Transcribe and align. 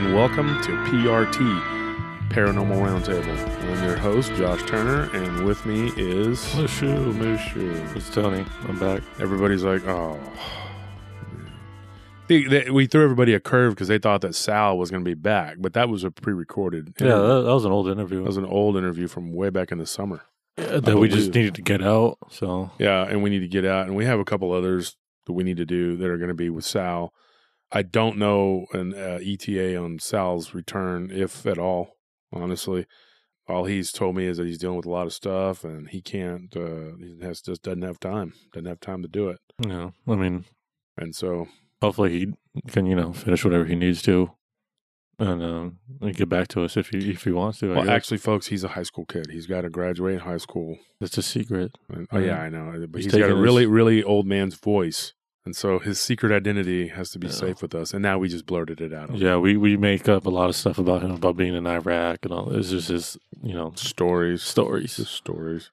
And 0.00 0.14
welcome 0.14 0.48
to 0.62 0.70
PRT, 0.70 2.30
Paranormal 2.30 2.80
Roundtable. 2.80 3.70
I'm 3.70 3.84
your 3.84 3.98
host, 3.98 4.32
Josh 4.32 4.62
Turner, 4.62 5.14
and 5.14 5.44
with 5.44 5.66
me 5.66 5.88
is 5.94 6.38
Mushu. 6.54 7.12
Mushu. 7.12 7.94
It's 7.94 8.08
Tony. 8.08 8.46
I'm 8.66 8.78
back. 8.78 9.02
Everybody's 9.20 9.62
like, 9.62 9.86
oh. 9.86 10.18
They, 12.28 12.44
they, 12.44 12.70
we 12.70 12.86
threw 12.86 13.04
everybody 13.04 13.34
a 13.34 13.40
curve 13.40 13.74
because 13.74 13.88
they 13.88 13.98
thought 13.98 14.22
that 14.22 14.34
Sal 14.34 14.78
was 14.78 14.90
going 14.90 15.04
to 15.04 15.08
be 15.08 15.12
back, 15.12 15.56
but 15.58 15.74
that 15.74 15.90
was 15.90 16.02
a 16.02 16.10
pre-recorded. 16.10 16.94
Yeah, 16.98 17.08
that, 17.08 17.42
that 17.42 17.52
was 17.52 17.66
an 17.66 17.72
old 17.72 17.86
interview 17.86 18.20
that 18.20 18.26
was 18.26 18.38
an 18.38 18.46
old 18.46 18.78
interview 18.78 19.06
from 19.06 19.34
way 19.34 19.50
back 19.50 19.70
in 19.70 19.76
the 19.76 19.84
summer. 19.84 20.22
Yeah, 20.56 20.80
that 20.80 20.96
we 20.96 21.10
just 21.10 21.34
needed 21.34 21.56
to 21.56 21.62
get 21.62 21.82
out. 21.82 22.16
So 22.30 22.70
Yeah, 22.78 23.02
and 23.02 23.22
we 23.22 23.28
need 23.28 23.40
to 23.40 23.48
get 23.48 23.66
out, 23.66 23.86
and 23.86 23.94
we 23.94 24.06
have 24.06 24.18
a 24.18 24.24
couple 24.24 24.50
others 24.50 24.96
that 25.26 25.34
we 25.34 25.44
need 25.44 25.58
to 25.58 25.66
do 25.66 25.98
that 25.98 26.08
are 26.08 26.16
going 26.16 26.28
to 26.28 26.34
be 26.34 26.48
with 26.48 26.64
Sal. 26.64 27.12
I 27.72 27.82
don't 27.82 28.16
know 28.18 28.66
an 28.72 28.94
uh, 28.94 29.18
ETA 29.22 29.76
on 29.76 29.98
Sal's 29.98 30.54
return, 30.54 31.10
if 31.12 31.46
at 31.46 31.58
all. 31.58 31.96
Honestly, 32.32 32.86
all 33.48 33.64
he's 33.64 33.90
told 33.92 34.16
me 34.16 34.26
is 34.26 34.36
that 34.38 34.46
he's 34.46 34.58
dealing 34.58 34.76
with 34.76 34.86
a 34.86 34.90
lot 34.90 35.06
of 35.06 35.12
stuff, 35.12 35.64
and 35.64 35.88
he 35.88 36.00
can't. 36.00 36.54
Uh, 36.56 36.96
he 36.98 37.18
has 37.22 37.40
just 37.40 37.62
doesn't 37.62 37.82
have 37.82 37.98
time. 38.00 38.32
Doesn't 38.52 38.66
have 38.66 38.80
time 38.80 39.02
to 39.02 39.08
do 39.08 39.28
it, 39.28 39.38
yeah, 39.66 39.90
I 40.08 40.14
mean, 40.14 40.44
and 40.96 41.14
so 41.14 41.46
hopefully 41.82 42.18
he 42.18 42.62
can 42.68 42.86
you 42.86 42.94
know 42.96 43.12
finish 43.12 43.44
whatever 43.44 43.64
he 43.64 43.74
needs 43.74 44.02
to, 44.02 44.30
and 45.18 45.42
um, 45.42 45.78
and 46.00 46.14
get 46.16 46.28
back 46.28 46.48
to 46.48 46.64
us 46.64 46.76
if 46.76 46.88
he 46.90 47.10
if 47.10 47.24
he 47.24 47.30
wants 47.32 47.58
to. 47.60 47.72
I 47.72 47.74
well, 47.76 47.84
guess. 47.84 47.92
actually, 47.92 48.18
folks, 48.18 48.46
he's 48.48 48.64
a 48.64 48.68
high 48.68 48.84
school 48.84 49.04
kid. 49.06 49.28
He's 49.30 49.46
got 49.46 49.62
to 49.62 49.70
graduate 49.70 50.20
high 50.20 50.38
school. 50.38 50.78
it's 51.00 51.18
a 51.18 51.22
secret. 51.22 51.76
And, 51.88 52.06
oh 52.12 52.18
yeah. 52.18 52.40
I 52.40 52.48
know, 52.48 52.72
but 52.88 53.02
He's 53.02 53.06
he's 53.12 53.20
got 53.20 53.30
a 53.30 53.34
his- 53.34 53.42
really, 53.42 53.66
really 53.66 54.02
old 54.02 54.26
man's 54.26 54.54
voice, 54.54 55.14
and 55.46 55.56
so 55.56 55.78
his 55.78 56.00
secret 56.00 56.32
identity 56.32 56.88
has 56.88 57.10
to 57.10 57.18
be 57.18 57.26
Yeah. 57.28 57.32
safe 57.32 57.62
with 57.62 57.74
us. 57.74 57.92
And 57.94 58.02
now 58.02 58.18
we 58.18 58.28
just 58.28 58.46
blurted 58.46 58.80
it 58.80 58.92
out. 58.92 59.14
Yeah, 59.16 59.36
we 59.36 59.56
we 59.56 59.76
make 59.76 60.08
up 60.08 60.26
a 60.26 60.30
lot 60.30 60.48
of 60.48 60.56
stuff 60.56 60.78
about 60.78 61.02
him 61.02 61.10
about 61.12 61.36
being 61.36 61.54
in 61.54 61.66
Iraq 61.66 62.18
and 62.24 62.32
all. 62.32 62.54
It's 62.54 62.70
just 62.70 62.88
his 62.88 63.16
you 63.42 63.54
know 63.54 63.72
stories, 63.76 64.42
stories. 64.42 64.96
just 64.96 65.12
stories, 65.14 65.70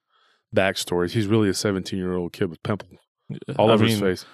backstories. 0.55 1.11
He's 1.11 1.27
really 1.27 1.49
a 1.49 1.53
17 1.53 1.97
year 1.99 2.13
old 2.15 2.33
kid 2.33 2.49
with 2.49 2.61
pimples 2.63 2.99
all 3.57 3.69
I 3.69 3.73
over 3.73 3.85
his 3.85 3.99
face. 3.99 4.25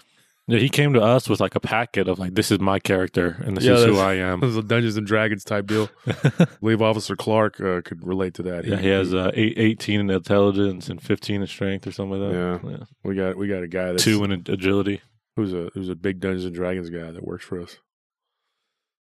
Yeah, 0.45 0.59
he 0.59 0.67
came 0.67 0.91
to 0.91 1.01
us 1.01 1.29
with 1.29 1.39
like 1.39 1.55
a 1.55 1.61
packet 1.61 2.09
of 2.09 2.19
like 2.19 2.35
this 2.35 2.51
is 2.51 2.59
my 2.59 2.77
character 2.77 3.41
and 3.45 3.55
this 3.55 3.63
Yeah, 3.63 3.75
is 3.75 3.85
who 3.85 3.97
I 3.97 4.15
am. 4.15 4.39
It 4.43 4.47
was 4.47 4.57
a 4.57 4.61
Dungeons 4.61 4.97
and 4.97 5.07
Dragons 5.07 5.45
type 5.45 5.67
deal. 5.67 5.89
I 6.05 6.47
believe 6.59 6.81
Officer 6.81 7.15
Clark 7.15 7.61
uh, 7.61 7.81
could 7.81 8.05
relate 8.05 8.33
to 8.35 8.43
that. 8.43 8.65
Yeah, 8.65 8.75
he 8.75 8.89
has 8.89 9.13
uh, 9.13 9.31
eight, 9.35 9.53
18 9.57 10.01
in 10.01 10.09
intelligence 10.09 10.89
and 10.89 11.01
15 11.01 11.41
in 11.41 11.47
strength 11.47 11.87
or 11.87 11.91
something 11.93 12.19
like 12.21 12.31
that. 12.33 12.69
Yeah. 12.69 12.77
we 13.05 13.15
got 13.15 13.37
we 13.37 13.47
got 13.47 13.63
a 13.63 13.67
guy 13.69 13.93
that's 13.93 14.03
Two 14.03 14.21
in 14.25 14.31
agility. 14.33 14.99
Who's 15.35 15.53
a 15.53 15.69
who's 15.73 15.89
a 15.89 15.95
big 15.95 16.19
Dungeons 16.19 16.45
and 16.45 16.55
Dragons 16.55 16.89
guy 16.89 17.11
that 17.11 17.23
works 17.25 17.45
for 17.45 17.59
us. 17.61 17.77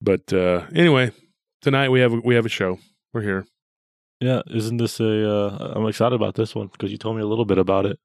But 0.02 0.32
uh, 0.34 0.66
anyway, 0.76 1.12
tonight 1.62 1.90
we 1.90 2.00
have 2.02 2.14
a, 2.14 2.18
we 2.24 2.36
have 2.36 2.46
a 2.46 2.50
show. 2.50 2.80
We're 3.14 3.22
here. 3.22 3.46
Yeah, 4.20 4.42
isn't 4.48 4.78
this 4.78 5.00
a? 5.00 5.30
Uh, 5.30 5.74
I'm 5.76 5.86
excited 5.88 6.16
about 6.16 6.36
this 6.36 6.56
one 6.56 6.68
because 6.68 6.92
you 6.92 6.98
told 6.98 7.16
me 7.16 7.22
a 7.22 7.28
little 7.28 7.46
bit 7.46 7.58
about 7.58 7.86
it, 7.86 8.00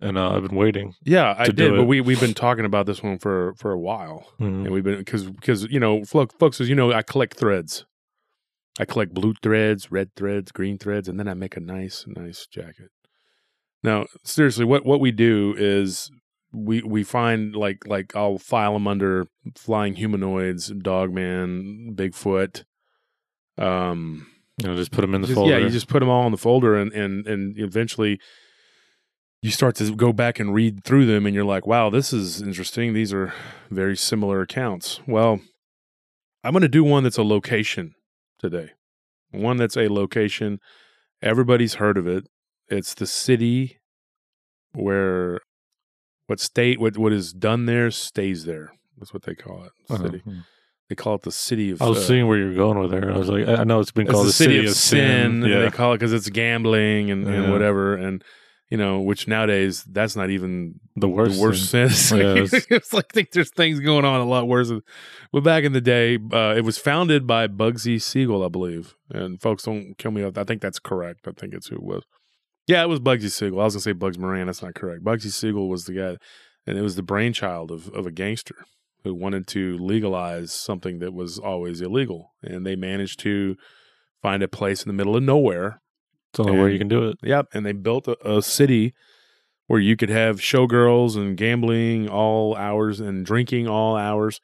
and 0.00 0.18
uh, 0.18 0.30
I've 0.34 0.42
been 0.42 0.56
waiting. 0.56 0.94
Yeah, 1.04 1.34
I 1.38 1.46
did, 1.48 1.74
but 1.76 1.84
we 1.84 2.00
we've 2.00 2.20
been 2.20 2.34
talking 2.34 2.64
about 2.64 2.86
this 2.86 3.02
one 3.02 3.18
for 3.18 3.54
for 3.56 3.70
a 3.72 3.78
while. 3.78 4.26
Mhm. 4.40 4.64
and 4.64 4.70
we've 4.70 4.84
been 4.84 4.98
because 4.98 5.24
because 5.30 5.64
you 5.64 5.78
know 5.80 6.04
folks 6.04 6.60
as 6.60 6.68
you 6.68 6.74
know 6.74 6.92
i 6.92 7.02
collect 7.02 7.36
threads 7.36 7.84
i 8.80 8.84
collect 8.84 9.12
blue 9.14 9.34
threads 9.42 9.90
red 9.92 10.10
threads 10.16 10.50
green 10.50 10.78
threads 10.78 11.06
and 11.08 11.18
then 11.20 11.28
i 11.28 11.34
make 11.34 11.56
a 11.56 11.60
nice 11.60 12.04
nice 12.08 12.46
jacket 12.46 12.88
now 13.84 14.06
seriously 14.24 14.64
what 14.64 14.84
what 14.86 14.98
we 15.00 15.12
do 15.12 15.54
is 15.58 16.10
we 16.52 16.82
we 16.82 17.02
find 17.02 17.56
like 17.56 17.86
like 17.86 18.14
i'll 18.14 18.38
file 18.38 18.74
them 18.74 18.86
under 18.86 19.26
flying 19.56 19.94
humanoids 19.94 20.68
dogman 20.68 21.94
bigfoot 21.94 22.64
um 23.58 24.26
You 24.62 24.68
know, 24.68 24.76
just 24.76 24.92
put 24.92 25.00
them 25.00 25.14
in 25.14 25.22
the 25.22 25.28
just- 25.28 25.36
folder. 25.36 25.50
yeah 25.52 25.58
you 25.58 25.70
just 25.70 25.88
put 25.88 26.00
them 26.00 26.08
all 26.08 26.26
in 26.26 26.32
the 26.32 26.38
folder 26.38 26.76
and 26.76 26.92
and 26.92 27.26
and 27.26 27.58
eventually 27.58 28.18
you 29.40 29.50
start 29.50 29.74
to 29.76 29.94
go 29.96 30.12
back 30.12 30.38
and 30.38 30.54
read 30.54 30.84
through 30.84 31.06
them 31.06 31.26
and 31.26 31.34
you're 31.34 31.44
like 31.44 31.66
wow 31.66 31.90
this 31.90 32.12
is 32.12 32.40
interesting. 32.40 32.92
These 32.92 33.12
are 33.12 33.32
very 33.70 33.96
similar 33.96 34.40
accounts. 34.42 35.00
Well 35.06 35.40
i'm 36.44 36.52
going 36.52 36.62
to 36.62 36.68
do 36.68 36.84
one 36.84 37.02
that's 37.04 37.18
a 37.18 37.22
location 37.24 37.94
today. 38.38 38.70
One 39.30 39.56
that's 39.56 39.76
a 39.76 39.88
location. 39.88 40.58
Everybody's 41.22 41.74
heard 41.74 41.96
of 41.96 42.06
it. 42.06 42.26
It's 42.68 42.94
the 42.94 43.06
city 43.06 43.78
where 44.74 45.40
what 46.32 46.40
state 46.40 46.76
what 46.80 46.94
what 47.02 47.12
is 47.12 47.26
done 47.48 47.66
there 47.66 47.90
stays 47.90 48.40
there 48.50 48.66
that's 48.98 49.12
what 49.14 49.22
they 49.26 49.34
call 49.44 49.58
it 49.68 49.72
Uh-huh. 49.90 50.02
city 50.04 50.22
they 50.88 50.96
call 51.02 51.14
it 51.18 51.22
the 51.22 51.32
city 51.48 51.70
of 51.72 51.80
I 51.80 51.88
was 51.88 51.98
uh, 51.98 52.08
seeing 52.08 52.26
where 52.26 52.36
you're 52.42 52.54
going 52.64 52.78
with 52.78 52.90
there. 52.90 53.10
I 53.10 53.16
was 53.16 53.30
like, 53.34 53.46
I 53.48 53.64
know 53.64 53.80
it's 53.80 53.92
been 53.92 54.06
called 54.06 54.26
the 54.26 54.32
city, 54.32 54.58
of, 54.66 54.74
sin. 54.74 55.42
and 55.42 55.46
Yeah, 55.50 55.60
They 55.60 55.70
call 55.70 55.92
it 55.92 55.98
because 55.98 56.12
it's 56.12 56.28
gambling 56.28 57.10
and, 57.10 57.26
and 57.26 57.50
whatever. 57.50 57.94
And, 57.96 58.22
you 58.68 58.76
know, 58.76 59.00
which 59.00 59.26
nowadays 59.26 59.84
that's 59.84 60.16
not 60.16 60.28
even 60.28 60.80
the 60.96 61.08
worst. 61.08 61.36
the 61.36 61.42
worst 61.42 61.70
sin. 61.70 61.88
Yeah, 62.20 62.42
it's, 62.42 62.52
it's- 62.70 62.92
like 62.92 63.06
I 63.10 63.14
think 63.14 63.30
there's 63.30 63.50
things 63.50 63.80
going 63.80 64.04
on 64.04 64.20
a 64.20 64.26
lot 64.34 64.46
worse. 64.48 64.70
But 65.32 65.42
back 65.42 65.64
in 65.64 65.72
the 65.72 65.80
day, 65.80 66.18
uh, 66.30 66.54
it 66.58 66.64
was 66.64 66.76
founded 66.76 67.26
by 67.26 67.46
Bugsy 67.48 67.96
Siegel, 68.02 68.44
I 68.44 68.48
believe. 68.48 68.94
And 69.10 69.40
folks, 69.40 69.62
don't 69.62 69.96
kill 69.96 70.10
me. 70.10 70.22
I 70.26 70.44
think 70.44 70.60
that's 70.60 70.78
correct. 70.78 71.20
I 71.26 71.32
think 71.32 71.54
it's 71.54 71.68
who 71.68 71.76
it 71.76 71.82
was. 71.82 72.02
Yeah, 72.72 72.82
it 72.82 72.88
was 72.88 73.00
Bugsy 73.00 73.30
Siegel. 73.30 73.60
I 73.60 73.64
was 73.64 73.74
to 73.74 73.80
say 73.80 73.92
Bugs 73.92 74.18
Moran. 74.18 74.46
That's 74.46 74.62
not 74.62 74.74
correct. 74.74 75.04
Bugsy 75.04 75.30
Siegel 75.30 75.68
was 75.68 75.84
the 75.84 75.92
guy, 75.92 76.16
and 76.66 76.78
it 76.78 76.82
was 76.82 76.96
the 76.96 77.02
brainchild 77.02 77.70
of, 77.70 77.88
of 77.90 78.06
a 78.06 78.10
gangster 78.10 78.56
who 79.04 79.12
wanted 79.14 79.46
to 79.48 79.76
legalize 79.78 80.52
something 80.52 80.98
that 81.00 81.12
was 81.12 81.38
always 81.38 81.80
illegal. 81.80 82.32
And 82.42 82.64
they 82.64 82.76
managed 82.76 83.20
to 83.20 83.56
find 84.22 84.42
a 84.42 84.48
place 84.48 84.82
in 84.82 84.88
the 84.88 84.94
middle 84.94 85.16
of 85.16 85.22
nowhere 85.22 85.80
It's 86.32 86.40
only 86.40 86.58
and- 86.58 86.72
you 86.72 86.78
can 86.78 86.88
do 86.88 87.08
it. 87.08 87.18
Yep, 87.22 87.48
and 87.52 87.66
they 87.66 87.72
built 87.72 88.08
a, 88.08 88.16
a 88.36 88.40
city 88.42 88.94
where 89.66 89.80
you 89.80 89.96
could 89.96 90.08
have 90.10 90.38
showgirls 90.40 91.16
and 91.16 91.36
gambling 91.36 92.08
all 92.08 92.56
hours 92.56 93.00
and 93.00 93.26
drinking 93.26 93.68
all 93.68 93.96
hours. 93.96 94.40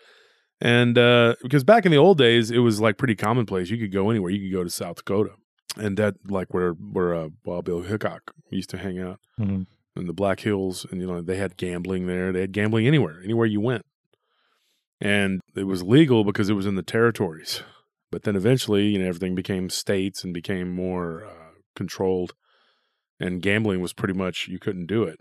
And 0.61 0.99
uh, 0.99 1.37
because 1.43 1.65
back 1.65 1.87
in 1.87 1.93
the 1.93 1.99
old 1.99 2.19
days, 2.19 2.51
it 2.51 2.59
was 2.59 2.81
like 2.81 2.99
pretty 2.99 3.15
commonplace. 3.15 3.71
You 3.71 3.79
could 3.79 3.93
go 3.93 4.11
anywhere. 4.11 4.31
You 4.33 4.41
could 4.51 4.57
go 4.59 4.65
to 4.65 4.71
South 4.71 4.97
Dakota, 4.97 5.31
and 5.77 5.97
that 5.97 6.15
like 6.29 6.53
where 6.55 6.73
where 6.73 7.15
uh, 7.15 7.29
Wild 7.45 7.65
Bill 7.67 7.83
Hickok 7.83 8.33
used 8.51 8.71
to 8.71 8.79
hang 8.79 8.99
out 8.99 9.21
Mhm. 9.39 9.67
in 9.97 10.07
the 10.07 10.13
Black 10.13 10.41
Hills, 10.41 10.87
and 10.91 11.01
you 11.01 11.07
know 11.07 11.21
they 11.21 11.37
had 11.37 11.57
gambling 11.57 12.07
there. 12.07 12.33
They 12.33 12.41
had 12.41 12.53
gambling 12.53 12.87
anywhere, 12.87 13.21
anywhere 13.23 13.47
you 13.47 13.61
went, 13.61 13.85
and 15.01 15.41
it 15.55 15.65
was 15.65 15.83
legal 15.83 16.25
because 16.25 16.49
it 16.49 16.55
was 16.55 16.67
in 16.67 16.75
the 16.77 16.83
territories. 16.83 17.63
But 18.11 18.23
then 18.23 18.37
eventually, 18.37 18.87
you 18.89 18.99
know, 18.99 19.07
everything 19.07 19.35
became 19.35 19.69
states 19.69 20.25
and 20.25 20.33
became 20.33 20.75
more 20.75 21.27
uh, 21.27 21.51
controlled, 21.77 22.33
and 23.21 23.43
gambling 23.43 23.81
was 23.81 23.93
pretty 23.93 24.15
much 24.15 24.49
you 24.49 24.59
couldn't 24.59 24.87
do 24.87 25.03
it. 25.05 25.19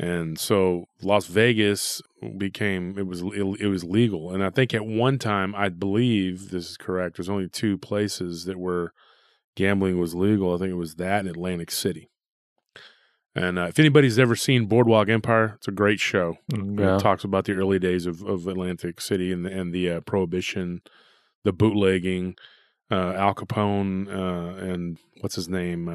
And 0.00 0.38
so 0.38 0.84
Las 1.02 1.26
Vegas 1.26 2.00
became 2.38 2.96
it 2.98 3.06
was 3.06 3.20
it 3.22 3.66
was 3.68 3.84
legal, 3.84 4.32
and 4.32 4.42
I 4.42 4.50
think 4.50 4.72
at 4.72 4.86
one 4.86 5.18
time 5.18 5.54
I 5.54 5.68
believe 5.68 6.50
this 6.50 6.70
is 6.70 6.76
correct. 6.76 7.16
There's 7.16 7.28
only 7.28 7.48
two 7.48 7.76
places 7.76 8.44
that 8.44 8.58
were 8.58 8.92
gambling 9.58 9.98
was 9.98 10.14
legal. 10.14 10.54
I 10.54 10.58
think 10.58 10.70
it 10.70 10.74
was 10.76 10.94
that 10.94 11.20
in 11.24 11.26
Atlantic 11.28 11.70
City. 11.72 12.08
And 13.34 13.58
uh, 13.58 13.64
if 13.64 13.78
anybody's 13.78 14.18
ever 14.18 14.36
seen 14.36 14.66
Boardwalk 14.66 15.08
Empire, 15.08 15.54
it's 15.56 15.68
a 15.68 15.72
great 15.72 16.00
show. 16.00 16.38
Mm, 16.52 16.78
It 16.96 17.00
talks 17.00 17.24
about 17.24 17.44
the 17.44 17.54
early 17.54 17.78
days 17.78 18.06
of, 18.06 18.22
of 18.22 18.46
Atlantic 18.46 19.00
City 19.00 19.32
and 19.32 19.44
the, 19.44 19.50
and 19.50 19.72
the 19.74 19.90
uh, 19.90 20.00
prohibition, 20.00 20.80
the 21.44 21.52
bootlegging, 21.52 22.36
uh, 22.90 23.12
Al 23.14 23.34
Capone, 23.34 24.08
uh, 24.08 24.56
and 24.64 24.98
what's 25.20 25.34
his 25.34 25.48
name? 25.48 25.88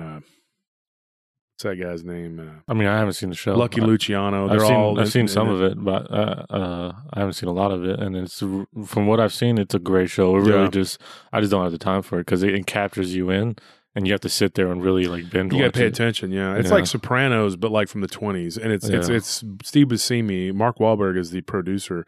What's 1.55 1.63
that 1.63 1.75
guy's 1.83 2.03
name? 2.03 2.39
Uh, 2.39 2.61
I 2.67 2.73
mean, 2.73 2.87
I 2.87 2.97
haven't 2.97 3.13
seen 3.13 3.29
the 3.29 3.35
show. 3.35 3.53
Lucky 3.55 3.79
Luciano. 3.79 4.45
I've 4.45 4.49
They're 4.49 4.59
seen, 4.61 4.73
all 4.75 4.99
I've 4.99 5.11
seen 5.11 5.27
some 5.27 5.49
of 5.49 5.61
it, 5.61 5.81
but 5.81 6.09
uh, 6.11 6.45
uh, 6.49 6.91
I 7.13 7.19
haven't 7.19 7.33
seen 7.33 7.47
a 7.47 7.53
lot 7.53 7.71
of 7.71 7.83
it. 7.85 7.99
And 7.99 8.15
it's 8.15 8.39
from 8.39 9.05
what 9.07 9.19
I've 9.19 9.33
seen, 9.33 9.59
it's 9.59 9.75
a 9.75 9.79
great 9.79 10.09
show. 10.09 10.35
It 10.35 10.39
really 10.41 10.63
Yeah. 10.63 10.69
just, 10.69 10.99
I 11.31 11.39
just 11.41 11.51
don't 11.51 11.61
have 11.63 11.71
the 11.71 11.77
time 11.77 12.01
for 12.01 12.17
it 12.19 12.25
because 12.25 12.41
it, 12.41 12.55
it 12.55 12.65
captures 12.65 13.13
you 13.13 13.29
in, 13.29 13.55
and 13.93 14.07
you 14.07 14.13
have 14.13 14.21
to 14.21 14.29
sit 14.29 14.55
there 14.55 14.71
and 14.71 14.83
really 14.83 15.05
like 15.05 15.29
binge 15.29 15.53
You 15.53 15.59
got 15.59 15.73
to 15.73 15.79
pay 15.79 15.85
it. 15.85 15.89
attention. 15.89 16.31
Yeah, 16.31 16.55
it's 16.55 16.69
Yeah. 16.69 16.73
like 16.75 16.87
Sopranos, 16.87 17.55
but 17.55 17.71
like 17.71 17.87
from 17.87 18.01
the 18.01 18.07
twenties, 18.07 18.57
and 18.57 18.71
it's 18.71 18.89
it's 18.89 19.07
Yeah. 19.09 19.15
it's 19.17 19.43
Steve 19.63 19.87
Buscemi. 19.89 20.51
Mark 20.53 20.79
Wahlberg 20.79 21.17
is 21.19 21.29
the 21.29 21.41
producer. 21.41 22.03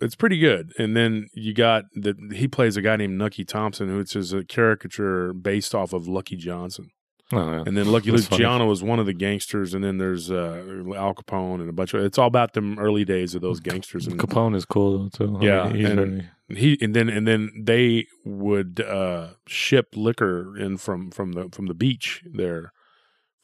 It's 0.00 0.16
pretty 0.16 0.38
good. 0.40 0.72
And 0.78 0.96
then 0.96 1.28
you 1.32 1.54
got 1.54 1.84
that 1.94 2.16
he 2.32 2.48
plays 2.48 2.76
a 2.76 2.82
guy 2.82 2.96
named 2.96 3.16
Nucky 3.18 3.44
Thompson, 3.44 3.96
which 3.96 4.16
is 4.16 4.32
a 4.32 4.44
caricature 4.44 5.32
based 5.32 5.74
off 5.76 5.92
of 5.92 6.08
Lucky 6.08 6.36
Johnson. 6.36 6.90
Oh, 7.32 7.38
yeah. 7.52 7.62
And 7.64 7.76
then 7.76 7.86
Lucky 7.92 8.10
funny. 8.10 8.22
Luciano 8.22 8.70
is 8.72 8.82
one 8.82 8.98
of 8.98 9.06
the 9.06 9.12
gangsters, 9.12 9.72
and 9.72 9.84
then 9.84 9.98
there's 9.98 10.30
uh, 10.32 10.82
Al 10.96 11.14
Capone 11.14 11.60
and 11.60 11.68
a 11.68 11.72
bunch 11.72 11.94
of. 11.94 12.02
It's 12.04 12.18
all 12.18 12.26
about 12.26 12.54
them 12.54 12.78
early 12.78 13.04
days 13.04 13.34
of 13.36 13.40
those 13.42 13.60
gangsters. 13.60 14.06
And 14.08 14.18
Capone 14.18 14.56
is 14.56 14.64
cool 14.64 14.98
though 14.98 15.08
too. 15.26 15.36
I 15.40 15.44
Yeah, 15.44 15.68
mean, 15.72 15.86
and- 15.86 15.96
very 15.96 16.28
he 16.52 16.76
and 16.80 16.94
then 16.96 17.08
and 17.08 17.28
then 17.28 17.50
they 17.56 18.06
would 18.24 18.80
uh, 18.80 19.34
ship 19.46 19.90
liquor 19.94 20.56
in 20.58 20.76
from 20.78 21.12
from 21.12 21.32
the 21.32 21.48
from 21.52 21.66
the 21.66 21.74
beach 21.74 22.24
there, 22.32 22.72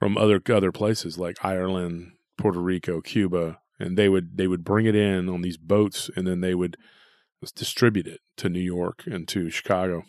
from 0.01 0.19
other 0.19 0.41
other 0.51 0.73
places 0.73 1.17
like 1.17 1.45
Ireland, 1.45 2.15
Puerto 2.37 2.59
Rico, 2.59 3.01
Cuba, 3.01 3.61
and 3.79 3.97
they 3.97 4.09
would 4.09 4.37
they 4.37 4.49
would 4.49 4.65
bring 4.65 4.87
it 4.87 4.97
in 4.97 5.29
on 5.29 5.43
these 5.43 5.57
boats, 5.59 6.11
and 6.17 6.27
then 6.27 6.41
they 6.41 6.57
would 6.57 6.77
distribute 7.55 8.09
it 8.09 8.19
to 8.39 8.49
New 8.49 8.59
York 8.59 9.05
and 9.07 9.29
to 9.29 9.49
Chicago. 9.51 10.03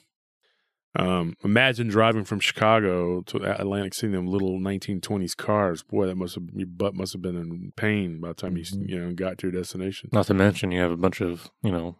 Um, 0.97 1.35
imagine 1.43 1.89
driving 1.89 2.23
from 2.23 2.39
Chicago 2.39 3.21
to 3.21 3.37
Atlantic 3.61 3.93
City, 3.93 4.07
in 4.07 4.13
them 4.13 4.27
little 4.27 4.59
1920s 4.59 5.37
cars. 5.37 5.83
Boy, 5.83 6.07
that 6.07 6.15
must 6.15 6.33
have 6.35 6.45
your 6.53 6.65
butt 6.65 6.95
must 6.95 7.13
have 7.13 7.21
been 7.21 7.37
in 7.37 7.71
pain 7.75 8.19
by 8.19 8.29
the 8.29 8.33
time 8.33 8.57
you 8.57 8.63
you 8.79 8.99
know 8.99 9.13
got 9.13 9.37
to 9.37 9.47
your 9.47 9.59
destination. 9.59 10.09
Not 10.11 10.25
to 10.25 10.33
mention 10.33 10.71
you 10.71 10.81
have 10.81 10.91
a 10.91 10.97
bunch 10.97 11.21
of 11.21 11.51
you 11.61 11.71
know 11.71 11.97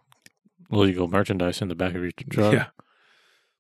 illegal 0.72 1.08
merchandise 1.08 1.62
in 1.62 1.68
the 1.68 1.76
back 1.76 1.94
of 1.94 2.02
your 2.02 2.12
truck. 2.30 2.54
Yeah. 2.54 2.68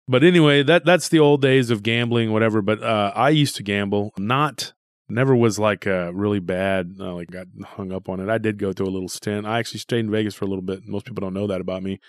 But 0.07 0.23
anyway, 0.23 0.63
that 0.63 0.85
that's 0.85 1.09
the 1.09 1.19
old 1.19 1.43
days 1.43 1.69
of 1.69 1.83
gambling, 1.83 2.31
whatever. 2.31 2.63
But 2.63 2.81
uh, 2.81 3.11
I 3.13 3.29
used 3.29 3.55
to 3.57 3.63
gamble. 3.63 4.13
Not 4.17 4.73
never 5.07 5.35
was 5.35 5.59
like 5.59 5.85
uh, 5.85 6.13
really 6.13 6.39
bad. 6.39 6.95
Uh, 6.99 7.13
like 7.13 7.29
got 7.29 7.47
hung 7.63 7.91
up 7.91 8.09
on 8.09 8.19
it. 8.19 8.29
I 8.29 8.39
did 8.39 8.57
go 8.57 8.73
through 8.73 8.87
a 8.87 8.89
little 8.89 9.09
stint. 9.09 9.45
I 9.45 9.59
actually 9.59 9.81
stayed 9.81 9.99
in 9.99 10.09
Vegas 10.09 10.33
for 10.33 10.45
a 10.45 10.47
little 10.47 10.63
bit. 10.63 10.87
Most 10.87 11.05
people 11.05 11.21
don't 11.21 11.33
know 11.33 11.45
that 11.45 11.61
about 11.61 11.83
me. 11.83 11.99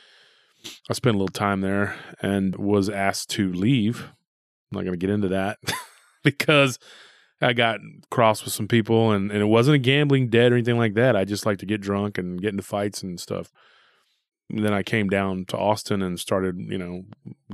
I 0.89 0.93
spent 0.93 1.17
a 1.17 1.19
little 1.19 1.33
time 1.33 1.61
there 1.61 1.97
and 2.21 2.57
was 2.57 2.89
asked 2.89 3.31
to 3.31 3.53
leave. 3.53 4.03
I'm 4.71 4.77
not 4.77 4.85
going 4.85 4.99
to 4.99 5.07
get 5.07 5.13
into 5.13 5.29
that 5.29 5.59
because 6.25 6.79
I 7.41 7.53
got 7.53 7.81
crossed 8.11 8.45
with 8.45 8.53
some 8.53 8.69
people, 8.69 9.13
and, 9.13 9.31
and 9.31 9.41
it 9.41 9.47
wasn't 9.47 9.77
a 9.77 9.79
gambling 9.79 10.29
debt 10.29 10.53
or 10.53 10.57
anything 10.57 10.79
like 10.79 10.95
that. 10.95 11.17
I 11.17 11.25
just 11.25 11.47
like 11.47 11.59
to 11.59 11.67
get 11.67 11.81
drunk 11.81 12.19
and 12.19 12.41
get 12.41 12.51
into 12.51 12.63
fights 12.63 13.03
and 13.03 13.21
stuff. 13.21 13.53
And 14.51 14.65
then 14.65 14.73
I 14.73 14.83
came 14.83 15.09
down 15.09 15.45
to 15.47 15.59
Austin 15.59 16.03
and 16.03 16.19
started, 16.19 16.57
you 16.59 16.79
know, 16.79 17.03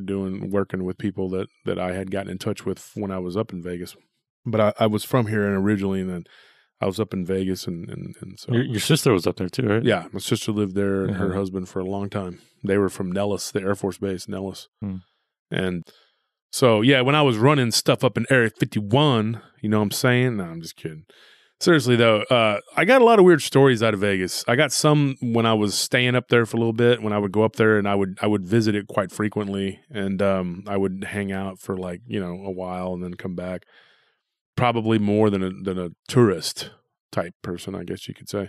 doing 0.02 0.50
working 0.50 0.84
with 0.84 0.96
people 0.96 1.28
that 1.30 1.48
that 1.64 1.78
I 1.78 1.92
had 1.92 2.10
gotten 2.10 2.30
in 2.30 2.38
touch 2.38 2.64
with 2.64 2.92
when 2.94 3.10
I 3.10 3.18
was 3.18 3.36
up 3.36 3.52
in 3.52 3.62
Vegas. 3.62 3.96
But 4.46 4.60
I, 4.60 4.72
I 4.84 4.86
was 4.86 5.04
from 5.04 5.26
here 5.26 5.44
and 5.44 5.56
originally, 5.56 6.00
and 6.00 6.10
then 6.10 6.24
I 6.80 6.86
was 6.86 6.98
up 7.00 7.14
in 7.14 7.24
Vegas, 7.24 7.66
and 7.66 7.88
and, 7.88 8.14
and 8.20 8.38
so 8.38 8.52
Your, 8.52 8.64
your 8.64 8.80
sister 8.80 9.12
was 9.12 9.26
up 9.26 9.36
there 9.36 9.48
too, 9.48 9.66
right? 9.66 9.84
yeah, 9.84 10.06
my 10.12 10.20
sister 10.20 10.52
lived 10.52 10.74
there 10.74 11.04
and 11.04 11.16
her 11.16 11.26
Uh-huh. 11.30 11.38
husband 11.38 11.68
for 11.68 11.80
a 11.80 11.84
long 11.84 12.10
time. 12.10 12.40
They 12.62 12.78
were 12.78 12.88
from 12.88 13.10
Nellis, 13.12 13.50
the 13.50 13.60
Air 13.62 13.74
Force 13.74 13.98
Base, 13.98 14.28
Nellis. 14.28 14.68
Hmm. 14.82 14.96
And 15.50 15.82
so, 16.50 16.80
yeah, 16.82 17.00
when 17.00 17.14
I 17.14 17.22
was 17.22 17.36
running 17.36 17.70
stuff 17.70 18.02
up 18.04 18.16
in 18.16 18.26
Area 18.30 18.50
51, 18.50 19.40
you 19.60 19.68
know 19.68 19.78
what 19.78 19.84
I'm 19.84 19.90
saying? 19.90 20.36
No, 20.36 20.44
I'm 20.44 20.60
just 20.62 20.76
kidding. 20.76 21.04
Seriously, 21.60 21.96
though, 21.96 22.22
uh, 22.22 22.60
I 22.76 22.84
got 22.84 23.00
a 23.00 23.04
lot 23.04 23.18
of 23.18 23.24
weird 23.24 23.40
stories 23.42 23.82
out 23.82 23.94
of 23.94 24.00
Vegas. 24.00 24.44
I 24.48 24.56
got 24.56 24.72
some 24.72 25.16
when 25.22 25.46
I 25.46 25.54
was 25.54 25.74
staying 25.74 26.14
up 26.16 26.28
there 26.28 26.44
for 26.46 26.56
a 26.56 26.60
little 26.60 26.72
bit, 26.72 27.00
when 27.02 27.12
I 27.12 27.18
would 27.18 27.32
go 27.32 27.42
up 27.44 27.56
there 27.56 27.78
and 27.78 27.88
I 27.88 27.94
would 27.94 28.18
I 28.20 28.26
would 28.26 28.44
visit 28.44 28.74
it 28.74 28.86
quite 28.88 29.10
frequently. 29.12 29.80
And 29.90 30.20
um, 30.20 30.64
I 30.66 30.76
would 30.76 31.04
hang 31.04 31.30
out 31.32 31.60
for 31.60 31.76
like, 31.76 32.00
you 32.06 32.20
know, 32.20 32.32
a 32.44 32.50
while 32.50 32.92
and 32.92 33.02
then 33.02 33.14
come 33.14 33.34
back. 33.34 33.62
Probably 34.56 34.98
more 34.98 35.30
than 35.30 35.42
a, 35.42 35.50
than 35.50 35.78
a 35.78 35.90
tourist 36.08 36.70
type 37.10 37.34
person, 37.42 37.74
I 37.74 37.84
guess 37.84 38.08
you 38.08 38.14
could 38.14 38.28
say. 38.28 38.48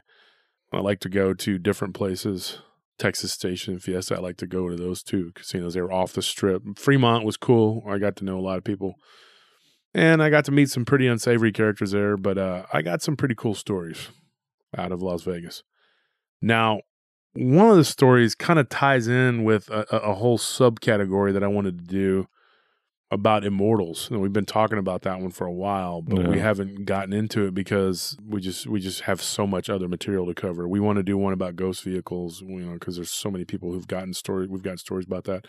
I 0.72 0.80
like 0.80 1.00
to 1.02 1.10
go 1.10 1.34
to 1.34 1.57
different 1.57 1.94
places. 1.94 2.60
Texas 2.98 3.34
Station, 3.34 3.80
Fiesta. 3.80 4.16
I 4.16 4.19
like 4.19 4.38
to 4.38 4.48
go 4.48 4.69
to 4.69 4.75
those 4.75 5.04
two 5.04 5.31
casinos. 5.36 5.74
They 5.74 5.81
were 5.81 5.92
off 5.92 6.13
the 6.13 6.22
strip. 6.22 6.63
Fremont 6.78 7.25
was 7.25 7.38
cool. 7.38 7.84
I 7.88 7.98
got 7.98 8.16
to 8.18 8.25
know 8.25 8.38
a 8.38 8.42
lot 8.42 8.57
of 8.57 8.63
people. 8.63 8.96
And 9.94 10.22
I 10.22 10.30
got 10.30 10.46
to 10.46 10.52
meet 10.52 10.69
some 10.69 10.86
pretty 10.86 11.07
unsavory 11.07 11.52
characters 11.52 11.92
there, 11.92 12.18
but 12.18 12.38
uh, 12.38 12.66
I 12.72 12.81
got 12.81 13.02
some 13.02 13.16
pretty 13.16 13.36
cool 13.36 13.56
stories 13.56 14.10
out 14.78 14.92
of 14.92 15.02
Las 15.02 15.24
Vegas. 15.24 15.63
Now, 16.42 16.81
one 17.34 17.69
of 17.69 17.78
the 17.78 17.86
stories 17.86 18.36
kind 18.36 18.60
of 18.60 18.69
ties 18.69 19.07
in 19.07 19.44
with 19.44 19.69
a, 19.69 19.86
a 19.92 20.12
a 20.12 20.13
whole 20.16 20.38
subcategory 20.38 21.34
that 21.34 21.44
I 21.44 21.48
wanted 21.48 21.78
to 21.80 21.86
do 21.86 22.28
about 23.16 23.44
immortals. 23.44 24.10
And 24.12 24.22
we've 24.22 24.32
been 24.32 24.46
talking 24.46 24.78
about 24.78 25.02
that 25.02 25.20
one 25.20 25.32
for 25.32 25.48
a 25.48 25.52
while, 25.52 26.04
but 26.04 26.28
we 26.28 26.38
haven't 26.40 26.86
gotten 26.86 27.12
into 27.14 27.48
it 27.48 27.56
because 27.56 28.16
we 28.24 28.40
just 28.42 28.68
we 28.68 28.80
just 28.80 29.02
have 29.02 29.22
so 29.22 29.48
much 29.48 29.70
other 29.70 29.88
material 29.88 30.28
to 30.28 30.36
cover. 30.36 30.68
We 30.68 30.80
want 30.80 30.98
to 30.98 31.04
do 31.04 31.18
one 31.18 31.34
about 31.34 31.56
ghost 31.56 31.82
vehicles, 31.84 32.42
you 32.42 32.60
know, 32.60 32.74
because 32.74 32.96
there's 32.98 33.10
so 33.12 33.32
many 33.32 33.46
people 33.46 33.72
who've 33.72 33.88
gotten 33.88 34.14
story 34.14 34.46
we've 34.48 34.62
got 34.62 34.78
stories 34.80 35.08
about 35.08 35.24
that. 35.24 35.46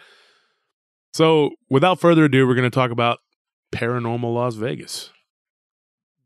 So, 1.13 1.51
without 1.71 2.01
further 2.01 2.25
ado, 2.25 2.47
we're 2.47 2.55
going 2.55 2.71
to 2.71 2.75
talk 2.75 2.91
about 2.91 3.19
paranormal 3.73 4.33
Las 4.35 4.55
Vegas. 4.55 5.13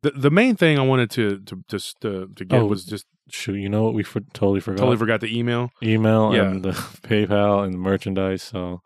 The 0.03 0.11
the 0.13 0.31
main 0.31 0.57
thing 0.57 0.79
I 0.79 0.83
wanted 0.83 1.11
to 1.13 1.41
to 1.41 1.65
just 1.69 2.01
to, 2.03 2.29
to 2.37 2.45
get 2.45 2.61
Oh. 2.61 2.67
was 2.67 2.85
just 2.85 3.07
Shoot, 3.33 3.55
you 3.59 3.69
know 3.69 3.85
what? 3.85 3.95
We 3.95 4.03
for, 4.03 4.19
totally 4.33 4.59
forgot. 4.59 4.79
totally 4.79 4.97
forgot 4.97 5.21
the 5.21 5.39
email. 5.39 5.71
email 5.85 6.35
Yeah. 6.35 6.51
and 6.51 6.65
the 6.65 6.71
PayPal 7.09 7.65
and 7.65 7.73
the 7.75 7.79
merchandise. 7.79 8.43
So, 8.43 8.81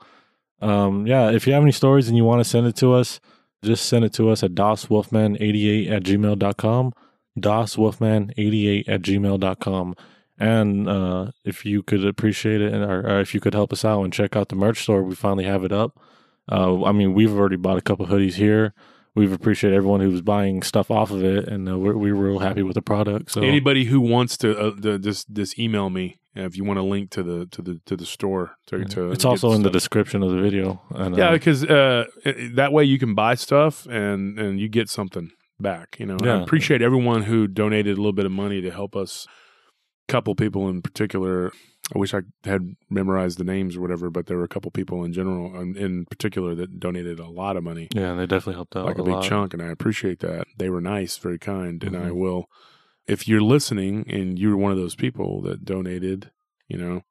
um, 0.64 1.06
yeah, 1.06 1.31
if 1.31 1.46
you 1.46 1.52
have 1.52 1.62
any 1.62 1.72
stories 1.72 2.08
and 2.08 2.16
you 2.16 2.25
want 2.25 2.40
to 2.40 2.49
send 2.49 2.66
it 2.66 2.76
to 2.76 2.94
us, 2.94 3.20
just 3.62 3.87
send 3.87 4.05
it 4.05 4.12
to 4.14 4.31
us 4.31 4.43
at 4.43 4.52
doswolfman88 4.52 5.90
at 5.90 6.02
gmail.com. 6.02 6.93
doswolfman88 7.38 8.88
at 8.88 9.02
gmail.com. 9.02 9.94
And 10.38 10.88
uh, 10.88 11.31
if 11.44 11.64
you 11.64 11.82
could 11.82 12.05
appreciate 12.05 12.61
it 12.61 12.72
and 12.72 12.82
or, 12.82 13.08
or 13.08 13.20
if 13.20 13.34
you 13.34 13.40
could 13.40 13.55
help 13.55 13.72
us 13.72 13.84
out 13.84 14.02
and 14.02 14.12
check 14.12 14.34
out 14.37 14.49
the 14.49 14.56
merch 14.56 14.82
store, 14.82 15.02
we 15.02 15.14
finally 15.14 15.44
have 15.44 15.65
it 15.65 15.72
up. 15.72 16.00
Uh, 16.50 16.82
I 16.84 16.93
mean, 16.93 17.15
we've 17.15 17.32
already 17.32 17.56
bought 17.56 17.79
a 17.79 17.82
couple 17.82 18.06
hoodies 18.06 18.34
here. 18.34 18.74
We've 19.17 19.33
appreciated 19.33 19.77
everyone 19.77 20.01
who's 20.01 20.23
buying 20.23 20.63
stuff 20.63 20.91
off 20.91 21.11
of 21.13 21.23
it, 21.23 21.47
and 21.47 21.69
uh, 21.69 21.79
we're 21.79 21.97
we're 21.97 22.15
real 22.15 22.41
happy 22.41 22.63
with 22.63 22.75
the 22.75 22.83
product. 22.83 23.31
So 23.31 23.43
Anybody 23.43 23.85
who 23.85 24.01
wants 24.01 24.37
to, 24.39 24.59
uh, 24.59 24.81
to 24.81 24.99
just 24.99 25.33
just 25.33 25.59
email 25.59 25.89
me 25.89 26.19
if 26.35 26.56
you 26.56 26.65
want 26.65 26.81
a 26.81 26.83
link 26.83 27.11
to 27.11 27.23
the 27.23 27.47
to 27.47 27.63
the 27.63 27.81
to 27.87 27.97
the 27.97 28.06
store 28.06 28.56
to, 28.67 28.85
to 28.85 29.13
it's 29.13 29.25
also 29.25 29.53
in 29.53 29.63
the 29.63 29.71
description 29.71 30.23
of 30.23 30.33
the 30.33 30.41
video. 30.41 30.83
And, 30.91 31.17
yeah 31.17 31.29
uh, 31.29 31.33
because 31.33 31.65
uh, 31.65 32.06
that 32.55 32.73
way 32.73 32.85
you 32.85 32.99
can 32.99 33.15
buy 33.15 33.37
stuff 33.37 33.87
and 33.87 34.39
and 34.39 34.59
you 34.59 34.69
get 34.69 34.89
something 34.89 35.31
back. 35.61 35.97
You 36.01 36.06
know, 36.06 36.17
I 36.21 36.43
appreciate 36.43 36.83
everyone 36.83 37.23
who 37.23 37.47
donated 37.47 37.97
a 37.97 38.01
little 38.01 38.13
bit 38.13 38.27
of 38.27 38.33
money 38.33 38.61
to 38.63 38.71
help 38.71 38.97
us. 38.97 39.27
Couple 40.06 40.35
people 40.35 40.69
in 40.69 40.83
particular. 40.83 41.51
I 41.94 41.98
wish 41.98 42.14
I 42.14 42.22
had 42.44 42.76
memorized 42.88 43.38
the 43.38 43.44
names 43.44 43.76
or 43.76 43.81
whatever, 43.81 44.08
but 44.08 44.26
there 44.26 44.38
were 44.38 44.44
a 44.44 44.48
couple 44.48 44.70
people 44.70 45.05
in 45.05 45.12
general, 45.12 45.60
in, 45.60 45.76
in 45.76 46.06
particular, 46.06 46.55
that 46.55 46.81
donated 46.81 47.19
a 47.19 47.29
lot 47.29 47.56
of 47.56 47.64
money. 47.64 47.88
Yeah, 47.94 48.14
they 48.14 48.26
definitely 48.26 48.55
helped 48.55 48.74
out 48.76 48.86
like 48.86 48.98
a, 48.98 49.03
a 49.03 49.05
big 49.05 49.14
lot. 49.14 49.24
chunk, 49.24 49.53
and 49.53 49.62
I 49.62 49.67
appreciate 49.67 50.20
that. 50.20 50.46
They 50.56 50.70
were 50.70 50.81
nice, 50.81 51.19
very 51.19 51.38
kind, 51.38 51.82
and 51.84 51.94
I 51.96 52.08
Mhm. 52.08 52.17
will. 52.17 52.50
If 53.06 53.29
you're 53.29 53.43
listening 53.43 54.06
and 54.08 54.38
you're 54.38 54.56
one 54.56 54.72
of 54.72 54.79
those 54.79 54.94
people 54.94 55.43
that 55.43 55.64
donated, 55.67 56.31
you 56.69 56.79
know, 56.79 57.03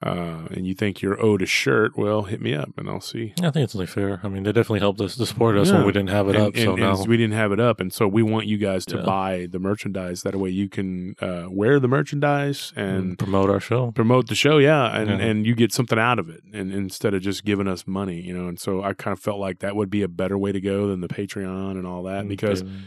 uh, 0.00 0.46
and 0.52 0.64
you 0.64 0.74
think 0.74 1.02
you're 1.02 1.20
owed 1.20 1.42
a 1.42 1.46
shirt, 1.46 1.98
well, 1.98 2.22
hit 2.22 2.40
me 2.40 2.54
up 2.54 2.70
and 2.76 2.88
I'll 2.88 3.00
see. 3.00 3.32
I 3.42 3.50
think 3.50 3.64
it's 3.64 3.74
only 3.74 3.86
fair. 3.88 4.20
I 4.22 4.28
mean, 4.28 4.44
they 4.44 4.52
definitely 4.52 4.78
helped 4.78 5.00
us 5.00 5.16
to 5.16 5.26
support 5.26 5.56
us 5.58 5.68
Yeah. 5.70 5.78
when 5.78 5.86
we 5.86 5.92
didn't 5.92 6.10
have 6.10 6.28
it 6.28 6.36
and, 6.36 6.44
up. 6.46 6.56
so 6.56 6.72
and- 6.74 6.80
now, 6.80 7.02
we 7.04 7.16
didn't 7.16 7.34
have 7.34 7.50
it 7.50 7.58
up, 7.58 7.80
and 7.80 7.92
so 7.92 8.06
we 8.06 8.22
want 8.22 8.46
you 8.46 8.58
guys 8.58 8.84
to 8.86 8.98
Yeah. 8.98 9.02
buy 9.02 9.48
the 9.50 9.58
merchandise. 9.58 10.22
That 10.22 10.36
way, 10.36 10.50
you 10.50 10.68
can 10.68 11.16
uh, 11.20 11.46
wear 11.50 11.80
the 11.80 11.88
merchandise 11.88 12.72
and 12.76 12.88
and 12.88 13.18
promote 13.18 13.50
our 13.50 13.58
show. 13.60 13.90
promote 13.90 14.28
the 14.28 14.34
show 14.36 14.58
yeah 14.58 14.96
and 14.96 15.08
Yeah. 15.10 15.16
and 15.26 15.46
you 15.46 15.54
get 15.56 15.72
something 15.72 15.98
out 15.98 16.18
of 16.20 16.28
it 16.28 16.42
and 16.52 16.72
instead 16.72 17.12
of 17.14 17.22
just 17.22 17.44
giving 17.44 17.66
us 17.66 17.86
money 17.86 18.20
you 18.20 18.32
know 18.36 18.46
and 18.48 18.58
so 18.60 18.82
i 18.82 18.92
kind 18.92 19.12
of 19.12 19.20
felt 19.20 19.38
like 19.40 19.58
that 19.60 19.74
would 19.74 19.90
be 19.90 20.02
a 20.02 20.08
better 20.08 20.38
way 20.38 20.52
to 20.52 20.60
go 20.60 20.86
than 20.88 21.00
the 21.00 21.08
patreon 21.08 21.72
and 21.72 21.86
all 21.86 22.02
that 22.04 22.26
because 22.28 22.62
Mm, 22.62 22.80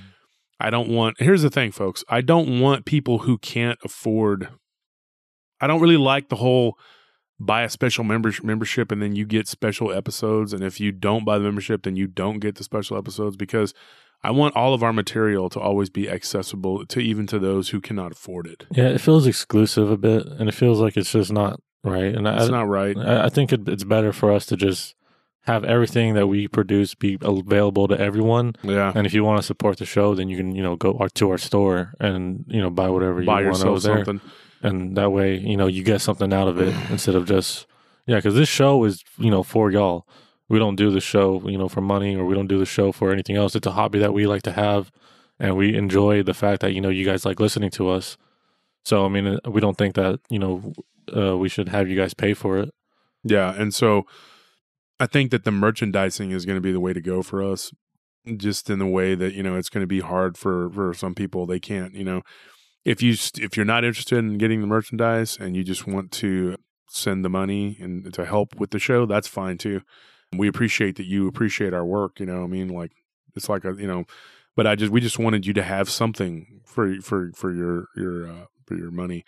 i 0.59 0.69
don't 0.69 0.89
want 0.89 1.17
here's 1.19 1.41
the 1.41 1.49
thing 1.49 1.71
folks 1.71 2.03
i 2.09 2.21
don't 2.21 2.59
want 2.59 2.85
people 2.85 3.19
who 3.19 3.37
can't 3.37 3.79
afford 3.83 4.49
i 5.59 5.67
don't 5.67 5.81
really 5.81 5.97
like 5.97 6.29
the 6.29 6.37
whole 6.37 6.77
buy 7.45 7.63
a 7.63 7.69
special 7.69 8.03
members 8.03 8.43
membership 8.43 8.91
and 8.91 9.01
then 9.01 9.15
you 9.15 9.25
get 9.25 9.48
special 9.48 9.91
episodes 9.91 10.53
and 10.53 10.63
if 10.63 10.79
you 10.79 10.91
don't 10.91 11.25
buy 11.25 11.38
the 11.38 11.43
membership 11.43 11.83
then 11.83 11.95
you 11.95 12.07
don't 12.07 12.39
get 12.39 12.55
the 12.55 12.63
special 12.63 12.98
episodes 12.98 13.36
because 13.36 13.74
i 14.24 14.29
want 14.29 14.55
all 14.55 14.74
of 14.74 14.83
our 14.83 14.93
material 14.93 15.50
to 15.50 15.60
always 15.60 15.89
be 15.89 16.10
accessible 16.10 16.86
to 16.86 17.00
even 17.00 17.25
to 17.27 17.39
those 17.39 17.69
who 17.69 17.81
cannot 17.81 18.12
afford 18.12 18.48
it 18.48 18.65
yeah, 18.71 18.88
it 18.88 19.01
feels 19.01 19.27
exclusive 19.27 19.91
a 19.91 19.98
bit, 19.98 20.25
and 20.25 20.48
it 20.48 20.53
feels 20.53 20.79
like 20.79 20.95
it's 20.98 21.12
just 21.12 21.31
not 21.31 21.60
right. 21.83 22.13
And 22.15 22.27
it's 22.27 22.45
I, 22.45 22.50
not 22.50 22.67
right 22.67 22.98
I 22.98 23.25
I 23.25 23.29
think 23.29 23.51
it, 23.51 23.67
it's 23.67 23.83
better 23.83 24.13
for 24.13 24.31
us 24.31 24.45
to 24.48 24.55
just 24.55 24.95
have 25.45 25.63
everything 25.63 26.13
that 26.13 26.27
we 26.27 26.48
produce 26.48 26.93
be 26.93 27.17
available 27.21 27.88
to 27.88 28.00
everyone. 28.00 28.55
yeah 28.63 28.91
And 28.93 29.07
if 29.07 29.13
you 29.13 29.24
want 29.24 29.39
to 29.39 29.43
support 29.43 29.77
the 29.77 29.86
show, 29.86 30.13
then 30.13 30.29
you 30.29 30.38
can 30.38 30.53
you 30.53 30.62
know 30.62 30.75
go 30.75 30.93
uh, 30.93 31.10
to 31.15 31.31
our 31.31 31.38
store 31.38 31.93
and 32.00 32.45
you 32.48 32.62
know 32.62 32.69
buy 32.69 32.89
whatever 32.89 33.24
buy 33.24 33.41
you 33.41 33.48
want 33.48 33.57
yourself 33.57 33.86
over 33.86 34.03
there. 34.03 34.21
And 34.63 34.95
that 34.95 35.11
way 35.11 35.37
you 35.37 35.57
know 35.57 35.67
you 35.67 35.83
get 35.83 36.01
something 36.01 36.33
out 36.33 36.47
of 36.47 36.59
it 36.59 36.73
instead 36.89 37.15
of 37.15 37.25
just 37.25 37.65
yeah 38.05 38.17
because 38.17 38.35
this 38.35 38.49
show 38.49 38.83
is 38.83 39.03
you 39.17 39.31
know 39.31 39.43
for 39.43 39.71
y'all 39.71 40.07
we 40.49 40.59
don't 40.59 40.75
do 40.75 40.91
the 40.91 41.01
show 41.01 41.41
you 41.47 41.57
know 41.57 41.69
for 41.69 41.81
money 41.81 42.15
or 42.15 42.25
we 42.25 42.35
don't 42.35 42.47
do 42.47 42.59
the 42.59 42.65
show 42.65 42.91
for 42.91 43.11
anything 43.11 43.35
else 43.35 43.55
it's 43.55 43.67
a 43.67 43.71
hobby 43.71 43.99
that 43.99 44.13
we 44.13 44.25
like 44.27 44.41
to 44.41 44.51
have 44.51 44.91
and 45.39 45.55
we 45.55 45.75
enjoy 45.75 46.21
the 46.21 46.33
fact 46.33 46.61
that 46.61 46.73
you 46.73 46.81
know 46.81 46.89
you 46.89 47.05
guys 47.05 47.25
like 47.25 47.39
listening 47.39 47.69
to 47.69 47.89
us 47.89 48.17
so 48.83 49.05
i 49.05 49.09
mean 49.09 49.39
we 49.45 49.61
don't 49.61 49.77
think 49.77 49.95
that 49.95 50.19
you 50.29 50.39
know 50.39 50.73
uh, 51.15 51.35
we 51.37 51.49
should 51.49 51.69
have 51.69 51.89
you 51.89 51.95
guys 51.95 52.13
pay 52.13 52.33
for 52.33 52.57
it 52.57 52.73
Yeah, 53.23 53.53
and 53.53 53.73
so 53.73 54.05
I 54.99 55.07
think 55.07 55.31
that 55.31 55.43
the 55.43 55.51
merchandising 55.51 56.31
is 56.31 56.45
going 56.45 56.57
to 56.57 56.61
be 56.61 56.71
the 56.71 56.79
way 56.79 56.93
to 56.93 57.01
go 57.01 57.21
for 57.21 57.43
us. 57.43 57.71
Just 58.37 58.69
in 58.69 58.77
the 58.77 58.87
way 58.87 59.15
that 59.15 59.33
you 59.33 59.41
know 59.41 59.55
it's 59.55 59.69
going 59.69 59.81
to 59.81 59.87
be 59.87 59.99
hard 59.99 60.37
for 60.37 60.69
for 60.69 60.93
some 60.93 61.15
people. 61.15 61.47
They 61.47 61.59
can't, 61.59 61.95
you 61.95 62.03
know, 62.03 62.21
if 62.83 63.01
you 63.01 63.15
if 63.38 63.55
you're 63.55 63.65
not 63.65 63.83
interested 63.83 64.17
in 64.17 64.38
getting 64.38 64.61
the 64.61 64.67
merchandise 64.67 65.38
and 65.39 65.55
you 65.55 65.63
just 65.63 65.88
want 65.88 66.11
to 66.11 66.55
send 66.89 67.23
the 67.23 67.29
money 67.29 67.77
and 67.79 68.13
to 68.13 68.25
help 68.25 68.55
with 68.59 68.71
the 68.71 68.79
show, 68.79 69.05
that's 69.05 69.27
fine 69.27 69.57
too. 69.57 69.81
We 70.35 70.47
appreciate 70.47 70.95
that 70.95 71.05
you 71.05 71.27
appreciate 71.27 71.73
our 71.73 71.85
work. 71.85 72.19
You 72.19 72.25
know, 72.25 72.43
I 72.43 72.47
mean, 72.47 72.69
like 72.69 72.91
it's 73.35 73.50
like 73.50 73.65
a 73.65 73.75
you 73.77 73.88
know, 73.88 74.05
but 74.55 74.67
I 74.67 74.75
just 74.75 74.91
we 74.91 75.01
just 75.01 75.19
wanted 75.19 75.45
you 75.45 75.53
to 75.53 75.63
have 75.63 75.89
something 75.89 76.61
for 76.65 76.95
for 77.01 77.31
for 77.35 77.53
your 77.53 77.85
your 77.95 78.27
uh, 78.27 78.45
for 78.65 78.75
your 78.75 78.91
money. 78.91 79.25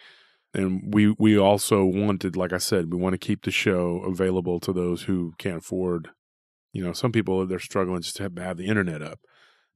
and 0.53 0.93
we 0.93 1.15
we 1.19 1.37
also 1.37 1.83
wanted, 1.85 2.35
like 2.35 2.53
I 2.53 2.57
said, 2.59 2.91
we 2.91 2.99
want 2.99 3.13
to 3.13 3.17
keep 3.17 3.43
the 3.43 3.51
show 3.51 4.01
available 4.05 4.59
to 4.61 4.73
those 4.73 5.03
who 5.03 5.33
can't 5.37 5.57
afford. 5.57 6.09
You 6.71 6.83
know, 6.83 6.93
some 6.93 7.11
people 7.11 7.45
they're 7.45 7.59
struggling 7.59 8.01
just 8.01 8.15
to 8.17 8.23
have, 8.23 8.37
have 8.37 8.57
the 8.57 8.65
internet 8.67 9.01
up, 9.01 9.19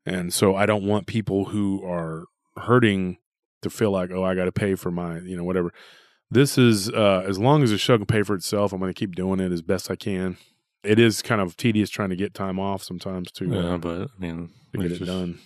and 0.05 0.33
so 0.33 0.55
I 0.55 0.65
don't 0.65 0.87
want 0.87 1.07
people 1.07 1.45
who 1.45 1.83
are 1.85 2.25
hurting 2.57 3.17
to 3.61 3.69
feel 3.69 3.91
like, 3.91 4.11
oh, 4.11 4.23
I 4.23 4.35
got 4.35 4.45
to 4.45 4.51
pay 4.51 4.75
for 4.75 4.91
my, 4.91 5.19
you 5.19 5.35
know, 5.37 5.43
whatever. 5.43 5.73
This 6.29 6.57
is 6.57 6.89
uh, 6.89 7.23
as 7.27 7.39
long 7.39 7.63
as 7.63 7.71
the 7.71 7.77
show 7.77 7.97
can 7.97 8.05
pay 8.05 8.23
for 8.23 8.35
itself. 8.35 8.73
I'm 8.73 8.79
going 8.79 8.93
to 8.93 8.99
keep 8.99 9.15
doing 9.15 9.39
it 9.39 9.51
as 9.51 9.61
best 9.61 9.89
I 9.89 9.95
can. 9.95 10.37
It 10.83 10.99
is 10.99 11.21
kind 11.21 11.41
of 11.41 11.57
tedious 11.57 11.89
trying 11.89 12.09
to 12.09 12.15
get 12.15 12.33
time 12.33 12.59
off 12.59 12.83
sometimes 12.83 13.31
to, 13.33 13.45
uh, 13.51 13.61
Yeah, 13.71 13.77
but 13.77 14.01
I 14.01 14.19
mean, 14.19 14.49
to 14.73 14.77
get 14.79 14.91
it's 14.91 15.01
it 15.01 15.05
done. 15.05 15.39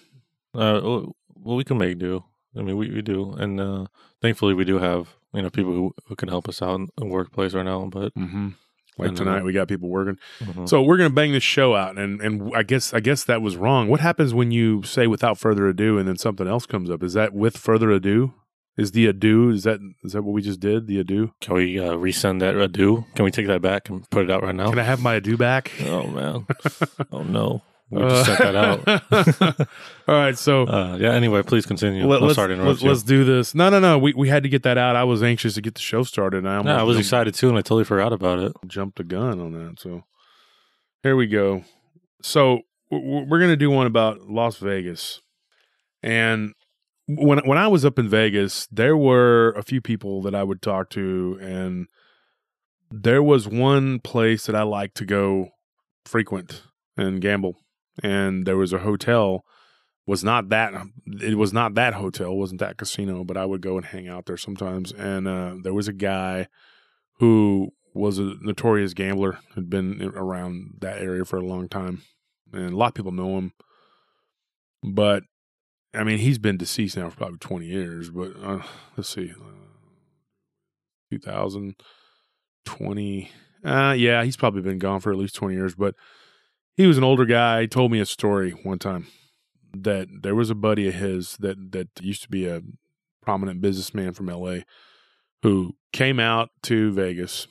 Uh, 0.54 0.82
well, 0.84 1.16
we 1.36 1.64
can 1.64 1.78
make 1.78 1.98
do. 1.98 2.24
I 2.58 2.62
mean, 2.62 2.78
we, 2.78 2.90
we 2.90 3.02
do, 3.02 3.34
and 3.34 3.60
uh, 3.60 3.86
thankfully, 4.22 4.54
we 4.54 4.66
do 4.66 4.78
have 4.80 5.16
you 5.34 5.42
know 5.42 5.50
people 5.50 5.72
who, 5.72 5.96
who 6.08 6.16
can 6.16 6.28
help 6.28 6.50
us 6.50 6.62
out 6.62 6.76
in 6.76 6.90
the 6.98 7.06
workplace 7.06 7.54
right 7.54 7.64
now. 7.64 7.86
But 7.86 8.12
hmm 8.14 8.50
Like 9.02 9.16
tonight, 9.16 9.44
we 9.44 9.54
got 9.54 9.68
people 9.68 9.90
working. 9.90 10.18
mhm. 10.40 10.70
So 10.70 10.82
we're 10.82 10.98
gonna 10.98 11.10
bang 11.10 11.32
this 11.32 11.44
show 11.44 11.76
out, 11.76 11.98
and 11.98 12.22
and 12.22 12.52
I 12.56 12.64
guess 12.64 12.94
I 12.94 13.00
guess 13.00 13.24
that 13.26 13.42
was 13.42 13.58
wrong. 13.58 13.88
What 13.88 14.00
happens 14.00 14.34
when 14.34 14.52
you 14.52 14.84
say 14.84 15.08
without 15.08 15.38
further 15.38 15.68
ado, 15.68 15.98
and 15.98 16.08
then 16.08 16.18
something 16.18 16.48
else 16.48 16.66
comes 16.66 16.90
up? 16.90 17.04
Is 17.04 17.14
that 17.14 17.34
with 17.34 17.58
further 17.58 17.92
ado? 17.92 18.34
Is 18.78 18.94
the 18.94 19.06
ado? 19.08 19.50
Is 19.50 19.64
that 19.64 19.80
is 20.04 20.14
that 20.14 20.22
what 20.24 20.32
we 20.34 20.42
just 20.42 20.60
did? 20.62 20.88
The 20.88 21.00
ado? 21.00 21.34
can 21.42 21.56
we 21.56 21.78
uh, 21.78 21.94
resend 21.96 22.40
that 22.40 22.56
ado? 22.56 23.06
Can 23.16 23.26
we 23.26 23.32
take 23.32 23.48
that 23.48 23.62
back 23.62 23.90
and 23.90 24.10
put 24.10 24.24
it 24.24 24.32
out 24.32 24.44
right 24.44 24.56
now? 24.56 24.70
Can 24.70 24.80
I 24.80 24.84
have 24.84 25.02
my 25.02 25.16
ado 25.16 25.36
back? 25.36 25.72
oh 25.86 26.08
man! 26.08 26.48
oh 27.12 27.24
no! 27.24 27.64
We 27.92 28.02
just 28.02 28.26
sent 28.26 28.40
that 28.40 28.56
out. 28.56 29.68
All 30.08 30.16
right, 30.16 30.38
so 30.38 30.64
Uh, 30.66 30.98
yeah. 31.00 31.12
Anyway, 31.12 31.42
please 31.44 31.66
continue. 31.66 32.06
let, 32.08 32.24
us 32.24 32.36
sorry 32.36 32.56
you. 32.56 32.62
let's 32.64 33.04
do 33.04 33.24
this. 33.26 33.54
No, 33.54 33.70
no, 33.70 33.80
no. 33.80 34.00
We 34.00 34.14
we 34.14 34.30
had 34.30 34.44
to 34.44 34.50
get 34.50 34.64
that 34.64 34.78
out. 34.78 34.96
I 34.96 35.04
was 35.04 35.22
anxious 35.22 35.56
to 35.56 35.62
get 35.62 35.76
the 35.76 35.82
show 35.82 36.04
started. 36.04 36.40
And 36.46 36.50
I, 36.50 36.64
Yeah, 36.64 36.80
I 36.80 36.84
was 36.84 36.96
jumped- 36.96 37.06
excited 37.08 37.34
too, 37.36 37.50
and 37.50 37.58
I 37.58 37.62
totally 37.62 37.84
forgot 37.84 38.14
about 38.14 38.40
it. 38.40 38.54
jumped 38.66 38.98
the 38.98 39.04
gun 39.04 39.40
on 39.42 39.52
that. 39.54 39.80
So 39.80 40.04
here 41.04 41.16
we 41.16 41.28
go. 41.28 41.64
So 42.22 42.62
we're 42.90 43.40
gonna 43.40 43.56
do 43.58 43.70
one 43.70 43.88
about 43.88 44.22
Las 44.30 44.58
Vegas, 44.58 45.22
and 46.04 46.54
when 47.08 47.40
when 47.40 47.58
I 47.58 47.68
was 47.68 47.84
up 47.84 48.00
in 48.00 48.08
Vegas, 48.08 48.68
there 48.72 48.96
were 48.96 49.52
a 49.58 49.64
few 49.64 49.82
people 49.82 50.22
that 50.22 50.34
I 50.36 50.44
would 50.44 50.62
talk 50.62 50.90
to, 50.92 51.38
and 51.42 51.88
there 52.90 53.24
was 53.24 53.48
one 53.48 54.00
place 54.00 54.46
that 54.46 54.56
I 54.56 54.64
like 54.64 54.94
to 54.96 55.06
go 55.06 55.50
frequent 56.06 56.64
and 56.98 57.22
gamble, 57.22 57.56
and 58.04 58.46
there 58.46 58.58
was 58.58 58.74
a 58.74 58.80
hotel. 58.80 59.44
Was 60.08 60.24
not 60.24 60.50
that 60.50 60.74
it 61.22 61.38
was 61.38 61.54
not 61.54 61.76
that 61.76 61.94
hotel, 61.94 62.36
wasn't 62.36 62.60
that 62.60 62.78
casino, 62.78 63.24
but 63.24 63.38
I 63.38 63.46
would 63.46 63.62
go 63.62 63.78
and 63.78 63.86
hang 63.86 64.10
out 64.10 64.26
there 64.26 64.36
sometimes. 64.36 64.92
And 64.92 65.28
uh, 65.28 65.56
there 65.62 65.76
was 65.76 65.88
a 65.88 65.94
guy 65.94 66.48
who 67.20 67.70
was 67.94 68.18
a 68.18 68.34
notorious 68.42 68.94
gambler, 68.94 69.38
had 69.54 69.70
been 69.70 70.02
around 70.16 70.78
that 70.82 70.98
area 70.98 71.24
for 71.24 71.38
a 71.38 71.46
long 71.46 71.70
time, 71.70 72.02
and 72.52 72.74
a 72.74 72.76
lot 72.76 72.88
of 72.88 72.94
people 72.96 73.12
know 73.12 73.38
him. 73.38 73.54
But 74.84 75.24
I 75.94 76.04
mean, 76.04 76.18
he's 76.18 76.40
been 76.40 76.58
deceased 76.58 76.98
now 76.98 77.10
for 77.10 77.18
probably 77.18 77.38
twenty 77.38 77.68
years. 77.68 78.10
But 78.10 78.32
uh, 78.42 78.64
let's 78.98 79.10
see, 79.10 79.32
uh, 79.32 79.68
two 81.12 81.20
thousand 81.20 81.76
twenty. 82.66 83.32
Uh, 83.64 83.94
yeah, 83.96 84.24
he's 84.24 84.38
probably 84.38 84.64
been 84.64 84.80
gone 84.80 85.00
for 85.00 85.12
at 85.12 85.18
least 85.18 85.36
twenty 85.36 85.56
years. 85.56 85.76
But 85.76 85.94
he 86.82 86.88
was 86.88 86.98
an 86.98 87.04
older 87.04 87.26
guy. 87.26 87.62
He 87.62 87.68
told 87.68 87.92
me 87.92 88.00
a 88.00 88.06
story 88.08 88.52
one 88.52 88.80
time 88.80 89.06
that 89.72 90.08
there 90.24 90.34
was 90.34 90.50
a 90.50 90.56
buddy 90.56 90.88
of 90.88 90.96
his 90.96 91.38
that 91.38 91.72
that 91.74 91.90
used 92.02 92.24
to 92.24 92.30
be 92.30 92.48
a 92.48 92.62
prominent 93.22 93.62
businessman 93.62 94.14
from 94.14 94.30
L.A. 94.30 94.66
who 95.44 95.76
came 95.94 96.20
out 96.20 96.50
to 96.64 96.92
Vegas 96.92 97.48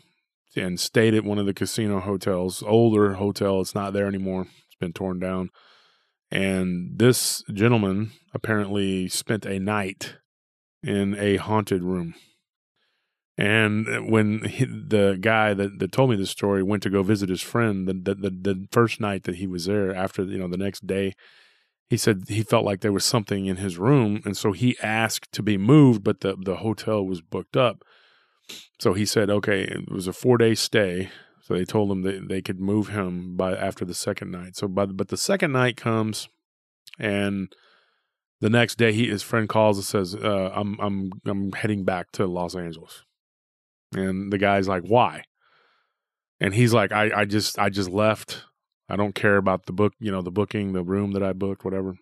and 0.56 0.80
stayed 0.80 1.14
at 1.14 1.22
one 1.22 1.38
of 1.38 1.46
the 1.46 1.54
casino 1.54 2.00
hotels, 2.00 2.62
older 2.66 3.14
hotel. 3.14 3.60
It's 3.60 3.75
not 3.75 3.92
there 3.92 4.06
anymore. 4.06 4.49
It's 4.66 4.76
been 4.80 4.92
torn 4.92 5.20
down. 5.20 5.50
And 6.32 6.99
this 6.99 7.44
gentleman 7.52 8.10
apparently 8.34 9.08
spent 9.08 9.46
a 9.46 9.60
night 9.60 10.16
in 10.82 11.16
a 11.16 11.37
haunted 11.37 11.84
room. 11.84 12.14
And 13.40 14.11
when 14.11 14.44
he, 14.44 14.66
the 14.66 15.16
guy 15.18 15.54
that, 15.54 15.78
that 15.78 15.92
told 15.92 16.11
me 16.11 16.16
this 16.16 16.28
story 16.28 16.62
went 16.62 16.82
to 16.82 16.90
go 16.90 17.02
visit 17.02 17.30
his 17.30 17.40
friend, 17.40 17.88
the, 17.88 17.94
the 17.94 18.14
the 18.14 18.30
the 18.30 18.68
first 18.70 19.00
night 19.00 19.25
that 19.25 19.37
he 19.37 19.47
was 19.47 19.64
there, 19.64 19.94
after 19.94 20.25
you 20.25 20.37
know 20.37 20.47
the 20.47 20.59
next 20.59 20.87
day, 20.87 21.14
he 21.88 21.97
said 21.97 22.25
he 22.28 22.42
felt 22.42 22.66
like 22.66 22.82
there 22.82 22.92
was 22.92 23.04
something 23.04 23.47
in 23.47 23.56
his 23.56 23.78
room, 23.78 24.20
and 24.26 24.37
so 24.37 24.52
he 24.52 24.76
asked 24.82 25.32
to 25.32 25.42
be 25.42 25.56
moved, 25.56 26.04
but 26.04 26.20
the 26.20 26.37
the 26.37 26.56
hotel 26.56 27.02
was 27.02 27.23
booked 27.23 27.56
up. 27.56 27.82
So 28.78 28.92
he 28.92 29.06
said, 29.06 29.30
okay, 29.30 29.62
it 29.62 29.90
was 29.90 30.06
a 30.06 30.12
four 30.12 30.37
day 30.37 30.54
stay. 30.54 31.09
So 31.42 31.54
they 31.54 31.64
told 31.64 31.90
him 31.90 32.02
that 32.02 32.28
they 32.28 32.42
could 32.42 32.61
move 32.61 32.88
him 32.88 33.37
by 33.38 33.56
after 33.56 33.87
the 33.87 33.94
second 33.94 34.30
night. 34.32 34.54
So 34.54 34.68
by 34.68 34.85
but 34.85 35.09
the 35.09 35.16
second 35.16 35.52
night 35.52 35.78
comes, 35.78 36.28
and 36.99 37.50
the 38.40 38.50
next 38.50 38.76
day 38.76 38.92
he 38.92 39.09
his 39.09 39.23
friend 39.23 39.49
calls 39.49 39.78
and 39.78 39.87
says, 39.87 40.14
uh, 40.14 40.50
"I'm 40.54 40.78
I'm 40.78 41.11
I'm 41.25 41.52
heading 41.52 41.85
back 41.85 42.12
to 42.12 42.26
Los 42.26 42.54
Angeles," 42.54 43.02
and 43.94 44.32
the 44.32 44.38
guy's 44.38 44.68
like, 44.68 44.82
"Why?" 44.82 45.25
And 46.40 46.54
he's 46.54 46.73
like, 46.73 46.92
"I 46.92 47.11
I 47.20 47.25
just 47.25 47.59
I 47.59 47.68
just 47.70 47.90
left. 47.90 48.44
I 48.88 48.97
don't 48.97 49.14
care 49.14 49.37
about 49.37 49.66
the 49.66 49.73
book, 49.73 49.92
you 50.00 50.11
know, 50.11 50.23
the 50.23 50.32
booking, 50.32 50.73
the 50.73 50.82
room 50.82 51.12
that 51.12 51.23
I 51.23 51.32
booked, 51.32 51.64
whatever." 51.64 51.94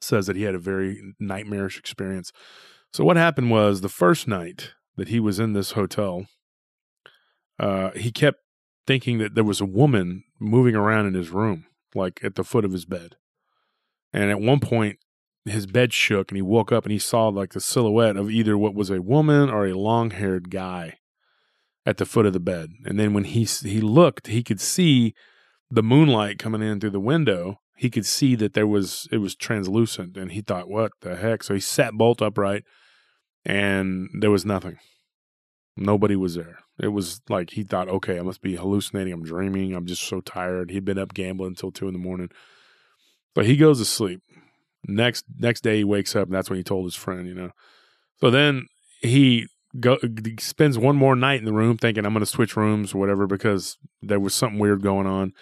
Says 0.00 0.26
that 0.26 0.36
he 0.36 0.42
had 0.42 0.54
a 0.54 0.58
very 0.58 1.14
nightmarish 1.18 1.78
experience. 1.78 2.30
So 2.92 3.04
what 3.04 3.16
happened 3.16 3.50
was 3.50 3.80
the 3.80 3.88
first 3.88 4.28
night 4.28 4.72
that 4.96 5.08
he 5.08 5.20
was 5.20 5.40
in 5.40 5.52
this 5.52 5.72
hotel, 5.72 6.26
uh, 7.58 7.90
he 7.92 8.10
kept 8.10 8.38
thinking 8.86 9.18
that 9.18 9.34
there 9.34 9.44
was 9.44 9.60
a 9.60 9.66
woman 9.66 10.24
moving 10.38 10.74
around 10.74 11.06
in 11.06 11.14
his 11.14 11.30
room, 11.30 11.66
like 11.94 12.20
at 12.22 12.34
the 12.34 12.44
foot 12.44 12.64
of 12.64 12.72
his 12.72 12.84
bed. 12.84 13.16
And 14.12 14.30
at 14.30 14.40
one 14.40 14.60
point, 14.60 14.98
his 15.46 15.66
bed 15.66 15.92
shook 15.92 16.30
and 16.30 16.36
he 16.36 16.42
woke 16.42 16.72
up 16.72 16.84
and 16.84 16.92
he 16.92 16.98
saw 16.98 17.28
like 17.28 17.52
the 17.52 17.60
silhouette 17.60 18.16
of 18.16 18.30
either 18.30 18.58
what 18.58 18.74
was 18.74 18.90
a 18.90 19.00
woman 19.00 19.48
or 19.48 19.66
a 19.66 19.78
long 19.78 20.10
haired 20.10 20.50
guy 20.50 20.98
at 21.84 21.98
the 21.98 22.04
foot 22.04 22.26
of 22.26 22.32
the 22.32 22.40
bed. 22.40 22.70
And 22.84 22.98
then 22.98 23.14
when 23.14 23.24
he, 23.24 23.44
he 23.44 23.80
looked, 23.80 24.26
he 24.26 24.42
could 24.42 24.60
see 24.60 25.14
the 25.70 25.82
moonlight 25.82 26.38
coming 26.38 26.62
in 26.62 26.80
through 26.80 26.90
the 26.90 27.00
window. 27.00 27.60
He 27.76 27.90
could 27.90 28.06
see 28.06 28.34
that 28.36 28.54
there 28.54 28.66
was, 28.66 29.08
it 29.12 29.18
was 29.18 29.36
translucent 29.36 30.16
and 30.16 30.32
he 30.32 30.40
thought, 30.40 30.68
what 30.68 30.92
the 31.00 31.16
heck? 31.16 31.42
So 31.42 31.54
he 31.54 31.60
sat 31.60 31.94
bolt 31.94 32.20
upright 32.20 32.64
and 33.44 34.08
there 34.20 34.30
was 34.30 34.44
nothing. 34.44 34.78
Nobody 35.76 36.16
was 36.16 36.34
there. 36.34 36.58
It 36.80 36.88
was 36.88 37.20
like 37.28 37.50
he 37.50 37.62
thought, 37.62 37.88
okay, 37.88 38.18
I 38.18 38.22
must 38.22 38.42
be 38.42 38.56
hallucinating. 38.56 39.12
I'm 39.12 39.22
dreaming. 39.22 39.74
I'm 39.74 39.86
just 39.86 40.02
so 40.02 40.20
tired. 40.20 40.70
He'd 40.70 40.84
been 40.84 40.98
up 40.98 41.14
gambling 41.14 41.50
until 41.50 41.70
two 41.70 41.86
in 41.86 41.92
the 41.92 41.98
morning. 41.98 42.30
But 43.34 43.46
he 43.46 43.56
goes 43.56 43.78
to 43.78 43.84
sleep. 43.84 44.22
Next 44.86 45.24
next 45.38 45.62
day 45.62 45.78
he 45.78 45.84
wakes 45.84 46.14
up 46.14 46.28
and 46.28 46.34
that's 46.34 46.48
when 46.48 46.58
he 46.58 46.62
told 46.62 46.84
his 46.84 46.94
friend, 46.94 47.26
you 47.26 47.34
know. 47.34 47.50
So 48.20 48.30
then 48.30 48.66
he 49.00 49.46
go 49.80 49.98
spends 50.38 50.78
one 50.78 50.96
more 50.96 51.16
night 51.16 51.40
in 51.40 51.44
the 51.44 51.52
room 51.52 51.76
thinking 51.76 52.06
I'm 52.06 52.12
gonna 52.12 52.26
switch 52.26 52.56
rooms 52.56 52.94
or 52.94 52.98
whatever 52.98 53.26
because 53.26 53.76
there 54.00 54.20
was 54.20 54.34
something 54.34 54.58
weird 54.58 54.82
going 54.82 55.06
on. 55.06 55.32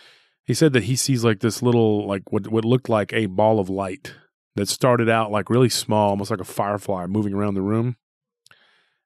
He 0.44 0.54
said 0.54 0.72
that 0.72 0.84
he 0.84 0.96
sees 0.96 1.24
like 1.24 1.40
this 1.40 1.62
little 1.62 2.06
like 2.06 2.32
what 2.32 2.48
what 2.48 2.64
looked 2.64 2.88
like 2.88 3.12
a 3.12 3.26
ball 3.26 3.60
of 3.60 3.68
light 3.68 4.14
that 4.56 4.68
started 4.68 5.08
out 5.08 5.30
like 5.30 5.50
really 5.50 5.68
small, 5.68 6.10
almost 6.10 6.30
like 6.30 6.40
a 6.40 6.44
firefly 6.44 7.06
moving 7.06 7.34
around 7.34 7.54
the 7.54 7.62
room. 7.62 7.96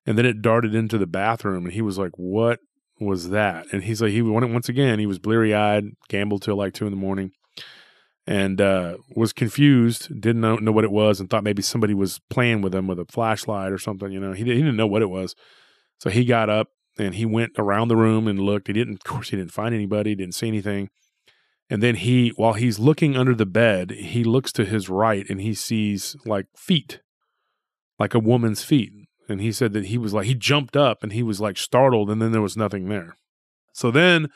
And 0.07 0.16
then 0.16 0.25
it 0.25 0.40
darted 0.40 0.75
into 0.75 0.99
the 0.99 1.07
bathroom 1.07 1.64
and 1.64 1.75
he 1.75 1.83
was 1.83 1.99
like, 1.99 2.12
What 2.16 2.61
was 3.00 3.30
that? 3.30 3.66
And 3.73 3.83
he's 3.83 4.00
like 4.00 4.12
he 4.12 4.23
went 4.23 4.52
once 4.52 4.68
again, 4.68 4.99
he 4.99 5.07
was 5.07 5.18
bleary 5.18 5.54
eyed, 5.54 5.85
gambled 6.09 6.42
till 6.42 6.57
like 6.57 6.75
two 6.75 6.87
in 6.87 6.92
the 6.92 6.97
morning 6.97 7.33
and 8.28 8.61
uh, 8.61 8.99
was 9.16 9.32
confused, 9.32 10.08
didn't 10.20 10.42
know, 10.42 10.56
know 10.56 10.70
what 10.70 10.85
it 10.85 10.92
was, 10.92 11.18
and 11.18 11.30
thought 11.30 11.42
maybe 11.42 11.62
somebody 11.62 11.94
was 11.94 12.20
playing 12.28 12.61
with 12.61 12.75
him 12.75 12.87
with 12.87 12.99
a 12.99 13.06
flashlight 13.06 13.73
or 13.73 13.78
something. 13.78 14.12
You 14.12 14.20
know, 14.20 14.32
he, 14.32 14.44
he 14.44 14.52
didn't 14.52 14.76
know 14.76 14.87
what 14.87 15.00
it 15.00 15.08
was. 15.08 15.35
So 15.99 16.11
he 16.11 16.26
got 16.26 16.50
up 16.50 16.68
and 16.99 17.14
he 17.14 17.25
went 17.25 17.52
around 17.56 17.88
the 17.88 17.97
room 17.97 18.28
and 18.28 18.38
looked. 18.38 18.66
He 18.66 18.75
didn't, 18.75 18.97
of 18.97 19.04
course, 19.04 19.30
he 19.30 19.37
didn't 19.38 19.52
find 19.52 19.75
anybody, 19.75 20.14
didn't 20.14 20.35
see 20.35 20.47
anything. 20.47 20.90
And 21.70 21.82
then 21.82 21.94
he, 21.94 22.28
while 22.37 22.52
he's 22.52 22.78
looking 22.78 23.16
under 23.16 23.35
the 23.35 23.47
bed, 23.47 23.92
he 23.92 24.25
looks 24.25 24.52
to 24.52 24.66
his 24.66 24.90
right 24.90 25.25
and 25.30 25.40
he 25.40 25.54
sees 25.54 26.14
like 26.26 26.49
feet, 26.54 27.00
like 27.99 28.12
a 28.12 28.18
woman's 28.18 28.62
feet. 28.62 28.92
And 29.26 29.40
he 29.40 29.52
said 29.52 29.73
that 29.73 29.87
he 29.87 29.97
was 29.97 30.12
like, 30.12 30.26
he 30.26 30.35
jumped 30.35 30.76
up 30.76 31.02
and 31.02 31.12
he 31.12 31.23
was 31.23 31.40
like 31.40 31.56
startled, 31.56 32.11
and 32.11 32.20
then 32.20 32.32
there 32.32 32.42
was 32.42 32.58
nothing 32.58 32.90
there. 32.90 33.16
So 33.73 33.90
then 33.90 34.28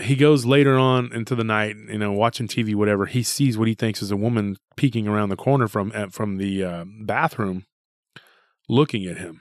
he 0.00 0.16
goes 0.16 0.44
later 0.46 0.78
on 0.78 1.12
into 1.12 1.34
the 1.34 1.44
night, 1.44 1.76
you 1.76 1.98
know, 1.98 2.12
watching 2.12 2.48
TV, 2.48 2.74
whatever. 2.74 3.06
He 3.06 3.22
sees 3.22 3.56
what 3.56 3.68
he 3.68 3.74
thinks 3.74 4.02
is 4.02 4.10
a 4.10 4.16
woman 4.16 4.56
peeking 4.76 5.06
around 5.06 5.28
the 5.28 5.36
corner 5.36 5.68
from 5.68 5.92
uh, 5.94 6.08
from 6.08 6.36
the 6.36 6.64
uh, 6.64 6.84
bathroom, 7.02 7.66
looking 8.68 9.06
at 9.06 9.18
him. 9.18 9.40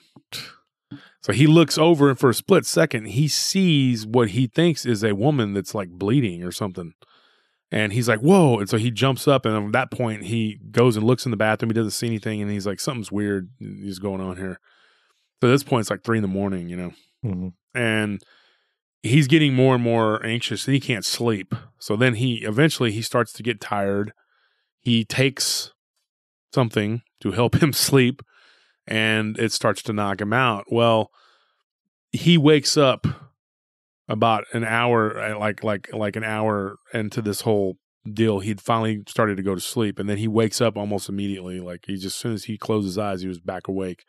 So 1.22 1.34
he 1.34 1.48
looks 1.48 1.78
over, 1.78 2.10
and 2.10 2.18
for 2.18 2.30
a 2.30 2.34
split 2.34 2.66
second, 2.66 3.08
he 3.08 3.28
sees 3.28 4.08
what 4.08 4.30
he 4.30 4.48
thinks 4.48 4.86
is 4.86 5.04
a 5.04 5.14
woman 5.14 5.54
that's 5.54 5.76
like 5.76 5.90
bleeding 5.90 6.44
or 6.44 6.52
something. 6.52 6.94
And 7.72 7.94
he's 7.94 8.08
like, 8.08 8.20
"Whoa!" 8.20 8.58
And 8.58 8.70
so 8.70 8.78
he 8.78 8.90
jumps 8.90 9.28
up, 9.28 9.46
and 9.46 9.68
at 9.68 9.72
that 9.74 9.92
point, 9.92 10.24
he 10.26 10.60
goes 10.72 10.96
and 10.96 11.06
looks 11.06 11.26
in 11.26 11.32
the 11.32 11.38
bathroom. 11.38 11.70
He 11.70 11.76
doesn't 11.76 11.92
see 11.92 12.08
anything, 12.08 12.42
and 12.42 12.50
he's 12.50 12.66
like, 12.66 12.80
"Something's 12.80 13.12
weird 13.12 13.50
is 13.60 14.00
going 14.00 14.22
on 14.22 14.38
here." 14.38 14.60
So 15.42 15.48
at 15.50 15.52
this 15.52 15.64
point, 15.64 15.82
it's 15.82 15.90
like 15.90 16.04
three 16.04 16.18
in 16.18 16.22
the 16.24 16.28
morning, 16.28 16.70
you 16.70 16.78
know, 16.78 16.92
hmm 17.22 17.48
and 17.76 18.22
he's 19.02 19.28
getting 19.28 19.54
more 19.54 19.76
and 19.76 19.84
more 19.84 20.26
anxious 20.26 20.68
and 20.68 20.74
he 20.74 20.80
can't 20.80 21.06
sleep. 21.06 21.56
So 21.78 21.96
then 21.96 22.16
he 22.16 22.44
eventually 22.44 22.92
he 22.92 23.02
starts 23.02 23.32
to 23.34 23.44
get 23.44 23.62
tired. 23.62 24.14
He 24.80 25.06
takes 25.06 25.74
something 26.54 27.02
to 27.22 27.32
help 27.32 27.56
him 27.64 27.74
sleep 27.74 28.22
and 28.88 29.38
it 29.38 29.52
starts 29.52 29.82
to 29.84 29.94
knock 29.94 30.22
him 30.22 30.34
out. 30.34 30.66
Well, 30.70 31.12
he 32.12 32.38
wakes 32.38 32.76
up 32.76 33.06
about 34.08 34.46
an 34.54 34.64
hour 34.64 35.20
uh, 35.20 35.38
like 35.38 35.64
like 35.64 35.94
like 35.94 36.16
an 36.16 36.24
hour 36.24 36.78
into 36.94 37.22
this 37.22 37.42
whole 37.42 37.78
deal. 38.12 38.40
He'd 38.40 38.60
finally 38.60 39.04
started 39.08 39.38
to 39.38 39.44
go 39.44 39.54
to 39.54 39.62
sleep 39.62 40.00
and 40.00 40.10
then 40.10 40.18
he 40.18 40.28
wakes 40.28 40.60
up 40.60 40.76
almost 40.76 41.08
immediately 41.08 41.60
like 41.60 41.86
he 41.86 41.94
just 41.94 42.06
as 42.06 42.16
soon 42.16 42.34
as 42.34 42.46
he 42.46 42.58
closed 42.58 42.86
his 42.86 42.98
eyes 42.98 43.22
he 43.22 43.28
was 43.28 43.40
back 43.40 43.68
awake 43.68 44.04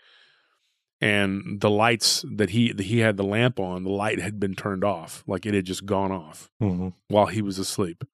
and 1.01 1.61
the 1.61 1.71
lights 1.71 2.25
that 2.37 2.51
he 2.51 2.73
that 2.73 2.85
he 2.87 2.99
had 2.99 3.17
the 3.17 3.25
lamp 3.25 3.59
on, 3.59 3.85
the 3.85 3.91
light 3.91 4.21
had 4.21 4.39
been 4.39 4.55
turned 4.55 4.85
off, 4.85 5.25
like 5.27 5.47
it 5.47 5.55
had 5.55 5.65
just 5.67 5.87
gone 5.87 6.13
off 6.13 6.51
hmm 6.59 6.89
while 7.09 7.27
he 7.27 7.43
was 7.43 7.59
asleep. 7.59 8.05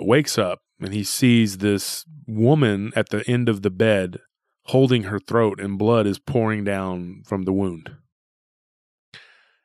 Wakes 0.00 0.38
up 0.38 0.60
and 0.80 0.94
he 0.94 1.02
sees 1.04 1.58
this 1.58 2.04
woman 2.26 2.92
at 2.94 3.08
the 3.08 3.28
end 3.28 3.48
of 3.48 3.62
the 3.62 3.70
bed 3.70 4.18
holding 4.66 5.04
her 5.04 5.18
throat 5.18 5.60
and 5.60 5.78
blood 5.78 6.06
is 6.06 6.18
pouring 6.18 6.62
down 6.62 7.22
from 7.26 7.42
the 7.42 7.52
wound. 7.52 7.90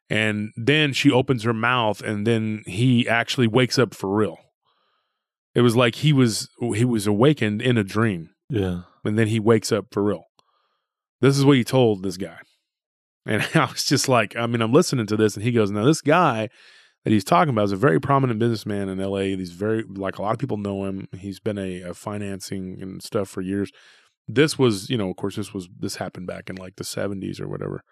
And 0.10 0.52
then 0.56 0.94
she 0.94 1.12
opens 1.12 1.44
her 1.44 1.54
mouth 1.54 2.02
and 2.02 2.26
then 2.28 2.64
he 2.66 3.08
actually 3.08 3.48
wakes 3.48 3.80
up 3.80 3.94
for 3.94 4.14
real. 4.14 4.38
It 5.56 5.62
was 5.62 5.76
like 5.76 5.96
he 5.96 6.14
was 6.14 6.50
he 6.76 6.86
was 6.86 7.08
awakened 7.08 7.62
in 7.62 7.78
a 7.78 7.84
dream 7.84 8.30
Yeah. 8.50 8.82
and 9.04 9.18
then 9.18 9.28
he 9.28 9.40
wakes 9.40 9.72
up 9.72 9.88
for 9.92 10.04
real. 10.04 10.26
This 11.24 11.38
is 11.38 11.46
what 11.46 11.56
he 11.56 11.64
told 11.64 12.04
this 12.04 12.18
guy. 12.18 12.40
And 13.26 13.48
I 13.56 13.66
was 13.72 13.86
just 13.86 14.10
like, 14.10 14.36
I 14.36 14.46
mean, 14.46 14.62
I'm 14.62 14.74
listening 14.74 15.08
to 15.08 15.16
this, 15.16 15.36
and 15.36 15.44
he 15.44 15.54
goes, 15.54 15.72
Now, 15.72 15.86
this 15.86 16.02
guy 16.02 16.50
that 17.06 17.12
he's 17.12 17.24
talking 17.24 17.54
about 17.54 17.64
is 17.64 17.72
a 17.72 17.78
very 17.78 18.00
prominent 18.02 18.40
businessman 18.40 18.90
in 18.90 18.98
LA. 18.98 19.38
He's 19.38 19.52
very, 19.52 19.86
like, 19.88 20.18
a 20.18 20.22
lot 20.22 20.34
of 20.34 20.40
people 20.40 20.58
know 20.58 20.84
him. 20.84 21.08
He's 21.18 21.40
been 21.40 21.58
a, 21.58 21.82
a 21.82 21.94
financing 21.94 22.78
and 22.82 23.02
stuff 23.02 23.30
for 23.30 23.40
years. 23.40 23.72
This 24.28 24.60
was, 24.60 24.90
you 24.90 24.98
know, 24.98 25.10
of 25.10 25.16
course, 25.16 25.38
this 25.38 25.54
was, 25.54 25.70
this 25.80 25.96
happened 25.96 26.28
back 26.28 26.50
in 26.50 26.58
like 26.58 26.76
the 26.76 26.84
70s 26.84 27.40
or 27.40 27.48
whatever. 27.48 27.84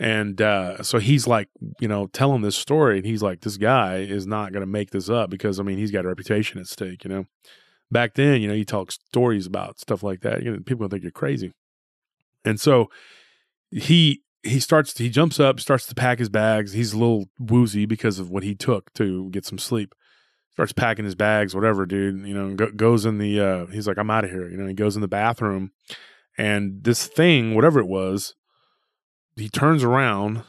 And 0.00 0.42
uh, 0.42 0.82
so 0.82 0.98
he's 0.98 1.28
like, 1.28 1.48
you 1.80 1.86
know, 1.86 2.08
telling 2.08 2.42
this 2.42 2.56
story, 2.56 2.98
and 2.98 3.06
he's 3.06 3.22
like, 3.22 3.42
this 3.42 3.56
guy 3.56 3.98
is 3.98 4.26
not 4.26 4.52
going 4.52 4.62
to 4.62 4.66
make 4.66 4.90
this 4.90 5.08
up 5.08 5.30
because, 5.30 5.60
I 5.60 5.62
mean, 5.62 5.78
he's 5.78 5.92
got 5.92 6.04
a 6.04 6.08
reputation 6.08 6.60
at 6.60 6.66
stake, 6.66 7.04
you 7.04 7.10
know. 7.10 7.24
Back 7.92 8.14
then, 8.14 8.42
you 8.42 8.48
know, 8.48 8.54
you 8.54 8.64
talk 8.64 8.90
stories 8.90 9.46
about 9.46 9.78
stuff 9.78 10.02
like 10.02 10.22
that, 10.22 10.42
you 10.42 10.50
know, 10.50 10.58
people 10.64 10.88
think 10.88 11.02
you're 11.02 11.12
crazy. 11.12 11.52
And 12.44 12.60
so 12.60 12.90
he 13.70 14.22
he 14.42 14.60
starts 14.60 14.96
he 14.98 15.08
jumps 15.08 15.40
up, 15.40 15.58
starts 15.58 15.86
to 15.86 15.94
pack 15.94 16.18
his 16.18 16.28
bags. 16.28 16.72
He's 16.72 16.92
a 16.92 16.98
little 16.98 17.26
woozy 17.38 17.86
because 17.86 18.18
of 18.18 18.30
what 18.30 18.42
he 18.42 18.54
took 18.54 18.92
to 18.94 19.30
get 19.30 19.46
some 19.46 19.58
sleep. 19.58 19.94
Starts 20.52 20.72
packing 20.72 21.04
his 21.04 21.16
bags, 21.16 21.54
whatever, 21.54 21.84
dude. 21.84 22.26
You 22.26 22.34
know, 22.34 22.54
go, 22.54 22.70
goes 22.70 23.04
in 23.06 23.18
the. 23.18 23.40
uh 23.40 23.66
He's 23.66 23.88
like, 23.88 23.98
I'm 23.98 24.10
out 24.10 24.24
of 24.24 24.30
here. 24.30 24.48
You 24.48 24.56
know, 24.56 24.66
he 24.66 24.74
goes 24.74 24.94
in 24.94 25.02
the 25.02 25.08
bathroom, 25.08 25.72
and 26.38 26.84
this 26.84 27.06
thing, 27.06 27.54
whatever 27.54 27.80
it 27.80 27.88
was, 27.88 28.34
he 29.34 29.48
turns 29.48 29.82
around, 29.82 30.44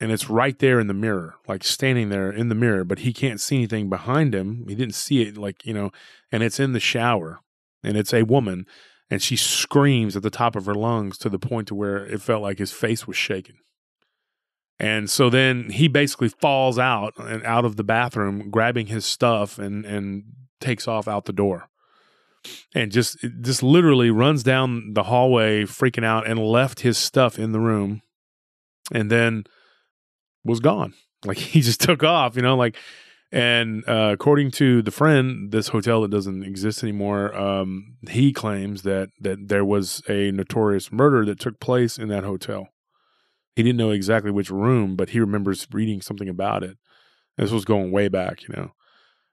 and 0.00 0.10
it's 0.10 0.30
right 0.30 0.58
there 0.58 0.80
in 0.80 0.86
the 0.86 0.94
mirror, 0.94 1.34
like 1.46 1.64
standing 1.64 2.08
there 2.08 2.30
in 2.30 2.48
the 2.48 2.54
mirror, 2.54 2.84
but 2.84 3.00
he 3.00 3.12
can't 3.12 3.40
see 3.40 3.56
anything 3.56 3.90
behind 3.90 4.34
him. 4.34 4.64
He 4.68 4.74
didn't 4.74 4.94
see 4.94 5.22
it, 5.22 5.36
like 5.36 5.66
you 5.66 5.74
know, 5.74 5.90
and 6.32 6.42
it's 6.42 6.60
in 6.60 6.72
the 6.72 6.80
shower, 6.80 7.40
and 7.82 7.96
it's 7.98 8.14
a 8.14 8.22
woman 8.22 8.66
and 9.10 9.22
she 9.22 9.36
screams 9.36 10.16
at 10.16 10.22
the 10.22 10.30
top 10.30 10.56
of 10.56 10.66
her 10.66 10.74
lungs 10.74 11.18
to 11.18 11.28
the 11.28 11.38
point 11.38 11.68
to 11.68 11.74
where 11.74 12.04
it 12.06 12.22
felt 12.22 12.42
like 12.42 12.58
his 12.58 12.72
face 12.72 13.06
was 13.06 13.16
shaking. 13.16 13.56
And 14.78 15.08
so 15.08 15.30
then 15.30 15.70
he 15.70 15.88
basically 15.88 16.28
falls 16.28 16.78
out 16.78 17.14
and 17.18 17.44
out 17.44 17.64
of 17.64 17.76
the 17.76 17.84
bathroom, 17.84 18.50
grabbing 18.50 18.86
his 18.86 19.04
stuff 19.04 19.58
and 19.58 19.84
and 19.84 20.24
takes 20.60 20.88
off 20.88 21.06
out 21.06 21.26
the 21.26 21.32
door. 21.32 21.68
And 22.74 22.90
just 22.90 23.18
just 23.40 23.62
literally 23.62 24.10
runs 24.10 24.42
down 24.42 24.92
the 24.94 25.04
hallway 25.04 25.62
freaking 25.62 26.04
out 26.04 26.26
and 26.26 26.38
left 26.38 26.80
his 26.80 26.98
stuff 26.98 27.38
in 27.38 27.52
the 27.52 27.60
room 27.60 28.02
and 28.92 29.10
then 29.10 29.44
was 30.44 30.60
gone. 30.60 30.94
Like 31.24 31.38
he 31.54 31.60
just 31.60 31.80
took 31.80 32.02
off, 32.02 32.36
you 32.36 32.42
know, 32.42 32.56
like 32.56 32.76
and 33.34 33.82
uh, 33.88 34.10
according 34.12 34.52
to 34.52 34.80
the 34.80 34.92
friend, 34.92 35.50
this 35.50 35.66
hotel 35.66 36.02
that 36.02 36.12
doesn't 36.12 36.44
exist 36.44 36.84
anymore, 36.84 37.36
um, 37.36 37.96
he 38.08 38.32
claims 38.32 38.82
that 38.82 39.08
that 39.20 39.48
there 39.48 39.64
was 39.64 40.02
a 40.08 40.30
notorious 40.30 40.92
murder 40.92 41.24
that 41.26 41.40
took 41.40 41.58
place 41.58 41.98
in 41.98 42.06
that 42.10 42.22
hotel. 42.22 42.68
He 43.56 43.64
didn't 43.64 43.78
know 43.78 43.90
exactly 43.90 44.30
which 44.30 44.50
room, 44.50 44.94
but 44.94 45.10
he 45.10 45.18
remembers 45.18 45.66
reading 45.72 46.00
something 46.00 46.28
about 46.28 46.62
it. 46.62 46.76
This 47.36 47.50
was 47.50 47.64
going 47.64 47.90
way 47.90 48.06
back, 48.06 48.42
you 48.42 48.54
know. 48.54 48.70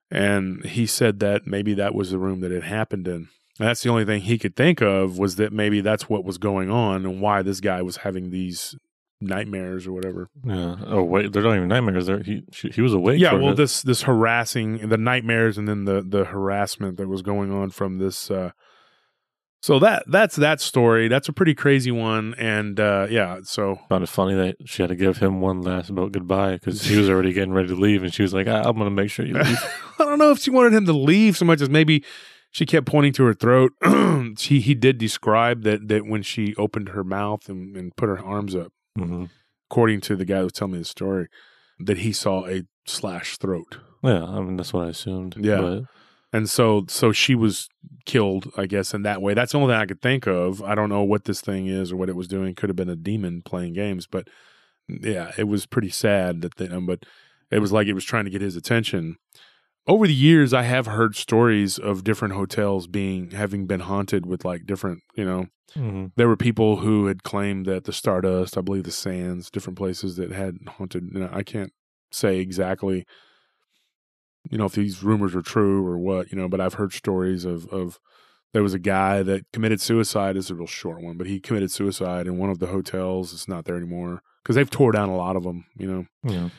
And 0.09 0.65
he 0.65 0.87
said 0.87 1.19
that 1.19 1.45
maybe 1.45 1.75
that 1.75 1.93
was 1.93 2.09
the 2.09 2.17
room 2.17 2.39
that 2.39 2.51
it 2.51 2.63
happened 2.63 3.07
in. 3.07 3.29
And 3.59 3.67
that's 3.67 3.83
the 3.83 3.89
only 3.89 4.05
thing 4.05 4.21
he 4.21 4.39
could 4.39 4.55
think 4.55 4.81
of 4.81 5.19
was 5.19 5.35
that 5.35 5.53
maybe 5.53 5.79
that's 5.79 6.09
what 6.09 6.25
was 6.25 6.39
going 6.39 6.71
on 6.71 7.05
and 7.05 7.21
why 7.21 7.43
this 7.43 7.59
guy 7.59 7.83
was 7.83 7.97
having 7.97 8.31
these 8.31 8.75
nightmares 9.21 9.85
or 9.87 9.93
whatever. 9.93 10.27
Yeah. 10.43 10.75
Oh 10.87 11.03
wait, 11.03 11.31
they're 11.31 11.43
not 11.43 11.55
even 11.55 11.67
nightmares. 11.67 12.07
They're, 12.07 12.23
he 12.23 12.43
she, 12.51 12.69
he 12.69 12.81
was 12.81 12.93
awake. 12.93 13.19
yeah 13.19 13.33
well 13.33 13.51
it. 13.51 13.55
this 13.55 13.81
this 13.83 14.01
harassing 14.03 14.89
the 14.89 14.97
nightmares 14.97 15.57
and 15.57 15.67
then 15.67 15.85
the 15.85 16.01
the 16.01 16.25
harassment 16.25 16.97
that 16.97 17.07
was 17.07 17.21
going 17.21 17.51
on 17.51 17.69
from 17.69 17.99
this 17.99 18.31
uh 18.31 18.51
so 19.61 19.77
that 19.77 20.03
that's 20.07 20.35
that 20.37 20.59
story 20.59 21.07
that's 21.07 21.29
a 21.29 21.33
pretty 21.33 21.53
crazy 21.53 21.91
one 21.91 22.33
and 22.39 22.79
uh 22.79 23.05
yeah 23.11 23.39
so 23.43 23.79
found 23.89 24.03
it 24.03 24.09
funny 24.09 24.33
that 24.33 24.55
she 24.65 24.81
had 24.81 24.89
to 24.89 24.95
give 24.95 25.17
him 25.17 25.39
one 25.39 25.61
last 25.61 25.93
boat 25.93 26.11
goodbye 26.13 26.53
because 26.53 26.81
he 26.81 26.97
was 26.97 27.09
already 27.09 27.31
getting 27.31 27.53
ready 27.53 27.67
to 27.67 27.75
leave, 27.75 28.01
and 28.03 28.11
she 28.13 28.23
was 28.23 28.33
like, 28.33 28.47
"I- 28.47 28.61
"I'm 28.63 28.73
going 28.75 28.85
to 28.85 28.89
make 28.89 29.11
sure 29.11 29.25
you 29.25 29.35
leave." 29.35 29.63
i 29.99 30.03
don't 30.03 30.17
know 30.17 30.31
if 30.31 30.39
she 30.39 30.49
wanted 30.49 30.73
him 30.73 30.85
to 30.87 30.93
leave 30.93 31.37
so 31.37 31.45
much 31.45 31.61
as 31.61 31.69
maybe 31.69 32.03
she 32.49 32.65
kept 32.65 32.87
pointing 32.87 33.13
to 33.13 33.23
her 33.23 33.35
throat 33.35 33.71
she 34.37 34.59
he 34.61 34.73
did 34.73 34.97
describe 34.97 35.61
that 35.63 35.87
that 35.89 36.07
when 36.07 36.23
she 36.23 36.55
opened 36.55 36.89
her 36.89 37.03
mouth 37.03 37.47
and, 37.47 37.77
and 37.77 37.95
put 37.95 38.09
her 38.09 38.19
arms 38.19 38.55
up 38.55 38.73
hmm 38.95 39.25
according 39.69 40.01
to 40.01 40.17
the 40.17 40.25
guy 40.25 40.39
who 40.39 40.43
was 40.43 40.51
telling 40.51 40.73
me 40.73 40.79
the 40.79 40.85
story 40.85 41.27
that 41.79 41.99
he 41.99 42.11
saw 42.11 42.45
a 42.45 42.63
slash 42.85 43.37
throat 43.37 43.77
Yeah, 44.03 44.25
I 44.25 44.41
mean 44.41 44.57
that's 44.57 44.73
what 44.73 44.85
I 44.85 44.89
assumed. 44.89 45.35
Yeah. 45.39 45.61
but 45.61 45.83
And 46.33 46.49
so 46.49 46.85
so 46.87 47.11
she 47.11 47.35
was 47.35 47.69
killed, 48.05 48.51
I 48.57 48.65
guess, 48.65 48.93
in 48.93 49.03
that 49.03 49.21
way. 49.21 49.33
That's 49.33 49.51
the 49.51 49.59
only 49.59 49.73
thing 49.73 49.81
I 49.81 49.85
could 49.85 50.01
think 50.01 50.27
of. 50.27 50.61
I 50.61 50.75
don't 50.75 50.89
know 50.89 51.03
what 51.03 51.25
this 51.25 51.41
thing 51.41 51.67
is 51.67 51.91
or 51.91 51.95
what 51.97 52.09
it 52.09 52.15
was 52.15 52.27
doing. 52.27 52.55
Could 52.55 52.69
have 52.69 52.75
been 52.75 52.89
a 52.89 52.95
demon 52.95 53.41
playing 53.43 53.73
games, 53.73 54.07
but 54.07 54.27
yeah, 54.87 55.31
it 55.37 55.45
was 55.45 55.65
pretty 55.65 55.89
sad 55.89 56.41
that 56.41 56.55
they, 56.55 56.67
um, 56.67 56.85
but 56.85 57.05
it 57.49 57.59
was 57.59 57.71
like 57.71 57.87
it 57.87 57.93
was 57.93 58.05
trying 58.05 58.25
to 58.25 58.31
get 58.31 58.41
his 58.41 58.55
attention. 58.55 59.17
Over 59.87 60.05
the 60.07 60.13
years, 60.13 60.53
I 60.53 60.63
have 60.63 60.85
heard 60.85 61.15
stories 61.15 61.77
of 61.77 62.03
different 62.03 62.33
hotels 62.33 62.87
being 62.87 63.31
having 63.31 63.65
been 63.67 63.79
haunted 63.81 64.25
with 64.25 64.45
like 64.45 64.65
different, 64.65 65.01
you 65.15 65.25
know, 65.25 65.47
mhm. 65.75 66.11
there 66.15 66.27
were 66.27 66.37
people 66.37 66.77
who 66.77 67.07
had 67.07 67.23
claimed 67.23 67.65
that 67.65 67.85
the 67.85 67.93
Stardust, 67.93 68.57
I 68.57 68.61
believe 68.61 68.83
the 68.83 68.91
Sands, 68.91 69.49
different 69.49 69.77
places 69.77 70.15
that 70.17 70.31
had 70.31 70.57
haunted. 70.67 71.09
You 71.13 71.21
know, 71.21 71.29
I 71.31 71.43
can't 71.43 71.73
say 72.11 72.39
exactly, 72.39 73.05
you 74.49 74.57
know, 74.57 74.65
if 74.65 74.73
these 74.73 75.03
rumors 75.03 75.35
are 75.35 75.41
true 75.41 75.85
or 75.85 75.97
what, 75.97 76.31
you 76.31 76.37
know, 76.37 76.47
but 76.47 76.61
I've 76.61 76.75
heard 76.75 76.93
stories 76.93 77.45
of 77.45 77.67
of 77.67 77.99
there 78.53 78.63
was 78.63 78.73
a 78.73 78.79
guy 78.79 79.23
that 79.23 79.45
committed 79.53 79.79
suicide. 79.79 80.35
It's 80.35 80.49
a 80.49 80.55
real 80.55 80.67
short 80.67 81.01
one, 81.01 81.17
but 81.17 81.27
he 81.27 81.39
committed 81.39 81.71
suicide 81.71 82.27
in 82.27 82.37
one 82.37 82.49
of 82.49 82.59
the 82.59 82.67
hotels. 82.67 83.33
It's 83.33 83.47
not 83.47 83.65
there 83.65 83.77
anymore 83.77 84.21
because 84.43 84.55
they've 84.55 84.69
tore 84.69 84.91
down 84.91 85.09
a 85.09 85.15
lot 85.15 85.35
of 85.35 85.43
them, 85.43 85.65
you 85.77 85.87
know 85.87 86.05
yeah, 86.23 86.49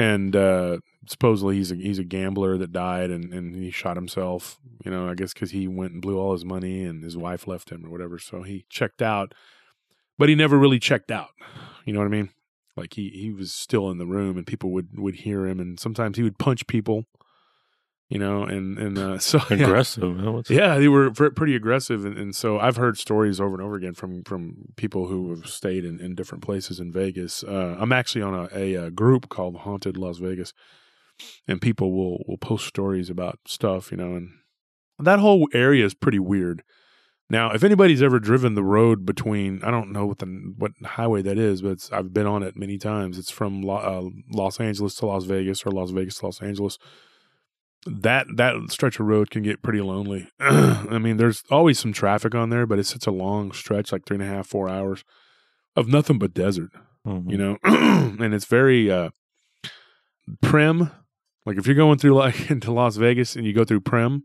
and 0.00 0.34
uh, 0.34 0.78
supposedly 1.06 1.56
he's 1.56 1.70
a 1.70 1.74
he's 1.74 1.98
a 1.98 2.04
gambler 2.04 2.56
that 2.56 2.72
died 2.72 3.10
and, 3.10 3.34
and 3.34 3.54
he 3.54 3.70
shot 3.70 3.96
himself. 3.98 4.58
You 4.82 4.90
know, 4.90 5.06
I 5.10 5.14
guess 5.14 5.34
because 5.34 5.50
he 5.50 5.68
went 5.68 5.92
and 5.92 6.00
blew 6.00 6.18
all 6.18 6.32
his 6.32 6.44
money 6.44 6.84
and 6.84 7.04
his 7.04 7.18
wife 7.18 7.46
left 7.46 7.68
him 7.70 7.84
or 7.84 7.90
whatever. 7.90 8.18
So 8.18 8.42
he 8.42 8.64
checked 8.70 9.02
out, 9.02 9.34
but 10.16 10.30
he 10.30 10.34
never 10.34 10.56
really 10.58 10.78
checked 10.78 11.10
out. 11.10 11.30
You 11.84 11.92
know 11.92 11.98
what 11.98 12.06
I 12.06 12.10
mean? 12.10 12.30
Like 12.78 12.94
he 12.94 13.10
he 13.10 13.30
was 13.30 13.52
still 13.52 13.90
in 13.90 13.98
the 13.98 14.06
room 14.06 14.38
and 14.38 14.46
people 14.46 14.70
would 14.70 14.98
would 14.98 15.16
hear 15.16 15.46
him 15.46 15.60
and 15.60 15.78
sometimes 15.78 16.16
he 16.16 16.22
would 16.22 16.38
punch 16.38 16.66
people. 16.66 17.04
You 18.10 18.18
know, 18.18 18.42
and 18.42 18.76
and 18.76 18.98
uh, 18.98 19.18
so 19.32 19.40
aggressive. 19.50 20.20
What's- 20.22 20.50
Yeah, 20.50 20.78
they 20.78 20.88
were 20.88 21.10
pretty 21.12 21.54
aggressive, 21.54 22.04
and, 22.04 22.18
and 22.18 22.34
so 22.34 22.58
I've 22.58 22.76
heard 22.76 22.98
stories 22.98 23.40
over 23.40 23.54
and 23.54 23.62
over 23.62 23.76
again 23.76 23.94
from 23.94 24.24
from 24.24 24.72
people 24.76 25.06
who 25.06 25.30
have 25.30 25.46
stayed 25.46 25.84
in, 25.84 26.00
in 26.00 26.16
different 26.16 26.42
places 26.42 26.80
in 26.80 26.90
Vegas. 26.92 27.44
Uh, 27.44 27.76
I'm 27.78 27.92
actually 27.92 28.22
on 28.22 28.34
a, 28.34 28.48
a, 28.52 28.76
uh 28.76 28.90
group 28.90 29.28
called 29.28 29.58
Haunted 29.58 29.96
Las 29.96 30.18
Vegas, 30.18 30.52
and 31.46 31.60
people 31.62 31.92
will 31.92 32.24
will 32.26 32.36
post 32.38 32.66
stories 32.66 33.10
about 33.10 33.38
stuff, 33.46 33.92
you 33.92 33.96
know, 33.96 34.16
and 34.16 34.30
that 34.98 35.20
whole 35.20 35.48
area 35.54 35.84
is 35.86 35.94
pretty 35.94 36.18
weird. 36.18 36.62
Now, 37.32 37.52
if 37.52 37.62
anybody's 37.62 38.02
ever 38.02 38.18
driven 38.18 38.56
the 38.56 38.64
road 38.64 39.06
between, 39.06 39.62
I 39.62 39.70
don't 39.70 39.92
know 39.92 40.04
what 40.06 40.18
the 40.18 40.26
what 40.58 40.72
highway 40.84 41.22
that 41.22 41.38
is, 41.38 41.62
but 41.62 41.70
it's, 41.70 41.92
I've 41.92 42.12
been 42.12 42.26
on 42.26 42.42
it 42.42 42.56
many 42.56 42.76
times. 42.76 43.18
It's 43.18 43.30
from 43.30 43.62
Lo, 43.62 43.76
uh, 43.76 44.10
Los 44.36 44.58
Angeles 44.58 44.96
to 44.96 45.06
Las 45.06 45.26
Vegas 45.26 45.64
or 45.64 45.70
Las 45.70 45.90
Vegas 45.92 46.16
to 46.16 46.26
Los 46.26 46.42
Angeles 46.42 46.76
that 47.86 48.26
that 48.36 48.54
stretch 48.70 49.00
of 49.00 49.06
road 49.06 49.30
can 49.30 49.42
get 49.42 49.62
pretty 49.62 49.80
lonely. 49.80 50.28
I 50.40 50.98
mean, 50.98 51.16
there's 51.16 51.42
always 51.50 51.78
some 51.78 51.92
traffic 51.92 52.34
on 52.34 52.50
there, 52.50 52.66
but 52.66 52.78
it's 52.78 52.90
such 52.90 53.06
a 53.06 53.10
long 53.12 53.52
stretch, 53.52 53.92
like 53.92 54.04
three 54.04 54.16
and 54.16 54.22
a 54.22 54.26
half, 54.26 54.46
four 54.46 54.68
hours, 54.68 55.02
of 55.76 55.88
nothing 55.88 56.18
but 56.18 56.34
desert. 56.34 56.70
Mhm. 57.06 57.30
you 57.30 57.38
know 57.38 57.56
and 57.64 58.34
it's 58.34 58.44
very 58.44 58.90
uh 58.90 59.08
Primm 60.44 60.92
like 61.46 61.56
if 61.56 61.66
you're 61.66 61.74
going 61.74 61.96
through 61.96 62.12
like 62.14 62.50
into 62.50 62.70
las 62.72 62.96
vegas 62.96 63.36
and 63.36 63.46
you 63.46 63.54
go 63.54 63.64
through 63.64 63.80
Primm 63.80 64.22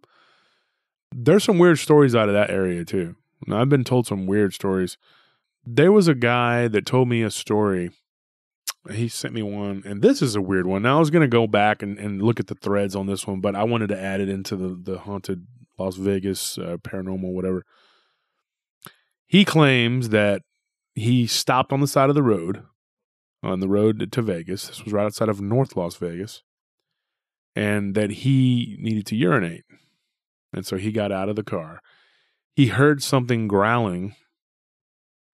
there's 1.14 1.46
some 1.46 1.58
weird 1.58 1.80
stories 1.80 2.14
out 2.16 2.28
of 2.28 2.34
that 2.34 2.50
area 2.50 2.84
too 2.84 3.16
now, 3.48 3.62
i've 3.62 3.70
been 3.70 3.86
told 3.86 4.06
some 4.08 4.26
weird 4.28 4.54
stories 4.54 4.98
there 5.66 5.94
was 5.94 6.10
a 6.10 6.14
guy 6.16 6.68
that 6.68 6.86
told 6.86 7.08
me 7.08 7.22
a 7.22 7.32
story 7.32 7.92
he 8.92 9.08
sent 9.08 9.34
me 9.34 9.42
one 9.42 9.82
and 9.86 10.02
this 10.02 10.22
is 10.22 10.36
a 10.36 10.42
weird 10.42 10.66
one 10.66 10.82
now 10.82 10.98
i 10.98 11.00
was 11.00 11.10
going 11.10 11.22
to 11.22 11.28
go 11.28 11.48
back 11.48 11.82
and, 11.82 11.98
and 11.98 12.22
look 12.22 12.40
at 12.40 12.48
the 12.48 12.56
threads 12.56 12.96
on 12.96 13.08
this 13.08 13.26
one 13.26 13.42
but 13.42 13.56
i 13.56 13.64
wanted 13.64 13.88
to 13.88 14.00
add 14.00 14.22
it 14.22 14.30
into 14.30 14.56
the, 14.56 14.80
the 14.92 15.00
haunted 15.00 15.46
las 15.78 15.96
vegas 15.96 16.58
uh, 16.58 16.78
paranormal 16.78 17.34
whatever 17.34 17.66
he 19.28 19.44
claims 19.44 20.10
that 20.10 20.42
he 20.94 21.26
stopped 21.26 21.74
on 21.74 21.82
the 21.82 21.88
side 21.88 22.10
of 22.10 22.16
the 22.16 22.24
road 22.24 22.64
on 23.46 23.60
the 23.60 23.68
road 23.68 24.12
to 24.12 24.22
Vegas. 24.22 24.68
This 24.68 24.84
was 24.84 24.94
right 24.94 25.06
outside 25.06 25.30
of 25.30 25.40
North 25.40 25.76
Las 25.76 25.96
Vegas. 25.96 26.42
And 27.56 27.96
that 27.96 28.10
he 28.10 28.76
needed 28.82 29.06
to 29.08 29.16
urinate. 29.16 29.64
And 30.52 30.66
so 30.66 30.78
he 30.78 30.92
got 30.92 31.12
out 31.12 31.30
of 31.30 31.38
the 31.38 31.44
car. 31.44 31.80
He 32.54 32.68
heard 32.68 33.02
something 33.02 33.48
growling 33.48 34.16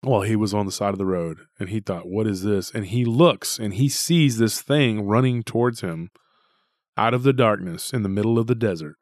while 0.01 0.21
he 0.21 0.35
was 0.35 0.53
on 0.53 0.65
the 0.65 0.71
side 0.71 0.93
of 0.93 0.97
the 0.97 1.05
road. 1.05 1.39
And 1.59 1.69
he 1.69 1.79
thought, 1.79 2.07
what 2.07 2.27
is 2.27 2.43
this? 2.43 2.71
And 2.71 2.85
he 2.85 3.05
looks 3.05 3.59
and 3.59 3.73
he 3.73 3.89
sees 3.89 4.37
this 4.37 4.61
thing 4.61 5.05
running 5.05 5.43
towards 5.43 5.81
him 5.81 6.09
out 6.97 7.13
of 7.13 7.23
the 7.23 7.33
darkness 7.33 7.91
in 7.93 8.03
the 8.03 8.09
middle 8.09 8.39
of 8.39 8.47
the 8.47 8.55
desert. 8.55 8.95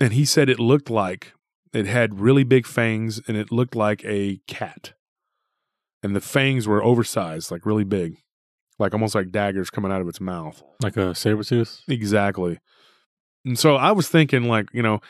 And 0.00 0.12
he 0.12 0.24
said 0.24 0.48
it 0.48 0.58
looked 0.58 0.90
like 0.90 1.32
it 1.72 1.86
had 1.86 2.20
really 2.20 2.44
big 2.44 2.66
fangs 2.66 3.20
and 3.26 3.36
it 3.36 3.52
looked 3.52 3.74
like 3.74 4.04
a 4.04 4.40
cat 4.46 4.94
and 6.02 6.16
the 6.16 6.20
fangs 6.20 6.66
were 6.66 6.82
oversized, 6.82 7.50
like 7.50 7.64
really 7.64 7.84
big, 7.84 8.16
like 8.78 8.92
almost 8.92 9.14
like 9.14 9.30
daggers 9.30 9.70
coming 9.70 9.92
out 9.92 10.00
of 10.00 10.08
its 10.08 10.20
mouth. 10.20 10.62
Like 10.82 10.96
a 10.96 11.14
saber 11.14 11.44
tooth. 11.44 11.82
Exactly. 11.88 12.58
And 13.44 13.58
so 13.58 13.76
I 13.76 13.92
was 13.92 14.08
thinking, 14.08 14.44
like, 14.44 14.66
you 14.72 14.82
know, 14.82 15.00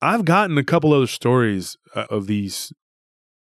I've 0.00 0.24
gotten 0.24 0.56
a 0.56 0.64
couple 0.64 0.92
other 0.92 1.06
stories 1.06 1.76
uh, 1.94 2.06
of 2.10 2.26
these 2.26 2.72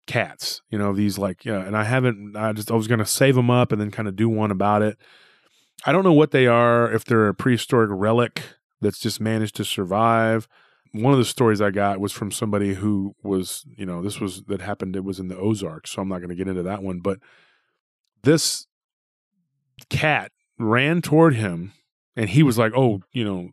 cats, 0.10 0.63
you 0.72 0.78
know, 0.80 0.91
these 0.91 1.19
like, 1.19 1.45
yeah, 1.45 1.60
and 1.60 1.78
I 1.78 1.84
haven't, 1.84 2.36
I 2.36 2.52
just, 2.52 2.72
I 2.72 2.76
was 2.76 2.88
going 2.88 3.00
to 3.00 3.06
save 3.06 3.36
them 3.36 3.52
up 3.52 3.72
and 3.72 3.80
then 3.80 3.91
kind 3.91 4.08
of 4.08 4.15
do 4.15 4.28
one 4.28 4.50
about 4.50 4.82
it. 4.82 4.98
I 5.86 5.91
don't 5.91 6.04
know 6.04 6.13
what 6.13 6.32
they 6.32 6.48
are, 6.48 6.91
if 6.91 7.06
they're 7.06 7.28
a 7.28 7.34
prehistoric 7.36 7.91
relic 7.93 8.41
that's 8.82 8.98
just 8.98 9.22
managed 9.22 9.56
to 9.58 9.63
survive. 9.63 10.48
One 10.93 11.13
of 11.13 11.19
the 11.19 11.26
stories 11.26 11.62
I 11.62 11.69
got 11.69 12.00
was 12.00 12.12
from 12.12 12.32
somebody 12.32 12.74
who 12.74 13.15
was, 13.22 13.63
you 13.78 13.86
know, 13.86 14.02
this 14.02 14.19
was 14.19 14.41
that 14.48 14.62
happened, 14.62 14.95
it 14.95 15.04
was 15.04 15.19
in 15.19 15.28
the 15.28 15.38
Ozarks, 15.38 15.91
so 15.91 16.02
I'm 16.02 16.10
not 16.10 16.17
going 16.17 16.30
to 16.30 16.36
get 16.36 16.48
into 16.48 16.63
that 16.63 16.82
one, 16.82 17.02
but 17.02 17.19
this 18.24 18.65
cat 19.89 20.32
ran 20.58 21.04
toward 21.04 21.36
him 21.36 21.74
and 22.15 22.32
he 22.32 22.41
was 22.41 22.56
hmm. 22.56 22.62
like, 22.62 22.74
oh, 22.76 23.02
you 23.12 23.24
know, 23.24 23.52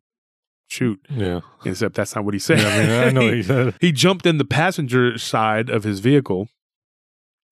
shoot. 0.68 1.00
Yeah. 1.10 1.40
Except 1.64 1.94
that's 1.94 2.14
not 2.14 2.24
what 2.24 2.34
he 2.34 2.40
said. 2.40 2.58
yeah 2.58 2.68
I 2.68 2.80
mean, 2.80 2.90
I 2.90 3.10
know 3.10 3.24
what 3.26 3.34
he 3.34 3.42
said. 3.44 3.74
he 3.80 3.92
jumped 3.92 4.26
in 4.26 4.38
the 4.38 4.44
passenger 4.44 5.16
side 5.18 5.68
of 5.70 5.84
his 5.84 6.00
vehicle 6.00 6.48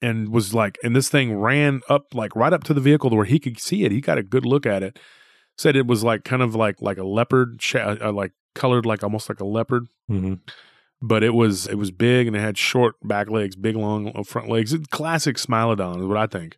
and 0.03 0.29
was 0.31 0.53
like 0.53 0.77
and 0.83 0.95
this 0.95 1.09
thing 1.09 1.35
ran 1.37 1.81
up 1.89 2.15
like 2.15 2.35
right 2.37 2.53
up 2.53 2.65
to 2.65 2.75
the 2.75 2.81
vehicle 2.81 3.11
to 3.11 3.17
where 3.17 3.25
he 3.25 3.39
could 3.39 3.59
see 3.59 3.85
it 3.85 3.93
he 3.93 4.01
got 4.01 4.19
a 4.19 4.23
good 4.23 4.45
look 4.45 4.67
at 4.67 4.83
it 4.83 4.99
said 5.57 5.77
it 5.77 5.87
was 5.87 6.03
like 6.03 6.25
kind 6.25 6.43
of 6.43 6.55
like 6.55 6.83
like 6.83 6.99
a 6.99 7.05
leopard 7.05 7.61
uh, 7.75 8.13
like 8.13 8.33
colored 8.55 8.85
like 8.85 9.03
almost 9.03 9.29
like 9.29 9.41
a 9.41 9.45
leopard 9.47 9.87
hmm 10.09 10.35
but 11.01 11.23
it 11.23 11.35
was 11.35 11.67
it 11.67 11.77
was 11.77 11.91
big 11.91 12.27
and 12.27 12.35
it 12.35 12.41
had 12.41 12.57
short 12.59 12.97
back 13.03 13.31
legs 13.31 13.57
big 13.57 13.77
long 13.77 14.25
front 14.25 14.49
legs 14.49 14.73
It's 14.73 14.87
classic 14.89 15.37
smilodon 15.37 16.01
is 16.01 16.07
what 16.07 16.17
i 16.17 16.27
think 16.27 16.57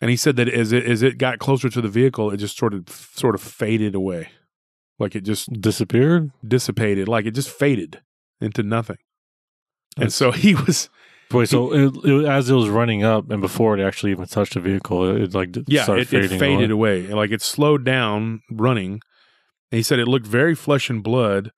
and 0.00 0.10
he 0.10 0.16
said 0.16 0.36
that 0.36 0.48
as 0.48 0.70
it 0.72 0.84
as 0.84 1.02
it 1.02 1.16
got 1.18 1.38
closer 1.38 1.68
to 1.70 1.80
the 1.80 1.88
vehicle 1.88 2.30
it 2.30 2.36
just 2.36 2.56
sort 2.58 2.74
of 2.74 2.88
sort 2.88 3.34
of 3.34 3.40
faded 3.40 3.94
away 3.94 4.28
like 4.98 5.14
it 5.14 5.22
just 5.22 5.50
Disappeared. 5.60 6.30
dissipated 6.46 7.08
like 7.08 7.26
it 7.26 7.32
just 7.32 7.50
faded 7.50 8.00
into 8.40 8.62
nothing 8.62 8.98
and 9.96 10.12
so 10.12 10.30
he 10.32 10.54
was 10.54 10.88
Wait, 11.30 11.48
so 11.48 11.74
it, 11.74 11.94
it, 12.04 12.24
as 12.24 12.48
it 12.48 12.54
was 12.54 12.70
running 12.70 13.04
up 13.04 13.30
and 13.30 13.42
before 13.42 13.76
it 13.78 13.84
actually 13.86 14.12
even 14.12 14.24
touched 14.24 14.54
the 14.54 14.60
vehicle, 14.60 15.14
it, 15.14 15.22
it 15.22 15.34
like 15.34 15.54
yeah 15.66 15.84
it, 15.90 16.10
it 16.10 16.28
faded 16.28 16.70
away. 16.70 17.04
away. 17.04 17.12
Like 17.14 17.30
it 17.32 17.42
slowed 17.42 17.84
down 17.84 18.40
running 18.50 19.00
and 19.70 19.76
he 19.76 19.82
said 19.82 19.98
it 19.98 20.08
looked 20.08 20.26
very 20.26 20.54
flesh 20.54 20.88
and 20.88 21.02
blood 21.02 21.50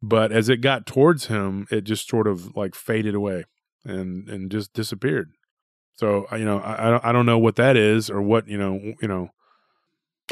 but 0.00 0.30
as 0.32 0.48
it 0.48 0.58
got 0.58 0.86
towards 0.86 1.26
him 1.26 1.66
it 1.70 1.82
just 1.82 2.08
sort 2.08 2.26
of 2.28 2.56
like 2.56 2.74
faded 2.74 3.14
away 3.14 3.44
and 3.84 4.28
and 4.28 4.50
just 4.50 4.72
disappeared 4.72 5.32
so 5.94 6.26
you 6.32 6.44
know 6.44 6.58
I 6.60 7.10
I 7.10 7.12
don't 7.12 7.26
know 7.26 7.38
what 7.38 7.56
that 7.56 7.76
is 7.76 8.10
or 8.10 8.22
what 8.22 8.46
you 8.46 8.56
know 8.58 8.94
you 9.02 9.08
know 9.08 9.30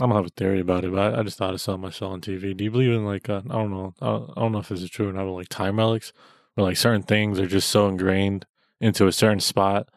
I'm 0.00 0.11
gonna 0.11 0.16
have 0.16 0.26
a 0.26 0.30
theory 0.30 0.61
about 0.61 0.84
it, 0.84 0.92
but 0.92 1.14
I, 1.14 1.20
I 1.20 1.22
just 1.24 1.38
thought 1.38 1.50
of 1.50 1.54
I 1.54 1.56
saw 1.58 1.76
myself 1.76 2.12
on 2.12 2.20
TV. 2.20 2.54
Do 2.54 2.64
you 2.64 2.70
believe 2.70 2.92
in 2.92 3.04
like 3.04 3.28
uh, 3.28 3.42
I 3.50 3.54
don't 3.54 3.70
know, 3.70 3.94
I 4.00 4.06
don't, 4.06 4.30
I 4.37 4.40
don't 4.40 4.52
know 4.52 4.58
if 4.58 4.68
this 4.68 4.82
is 4.82 4.90
true 4.90 5.08
or 5.08 5.12
not, 5.12 5.24
but 5.24 5.32
like 5.32 5.48
time 5.48 5.78
relics, 5.78 6.12
where 6.54 6.66
like 6.66 6.76
certain 6.76 7.02
things 7.02 7.38
are 7.40 7.46
just 7.46 7.68
so 7.68 7.88
ingrained 7.88 8.46
into 8.80 9.06
a 9.06 9.12
certain 9.12 9.40
spot 9.40 9.88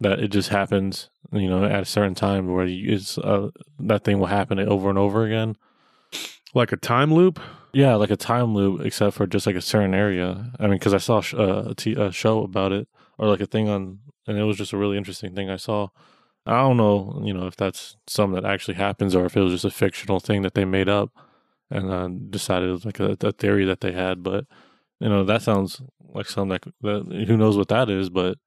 that 0.00 0.18
it 0.20 0.28
just 0.28 0.48
happens, 0.50 1.10
you 1.32 1.48
know, 1.48 1.64
at 1.64 1.82
a 1.82 1.84
certain 1.84 2.14
time 2.14 2.52
where 2.52 2.66
you, 2.66 2.92
it's 2.94 3.18
uh, 3.18 3.50
that 3.78 4.04
thing 4.04 4.18
will 4.18 4.26
happen 4.26 4.58
over 4.58 4.90
and 4.90 4.98
over 4.98 5.24
again. 5.24 5.56
like 6.54 6.72
a 6.72 6.76
time 6.76 7.12
loop 7.12 7.40
Yeah, 7.72 7.96
like 7.96 8.10
a 8.10 8.16
time 8.16 8.54
loop, 8.54 8.80
except 8.84 9.16
for 9.16 9.26
just 9.26 9.46
like 9.46 9.56
a 9.56 9.60
certain 9.60 9.94
area. 9.94 10.52
I 10.58 10.62
mean, 10.64 10.78
because 10.78 10.94
I 10.94 10.98
saw 10.98 11.20
sh- 11.20 11.34
uh, 11.34 11.64
a, 11.70 11.74
t- 11.74 11.94
a 11.94 12.10
show 12.10 12.42
about 12.42 12.72
it, 12.72 12.88
or 13.18 13.28
like 13.28 13.40
a 13.40 13.46
thing 13.46 13.68
on, 13.68 13.98
and 14.26 14.38
it 14.38 14.44
was 14.44 14.56
just 14.56 14.72
a 14.72 14.76
really 14.78 14.96
interesting 14.96 15.34
thing 15.34 15.50
I 15.50 15.56
saw. 15.56 15.88
I 16.46 16.60
don't 16.62 16.76
know, 16.76 17.20
you 17.24 17.34
know, 17.34 17.46
if 17.46 17.56
that's 17.56 17.96
something 18.06 18.40
that 18.40 18.48
actually 18.50 18.74
happens, 18.74 19.14
or 19.14 19.26
if 19.26 19.36
it 19.36 19.40
was 19.40 19.52
just 19.52 19.64
a 19.64 19.70
fictional 19.70 20.20
thing 20.20 20.42
that 20.42 20.54
they 20.54 20.64
made 20.64 20.88
up 20.88 21.10
and 21.70 21.90
uh, 21.90 22.08
decided 22.30 22.68
it 22.68 22.72
was 22.72 22.84
like 22.84 23.00
a, 23.00 23.16
a 23.20 23.32
theory 23.32 23.64
that 23.64 23.80
they 23.80 23.92
had. 23.92 24.22
But 24.22 24.46
you 25.00 25.08
know, 25.08 25.24
that 25.24 25.42
sounds 25.42 25.82
like 26.00 26.26
something 26.26 26.58
that, 26.82 27.06
that 27.08 27.26
who 27.26 27.36
knows 27.36 27.56
what 27.56 27.68
that 27.68 27.90
is, 27.90 28.10
but 28.10 28.38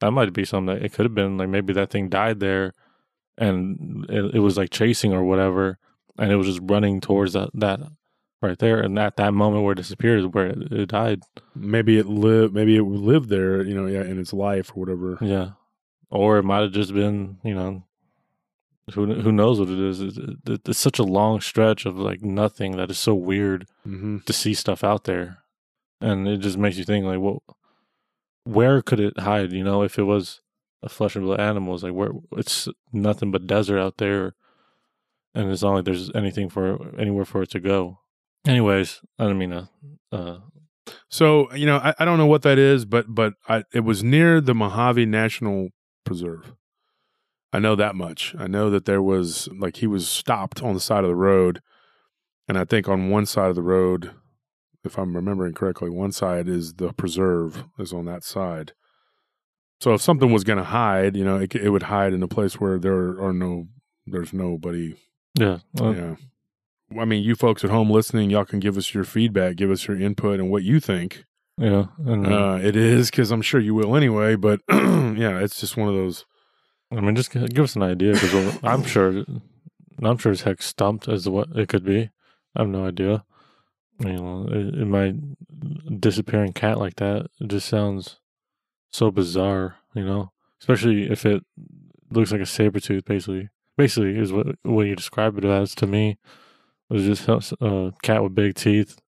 that 0.00 0.10
might 0.12 0.32
be 0.32 0.44
something 0.44 0.74
that 0.76 0.84
it 0.84 0.92
could 0.92 1.06
have 1.06 1.14
been 1.14 1.38
like 1.38 1.48
maybe 1.48 1.72
that 1.72 1.90
thing 1.90 2.08
died 2.08 2.40
there, 2.40 2.74
and 3.36 4.06
it, 4.08 4.36
it 4.36 4.40
was 4.40 4.56
like 4.56 4.70
chasing 4.70 5.12
or 5.12 5.24
whatever, 5.24 5.78
and 6.18 6.32
it 6.32 6.36
was 6.36 6.46
just 6.46 6.60
running 6.62 7.00
towards 7.00 7.32
that 7.32 7.50
that 7.54 7.80
right 8.42 8.58
there, 8.58 8.80
and 8.80 8.98
at 8.98 9.16
that 9.16 9.34
moment 9.34 9.64
where 9.64 9.72
it 9.72 9.76
disappeared 9.76 10.20
is 10.20 10.26
where 10.26 10.46
it, 10.48 10.72
it 10.72 10.86
died. 10.90 11.20
maybe 11.54 11.98
it 11.98 12.06
lived 12.06 12.54
maybe 12.54 12.76
it 12.76 12.82
lived 12.84 13.28
there 13.30 13.62
you 13.62 13.74
know 13.74 13.86
yeah 13.86 14.02
in 14.02 14.18
its 14.20 14.32
life 14.32 14.70
or 14.74 14.80
whatever 14.80 15.18
Yeah, 15.20 15.50
or 16.10 16.38
it 16.38 16.42
might 16.44 16.60
have 16.62 16.72
just 16.72 16.92
been 16.94 17.38
you 17.44 17.54
know. 17.54 17.84
Who 18.94 19.12
who 19.20 19.32
knows 19.32 19.60
what 19.60 19.68
it 19.68 19.78
is? 19.78 20.00
It's, 20.00 20.16
it- 20.16 20.66
it's 20.68 20.78
such 20.78 20.98
a 20.98 21.02
long 21.04 21.40
stretch 21.42 21.84
of 21.84 21.98
like 21.98 22.22
nothing 22.22 22.76
that 22.78 22.90
is 22.90 22.98
so 22.98 23.14
weird 23.14 23.66
hmm 23.84 24.18
to 24.24 24.32
see 24.32 24.54
stuff 24.54 24.82
out 24.82 25.04
there, 25.04 25.38
and 26.00 26.26
it 26.26 26.38
just 26.38 26.56
makes 26.56 26.78
you 26.78 26.84
think 26.84 27.04
like, 27.04 27.20
well, 27.20 27.42
where 28.44 28.80
could 28.82 29.00
it 29.00 29.18
hide? 29.20 29.52
You 29.52 29.62
know, 29.64 29.82
if 29.82 29.98
it 29.98 30.04
was 30.04 30.40
a 30.82 30.88
flesh 30.88 31.16
and 31.16 31.24
blood 31.26 31.40
animal, 31.40 31.74
it's 31.74 31.82
like 31.82 31.92
where 31.92 32.12
it's 32.32 32.66
nothing 32.92 33.30
but 33.30 33.46
desert 33.46 33.78
out 33.78 33.98
there, 33.98 34.34
and 35.34 35.50
it's 35.50 35.62
not 35.62 35.74
like 35.74 35.84
there's 35.84 36.10
anything 36.14 36.48
for 36.48 36.94
anywhere 36.98 37.24
for 37.26 37.42
it 37.42 37.50
to 37.50 37.60
go. 37.60 37.98
Anyways, 38.46 39.00
I 39.18 39.24
don't 39.24 39.36
mean 39.38 39.50
to. 39.50 39.68
Uh, 40.12 40.38
So 41.10 41.52
you 41.52 41.66
know, 41.66 41.76
I, 41.76 41.92
I 41.98 42.04
don't 42.06 42.16
know 42.16 42.26
what 42.26 42.42
that 42.42 42.56
is, 42.58 42.86
but 42.86 43.04
but 43.14 43.34
I, 43.48 43.64
it 43.74 43.80
was 43.80 44.02
near 44.02 44.40
the 44.40 44.54
Mojave 44.54 45.04
National 45.04 45.68
Preserve. 46.08 46.52
I 47.52 47.58
know 47.58 47.76
that 47.76 47.94
much. 47.94 48.34
I 48.38 48.46
know 48.46 48.68
that 48.70 48.84
there 48.84 49.02
was 49.02 49.48
like 49.56 49.76
he 49.76 49.86
was 49.86 50.08
stopped 50.08 50.62
on 50.62 50.74
the 50.74 50.80
side 50.80 51.04
of 51.04 51.08
the 51.08 51.16
road, 51.16 51.62
and 52.46 52.58
I 52.58 52.64
think 52.64 52.88
on 52.88 53.10
one 53.10 53.26
side 53.26 53.48
of 53.48 53.54
the 53.54 53.62
road, 53.62 54.10
if 54.84 54.98
I'm 54.98 55.14
remembering 55.14 55.54
correctly, 55.54 55.90
one 55.90 56.12
side 56.12 56.48
is 56.48 56.74
the 56.74 56.92
preserve 56.92 57.64
is 57.78 57.92
on 57.92 58.04
that 58.06 58.24
side. 58.24 58.72
So 59.80 59.94
if 59.94 60.02
something 60.02 60.32
was 60.32 60.44
going 60.44 60.58
to 60.58 60.64
hide, 60.64 61.16
you 61.16 61.24
know, 61.24 61.36
it, 61.36 61.54
it 61.54 61.70
would 61.70 61.84
hide 61.84 62.12
in 62.12 62.22
a 62.22 62.28
place 62.28 62.58
where 62.58 62.78
there 62.80 63.22
are 63.22 63.32
no, 63.32 63.68
there's 64.06 64.32
nobody 64.32 64.96
yeah, 65.38 65.58
uh, 65.80 65.90
yeah. 65.90 66.16
I 66.98 67.04
mean, 67.04 67.22
you 67.22 67.34
folks 67.34 67.64
at 67.64 67.70
home 67.70 67.90
listening, 67.90 68.30
y'all 68.30 68.44
can 68.44 68.60
give 68.60 68.76
us 68.76 68.94
your 68.94 69.04
feedback, 69.04 69.56
give 69.56 69.70
us 69.70 69.86
your 69.86 70.00
input 70.00 70.40
and 70.40 70.50
what 70.50 70.62
you 70.62 70.80
think 70.80 71.24
yeah, 71.58 71.86
uh, 72.06 72.60
it 72.62 72.76
is, 72.76 73.10
because 73.10 73.30
I'm 73.30 73.42
sure 73.42 73.60
you 73.60 73.74
will 73.74 73.96
anyway. 73.96 74.36
But 74.36 74.60
yeah, 74.70 75.38
it's 75.40 75.60
just 75.60 75.76
one 75.76 75.88
of 75.88 75.94
those. 75.94 76.24
I 76.90 77.00
mean, 77.00 77.16
just 77.16 77.30
give 77.30 77.58
us 77.64 77.76
an 77.76 77.82
idea 77.82 78.12
because 78.14 78.58
I'm 78.62 78.84
sure, 78.84 79.24
I'm 80.02 80.18
sure 80.18 80.32
as 80.32 80.42
heck 80.42 80.62
stumped 80.62 81.08
as 81.08 81.24
to 81.24 81.30
what 81.30 81.48
it 81.54 81.68
could 81.68 81.84
be. 81.84 82.10
I 82.56 82.62
have 82.62 82.68
no 82.68 82.86
idea. 82.86 83.24
You 83.98 84.12
know, 84.12 84.46
it, 84.48 84.74
it 84.80 84.86
might 84.86 85.16
disappearing 86.00 86.52
cat 86.52 86.78
like 86.78 86.96
that. 86.96 87.26
It 87.40 87.48
just 87.48 87.68
sounds 87.68 88.18
so 88.90 89.10
bizarre. 89.10 89.76
You 89.94 90.04
know, 90.04 90.32
especially 90.60 91.10
if 91.10 91.26
it 91.26 91.44
looks 92.10 92.32
like 92.32 92.40
a 92.40 92.46
saber 92.46 92.80
tooth. 92.80 93.04
Basically, 93.04 93.48
basically 93.76 94.18
is 94.18 94.32
what 94.32 94.46
what 94.62 94.86
you 94.86 94.94
describe 94.94 95.36
it 95.38 95.44
as 95.44 95.74
to 95.76 95.86
me. 95.86 96.18
It 96.90 96.94
was 96.94 97.04
just 97.04 97.52
a 97.60 97.92
cat 98.02 98.22
with 98.22 98.34
big 98.34 98.54
teeth. 98.54 98.98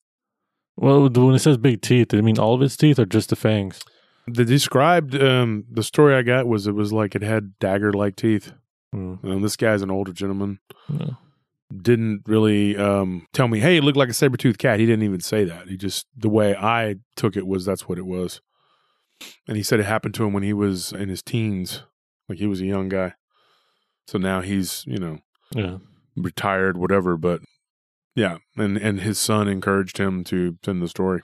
Well, 0.81 1.09
when 1.11 1.35
it 1.35 1.41
says 1.41 1.59
big 1.59 1.83
teeth, 1.83 2.09
does 2.09 2.21
it 2.21 2.23
mean 2.23 2.39
all 2.39 2.55
of 2.55 2.63
its 2.63 2.77
teeth 2.77 2.99
or 2.99 3.05
just 3.05 3.29
the 3.31 3.37
fangs? 3.37 3.81
The 4.27 4.45
described 4.45 5.15
um, 5.15 5.65
the 5.71 5.83
story 5.83 6.15
I 6.15 6.23
got 6.23 6.47
was 6.47 6.67
it 6.67 6.73
was 6.75 6.93
like 6.93 7.15
it 7.15 7.23
had 7.23 7.59
dagger 7.59 7.93
like 7.93 8.17
teeth. 8.17 8.53
Mm, 8.95 9.23
Um, 9.25 9.43
this 9.43 9.57
guy's 9.57 9.83
an 9.83 9.91
older 9.91 10.13
gentleman. 10.13 10.59
yeah. 10.89 11.11
Didn't 11.83 12.23
really 12.27 12.77
um, 12.77 13.27
tell 13.33 13.47
me, 13.47 13.61
hey, 13.61 13.77
it 13.77 13.85
looked 13.85 13.97
like 13.99 14.09
a 14.09 14.13
saber 14.15 14.37
toothed 14.37 14.59
cat. 14.59 14.81
He 14.81 14.87
didn't 14.87 15.05
even 15.05 15.21
say 15.21 15.45
that. 15.45 15.69
He 15.69 15.77
just 15.77 16.07
the 16.17 16.29
way 16.29 16.57
I 16.57 16.97
took 17.15 17.37
it 17.37 17.47
was 17.47 17.65
that's 17.65 17.89
what 17.89 17.99
it 17.99 18.07
was. 18.07 18.41
And 19.47 19.57
he 19.57 19.63
said 19.63 19.79
it 19.79 19.87
happened 19.87 20.15
to 20.15 20.25
him 20.25 20.33
when 20.33 20.43
he 20.43 20.53
was 20.53 20.93
in 20.93 21.09
his 21.09 21.23
teens, 21.23 21.83
like 22.29 22.39
he 22.39 22.47
was 22.49 22.61
a 22.61 22.67
young 22.67 22.89
guy. 22.89 23.15
So 24.09 24.19
now 24.19 24.41
he's 24.41 24.83
you 24.87 24.99
know 24.99 25.19
Yeah. 25.55 25.77
retired, 26.17 26.77
whatever. 26.77 27.17
But 27.17 27.41
yeah, 28.15 28.39
and 28.57 28.77
and 28.77 29.01
his 29.01 29.19
son 29.19 29.49
encouraged 29.49 29.99
him 29.99 30.25
to 30.25 30.59
send 30.65 30.83
the 30.83 30.89
story. 30.89 31.23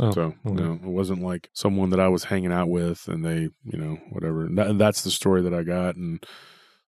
Oh, 0.00 0.12
So 0.12 0.34
you 0.44 0.52
know, 0.52 0.72
it 0.74 0.82
wasn't 0.82 1.22
like 1.22 1.48
someone 1.54 1.90
that 1.90 2.00
I 2.00 2.08
was 2.08 2.24
hanging 2.24 2.52
out 2.52 2.68
with, 2.68 3.08
and 3.08 3.24
they, 3.24 3.48
you 3.64 3.78
know, 3.78 3.98
whatever. 4.10 4.44
And 4.46 4.56
that, 4.56 4.78
that's 4.78 5.02
the 5.02 5.10
story 5.10 5.42
that 5.42 5.54
I 5.54 5.62
got, 5.64 5.96
and 5.96 6.24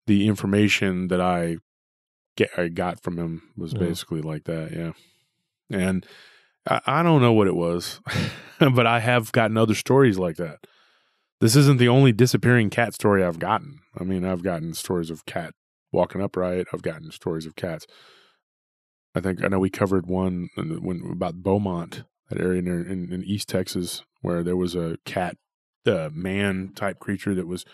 the 0.07 0.29
information 0.29 1.09
that 1.09 1.21
I 1.21 1.57
get 2.37 2.51
I 2.57 2.69
got 2.69 3.03
from 3.03 3.19
him 3.19 3.43
was 3.57 3.73
Yeah. 3.73 3.81
basically 3.81 4.21
like 4.21 4.45
that. 4.45 4.73
Yeah, 4.73 4.93
and 5.71 6.07
I, 6.69 6.81
I 6.87 7.03
don't 7.03 7.23
know 7.23 7.33
what 7.33 7.47
it 7.47 7.57
was, 7.57 8.01
but 8.61 8.87
I 8.87 9.01
have 9.01 9.33
gotten 9.33 9.57
other 9.57 9.75
stories 9.75 10.19
like 10.19 10.37
that. 10.37 10.59
This 11.41 11.55
isn't 11.57 11.79
the 11.79 11.89
only 11.89 12.13
disappearing 12.13 12.69
cat 12.69 12.95
story 12.95 13.23
I've 13.25 13.39
gotten. 13.39 13.81
I 13.99 14.05
mean, 14.05 14.25
I've 14.25 14.43
gotten 14.43 14.75
stories 14.75 15.09
of 15.11 15.25
cat 15.25 15.55
walking 15.93 16.21
upright. 16.21 16.67
I've 16.73 16.83
gotten 16.83 17.11
stories 17.13 17.47
of 17.47 17.55
cats. 17.57 17.87
I 19.19 19.21
think 19.21 19.45
I 19.45 19.49
know 19.49 19.59
we 19.59 19.71
covered 19.71 20.07
one 20.07 20.49
when 20.57 21.03
about 21.11 21.43
Beaumont, 21.43 22.05
that 22.31 22.41
area 22.41 22.63
near 22.63 22.81
in, 22.81 23.13
in 23.13 23.25
East 23.25 23.49
Texas, 23.49 24.03
where 24.23 24.43
there 24.45 24.57
was 24.57 24.75
a 24.77 24.97
cat, 25.05 25.37
uh, 25.87 26.11
man 26.13 26.73
type 26.75 27.01
creature 27.01 27.35
that 27.35 27.47
was 27.47 27.65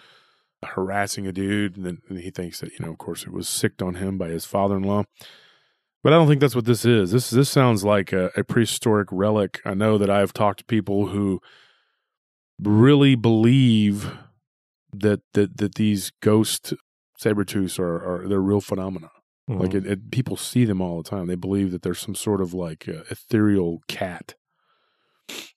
harassing 0.64 1.26
a 1.26 1.32
dude, 1.32 1.76
and 1.76 1.84
then 1.84 1.98
and 2.08 2.18
he 2.20 2.30
thinks 2.30 2.60
that 2.60 2.72
you 2.72 2.84
know, 2.84 2.90
of 2.90 2.98
course, 2.98 3.24
it 3.24 3.32
was 3.32 3.48
sicked 3.48 3.82
on 3.82 3.96
him 3.96 4.16
by 4.16 4.28
his 4.28 4.46
father-in-law. 4.46 5.04
But 6.02 6.12
I 6.12 6.16
don't 6.16 6.28
think 6.28 6.40
that's 6.40 6.54
what 6.54 6.64
this 6.64 6.84
is. 6.84 7.12
This 7.12 7.30
this 7.30 7.50
sounds 7.50 7.84
like 7.84 8.12
a, 8.12 8.30
a 8.36 8.42
prehistoric 8.42 9.08
relic. 9.12 9.60
I 9.64 9.74
know 9.74 9.98
that 9.98 10.10
I've 10.10 10.32
talked 10.32 10.60
to 10.60 10.64
people 10.64 11.08
who 11.08 11.40
really 12.58 13.14
believe 13.14 14.12
that 14.94 15.20
that 15.34 15.58
that 15.58 15.74
these 15.74 16.10
ghost 16.20 16.72
saber-tooths 17.18 17.78
are, 17.78 17.96
are 17.96 18.28
they're 18.28 18.40
real 18.40 18.60
phenomena. 18.60 19.10
Mhm. 19.48 19.60
Like 19.60 19.74
it, 19.74 19.86
it, 19.86 20.10
people 20.10 20.36
see 20.36 20.64
them 20.64 20.80
all 20.80 21.02
the 21.02 21.08
time. 21.08 21.26
They 21.26 21.34
believe 21.34 21.70
that 21.72 21.82
there's 21.82 21.98
some 21.98 22.14
sort 22.14 22.40
of 22.40 22.54
like 22.54 22.88
uh, 22.88 23.02
ethereal 23.10 23.82
cat 23.88 24.34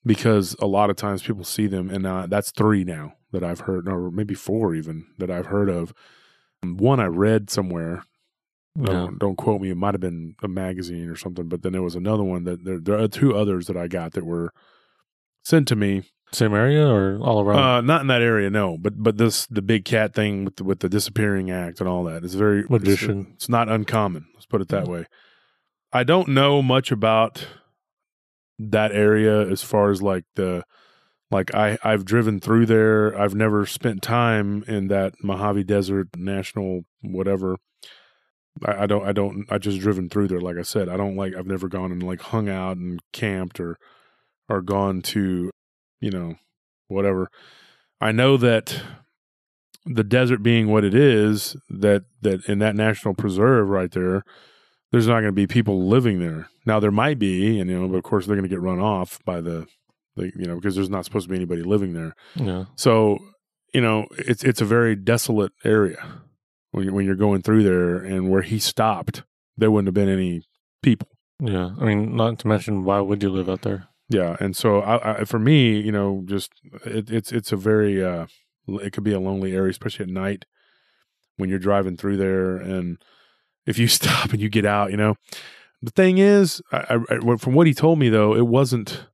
because 0.06 0.56
a 0.60 0.68
lot 0.68 0.90
of 0.90 0.96
times 0.96 1.22
people 1.24 1.44
see 1.44 1.68
them, 1.68 1.90
and 1.90 2.06
uh, 2.06 2.28
that's 2.28 2.52
three 2.52 2.84
now 2.84 3.14
that 3.32 3.44
I've 3.44 3.62
heard, 3.62 3.88
or 3.88 4.10
maybe 4.12 4.34
four 4.34 4.74
even 4.76 5.06
that 5.18 5.30
I've 5.32 5.48
heard 5.48 5.70
of. 5.70 5.94
One 6.64 7.00
I 7.00 7.06
read 7.06 7.50
somewhere. 7.50 8.04
yeah. 8.78 8.86
Don't, 8.88 9.20
don't 9.20 9.36
quote 9.38 9.62
me. 9.62 9.70
It 9.70 9.78
might 9.78 9.94
have 9.94 10.02
been 10.02 10.36
a 10.44 10.48
magazine 10.48 11.10
or 11.10 11.16
something, 11.16 11.48
but 11.48 11.62
then 11.62 11.74
there 11.74 11.82
was 11.82 11.96
another 11.96 12.24
one 12.24 12.44
that 12.46 12.64
there, 12.66 12.80
there 12.80 13.00
are 13.00 13.08
two 13.08 13.36
others 13.36 13.68
that 13.68 13.78
I 13.78 13.88
got 13.88 14.14
that 14.14 14.26
were 14.26 14.52
sent 15.44 15.68
to 15.70 15.76
me 15.76 16.04
Same 16.34 16.54
area 16.54 16.86
or 16.86 17.20
all 17.22 17.42
around? 17.42 17.60
uh, 17.60 17.82
not 17.82 18.02
in 18.02 18.08
that 18.08 18.22
area, 18.22 18.50
no. 18.50 18.78
But 18.78 19.02
but 19.02 19.18
this 19.18 19.46
the 19.48 19.62
big 19.62 19.86
cat 19.86 20.14
thing 20.14 20.44
with 20.46 20.58
the, 20.58 20.64
with 20.66 20.80
the 20.80 20.90
disappearing 20.90 21.50
act 21.50 21.80
and 21.80 21.88
all 21.88 22.04
that 22.06 22.24
is 22.24 22.36
very 22.36 22.60
it's- 22.60 22.70
Magician. 22.70 23.32
It's, 23.36 23.48
not 23.48 23.70
uncommon. 23.70 24.28
Let's 24.34 24.46
put 24.46 24.62
it 24.62 24.68
that 24.70 24.88
way. 24.88 25.06
I 25.94 26.04
don't 26.04 26.30
know 26.30 26.62
much 26.62 26.92
about 26.92 27.48
that 28.60 28.92
area 28.92 29.48
as 29.50 29.64
far 29.64 29.90
as 29.90 30.02
like 30.02 30.26
the 30.36 30.64
like 31.32 31.54
I 31.56 31.78
I've 31.82 32.04
driven 32.04 32.40
through 32.42 32.66
there. 32.66 33.18
I've 33.18 33.36
never 33.36 33.66
spent 33.66 34.02
time 34.02 34.64
in 34.68 34.90
that 34.90 35.14
Mojave 35.24 35.64
Desert 35.64 36.10
National 36.18 36.82
whatever. 37.02 37.56
I, 38.66 38.84
I 38.84 38.86
don't 38.86 39.08
I 39.08 39.14
don't 39.14 39.46
I 39.50 39.60
just 39.60 39.80
driven 39.80 40.10
through 40.10 40.28
there. 40.28 40.42
Like 40.42 40.58
I 40.58 40.64
said, 40.64 40.90
I 40.90 40.98
don't 40.98 41.16
like 41.16 41.36
I've 41.36 41.48
never 41.48 41.70
gone 41.70 41.92
and 41.94 42.04
like 42.04 42.22
hung 42.22 42.50
out 42.50 42.76
and 42.76 43.00
camped 43.14 43.62
or 43.62 43.78
or 44.50 44.62
gone 44.62 45.02
to 45.02 45.52
you 46.00 46.12
know 46.12 46.36
whatever. 46.88 47.30
I 48.00 48.12
know 48.12 48.38
that 48.38 48.80
the 49.86 50.04
desert 50.04 50.44
being 50.44 50.68
what 50.68 50.84
it 50.84 50.94
is, 50.94 51.56
that 51.70 52.04
that 52.22 52.46
in 52.46 52.60
that 52.60 52.76
national 52.76 53.14
preserve 53.14 53.70
right 53.70 53.92
there, 53.92 54.24
there's 54.92 55.08
not 55.08 55.22
going 55.22 55.26
to 55.26 55.32
be 55.32 55.48
people 55.48 55.88
living 55.88 56.20
there. 56.20 56.50
Now 56.66 56.80
there 56.80 56.92
might 56.92 57.20
be, 57.20 57.60
and 57.60 57.70
you 57.70 57.80
know, 57.80 57.88
but 57.88 57.98
of 57.98 58.04
course 58.04 58.26
they're 58.26 58.36
going 58.36 58.48
to 58.48 58.54
get 58.54 58.62
run 58.62 58.80
off 58.80 59.20
by 59.26 59.42
the, 59.42 59.68
the, 60.16 60.32
you 60.36 60.46
know, 60.46 60.56
because 60.56 60.76
there's 60.76 60.90
not 60.90 61.06
supposed 61.06 61.26
to 61.26 61.30
be 61.30 61.36
anybody 61.36 61.64
living 61.64 61.94
there. 61.94 62.14
yeah. 62.36 62.66
So 62.76 63.20
you 63.74 63.82
know, 63.82 64.08
it's 64.18 64.44
it's 64.44 64.62
a 64.62 64.66
very 64.66 64.96
desolate 64.96 65.52
area 65.64 66.22
when 66.72 66.86
you, 66.86 66.94
when 66.94 67.06
you're 67.06 67.16
going 67.16 67.42
through 67.42 67.64
there, 67.64 67.98
and 67.98 68.30
where 68.30 68.42
he 68.42 68.60
stopped, 68.60 69.24
there 69.58 69.72
wouldn't 69.72 69.88
have 69.88 69.94
been 69.94 70.10
any 70.10 70.42
people. 70.82 71.10
Yeah. 71.40 71.72
I 71.80 71.86
mean, 71.86 72.16
not 72.16 72.40
to 72.40 72.48
mention, 72.48 72.84
why 72.84 73.00
would 73.00 73.22
you 73.22 73.30
live 73.30 73.50
out 73.50 73.62
there? 73.62 73.88
Yeah, 74.10 74.38
and 74.40 74.56
so 74.56 74.80
I, 74.82 75.22
I, 75.22 75.24
for 75.26 75.40
me, 75.40 75.80
you 75.82 75.92
know, 75.92 76.24
just 76.26 76.52
it, 76.86 77.10
it's 77.10 77.32
it's 77.32 77.52
a 77.52 77.58
very 77.58 78.04
uh, 78.04 78.28
it 78.68 78.94
could 78.94 79.04
be 79.04 79.12
a 79.14 79.20
lonely 79.20 79.54
area, 79.54 79.70
especially 79.72 80.04
at 80.04 80.10
night 80.10 80.46
when 81.36 81.50
you're 81.50 81.60
driving 81.60 81.98
through 81.98 82.18
there, 82.18 82.56
and 82.58 82.98
if 83.66 83.78
you 83.78 83.88
stop 84.00 84.32
and 84.32 84.40
you 84.42 84.50
get 84.50 84.66
out, 84.66 84.92
you 84.92 84.98
know, 84.98 85.16
the 85.82 85.92
thing 85.92 86.18
is, 86.20 86.62
I, 86.72 86.98
from 87.38 87.54
what 87.54 87.68
he 87.68 87.74
told 87.74 88.00
me 88.00 88.10
though, 88.10 88.34
it 88.36 88.48
wasn't 88.48 89.06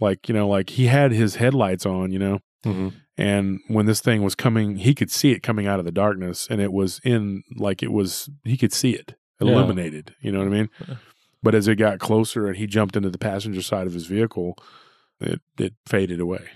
like 0.00 0.28
you 0.28 0.34
know, 0.34 0.48
like 0.48 0.70
he 0.70 0.86
had 0.86 1.12
his 1.12 1.36
headlights 1.36 1.86
on, 1.86 2.12
you 2.12 2.18
know, 2.18 2.38
Mm-hmm. 2.64 2.88
and 3.18 3.58
when 3.66 3.86
this 3.86 4.00
thing 4.00 4.22
was 4.22 4.36
coming, 4.36 4.76
he 4.76 4.94
could 4.94 5.10
see 5.10 5.32
it 5.32 5.42
coming 5.42 5.66
out 5.66 5.78
of 5.80 5.84
the 5.84 5.90
darkness, 5.92 6.46
and 6.50 6.60
it 6.60 6.72
was 6.72 7.00
in 7.04 7.42
like 7.56 7.82
it 7.82 7.90
was 7.92 8.28
he 8.44 8.56
could 8.56 8.72
see 8.72 8.90
it 8.92 9.14
Yeah. 9.40 9.48
illuminated. 9.52 10.14
You 10.20 10.30
know 10.32 10.38
what 10.38 10.46
I 10.48 10.50
mean? 10.50 10.68
But 11.42 11.54
as 11.54 11.66
it 11.68 11.76
got 11.76 11.98
closer 11.98 12.46
and 12.46 12.56
he 12.56 12.66
jumped 12.66 12.96
into 12.96 13.10
the 13.10 13.18
passenger 13.18 13.62
side 13.62 13.86
of 13.86 13.94
his 13.94 14.06
vehicle, 14.06 14.56
it 15.20 15.40
it 15.58 15.74
faded 15.86 16.20
away 16.20 16.48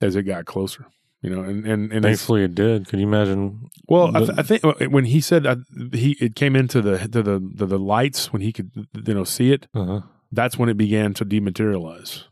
as 0.00 0.16
it 0.16 0.24
got 0.24 0.44
closer. 0.44 0.86
You 1.22 1.30
know, 1.30 1.42
and 1.42 1.66
and 1.66 1.92
and 1.92 2.02
Thankfully, 2.02 2.44
it 2.44 2.54
did. 2.54 2.88
Could 2.88 2.98
you 3.00 3.06
imagine? 3.06 3.68
well, 3.88 4.14
I, 4.16 4.20
th- 4.20 4.38
I 4.38 4.42
think 4.42 4.62
when 4.90 5.04
he 5.04 5.20
said 5.20 5.46
uh, 5.46 5.56
he 5.92 6.16
it 6.20 6.34
came 6.34 6.56
into 6.56 6.80
the 6.80 6.98
to 6.98 7.22
the, 7.22 7.50
the 7.54 7.66
the 7.66 7.78
lights 7.78 8.32
when 8.32 8.40
he 8.42 8.52
could 8.52 8.70
you 9.06 9.14
know 9.14 9.24
see 9.24 9.52
it, 9.52 9.66
Uh-huh. 9.74 10.00
that's 10.32 10.56
when 10.58 10.68
it 10.70 10.76
began 10.78 11.12
to 11.14 11.24
dematerialize. 11.26 12.24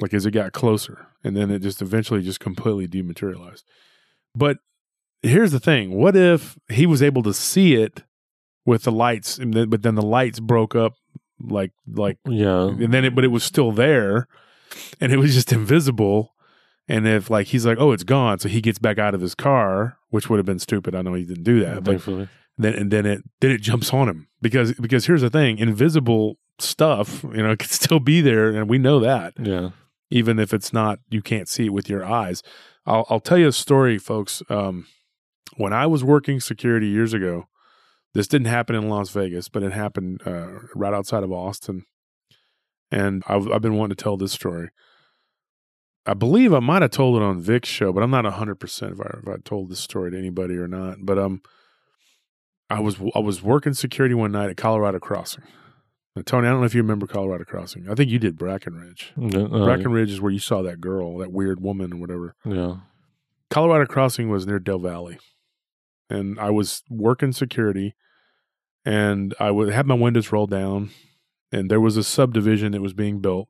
Like 0.00 0.12
as 0.14 0.26
it 0.26 0.30
got 0.32 0.52
closer, 0.52 1.06
and 1.22 1.36
then 1.36 1.50
it 1.52 1.60
just 1.60 1.82
eventually 1.82 2.22
just 2.22 2.40
completely 2.40 2.88
dematerialized. 2.88 3.64
But 4.34 4.56
here's 5.22 5.52
the 5.52 5.60
thing: 5.60 5.92
what 5.92 6.16
if 6.16 6.58
he 6.68 6.86
was 6.86 7.02
able 7.02 7.22
to 7.24 7.34
see 7.34 7.74
it 7.74 8.02
with 8.64 8.82
the 8.84 8.92
lights, 8.92 9.38
and 9.38 9.54
then, 9.54 9.68
but 9.68 9.82
then 9.82 9.94
the 9.94 10.02
lights 10.02 10.40
broke 10.40 10.74
up, 10.74 10.94
like 11.42 11.72
like, 11.86 12.18
Yeah. 12.26 12.68
and 12.68 12.92
then 12.92 13.04
it, 13.04 13.14
but 13.14 13.24
it 13.24 13.28
was 13.28 13.44
still 13.44 13.72
there, 13.72 14.28
and 15.00 15.12
it 15.12 15.16
was 15.18 15.34
just 15.34 15.52
invisible. 15.52 16.34
And 16.88 17.06
if 17.06 17.30
like 17.30 17.48
he's 17.48 17.64
like, 17.64 17.78
oh, 17.80 17.92
it's 17.92 18.02
gone, 18.04 18.38
so 18.40 18.48
he 18.48 18.60
gets 18.60 18.78
back 18.78 18.98
out 18.98 19.14
of 19.14 19.20
his 19.20 19.34
car, 19.34 19.98
which 20.10 20.28
would 20.28 20.38
have 20.38 20.46
been 20.46 20.58
stupid. 20.58 20.94
I 20.94 21.02
know 21.02 21.14
he 21.14 21.24
didn't 21.24 21.44
do 21.44 21.60
that, 21.60 21.84
but 21.84 21.92
Thankfully. 21.92 22.28
then 22.58 22.74
and 22.74 22.90
then 22.90 23.06
it 23.06 23.22
then 23.40 23.50
it 23.52 23.60
jumps 23.62 23.92
on 23.92 24.08
him 24.08 24.28
because 24.40 24.72
because 24.74 25.06
here's 25.06 25.22
the 25.22 25.30
thing 25.30 25.58
invisible 25.58 26.36
stuff 26.58 27.22
you 27.24 27.42
know 27.42 27.56
could 27.60 27.70
still 27.70 27.98
be 28.00 28.20
there 28.20 28.50
and 28.50 28.68
we 28.68 28.78
know 28.78 29.00
that 29.00 29.32
Yeah. 29.38 29.70
even 30.10 30.38
if 30.38 30.52
it's 30.52 30.72
not 30.72 30.98
you 31.10 31.22
can't 31.22 31.48
see 31.48 31.66
it 31.66 31.72
with 31.72 31.88
your 31.88 32.04
eyes 32.04 32.42
i'll, 32.86 33.06
I'll 33.08 33.20
tell 33.20 33.38
you 33.38 33.48
a 33.48 33.52
story 33.52 33.98
folks 33.98 34.42
um, 34.50 34.86
when 35.56 35.72
i 35.72 35.86
was 35.86 36.04
working 36.04 36.40
security 36.40 36.86
years 36.88 37.14
ago 37.14 37.48
this 38.14 38.26
didn't 38.28 38.46
happen 38.48 38.74
in 38.76 38.88
las 38.88 39.10
vegas 39.10 39.48
but 39.48 39.62
it 39.62 39.72
happened 39.72 40.20
uh, 40.26 40.48
right 40.74 40.94
outside 40.94 41.22
of 41.22 41.32
austin 41.32 41.84
and 42.90 43.22
I've, 43.26 43.50
I've 43.50 43.62
been 43.62 43.76
wanting 43.76 43.96
to 43.96 44.02
tell 44.02 44.16
this 44.16 44.32
story 44.32 44.70
i 46.06 46.14
believe 46.14 46.52
i 46.52 46.60
might 46.60 46.82
have 46.82 46.90
told 46.90 47.16
it 47.16 47.22
on 47.22 47.40
vic's 47.40 47.68
show 47.68 47.92
but 47.92 48.02
i'm 48.02 48.10
not 48.10 48.24
100% 48.24 48.92
if 48.92 49.00
I, 49.00 49.18
if 49.22 49.28
I 49.28 49.36
told 49.44 49.70
this 49.70 49.80
story 49.80 50.10
to 50.10 50.18
anybody 50.18 50.56
or 50.56 50.68
not 50.68 50.98
but 51.02 51.18
um 51.18 51.42
I 52.70 52.80
was 52.80 52.96
I 53.14 53.18
was 53.18 53.42
working 53.42 53.74
security 53.74 54.14
one 54.14 54.32
night 54.32 54.48
at 54.48 54.56
Colorado 54.56 54.98
Crossing. 54.98 55.44
Now, 56.16 56.22
Tony, 56.24 56.46
I 56.46 56.50
don't 56.52 56.60
know 56.60 56.64
if 56.66 56.74
you 56.74 56.80
remember 56.80 57.06
Colorado 57.06 57.44
Crossing. 57.44 57.86
I 57.86 57.94
think 57.94 58.10
you 58.10 58.18
did 58.18 58.38
Brackenridge. 58.38 59.10
Uh, 59.18 59.66
Brackenridge 59.66 60.08
is 60.08 60.22
where 60.22 60.32
you 60.32 60.38
saw 60.38 60.62
that 60.62 60.80
girl, 60.80 61.18
that 61.18 61.32
weird 61.32 61.60
woman, 61.60 61.92
or 61.92 61.96
whatever. 61.96 62.34
yeah. 62.46 62.76
Colorado 63.50 63.84
Crossing 63.84 64.30
was 64.30 64.46
near 64.46 64.58
Del 64.58 64.78
Valle, 64.78 65.16
and 66.12 66.38
I 66.38 66.50
was 66.50 66.82
working 66.90 67.32
security, 67.32 67.94
and 68.84 69.34
I 69.40 69.50
would 69.50 69.72
have 69.72 69.86
my 69.86 69.94
windows 69.94 70.30
rolled 70.30 70.50
down, 70.50 70.90
and 71.50 71.70
there 71.70 71.80
was 71.80 71.96
a 71.96 72.04
subdivision 72.04 72.72
that 72.72 72.82
was 72.82 72.92
being 72.92 73.20
built, 73.20 73.48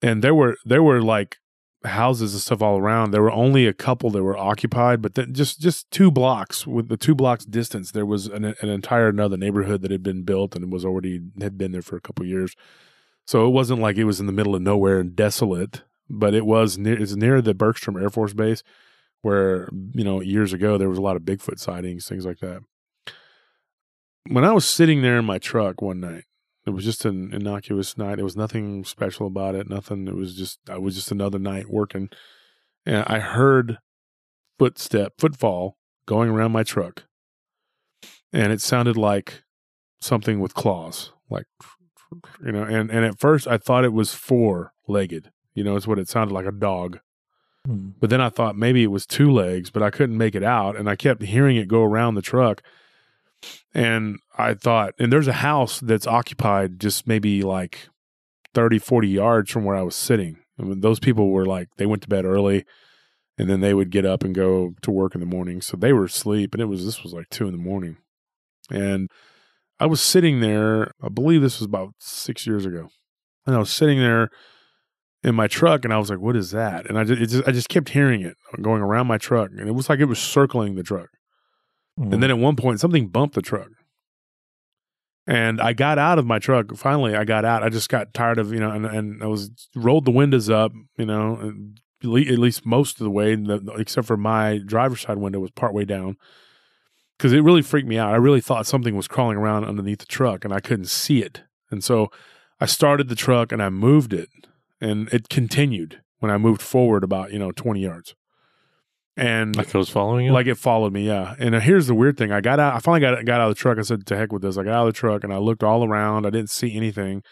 and 0.00 0.22
there 0.22 0.34
were 0.34 0.56
there 0.64 0.82
were 0.82 1.02
like 1.02 1.36
houses 1.84 2.32
and 2.32 2.40
stuff 2.40 2.62
all 2.62 2.78
around. 2.78 3.10
There 3.10 3.22
were 3.22 3.30
only 3.30 3.66
a 3.66 3.74
couple 3.74 4.10
that 4.10 4.22
were 4.22 4.36
occupied, 4.36 5.02
but 5.02 5.14
then 5.14 5.34
just 5.34 5.60
just 5.60 5.90
two 5.90 6.10
blocks 6.10 6.66
with 6.66 6.88
the 6.88 6.96
two 6.96 7.14
blocks 7.14 7.44
distance, 7.44 7.90
there 7.90 8.06
was 8.06 8.26
an, 8.26 8.44
an 8.44 8.68
entire 8.68 9.08
another 9.08 9.36
neighborhood 9.36 9.82
that 9.82 9.90
had 9.90 10.02
been 10.02 10.22
built 10.22 10.56
and 10.56 10.72
was 10.72 10.84
already 10.84 11.20
had 11.40 11.58
been 11.58 11.72
there 11.72 11.82
for 11.82 11.96
a 11.96 12.00
couple 12.00 12.24
years. 12.24 12.56
So 13.26 13.46
it 13.46 13.50
wasn't 13.50 13.80
like 13.80 13.96
it 13.96 14.04
was 14.04 14.20
in 14.20 14.26
the 14.26 14.32
middle 14.32 14.54
of 14.54 14.62
nowhere 14.62 14.98
and 15.00 15.16
desolate, 15.16 15.82
but 16.10 16.34
it 16.34 16.44
was 16.44 16.76
near, 16.76 17.00
it's 17.00 17.16
near 17.16 17.40
the 17.40 17.54
Bergstrom 17.54 17.96
Air 17.96 18.10
Force 18.10 18.34
Base, 18.34 18.62
where 19.24 19.68
you 19.92 20.04
know 20.04 20.20
years 20.20 20.52
ago 20.52 20.76
there 20.76 20.88
was 20.88 20.98
a 20.98 21.02
lot 21.02 21.16
of 21.16 21.22
Bigfoot 21.22 21.58
sightings, 21.58 22.06
things 22.06 22.26
like 22.26 22.38
that. 22.40 22.60
When 24.28 24.44
I 24.44 24.52
was 24.52 24.64
sitting 24.66 25.02
there 25.02 25.18
in 25.18 25.24
my 25.24 25.38
truck 25.38 25.82
one 25.82 26.00
night, 26.00 26.24
it 26.66 26.70
was 26.70 26.84
just 26.84 27.04
an 27.04 27.32
innocuous 27.32 27.96
night. 27.96 28.16
There 28.16 28.24
was 28.24 28.36
nothing 28.36 28.84
special 28.84 29.26
about 29.26 29.54
it. 29.54 29.68
Nothing. 29.68 30.06
It 30.08 30.14
was 30.14 30.36
just 30.36 30.60
I 30.68 30.78
was 30.78 30.94
just 30.94 31.10
another 31.10 31.38
night 31.38 31.70
working, 31.70 32.10
and 32.84 33.04
I 33.06 33.18
heard 33.18 33.78
footstep, 34.58 35.14
footfall 35.18 35.78
going 36.06 36.28
around 36.28 36.52
my 36.52 36.62
truck, 36.62 37.04
and 38.32 38.52
it 38.52 38.60
sounded 38.60 38.96
like 38.96 39.42
something 40.00 40.38
with 40.38 40.54
claws, 40.54 41.12
like 41.30 41.46
you 42.44 42.52
know. 42.52 42.62
And 42.62 42.90
and 42.90 43.06
at 43.06 43.18
first 43.18 43.48
I 43.48 43.56
thought 43.56 43.84
it 43.84 43.92
was 43.94 44.12
four 44.12 44.74
legged. 44.86 45.30
You 45.54 45.64
know, 45.64 45.76
it's 45.76 45.86
what 45.86 45.98
it 45.98 46.08
sounded 46.08 46.34
like 46.34 46.46
a 46.46 46.52
dog. 46.52 46.98
Hmm. 47.66 47.90
But 48.00 48.10
then 48.10 48.20
I 48.20 48.28
thought 48.28 48.56
maybe 48.56 48.82
it 48.82 48.90
was 48.90 49.06
two 49.06 49.30
legs, 49.30 49.70
but 49.70 49.82
I 49.82 49.90
couldn't 49.90 50.18
make 50.18 50.34
it 50.34 50.42
out. 50.42 50.76
And 50.76 50.88
I 50.88 50.96
kept 50.96 51.22
hearing 51.22 51.56
it 51.56 51.68
go 51.68 51.82
around 51.82 52.14
the 52.14 52.22
truck. 52.22 52.62
And 53.74 54.18
I 54.38 54.54
thought, 54.54 54.94
and 54.98 55.12
there's 55.12 55.28
a 55.28 55.34
house 55.34 55.80
that's 55.80 56.06
occupied 56.06 56.80
just 56.80 57.06
maybe 57.06 57.42
like 57.42 57.88
30, 58.54 58.78
40 58.78 59.08
yards 59.08 59.50
from 59.50 59.64
where 59.64 59.76
I 59.76 59.82
was 59.82 59.96
sitting. 59.96 60.38
I 60.58 60.62
mean, 60.62 60.80
those 60.80 61.00
people 61.00 61.30
were 61.30 61.44
like, 61.44 61.68
they 61.76 61.86
went 61.86 62.02
to 62.02 62.08
bed 62.08 62.24
early 62.24 62.64
and 63.36 63.50
then 63.50 63.60
they 63.60 63.74
would 63.74 63.90
get 63.90 64.06
up 64.06 64.22
and 64.22 64.34
go 64.34 64.74
to 64.82 64.90
work 64.90 65.14
in 65.14 65.20
the 65.20 65.26
morning. 65.26 65.60
So 65.60 65.76
they 65.76 65.92
were 65.92 66.04
asleep. 66.04 66.54
And 66.54 66.62
it 66.62 66.66
was, 66.66 66.84
this 66.84 67.02
was 67.02 67.12
like 67.12 67.28
two 67.30 67.46
in 67.46 67.52
the 67.52 67.58
morning. 67.58 67.96
And 68.70 69.10
I 69.80 69.86
was 69.86 70.00
sitting 70.00 70.40
there, 70.40 70.92
I 71.02 71.08
believe 71.08 71.42
this 71.42 71.58
was 71.58 71.66
about 71.66 71.94
six 71.98 72.46
years 72.46 72.64
ago. 72.64 72.88
And 73.46 73.54
I 73.54 73.58
was 73.58 73.70
sitting 73.70 73.98
there 73.98 74.30
in 75.24 75.34
my 75.34 75.48
truck 75.48 75.84
and 75.84 75.92
I 75.92 75.98
was 75.98 76.10
like, 76.10 76.20
what 76.20 76.36
is 76.36 76.50
that? 76.50 76.86
And 76.86 76.98
I 76.98 77.04
just, 77.04 77.20
it 77.22 77.26
just 77.28 77.48
I 77.48 77.50
just 77.50 77.70
kept 77.70 77.88
hearing 77.88 78.20
it 78.20 78.36
going 78.60 78.82
around 78.82 79.06
my 79.06 79.16
truck. 79.16 79.50
And 79.56 79.66
it 79.66 79.72
was 79.72 79.88
like 79.88 79.98
it 79.98 80.04
was 80.04 80.18
circling 80.18 80.74
the 80.74 80.82
truck. 80.82 81.08
Hmm. 81.96 82.12
And 82.12 82.22
then 82.22 82.30
at 82.30 82.38
one 82.38 82.56
point, 82.56 82.78
something 82.78 83.08
bumped 83.08 83.34
the 83.34 83.42
truck. 83.42 83.70
And 85.26 85.62
I 85.62 85.72
got 85.72 85.98
out 85.98 86.18
of 86.18 86.26
my 86.26 86.38
truck. 86.38 86.76
Finally, 86.76 87.16
I 87.16 87.24
got 87.24 87.46
out. 87.46 87.62
I 87.62 87.70
just 87.70 87.88
got 87.88 88.12
tired 88.12 88.38
of, 88.38 88.52
you 88.52 88.60
know, 88.60 88.70
and, 88.70 88.84
and 88.84 89.22
I 89.22 89.26
was 89.26 89.50
rolled 89.74 90.04
the 90.04 90.10
windows 90.10 90.50
up, 90.50 90.72
you 90.98 91.06
know, 91.06 91.36
and 91.36 91.80
at 92.02 92.10
least 92.10 92.66
most 92.66 93.00
of 93.00 93.04
the 93.04 93.10
way, 93.10 93.34
except 93.78 94.06
for 94.06 94.18
my 94.18 94.60
driver's 94.66 95.00
side 95.00 95.16
window 95.16 95.40
was 95.40 95.50
partway 95.50 95.86
down. 95.86 96.18
Because 97.16 97.32
it 97.32 97.40
really 97.40 97.62
freaked 97.62 97.88
me 97.88 97.96
out. 97.96 98.12
I 98.12 98.16
really 98.16 98.42
thought 98.42 98.66
something 98.66 98.94
was 98.94 99.08
crawling 99.08 99.38
around 99.38 99.64
underneath 99.64 100.00
the 100.00 100.04
truck 100.04 100.44
and 100.44 100.52
I 100.52 100.60
couldn't 100.60 100.88
see 100.88 101.22
it. 101.22 101.44
And 101.70 101.82
so 101.82 102.10
I 102.60 102.66
started 102.66 103.08
the 103.08 103.14
truck 103.14 103.52
and 103.52 103.62
I 103.62 103.70
moved 103.70 104.12
it 104.12 104.28
and 104.84 105.08
it 105.12 105.28
continued 105.28 106.00
when 106.20 106.30
I 106.30 106.38
moved 106.38 106.62
forward 106.62 107.02
about, 107.04 107.32
you 107.32 107.38
know, 107.38 107.50
20 107.52 107.80
yards. 107.80 108.14
And 109.16 109.54
like 109.56 109.68
it 109.68 109.74
was 109.74 109.88
following 109.88 110.26
you. 110.26 110.32
like 110.32 110.46
it 110.48 110.56
followed 110.56 110.92
me, 110.92 111.06
yeah. 111.06 111.36
And 111.38 111.54
uh, 111.54 111.60
here's 111.60 111.86
the 111.86 111.94
weird 111.94 112.16
thing: 112.16 112.32
I 112.32 112.40
got 112.40 112.58
out. 112.58 112.74
I 112.74 112.80
finally 112.80 113.00
got 113.00 113.24
got 113.24 113.40
out 113.40 113.48
of 113.48 113.54
the 113.54 113.60
truck. 113.60 113.78
I 113.78 113.82
said, 113.82 114.06
"To 114.06 114.16
heck 114.16 114.32
with 114.32 114.42
this!" 114.42 114.58
I 114.58 114.64
got 114.64 114.72
out 114.74 114.88
of 114.88 114.92
the 114.94 114.98
truck 114.98 115.22
and 115.22 115.32
I 115.32 115.36
looked 115.38 115.62
all 115.62 115.84
around. 115.84 116.26
I 116.26 116.30
didn't 116.30 116.50
see 116.50 116.74
anything, 116.74 117.22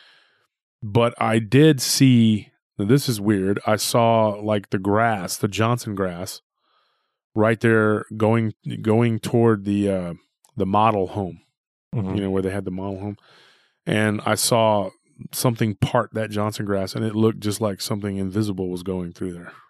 but 0.81 1.13
I 1.21 1.41
did 1.41 1.81
see. 1.81 2.51
Now 2.79 2.85
this 2.85 3.09
is 3.09 3.21
weird. 3.21 3.59
I 3.67 3.75
saw 3.77 4.29
like 4.29 4.71
the 4.71 4.79
grass, 4.79 5.37
the 5.37 5.49
Johnson 5.49 5.97
grass, 5.97 6.41
right 7.35 7.59
there 7.59 8.05
going 8.17 8.55
going 8.81 9.19
toward 9.19 9.65
the 9.65 9.91
uh, 9.91 10.15
the 10.57 10.67
model 10.67 11.09
home. 11.09 11.41
Mhm. 11.93 12.15
You 12.15 12.23
know 12.23 12.31
where 12.31 12.43
they 12.43 12.51
had 12.51 12.65
the 12.65 12.71
model 12.71 13.01
home, 13.01 13.17
and 13.87 14.21
I 14.25 14.37
saw 14.37 14.91
something 15.33 15.75
part 15.77 16.11
that 16.15 16.31
Johnson 16.31 16.65
grass, 16.67 16.95
and 16.95 17.05
it 17.05 17.15
looked 17.15 17.41
just 17.41 17.61
like 17.61 17.81
something 17.81 18.17
invisible 18.17 18.69
was 18.71 18.83
going 18.83 19.13
through 19.13 19.33
there. 19.35 19.53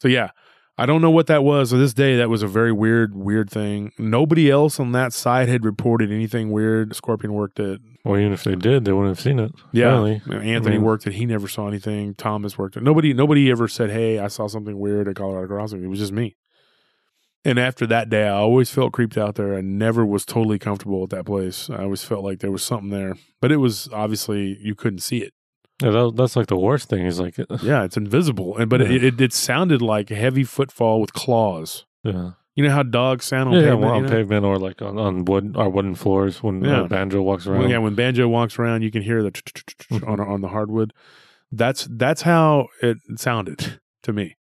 So 0.00 0.08
yeah, 0.08 0.30
I 0.76 0.84
don't 0.84 1.00
know 1.00 1.10
what 1.10 1.28
that 1.28 1.44
was. 1.44 1.70
To 1.70 1.76
this 1.78 1.94
day, 1.94 2.16
that 2.16 2.28
was 2.28 2.42
a 2.42 2.46
very 2.48 2.72
weird, 2.72 3.14
weird 3.14 3.48
thing. 3.48 3.92
Nobody 3.98 4.50
else 4.50 4.78
on 4.78 4.92
that 4.92 5.14
side 5.14 5.48
had 5.48 5.64
reported 5.64 6.10
anything 6.12 6.50
weird. 6.50 6.94
Scorpion 6.94 7.32
worked 7.32 7.58
at 7.60 7.78
Well, 8.04 8.18
even 8.20 8.32
if 8.32 8.44
they 8.44 8.54
did, 8.56 8.84
they 8.84 8.92
wouldn't 8.92 9.16
have 9.16 9.22
seen 9.22 9.38
it. 9.38 9.52
yeah. 9.72 9.84
apparently. 9.96 10.14
Anthony 10.52 10.74
I 10.74 10.78
mean- 10.78 10.82
worked 10.82 11.06
it. 11.06 11.14
He 11.14 11.24
never 11.24 11.48
saw 11.48 11.68
anything. 11.68 12.14
Thomas 12.16 12.58
worked 12.58 12.76
it. 12.76 12.82
Nobody, 12.82 13.14
nobody 13.14 13.50
ever 13.50 13.66
said, 13.68 13.90
"Hey, 13.90 14.18
I 14.18 14.28
saw 14.28 14.46
something 14.46 14.78
weird 14.78 15.08
at 15.08 15.16
Colorado 15.16 15.46
Crossing." 15.46 15.82
It 15.82 15.86
was 15.88 16.00
just 16.00 16.12
me. 16.12 16.36
And 17.44 17.58
after 17.58 17.86
that 17.88 18.08
day, 18.08 18.24
I 18.26 18.30
always 18.36 18.70
felt 18.70 18.92
creeped 18.92 19.18
out 19.18 19.34
there. 19.34 19.54
I 19.54 19.60
never 19.60 20.04
was 20.06 20.24
totally 20.24 20.58
comfortable 20.58 21.02
at 21.04 21.10
that 21.10 21.26
place. 21.26 21.68
I 21.68 21.82
always 21.82 22.02
felt 22.02 22.24
like 22.24 22.38
there 22.38 22.50
was 22.50 22.62
something 22.62 22.88
there, 22.90 23.16
but 23.40 23.52
it 23.52 23.58
was 23.58 23.88
obviously 23.92 24.58
you 24.62 24.74
couldn't 24.74 25.00
see 25.00 25.18
it. 25.18 25.32
Yeah, 25.82 25.90
that, 25.90 26.14
that's 26.16 26.36
like 26.36 26.46
the 26.46 26.56
worst 26.56 26.88
thing. 26.88 27.04
Is 27.04 27.20
like, 27.20 27.36
Yeah, 27.62 27.84
it's 27.84 27.96
invisible, 27.98 28.56
and 28.56 28.70
but 28.70 28.80
Yeah. 28.80 28.88
it, 28.92 29.04
it 29.04 29.20
it 29.20 29.32
sounded 29.34 29.82
like 29.82 30.10
a 30.10 30.14
heavy 30.14 30.44
footfall 30.44 31.00
with 31.00 31.12
claws. 31.12 31.84
yeah, 32.02 32.30
You 32.54 32.64
know 32.64 32.70
how 32.70 32.82
dogs 32.84 33.26
sound 33.26 33.48
on 33.48 33.54
yeah, 33.56 33.60
yeah, 33.60 33.66
pavement. 33.72 33.82
you 33.90 33.96
on 33.96 34.02
know? 34.04 34.08
pavement 34.08 34.44
or 34.46 34.58
like 34.58 34.80
on, 34.80 34.98
on 34.98 35.24
wood 35.26 35.54
or 35.56 35.68
wooden 35.68 35.94
floors 35.96 36.42
when 36.42 36.64
Yeah. 36.64 36.82
uh, 36.82 36.88
banjo 36.88 37.20
walks 37.22 37.46
around. 37.46 37.60
Well, 37.62 37.70
yeah, 37.70 37.78
when 37.78 37.94
banjo 37.94 38.26
walks 38.28 38.58
around, 38.58 38.82
you 38.82 38.90
can 38.90 39.02
hear 39.02 39.22
the 39.22 39.32
Mhm. 39.32 40.08
on 40.08 40.18
on 40.20 40.40
the 40.40 40.48
hardwood. 40.48 40.92
That's 41.52 41.86
that's 41.90 42.22
how 42.22 42.68
it 42.80 42.96
sounded 43.16 43.80
to 44.04 44.12
me. 44.14 44.36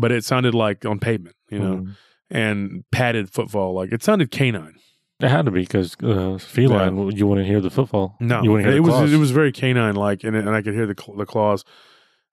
But 0.00 0.12
it 0.12 0.24
sounded 0.24 0.54
like 0.54 0.84
on 0.84 0.98
pavement, 0.98 1.36
you 1.50 1.58
know, 1.58 1.76
Mhm. 1.78 1.96
and 2.30 2.84
padded 2.92 3.30
footfall. 3.30 3.74
Like 3.74 3.92
it 3.92 4.02
sounded 4.02 4.30
canine. 4.30 4.74
It 5.20 5.28
had 5.28 5.46
to 5.46 5.50
be 5.50 5.62
because 5.62 5.96
uh, 6.02 6.38
feline, 6.38 7.10
you 7.16 7.26
wouldn't 7.26 7.46
hear 7.48 7.60
the 7.60 7.70
footfall. 7.70 8.16
No, 8.20 8.40
you 8.42 8.52
wouldn't 8.52 8.68
hear 8.68 8.76
it 8.76 8.80
was 8.80 9.12
it 9.12 9.16
was 9.16 9.32
very 9.32 9.50
canine 9.50 9.96
like, 9.96 10.22
and, 10.22 10.36
and 10.36 10.50
I 10.50 10.62
could 10.62 10.74
hear 10.74 10.86
the 10.86 10.94
the 11.16 11.26
claws, 11.26 11.64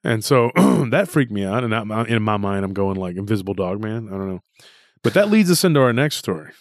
and 0.03 0.23
so 0.23 0.51
that 0.91 1.07
freaked 1.09 1.31
me 1.31 1.43
out. 1.43 1.63
And 1.63 1.73
I, 1.73 2.03
in 2.05 2.21
my 2.21 2.37
mind, 2.37 2.63
I'm 2.63 2.73
going 2.73 2.95
like 2.97 3.15
Invisible 3.15 3.55
Dog 3.55 3.81
Man. 3.81 4.07
I 4.07 4.11
don't 4.11 4.29
know, 4.29 4.41
but 5.01 5.15
that 5.15 5.31
leads 5.31 5.49
us 5.49 5.63
into 5.63 5.79
our 5.81 5.93
next 5.93 6.17
story. 6.17 6.51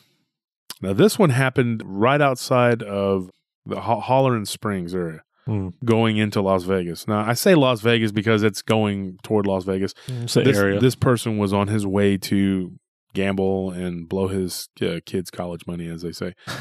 Now, 0.80 0.94
this 0.94 1.18
one 1.18 1.28
happened 1.30 1.82
right 1.84 2.20
outside 2.22 2.82
of 2.82 3.30
the 3.66 3.82
Ho- 3.82 4.00
Halloran 4.00 4.46
Springs 4.46 4.94
area. 4.94 5.23
Mm. 5.48 5.74
going 5.84 6.16
into 6.16 6.40
Las 6.40 6.62
Vegas. 6.64 7.06
Now, 7.06 7.20
I 7.20 7.34
say 7.34 7.54
Las 7.54 7.80
Vegas 7.82 8.12
because 8.12 8.42
it's 8.42 8.62
going 8.62 9.18
toward 9.22 9.46
Las 9.46 9.64
Vegas. 9.64 9.92
It's 10.06 10.34
the 10.34 10.42
This, 10.42 10.56
area. 10.58 10.80
this 10.80 10.94
person 10.94 11.36
was 11.36 11.52
on 11.52 11.68
his 11.68 11.86
way 11.86 12.16
to 12.16 12.72
gamble 13.12 13.70
and 13.70 14.08
blow 14.08 14.28
his 14.28 14.68
uh, 14.80 15.00
kids' 15.04 15.30
college 15.30 15.66
money, 15.66 15.86
as 15.88 16.02
they 16.02 16.12
say. 16.12 16.34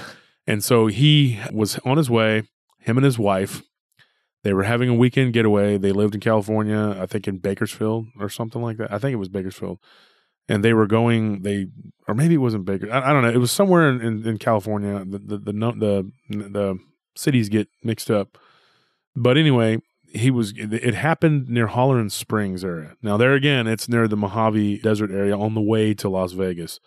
And 0.45 0.62
so 0.62 0.88
he 0.88 1.39
was 1.53 1.80
on 1.86 1.95
his 1.95 2.10
way, 2.10 2.43
him 2.80 2.97
and 2.97 3.05
his 3.05 3.18
wife. 3.18 3.62
They 4.43 4.51
were 4.53 4.64
having 4.64 4.89
a 4.89 4.93
weekend 4.93 5.32
getaway. 5.32 5.78
They 5.78 5.93
lived 5.93 6.16
in 6.16 6.20
California, 6.20 6.97
I 6.99 7.05
think 7.05 7.30
in 7.30 7.38
Bakersfield 7.38 8.08
or 8.20 8.28
something 8.28 8.62
like 8.62 8.76
that. 8.76 8.91
I 8.91 8.99
think 8.99 9.14
it 9.14 9.18
was 9.20 9.30
Bakersfield. 9.30 9.80
And 10.49 10.62
they 10.62 10.74
were 10.74 10.86
going, 10.86 11.43
they, 11.43 11.68
or 12.10 12.14
maybe 12.14 12.34
it 12.34 12.39
wasn't 12.39 12.66
Baker. 12.66 12.91
I, 12.91 13.10
I 13.12 13.14
don't 13.14 13.22
know. 13.22 13.30
It 13.30 13.38
was 13.38 13.51
somewhere 13.51 13.89
in, 13.89 14.01
in, 14.01 14.28
in 14.28 14.38
California. 14.38 15.05
The, 15.05 15.18
the, 15.20 15.38
the, 15.38 15.53
the, 15.53 16.12
the 16.49 16.78
cities 17.16 17.47
get 17.47 17.70
mixed 17.82 18.12
up. 18.12 18.38
But 19.16 19.38
anyway, 19.38 19.80
he 20.14 20.30
was, 20.32 20.53
it 20.57 20.93
happened 20.93 21.49
near 21.49 21.68
Halloran 21.68 22.09
Springs 22.09 22.64
area. 22.64 22.95
Now, 23.01 23.18
there 23.18 23.34
again, 23.34 23.68
it's 23.68 23.89
near 23.89 24.07
the 24.07 24.18
Mojave 24.18 24.80
Desert 24.80 25.11
area 25.11 25.38
on 25.38 25.55
the 25.55 25.61
way 25.61 25.93
to 25.95 26.09
Las 26.09 26.34
Vegas. 26.34 26.80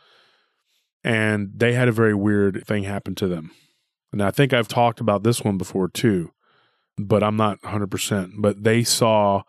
And 1.03 1.51
they 1.55 1.73
had 1.73 1.89
a 1.89 1.93
very 1.93 2.15
weird 2.15 2.65
thing 2.67 2.85
happen 2.85 3.15
to 3.17 3.29
them. 3.29 3.51
And 4.13 4.23
I 4.23 4.31
think 4.31 4.53
I've 4.53 4.69
talked 4.69 5.01
about 5.01 5.25
this 5.25 5.43
one 5.43 5.59
before 5.59 5.89
too, 5.89 6.33
but 6.97 7.23
I'm 7.23 7.37
not 7.37 7.61
100%. 7.63 8.35
But 8.39 8.65
they 8.65 8.83
saw 8.83 9.43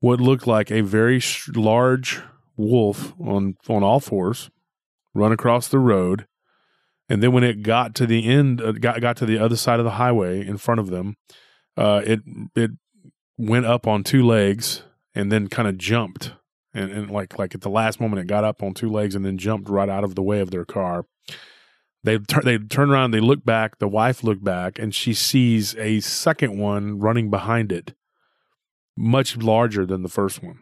what 0.00 0.20
looked 0.20 0.46
like 0.46 0.70
a 0.70 0.80
very 0.80 1.20
sh- 1.20 1.48
large 1.54 2.20
wolf 2.56 3.14
on, 3.20 3.56
on 3.68 3.82
all 3.82 4.00
fours 4.00 4.50
run 5.14 5.32
across 5.32 5.68
the 5.68 5.78
road. 5.78 6.26
And 7.08 7.22
then 7.22 7.32
when 7.32 7.44
it 7.44 7.62
got 7.62 7.94
to 7.96 8.06
the 8.06 8.26
end, 8.26 8.60
uh, 8.60 8.72
got, 8.72 9.00
got 9.00 9.16
to 9.18 9.26
the 9.26 9.38
other 9.38 9.56
side 9.56 9.78
of 9.78 9.84
the 9.84 9.92
highway 9.92 10.46
in 10.46 10.56
front 10.56 10.80
of 10.80 10.88
them, 10.88 11.16
uh, 11.76 12.02
it, 12.04 12.20
it 12.54 12.70
went 13.38 13.66
up 13.66 13.86
on 13.86 14.04
two 14.04 14.24
legs 14.24 14.82
and 15.14 15.30
then 15.30 15.48
kind 15.48 15.68
of 15.68 15.78
jumped. 15.78 16.32
And, 16.74 16.90
and 16.90 17.10
like 17.10 17.38
like 17.38 17.54
at 17.54 17.60
the 17.60 17.70
last 17.70 18.00
moment, 18.00 18.20
it 18.20 18.26
got 18.26 18.44
up 18.44 18.62
on 18.62 18.72
two 18.72 18.90
legs 18.90 19.14
and 19.14 19.24
then 19.24 19.36
jumped 19.36 19.68
right 19.68 19.88
out 19.88 20.04
of 20.04 20.14
the 20.14 20.22
way 20.22 20.40
of 20.40 20.50
their 20.50 20.64
car. 20.64 21.04
They 22.04 22.18
turn 22.18 22.44
they 22.44 22.58
turn 22.58 22.90
around, 22.90 23.10
they 23.10 23.20
look 23.20 23.44
back. 23.44 23.78
The 23.78 23.88
wife 23.88 24.24
looked 24.24 24.42
back, 24.42 24.78
and 24.78 24.94
she 24.94 25.12
sees 25.14 25.76
a 25.76 26.00
second 26.00 26.58
one 26.58 26.98
running 26.98 27.30
behind 27.30 27.70
it, 27.72 27.94
much 28.96 29.36
larger 29.36 29.84
than 29.84 30.02
the 30.02 30.08
first 30.08 30.42
one. 30.42 30.60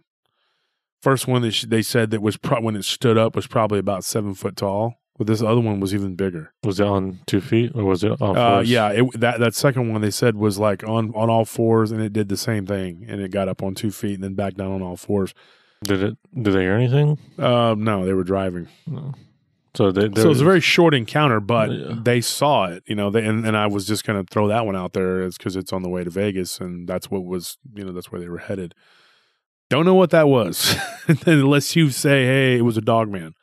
First 1.00 1.26
one 1.26 1.42
that 1.42 1.52
she, 1.52 1.66
they 1.66 1.80
said 1.80 2.10
that 2.10 2.20
was 2.20 2.36
pro- 2.36 2.60
when 2.60 2.76
it 2.76 2.84
stood 2.84 3.16
up 3.16 3.34
was 3.34 3.46
probably 3.46 3.78
about 3.78 4.04
seven 4.04 4.34
foot 4.34 4.56
tall, 4.56 4.99
but 5.20 5.26
this 5.26 5.42
other 5.42 5.60
one 5.60 5.80
was 5.80 5.92
even 5.94 6.14
bigger. 6.16 6.50
was 6.64 6.80
it 6.80 6.86
on 6.86 7.18
two 7.26 7.42
feet 7.42 7.72
or 7.74 7.84
was 7.84 8.02
it 8.02 8.18
on 8.22 8.38
Uh, 8.38 8.60
yeah, 8.60 8.88
it, 8.88 9.20
that 9.20 9.38
that 9.38 9.54
second 9.54 9.92
one 9.92 10.00
they 10.00 10.10
said 10.10 10.34
was 10.34 10.58
like 10.58 10.82
on 10.88 11.12
on 11.14 11.28
all 11.28 11.44
fours, 11.44 11.92
and 11.92 12.00
it 12.00 12.14
did 12.14 12.30
the 12.30 12.38
same 12.38 12.64
thing, 12.64 13.04
and 13.06 13.20
it 13.20 13.30
got 13.30 13.46
up 13.46 13.62
on 13.62 13.74
two 13.74 13.90
feet 13.90 14.14
and 14.14 14.24
then 14.24 14.32
back 14.32 14.54
down 14.54 14.72
on 14.72 14.80
all 14.80 14.96
fours. 14.96 15.34
Did 15.84 16.02
it? 16.02 16.16
Did 16.34 16.54
they 16.54 16.62
hear 16.62 16.72
anything? 16.72 17.18
Uh, 17.38 17.74
no, 17.76 18.06
they 18.06 18.14
were 18.14 18.24
driving. 18.24 18.68
No. 18.86 19.12
So 19.74 19.92
they, 19.92 20.08
So 20.20 20.26
it 20.26 20.28
was 20.30 20.40
a 20.40 20.44
very 20.44 20.60
short 20.62 20.94
encounter, 20.94 21.38
but 21.38 21.70
Yeah. 21.70 21.94
they 22.02 22.22
saw 22.22 22.64
it, 22.64 22.82
you 22.86 22.94
know. 22.94 23.10
They, 23.10 23.24
and, 23.26 23.46
and 23.46 23.54
I 23.56 23.66
was 23.66 23.86
just 23.86 24.04
going 24.06 24.18
to 24.24 24.28
throw 24.32 24.48
that 24.48 24.64
one 24.64 24.74
out 24.74 24.94
there, 24.94 25.22
is 25.22 25.36
because 25.36 25.54
it's 25.54 25.72
on 25.72 25.82
the 25.82 25.90
way 25.90 26.02
to 26.02 26.08
Vegas, 26.10 26.60
and 26.60 26.88
that's 26.88 27.10
what 27.10 27.24
was, 27.26 27.58
you 27.74 27.84
know, 27.84 27.92
that's 27.92 28.10
where 28.10 28.20
they 28.22 28.28
were 28.30 28.38
headed. 28.38 28.74
Don't 29.68 29.84
know 29.84 29.94
what 29.94 30.10
that 30.10 30.28
was, 30.28 30.74
unless 31.26 31.76
you 31.76 31.90
say, 31.90 32.24
"Hey, 32.24 32.56
it 32.58 32.62
was 32.62 32.76
a 32.78 32.80
dog 32.80 33.10
man," 33.10 33.34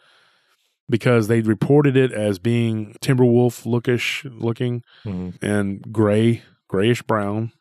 because 0.89 1.27
they 1.27 1.41
reported 1.41 1.97
it 1.97 2.11
as 2.11 2.39
being 2.39 2.95
Timberwolf 3.01 3.65
lookish 3.65 4.25
looking 4.39 4.83
Mhm. 5.05 5.35
and 5.41 5.91
gray, 5.91 6.43
grayish 6.67 7.01
brown, 7.03 7.51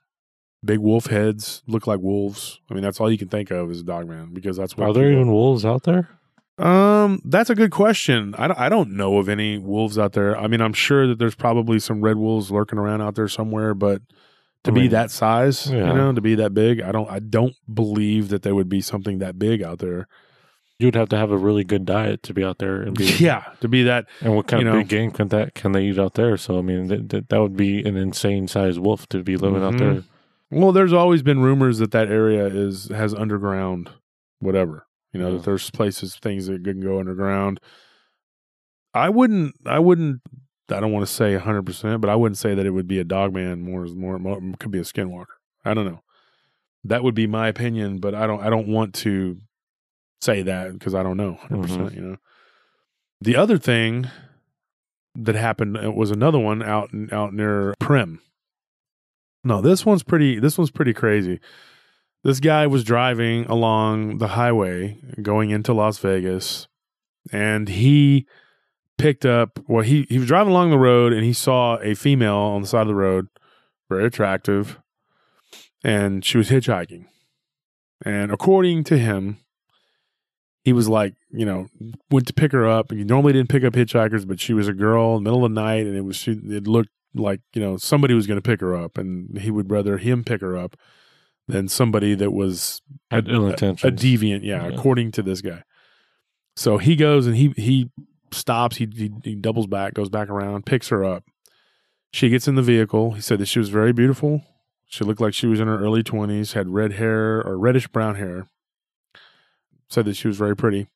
big 0.65 0.79
wolf 0.79 1.07
heads, 1.07 1.63
look 1.67 1.87
like 1.87 2.01
wolves. 2.01 2.61
I 2.71 2.75
mean, 2.75 2.83
that's 2.83 3.01
all 3.01 3.11
you 3.11 3.19
can 3.19 3.29
think 3.29 3.51
of 3.51 3.71
as 3.71 3.81
a 3.81 3.85
dog 3.85 4.09
man 4.09 4.31
because 4.33 4.57
that's 4.57 4.77
what. 4.77 4.89
Are 4.89 4.93
there 4.93 5.11
even 5.13 5.31
wolves 5.31 5.65
out 5.65 5.83
there? 5.85 6.09
um, 6.59 7.21
that's 7.25 7.51
a 7.51 7.55
good 7.55 7.71
question. 7.71 8.35
I 8.39 8.49
don't, 8.49 8.59
I 8.59 8.69
don't 8.71 8.93
know 8.93 9.19
of 9.19 9.29
any 9.29 9.59
wolves 9.59 9.99
out 9.99 10.15
there. 10.15 10.39
I 10.39 10.47
mean, 10.47 10.63
I'm 10.63 10.73
sure 10.73 11.07
that 11.07 11.19
there's 11.19 11.35
probably 11.35 11.79
some 11.79 12.01
red 12.01 12.17
wolves 12.17 12.51
lurking 12.51 12.79
around 12.79 13.03
out 13.03 13.15
there 13.15 13.29
somewhere, 13.29 13.75
but 13.75 14.01
to 14.65 14.71
I 14.71 14.75
be 14.75 14.89
that 14.89 15.11
size, 15.11 15.71
yeah. 15.71 15.89
you 15.89 15.95
know, 15.95 16.13
to 16.15 16.21
be 16.23 16.35
that 16.37 16.55
big, 16.55 16.81
I 16.81 16.93
don't 16.93 17.11
I 17.11 17.19
don't 17.19 17.55
believe 17.73 18.31
that 18.31 18.43
there 18.43 18.55
would 18.55 18.71
be 18.71 18.81
something 18.81 19.19
that 19.19 19.39
big 19.39 19.63
out 19.63 19.81
there. 19.81 20.09
You'd 20.79 20.95
have 20.95 21.09
to 21.09 21.17
have 21.17 21.31
a 21.31 21.39
really 21.39 21.65
good 21.65 21.87
diet 21.87 22.23
to 22.25 22.35
be 22.35 22.45
out 22.45 22.59
there 22.59 22.83
and 22.83 22.97
be. 22.97 23.07
Yeah, 23.19 23.45
to 23.61 23.69
be 23.69 23.83
that 23.85 24.07
And 24.21 24.37
what 24.37 24.47
kind 24.47 24.67
of 24.67 24.75
know. 24.75 24.81
big 24.81 24.89
game 24.89 25.11
can 25.11 25.29
that 25.29 25.55
can 25.55 25.73
they 25.73 25.85
eat 25.85 25.99
out 25.99 26.15
there? 26.15 26.37
So 26.37 26.59
I 26.59 26.63
mean, 26.63 26.89
that 26.89 27.09
that, 27.11 27.29
that 27.31 27.41
would 27.41 27.57
be 27.57 27.83
an 27.87 27.97
insane 27.97 28.47
sized 28.47 28.79
wolf 28.79 29.07
to 29.09 29.23
be 29.23 29.37
living 29.37 29.63
out 29.63 29.75
Mhm. 29.75 29.79
there. 29.79 30.03
well, 30.51 30.73
there's 30.73 30.93
always 30.93 31.23
been 31.23 31.41
rumors 31.41 31.79
that 31.79 31.93
that 31.93 32.09
area 32.09 32.47
is 32.47 32.89
has 32.89 33.15
underground 33.15 33.91
whatever. 34.41 34.87
You 35.13 35.21
know, 35.21 35.29
Yeah. 35.31 35.37
that 35.37 35.45
there's 35.45 35.71
places 35.71 36.17
things 36.17 36.47
that 36.47 36.63
can 36.63 36.81
go 36.81 36.99
underground. 37.01 37.59
I 38.93 39.09
wouldn't 39.09 39.55
I 39.65 39.79
wouldn't 39.79 40.21
I 40.71 40.81
don't 40.81 40.93
want 40.93 41.07
to 41.07 41.13
say 41.13 41.35
100%, 41.39 42.01
but 42.01 42.11
I 42.11 42.17
wouldn't 42.17 42.39
say 42.39 42.55
that 42.55 42.67
it 42.67 42.71
would 42.73 42.89
be 42.89 42.99
a 42.99 43.05
dog 43.05 43.33
man 43.33 43.63
more 43.63 43.87
more, 43.87 44.19
more 44.19 44.41
could 44.59 44.71
be 44.73 44.79
a 44.79 44.83
skinwalker. 44.83 45.37
I 45.65 45.73
don't 45.75 45.87
know. 45.87 46.03
That 46.85 47.03
would 47.03 47.15
be 47.15 47.27
my 47.27 47.49
opinion, 47.49 47.99
but 47.99 48.15
I 48.15 48.27
don't 48.27 48.43
I 48.43 48.51
don't 48.51 48.69
want 48.69 48.95
to 48.97 49.39
say 50.21 50.43
that 50.43 50.73
because 50.73 50.95
I 50.95 51.03
don't 51.03 51.17
know 51.17 51.39
100%, 51.49 51.63
percent 51.63 51.95
you 51.95 52.01
know. 52.01 52.17
The 53.21 53.37
other 53.37 53.59
thing 53.59 54.09
that 55.15 55.35
happened 55.35 55.79
uh, 55.83 55.91
was 55.91 56.11
another 56.11 56.39
one 56.39 56.63
out 56.63 56.91
out 57.13 57.33
near 57.33 57.75
Primm. 57.81 58.19
No, 59.45 59.61
this 59.61 59.87
one's 59.87 60.03
pretty 60.03 60.39
this 60.39 60.59
one's 60.59 60.71
pretty 60.71 60.93
crazy. 60.93 61.41
This 62.25 62.41
guy 62.41 62.67
was 62.67 62.85
driving 62.85 63.45
along 63.47 64.19
the 64.19 64.29
highway 64.29 64.99
going 65.23 65.51
into 65.51 65.73
Las 65.73 65.99
Vegas 65.99 66.67
and 67.33 67.69
he 67.69 68.27
picked 68.99 69.25
up 69.25 69.59
well 69.69 69.83
he 69.83 70.07
he 70.09 70.19
was 70.19 70.29
driving 70.29 70.53
along 70.53 70.71
the 70.71 70.79
road 70.79 71.13
and 71.13 71.25
he 71.25 71.33
saw 71.33 71.77
a 71.79 71.95
female 71.95 72.37
on 72.37 72.63
the 72.63 72.69
side 72.69 72.83
of 72.83 72.89
the 72.89 72.95
road, 72.95 73.29
very 73.89 74.07
attractive, 74.07 74.81
and 75.85 76.25
she 76.25 76.39
was 76.39 76.51
hitchhiking. 76.51 77.07
And 78.05 78.31
according 78.31 78.85
to 78.85 78.99
him, 78.99 79.39
he 80.67 80.73
was 80.73 80.89
like, 80.89 81.15
you 81.31 81.47
know, 81.47 81.69
went 82.11 82.27
to 82.27 82.33
pick 82.35 82.51
her 82.51 82.67
up. 82.69 82.91
He 82.91 83.05
normally 83.05 83.33
didn't 83.33 83.49
pick 83.51 83.63
up 83.63 83.75
hitchhikers, 83.75 84.27
but 84.27 84.41
she 84.41 84.53
was 84.53 84.67
a 84.67 84.73
girl 84.73 85.17
in 85.17 85.23
the 85.23 85.31
middle 85.31 85.45
of 85.45 85.53
the 85.55 85.61
night, 85.61 85.87
and 85.87 85.97
it 85.97 86.01
was 86.01 86.17
she, 86.17 86.33
it 86.33 86.67
looked 86.67 86.91
like 87.15 87.41
you 87.55 87.63
know 87.63 87.77
somebody 87.77 88.15
was 88.15 88.27
going 88.27 88.37
to 88.37 88.43
pick 88.43 88.61
her 88.61 88.75
up, 88.75 88.99
and 88.99 89.39
he 89.39 89.51
would 89.53 89.71
rather 89.71 89.97
him 89.99 90.25
pick 90.25 90.41
her 90.41 90.57
up 90.57 90.77
than 91.47 91.69
somebody 91.69 92.15
that 92.17 92.33
was 92.33 92.83
Had 93.13 93.29
ill 93.29 93.47
a 93.47 93.51
intentions. 93.51 94.01
deviant. 94.03 94.41
Yeah, 94.43 94.67
Yeah. 94.67 94.75
according 94.75 95.13
to 95.13 95.23
this 95.23 95.41
guy. 95.41 95.63
So 96.57 96.79
he 96.79 96.97
goes 96.97 97.29
and 97.29 97.37
he 97.37 97.53
he 97.57 97.91
stops. 98.33 98.79
He, 98.79 98.89
he 98.93 99.13
he 99.23 99.35
doubles 99.37 99.69
back, 99.69 99.95
goes 99.95 100.09
back 100.09 100.29
around, 100.29 100.67
picks 100.67 100.89
her 100.89 101.05
up. 101.05 101.23
She 102.13 102.29
gets 102.29 102.49
in 102.49 102.57
the 102.57 102.63
vehicle. 102.63 103.13
He 103.13 103.21
said 103.21 103.39
that 103.39 103.47
she 103.47 103.61
was 103.61 103.69
very 103.69 103.93
beautiful. 103.93 104.43
She 104.89 105.05
looked 105.05 105.21
like 105.21 105.35
she 105.35 105.47
was 105.47 105.61
in 105.61 105.69
her 105.69 105.79
early 105.79 106.03
twenties, 106.03 106.55
had 106.55 106.69
red 106.71 106.95
hair 106.95 107.41
or 107.47 107.57
reddish 107.57 107.87
brown 107.89 108.17
hair. 108.17 108.49
Said 109.89 110.05
that 110.07 110.17
she 110.17 110.27
was 110.29 110.37
very 110.37 110.57
pretty, 110.57 110.89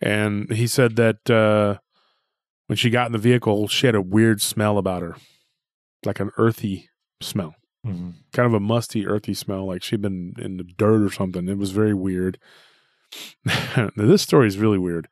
and 0.00 0.50
he 0.52 0.66
said 0.66 0.96
that 0.96 1.30
uh, 1.30 1.78
when 2.66 2.76
she 2.76 2.90
got 2.90 3.06
in 3.06 3.12
the 3.12 3.18
vehicle, 3.18 3.66
she 3.68 3.86
had 3.86 3.94
a 3.94 4.02
weird 4.02 4.42
smell 4.42 4.76
about 4.78 5.02
her, 5.02 5.16
like 6.04 6.20
an 6.20 6.30
earthy 6.36 6.90
smell 7.20 7.54
Mhm. 7.86 8.14
kind 8.32 8.46
of 8.46 8.54
a 8.54 8.60
musty, 8.60 9.06
earthy 9.06 9.34
smell, 9.34 9.66
like 9.66 9.82
she'd 9.82 10.00
been 10.02 10.34
in 10.38 10.56
the 10.58 10.64
dirt 10.64 11.02
or 11.02 11.10
something. 11.10 11.48
It 11.48 11.58
was 11.58 11.70
very 11.70 11.92
weird. 11.94 12.38
this 13.96 14.22
story 14.22 14.48
is 14.48 14.58
really 14.58 14.78
weird. 14.78 15.08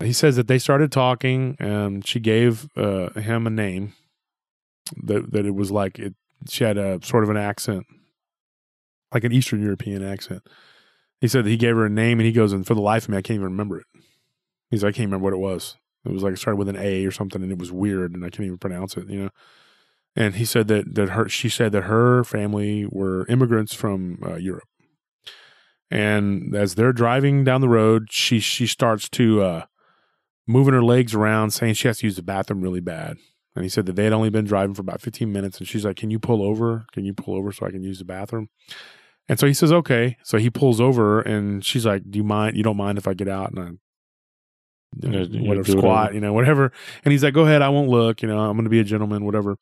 He 0.00 0.12
says 0.12 0.34
that 0.36 0.48
they 0.48 0.58
started 0.58 0.90
talking, 0.90 1.56
and 1.60 2.06
she 2.06 2.18
gave 2.20 2.68
uh, 2.76 3.10
him 3.20 3.46
a 3.46 3.50
name. 3.50 3.94
That 5.02 5.30
that 5.32 5.46
it 5.46 5.54
was 5.54 5.70
like 5.70 5.98
it. 5.98 6.14
She 6.48 6.64
had 6.64 6.76
a 6.76 6.98
sort 7.04 7.22
of 7.24 7.30
an 7.30 7.36
accent, 7.36 7.86
like 9.14 9.22
an 9.24 9.32
Eastern 9.32 9.62
European 9.62 10.02
accent. 10.04 10.42
He 11.22 11.28
said 11.28 11.46
that 11.46 11.50
he 11.50 11.56
gave 11.56 11.76
her 11.76 11.86
a 11.86 11.90
name, 11.90 12.20
and 12.20 12.26
he 12.26 12.32
goes, 12.32 12.52
and 12.52 12.66
for 12.66 12.74
the 12.74 12.82
life 12.82 13.04
of 13.04 13.08
me, 13.08 13.16
I 13.16 13.22
can't 13.22 13.36
even 13.36 13.44
remember 13.44 13.78
it. 13.78 13.86
He's 14.70 14.82
like, 14.82 14.94
I 14.94 14.96
can't 14.96 15.06
remember 15.06 15.24
what 15.24 15.32
it 15.32 15.38
was. 15.38 15.76
It 16.04 16.12
was 16.12 16.22
like 16.22 16.34
it 16.34 16.38
started 16.38 16.58
with 16.58 16.68
an 16.68 16.76
A 16.76 17.06
or 17.06 17.10
something, 17.10 17.42
and 17.42 17.50
it 17.50 17.58
was 17.58 17.72
weird, 17.72 18.12
and 18.12 18.22
I 18.24 18.28
can't 18.28 18.44
even 18.44 18.58
pronounce 18.58 18.98
it. 18.98 19.08
You 19.08 19.24
know 19.24 19.30
and 20.14 20.34
he 20.34 20.44
said 20.44 20.68
that 20.68 20.94
that 20.94 21.10
her 21.10 21.28
she 21.28 21.48
said 21.48 21.72
that 21.72 21.84
her 21.84 22.24
family 22.24 22.86
were 22.90 23.26
immigrants 23.28 23.74
from 23.74 24.18
uh, 24.24 24.36
Europe. 24.36 24.68
And 25.90 26.54
as 26.54 26.74
they're 26.74 26.92
driving 26.92 27.44
down 27.44 27.60
the 27.60 27.68
road, 27.68 28.08
she 28.10 28.40
she 28.40 28.66
starts 28.66 29.08
to 29.10 29.42
uh, 29.42 29.64
moving 30.46 30.74
her 30.74 30.82
legs 30.82 31.14
around, 31.14 31.50
saying 31.50 31.74
she 31.74 31.88
has 31.88 31.98
to 31.98 32.06
use 32.06 32.16
the 32.16 32.22
bathroom 32.22 32.62
really 32.62 32.80
bad. 32.80 33.16
And 33.54 33.64
he 33.64 33.68
said 33.68 33.84
that 33.86 33.96
they 33.96 34.04
had 34.04 34.14
only 34.14 34.30
been 34.30 34.46
driving 34.46 34.74
for 34.74 34.80
about 34.80 35.02
15 35.02 35.30
minutes, 35.30 35.58
and 35.58 35.68
she's 35.68 35.84
like, 35.84 35.96
"Can 35.96 36.10
you 36.10 36.18
pull 36.18 36.42
over? 36.42 36.86
Can 36.92 37.04
you 37.04 37.12
pull 37.12 37.34
over 37.34 37.52
so 37.52 37.66
I 37.66 37.70
can 37.70 37.82
use 37.82 37.98
the 37.98 38.04
bathroom?" 38.04 38.48
And 39.28 39.38
so 39.38 39.46
he 39.46 39.54
says, 39.54 39.72
"Okay." 39.72 40.16
So 40.24 40.38
he 40.38 40.50
pulls 40.50 40.80
over, 40.80 41.20
and 41.20 41.64
she's 41.64 41.86
like, 41.86 42.02
"Do 42.10 42.18
you 42.18 42.24
mind? 42.24 42.56
You 42.56 42.62
don't 42.62 42.76
mind 42.76 42.98
if 42.98 43.06
I 43.06 43.14
get 43.14 43.28
out 43.28 43.50
and 43.50 43.58
I 43.58 43.70
you 45.00 45.08
know, 45.08 45.22
you 45.22 45.44
whatever 45.48 45.70
squat, 45.70 45.84
whatever. 45.84 46.14
you 46.14 46.20
know, 46.20 46.32
whatever?" 46.32 46.72
And 47.04 47.12
he's 47.12 47.22
like, 47.22 47.34
"Go 47.34 47.42
ahead, 47.42 47.62
I 47.62 47.68
won't 47.68 47.88
look. 47.88 48.22
You 48.22 48.28
know, 48.28 48.38
I'm 48.38 48.56
going 48.56 48.64
to 48.64 48.70
be 48.70 48.80
a 48.80 48.84
gentleman, 48.84 49.24
whatever." 49.24 49.56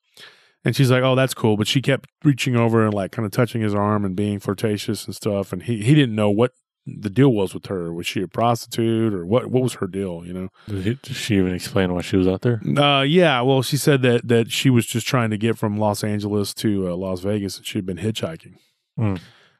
And 0.64 0.74
she's 0.74 0.90
like, 0.90 1.02
"Oh, 1.02 1.14
that's 1.14 1.34
cool," 1.34 1.56
but 1.56 1.66
she 1.66 1.80
kept 1.80 2.08
reaching 2.24 2.56
over 2.56 2.84
and 2.84 2.94
like 2.94 3.12
kind 3.12 3.26
of 3.26 3.32
touching 3.32 3.60
his 3.60 3.74
arm 3.74 4.04
and 4.04 4.16
being 4.16 4.40
flirtatious 4.40 5.06
and 5.06 5.14
stuff. 5.14 5.52
And 5.52 5.62
he 5.62 5.82
he 5.82 5.94
didn't 5.94 6.14
know 6.14 6.30
what 6.30 6.52
the 6.86 7.10
deal 7.10 7.32
was 7.32 7.54
with 7.54 7.66
her. 7.66 7.92
Was 7.92 8.06
she 8.06 8.22
a 8.22 8.28
prostitute 8.28 9.14
or 9.14 9.24
what? 9.26 9.46
What 9.46 9.62
was 9.62 9.74
her 9.74 9.86
deal? 9.86 10.22
You 10.24 10.32
know? 10.32 10.48
Did, 10.66 10.84
he, 10.84 10.94
did 10.94 11.16
she 11.16 11.36
even 11.36 11.54
explain 11.54 11.92
why 11.94 12.00
she 12.00 12.16
was 12.16 12.26
out 12.26 12.42
there? 12.42 12.60
Uh, 12.76 13.02
yeah. 13.02 13.40
Well, 13.42 13.62
she 13.62 13.76
said 13.76 14.02
that 14.02 14.26
that 14.28 14.50
she 14.50 14.70
was 14.70 14.86
just 14.86 15.06
trying 15.06 15.30
to 15.30 15.38
get 15.38 15.58
from 15.58 15.78
Los 15.78 16.02
Angeles 16.02 16.54
to 16.54 16.88
uh, 16.88 16.96
Las 16.96 17.20
Vegas, 17.20 17.58
and 17.58 17.66
she'd 17.66 17.86
been 17.86 17.98
hitchhiking. 17.98 18.54
Hmm. 18.96 19.16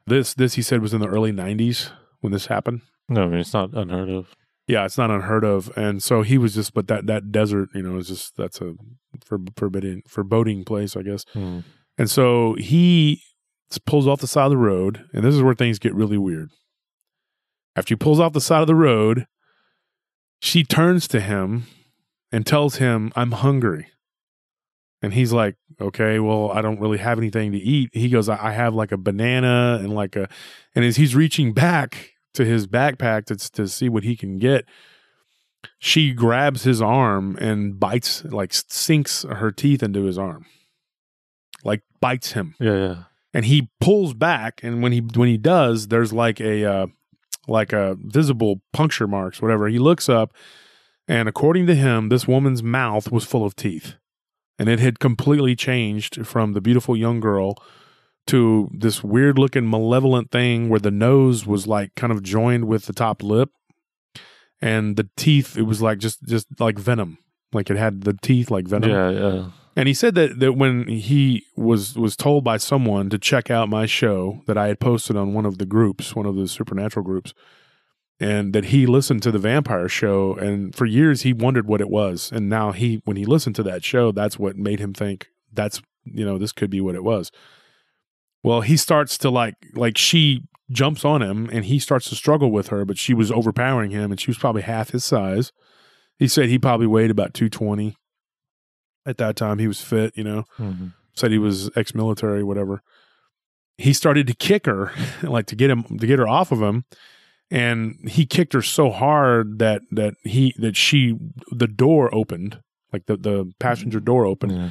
This 0.07 0.33
this 0.33 0.55
he 0.55 0.61
said 0.61 0.81
was 0.81 0.93
in 0.93 1.01
the 1.01 1.07
early 1.07 1.31
'90s 1.31 1.91
when 2.19 2.31
this 2.31 2.47
happened. 2.47 2.81
No, 3.09 3.23
I 3.23 3.27
mean 3.27 3.39
it's 3.39 3.53
not 3.53 3.73
unheard 3.73 4.09
of. 4.09 4.35
Yeah, 4.67 4.85
it's 4.85 4.97
not 4.97 5.11
unheard 5.11 5.43
of, 5.43 5.75
and 5.75 6.01
so 6.01 6.21
he 6.21 6.37
was 6.37 6.55
just. 6.55 6.73
But 6.73 6.87
that 6.87 7.07
that 7.07 7.31
desert, 7.31 7.69
you 7.73 7.81
know, 7.81 7.97
is 7.97 8.07
just 8.07 8.37
that's 8.37 8.61
a 8.61 8.75
for, 9.25 9.39
forbidden 9.55 10.03
foreboding 10.07 10.63
place, 10.63 10.95
I 10.95 11.01
guess. 11.01 11.25
Hmm. 11.33 11.59
And 11.97 12.09
so 12.09 12.55
he 12.55 13.21
pulls 13.85 14.07
off 14.07 14.21
the 14.21 14.27
side 14.27 14.45
of 14.45 14.51
the 14.51 14.57
road, 14.57 15.05
and 15.13 15.23
this 15.23 15.35
is 15.35 15.41
where 15.41 15.53
things 15.53 15.79
get 15.79 15.93
really 15.93 16.17
weird. 16.17 16.49
After 17.75 17.93
he 17.93 17.97
pulls 17.97 18.19
off 18.19 18.33
the 18.33 18.41
side 18.41 18.61
of 18.61 18.67
the 18.67 18.75
road, 18.75 19.27
she 20.39 20.63
turns 20.63 21.07
to 21.09 21.21
him 21.21 21.67
and 22.31 22.45
tells 22.45 22.77
him, 22.77 23.11
I'm 23.15 23.31
hungry. 23.31 23.87
And 25.01 25.13
he's 25.13 25.33
like, 25.33 25.55
okay, 25.79 26.19
well, 26.19 26.51
I 26.51 26.61
don't 26.61 26.79
really 26.79 26.99
have 26.99 27.17
anything 27.17 27.51
to 27.53 27.57
eat. 27.57 27.89
He 27.93 28.09
goes, 28.09 28.29
I 28.29 28.51
have 28.51 28.75
like 28.75 28.91
a 28.91 28.97
banana 28.97 29.79
and 29.81 29.95
like 29.95 30.15
a, 30.15 30.29
and 30.75 30.85
as 30.85 30.95
he's 30.97 31.15
reaching 31.15 31.53
back 31.53 32.11
to 32.35 32.45
his 32.45 32.67
backpack 32.67 33.25
to, 33.25 33.35
to 33.35 33.67
see 33.67 33.89
what 33.89 34.03
he 34.03 34.15
can 34.15 34.37
get, 34.37 34.65
she 35.79 36.13
grabs 36.13 36.63
his 36.63 36.81
arm 36.81 37.35
and 37.37 37.79
bites, 37.79 38.23
like 38.25 38.51
sinks 38.53 39.23
her 39.23 39.51
teeth 39.51 39.81
into 39.81 40.03
his 40.03 40.17
arm, 40.19 40.45
like 41.63 41.81
bites 41.99 42.33
him 42.33 42.55
Yeah, 42.59 42.75
yeah. 42.75 42.95
and 43.33 43.45
he 43.45 43.69
pulls 43.79 44.13
back 44.13 44.61
and 44.63 44.81
when 44.81 44.91
he 44.91 44.99
when 45.01 45.29
he 45.29 45.37
does 45.37 45.87
there's 45.89 46.11
like 46.11 46.39
a 46.41 46.65
uh, 46.65 46.87
like 47.47 47.73
a 47.73 47.95
visible 47.99 48.61
puncture 48.73 49.07
marks 49.07 49.39
whatever 49.41 49.67
he 49.67 49.77
looks 49.77 50.09
up 50.09 50.33
and 51.07 51.29
according 51.29 51.67
to 51.67 51.75
him 51.75 52.09
this 52.09 52.27
woman's 52.27 52.63
mouth 52.63 53.11
was 53.11 53.23
full 53.23 53.45
of 53.45 53.55
teeth 53.55 53.95
and 54.61 54.69
it 54.69 54.79
had 54.79 54.99
completely 54.99 55.55
changed 55.55 56.27
from 56.27 56.53
the 56.53 56.61
beautiful 56.61 56.95
young 56.95 57.19
girl 57.19 57.57
to 58.27 58.69
this 58.71 59.03
weird 59.03 59.39
looking 59.39 59.67
malevolent 59.67 60.29
thing 60.29 60.69
where 60.69 60.79
the 60.79 60.91
nose 60.91 61.47
was 61.47 61.65
like 61.65 61.95
kind 61.95 62.13
of 62.13 62.21
joined 62.21 62.65
with 62.65 62.85
the 62.85 62.93
top 62.93 63.23
lip. 63.23 63.49
And 64.61 64.97
the 64.97 65.09
teeth 65.17 65.57
it 65.57 65.63
was 65.63 65.81
like 65.81 65.97
just 65.97 66.21
just 66.27 66.45
like 66.59 66.77
venom. 66.77 67.17
Like 67.51 67.71
it 67.71 67.77
had 67.77 68.03
the 68.03 68.13
teeth 68.13 68.51
like 68.51 68.67
venom. 68.67 68.91
Yeah, 68.91 69.09
yeah. 69.09 69.45
and 69.75 69.87
he 69.87 69.95
said 69.95 70.13
that, 70.13 70.39
that 70.39 70.53
when 70.53 70.87
he 70.87 71.43
was 71.57 71.95
was 71.97 72.15
told 72.15 72.43
by 72.43 72.57
someone 72.57 73.09
to 73.09 73.17
check 73.17 73.49
out 73.49 73.67
my 73.67 73.87
show 73.87 74.43
that 74.45 74.59
I 74.59 74.67
had 74.67 74.79
posted 74.79 75.17
on 75.17 75.33
one 75.33 75.47
of 75.47 75.57
the 75.57 75.65
groups, 75.65 76.15
one 76.15 76.27
of 76.27 76.35
the 76.35 76.47
supernatural 76.47 77.03
groups, 77.03 77.33
and 78.21 78.53
that 78.53 78.65
he 78.65 78.85
listened 78.85 79.23
to 79.23 79.31
the 79.31 79.39
vampire 79.39 79.89
show 79.89 80.35
and 80.35 80.75
for 80.75 80.85
years 80.85 81.23
he 81.23 81.33
wondered 81.33 81.65
what 81.65 81.81
it 81.81 81.89
was. 81.89 82.31
And 82.31 82.47
now 82.47 82.71
he 82.71 83.01
when 83.03 83.17
he 83.17 83.25
listened 83.25 83.55
to 83.55 83.63
that 83.63 83.83
show 83.83 84.11
that's 84.11 84.37
what 84.37 84.55
made 84.55 84.79
him 84.79 84.93
think 84.93 85.27
that's 85.51 85.81
you 86.05 86.23
know 86.23 86.37
this 86.37 86.51
could 86.51 86.69
be 86.69 86.79
what 86.79 86.95
it 86.95 87.03
was. 87.03 87.31
Well 88.43 88.61
he 88.61 88.77
starts 88.77 89.17
to 89.19 89.31
like 89.31 89.55
like 89.73 89.97
she 89.97 90.43
jumps 90.69 91.03
on 91.03 91.21
him 91.23 91.49
and 91.51 91.65
he 91.65 91.79
starts 91.79 92.07
to 92.09 92.15
struggle 92.15 92.51
with 92.51 92.67
her 92.67 92.85
but 92.85 92.97
she 92.97 93.13
was 93.15 93.31
overpowering 93.31 93.89
him 93.89 94.11
and 94.11 94.21
she 94.21 94.29
was 94.29 94.37
probably 94.37 94.61
half 94.61 94.91
his 94.91 95.03
size. 95.03 95.51
He 96.19 96.27
said 96.27 96.47
he 96.47 96.59
probably 96.59 96.87
weighed 96.87 97.09
about 97.09 97.33
220 97.33 97.95
at 99.03 99.17
that 99.17 99.35
time. 99.35 99.57
He 99.57 99.67
was 99.67 99.81
fit 99.81 100.15
you 100.15 100.23
know. 100.23 100.43
Mm-hmm. 100.59 100.87
said 101.15 101.31
he 101.31 101.39
was 101.39 101.71
ex-military 101.75 102.43
whatever. 102.43 102.83
He 103.79 103.93
started 103.93 104.27
to 104.27 104.35
kick 104.35 104.67
her 104.67 104.91
like 105.23 105.47
to 105.47 105.55
get 105.55 105.71
him 105.71 105.97
to 105.97 106.05
get 106.05 106.19
her 106.19 106.27
off 106.27 106.51
of 106.51 106.61
him 106.61 106.85
and 107.51 107.97
he 108.09 108.25
kicked 108.25 108.53
her 108.53 108.61
so 108.61 108.89
hard 108.89 109.59
that 109.59 109.81
that 109.91 110.15
he 110.23 110.55
that 110.57 110.77
she 110.77 111.17
the 111.51 111.67
door 111.67 112.13
opened 112.15 112.59
like 112.93 113.05
the 113.05 113.17
the 113.17 113.51
passenger 113.59 113.99
mm-hmm. 113.99 114.05
door 114.05 114.25
opened 114.25 114.53
Yeah. 114.53 114.69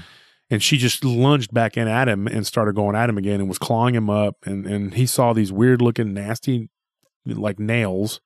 and 0.48 0.62
she 0.62 0.78
just 0.78 1.04
lunged 1.04 1.52
back 1.52 1.76
in 1.76 1.86
at 1.86 2.08
him 2.08 2.26
and 2.26 2.46
started 2.46 2.74
going 2.74 2.96
at 2.96 3.10
him 3.10 3.18
again 3.18 3.38
and 3.38 3.48
was 3.48 3.58
clawing 3.58 3.94
him 3.94 4.08
up 4.08 4.36
and 4.44 4.66
and 4.66 4.94
he 4.94 5.06
saw 5.06 5.32
these 5.32 5.52
weird 5.52 5.82
looking 5.82 6.14
nasty 6.14 6.70
like 7.26 7.58
nails 7.58 8.20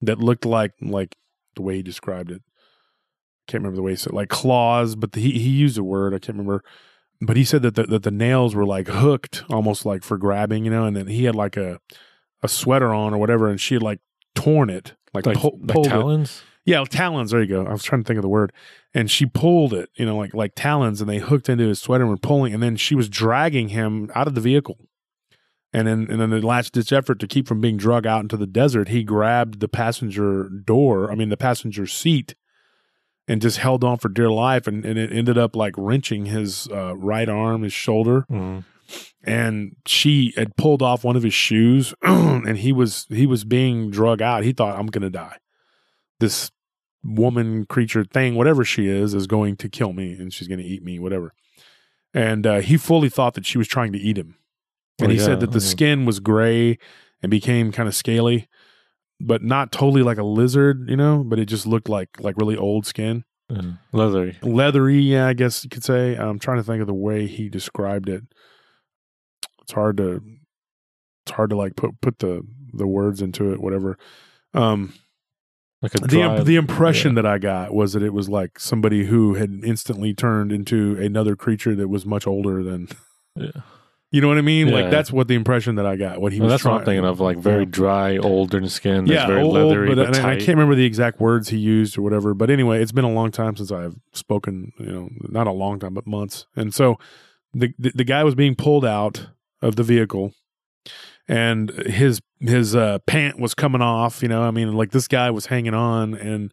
that 0.00 0.20
looked 0.20 0.46
like 0.46 0.72
like 0.80 1.16
the 1.56 1.62
way 1.62 1.76
he 1.76 1.82
described 1.82 2.30
it. 2.30 2.42
Can't 3.48 3.62
remember 3.62 3.76
the 3.76 3.82
way 3.82 3.92
he 3.92 3.96
said 3.96 4.12
like 4.12 4.28
claws 4.28 4.94
but 4.94 5.14
he 5.14 5.32
he 5.32 5.50
used 5.50 5.76
a 5.76 5.84
word 5.84 6.14
i 6.14 6.18
can't 6.18 6.38
remember. 6.38 6.62
But 7.18 7.38
he 7.38 7.44
said 7.44 7.62
that 7.62 7.76
the, 7.76 7.84
that 7.84 8.02
the 8.02 8.10
nails 8.10 8.54
were 8.54 8.66
like 8.66 8.88
hooked 8.88 9.42
almost 9.48 9.86
like 9.86 10.04
for 10.04 10.18
grabbing 10.18 10.64
you 10.64 10.70
know 10.70 10.84
and 10.84 10.94
then 10.94 11.08
he 11.08 11.24
had 11.24 11.34
like 11.34 11.56
a 11.56 11.80
a 12.42 12.48
sweater 12.48 12.92
on 12.94 13.14
or 13.14 13.18
whatever 13.18 13.48
and 13.48 13.60
she 13.60 13.74
had 13.74 13.82
like 13.82 14.00
torn 14.34 14.70
it 14.70 14.94
like, 15.14 15.26
Like, 15.26 15.36
pull, 15.38 15.58
like 15.60 15.68
pulled 15.68 15.86
it. 15.86 15.90
talons? 15.90 16.42
Yeah, 16.66 16.82
talons. 16.84 17.30
There 17.30 17.40
you 17.40 17.46
go. 17.46 17.64
I 17.64 17.70
was 17.72 17.84
trying 17.84 18.02
to 18.02 18.06
think 18.08 18.18
of 18.18 18.22
the 18.22 18.28
word, 18.28 18.52
and 18.92 19.08
she 19.08 19.24
pulled 19.24 19.72
it. 19.72 19.88
You 19.94 20.04
know, 20.04 20.16
like 20.16 20.34
like 20.34 20.52
talons, 20.56 21.00
and 21.00 21.08
they 21.08 21.18
hooked 21.18 21.48
into 21.48 21.68
his 21.68 21.80
sweater 21.80 22.02
and 22.02 22.10
were 22.10 22.16
pulling, 22.16 22.52
and 22.52 22.60
then 22.62 22.74
she 22.76 22.94
was 22.96 23.08
dragging 23.08 23.68
him 23.68 24.10
out 24.16 24.26
of 24.26 24.34
the 24.34 24.40
vehicle. 24.40 24.76
And 25.72 25.86
then, 25.86 26.06
and 26.10 26.20
then 26.20 26.30
the 26.30 26.44
last 26.44 26.72
ditch 26.72 26.92
effort 26.92 27.20
to 27.20 27.26
keep 27.28 27.46
from 27.46 27.60
being 27.60 27.76
drug 27.76 28.04
out 28.06 28.22
into 28.22 28.36
the 28.36 28.46
desert, 28.48 28.88
he 28.88 29.04
grabbed 29.04 29.60
the 29.60 29.68
passenger 29.68 30.48
door. 30.48 31.10
I 31.12 31.14
mean, 31.14 31.28
the 31.28 31.36
passenger 31.36 31.86
seat, 31.86 32.34
and 33.28 33.40
just 33.40 33.58
held 33.58 33.84
on 33.84 33.98
for 33.98 34.08
dear 34.08 34.30
life. 34.30 34.66
And, 34.66 34.84
and 34.84 34.98
it 34.98 35.12
ended 35.12 35.38
up 35.38 35.54
like 35.54 35.74
wrenching 35.78 36.26
his 36.26 36.66
uh, 36.72 36.96
right 36.96 37.28
arm, 37.28 37.62
his 37.62 37.72
shoulder 37.72 38.26
Mm. 38.30 38.64
And 39.24 39.76
she 39.86 40.32
had 40.36 40.56
pulled 40.56 40.82
off 40.82 41.04
one 41.04 41.16
of 41.16 41.22
his 41.22 41.34
shoes 41.34 41.94
and 42.02 42.58
he 42.58 42.72
was 42.72 43.06
he 43.10 43.26
was 43.26 43.44
being 43.44 43.90
drug 43.90 44.20
out. 44.22 44.44
He 44.44 44.52
thought 44.52 44.78
i'm 44.78 44.86
gonna 44.86 45.10
die. 45.10 45.38
This 46.20 46.50
woman 47.04 47.66
creature 47.66 48.04
thing 48.04 48.34
whatever 48.34 48.64
she 48.64 48.88
is 48.88 49.14
is 49.14 49.26
going 49.26 49.56
to 49.56 49.68
kill 49.68 49.92
me 49.92 50.12
and 50.12 50.32
she's 50.32 50.48
gonna 50.48 50.62
eat 50.62 50.82
me 50.82 50.98
whatever. 50.98 51.32
And 52.14 52.46
uh, 52.46 52.60
he 52.60 52.76
fully 52.76 53.08
thought 53.08 53.34
that 53.34 53.44
she 53.46 53.58
was 53.58 53.68
trying 53.68 53.92
to 53.92 53.98
eat 53.98 54.16
him. 54.16 54.36
And 54.98 55.08
Oh, 55.08 55.10
he 55.10 55.18
yeah, 55.18 55.24
said 55.24 55.40
that 55.40 55.52
the 55.52 55.58
yeah. 55.60 55.66
skin 55.68 56.06
was 56.06 56.20
gray 56.20 56.78
and 57.22 57.30
became 57.30 57.70
kind 57.72 57.88
of 57.88 57.94
scaly 57.94 58.48
but 59.18 59.42
not 59.42 59.72
totally 59.72 60.02
like 60.02 60.18
a 60.18 60.22
lizard 60.22 60.90
you 60.90 60.96
know 60.96 61.24
but 61.24 61.38
it 61.38 61.46
just 61.46 61.66
looked 61.66 61.88
like 61.88 62.08
like 62.20 62.36
really 62.36 62.56
old 62.56 62.86
skin. 62.86 63.24
Yeah. 63.48 63.60
Leathery. 63.92 64.36
leathery 64.42 64.98
yeah 64.98 65.28
i 65.28 65.32
guess 65.32 65.62
you 65.62 65.70
could 65.70 65.84
say. 65.84 66.16
I'm 66.16 66.38
trying 66.40 66.56
to 66.56 66.64
think 66.64 66.80
of 66.80 66.88
the 66.88 66.94
way 66.94 67.26
he 67.28 67.48
described 67.48 68.08
it 68.08 68.24
it's 69.66 69.72
hard 69.72 69.96
to 69.96 70.22
it's 71.24 71.32
hard 71.32 71.50
to 71.50 71.56
like 71.56 71.74
put 71.74 72.00
put 72.00 72.20
the 72.20 72.40
the 72.72 72.86
words 72.86 73.20
into 73.20 73.52
it 73.52 73.60
whatever 73.60 73.98
um 74.54 74.92
Like 75.82 75.90
the 75.92 76.06
dry, 76.06 76.40
the 76.40 76.54
impression 76.56 77.12
yeah. 77.16 77.22
that 77.22 77.26
i 77.26 77.38
got 77.38 77.74
was 77.74 77.94
that 77.94 78.02
it 78.04 78.12
was 78.12 78.28
like 78.28 78.60
somebody 78.60 79.06
who 79.06 79.34
had 79.34 79.60
instantly 79.64 80.14
turned 80.14 80.52
into 80.52 80.96
another 81.00 81.34
creature 81.34 81.74
that 81.74 81.88
was 81.88 82.06
much 82.06 82.26
older 82.28 82.62
than 82.62 82.86
Yeah. 83.34 83.50
you 84.12 84.20
know 84.20 84.28
what 84.28 84.38
i 84.38 84.42
mean 84.42 84.70
like 84.70 84.84
Yeah. 84.84 84.90
that's 84.90 85.10
what 85.10 85.26
the 85.26 85.34
impression 85.34 85.74
that 85.76 85.86
i 85.86 85.96
got 85.96 86.20
what 86.20 86.32
he 86.32 86.38
Well, 86.38 86.46
was 86.46 86.52
that's 86.54 86.64
what 86.64 86.74
I'm 86.80 86.84
thinking 86.84 87.04
of, 87.04 87.18
like 87.18 87.38
very 87.38 87.66
dry, 87.66 88.18
older 88.18 88.66
skin. 88.68 89.04
That's 89.06 89.10
yeah, 89.22 89.26
very 89.26 89.42
old, 89.42 89.54
leathery, 89.54 89.94
but, 89.94 90.12
but, 90.12 90.24
I 90.24 90.36
can't 90.36 90.48
remember 90.56 90.76
the 90.76 90.84
exact 90.86 91.18
words 91.18 91.48
he 91.48 91.58
used 91.58 91.98
or 91.98 92.02
whatever. 92.02 92.34
But 92.34 92.50
anyway, 92.50 92.80
it's 92.82 92.92
been 92.92 93.04
a 93.04 93.10
long 93.10 93.30
time 93.32 93.56
since 93.56 93.72
I've 93.72 93.96
spoken. 94.12 94.72
You 94.78 94.86
know, 94.86 95.08
not 95.28 95.46
a 95.48 95.52
long 95.52 95.78
time, 95.80 95.92
but 95.94 96.06
months. 96.06 96.46
And 96.54 96.72
so 96.72 96.98
the 97.52 97.74
the, 97.78 97.90
the 97.96 98.04
guy 98.04 98.22
was 98.24 98.34
being 98.34 98.54
pulled 98.54 98.84
out 98.84 99.28
of 99.62 99.76
the 99.76 99.82
vehicle, 99.82 100.32
and 101.28 101.70
his 101.70 102.20
his 102.40 102.76
uh, 102.76 102.98
pant 103.06 103.38
was 103.38 103.54
coming 103.54 103.82
off. 103.82 104.22
You 104.22 104.28
know, 104.28 104.42
I 104.42 104.50
mean, 104.50 104.72
like 104.74 104.90
this 104.90 105.08
guy 105.08 105.30
was 105.30 105.46
hanging 105.46 105.74
on, 105.74 106.14
and 106.14 106.52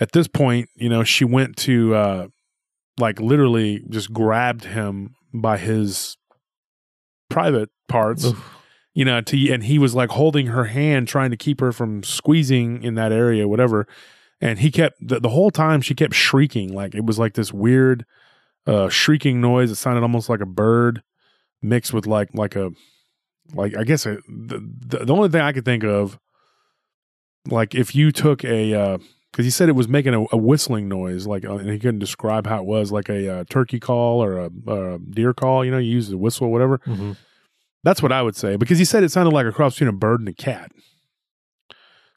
at 0.00 0.12
this 0.12 0.28
point, 0.28 0.68
you 0.74 0.88
know, 0.88 1.04
she 1.04 1.24
went 1.24 1.56
to 1.58 1.94
uh, 1.94 2.26
like 2.98 3.20
literally 3.20 3.84
just 3.88 4.12
grabbed 4.12 4.64
him 4.64 5.14
by 5.32 5.58
his 5.58 6.16
private 7.28 7.70
parts 7.88 8.26
Oof. 8.26 8.58
you 8.94 9.04
know, 9.04 9.20
to 9.20 9.52
and 9.52 9.64
he 9.64 9.78
was 9.78 9.94
like 9.94 10.10
holding 10.10 10.46
her 10.46 10.64
hand, 10.64 11.08
trying 11.08 11.30
to 11.30 11.36
keep 11.36 11.60
her 11.60 11.72
from 11.72 12.02
squeezing 12.02 12.82
in 12.82 12.94
that 12.94 13.12
area, 13.12 13.48
whatever. 13.48 13.86
And 14.40 14.58
he 14.58 14.70
kept 14.70 14.96
the, 15.00 15.20
the 15.20 15.30
whole 15.30 15.50
time 15.50 15.80
she 15.80 15.94
kept 15.94 16.14
shrieking, 16.14 16.72
like 16.72 16.94
it 16.94 17.04
was 17.04 17.18
like 17.18 17.34
this 17.34 17.52
weird 17.52 18.04
uh 18.66 18.88
shrieking 18.88 19.40
noise. 19.40 19.70
It 19.70 19.76
sounded 19.76 20.02
almost 20.02 20.28
like 20.28 20.40
a 20.40 20.46
bird 20.46 21.02
mixed 21.64 21.92
with 21.92 22.06
like 22.06 22.28
like 22.34 22.54
a 22.56 22.70
like 23.54 23.76
I 23.76 23.84
guess 23.84 24.06
a, 24.06 24.18
the, 24.28 24.58
the 24.86 25.04
the 25.06 25.12
only 25.14 25.28
thing 25.28 25.40
I 25.40 25.52
could 25.52 25.64
think 25.64 25.82
of, 25.84 26.18
like 27.48 27.74
if 27.74 27.94
you 27.94 28.12
took 28.12 28.44
a 28.44 28.74
uh 28.74 28.98
because 29.32 29.44
he 29.46 29.50
said 29.50 29.68
it 29.68 29.72
was 29.72 29.88
making 29.88 30.14
a, 30.14 30.24
a 30.30 30.36
whistling 30.36 30.88
noise, 30.88 31.26
like, 31.26 31.44
uh, 31.44 31.56
and 31.56 31.68
he 31.68 31.76
couldn't 31.80 31.98
describe 31.98 32.46
how 32.46 32.58
it 32.60 32.66
was, 32.66 32.92
like 32.92 33.08
a 33.08 33.38
uh, 33.40 33.44
turkey 33.50 33.80
call 33.80 34.22
or 34.22 34.38
a, 34.38 34.50
a 34.68 34.98
deer 35.00 35.34
call. 35.34 35.64
You 35.64 35.72
know, 35.72 35.78
you 35.78 35.90
use 35.90 36.08
the 36.08 36.16
whistle, 36.16 36.46
or 36.46 36.52
whatever. 36.52 36.78
Mhm. 36.86 37.16
That's 37.82 38.00
what 38.00 38.12
I 38.12 38.22
would 38.22 38.36
say 38.36 38.54
because 38.56 38.78
he 38.78 38.84
said 38.84 39.02
it 39.02 39.10
sounded 39.10 39.34
like 39.34 39.44
a 39.44 39.50
cross 39.52 39.74
between 39.74 39.88
a 39.88 39.92
bird 39.92 40.20
and 40.20 40.28
a 40.28 40.32
cat. 40.32 40.70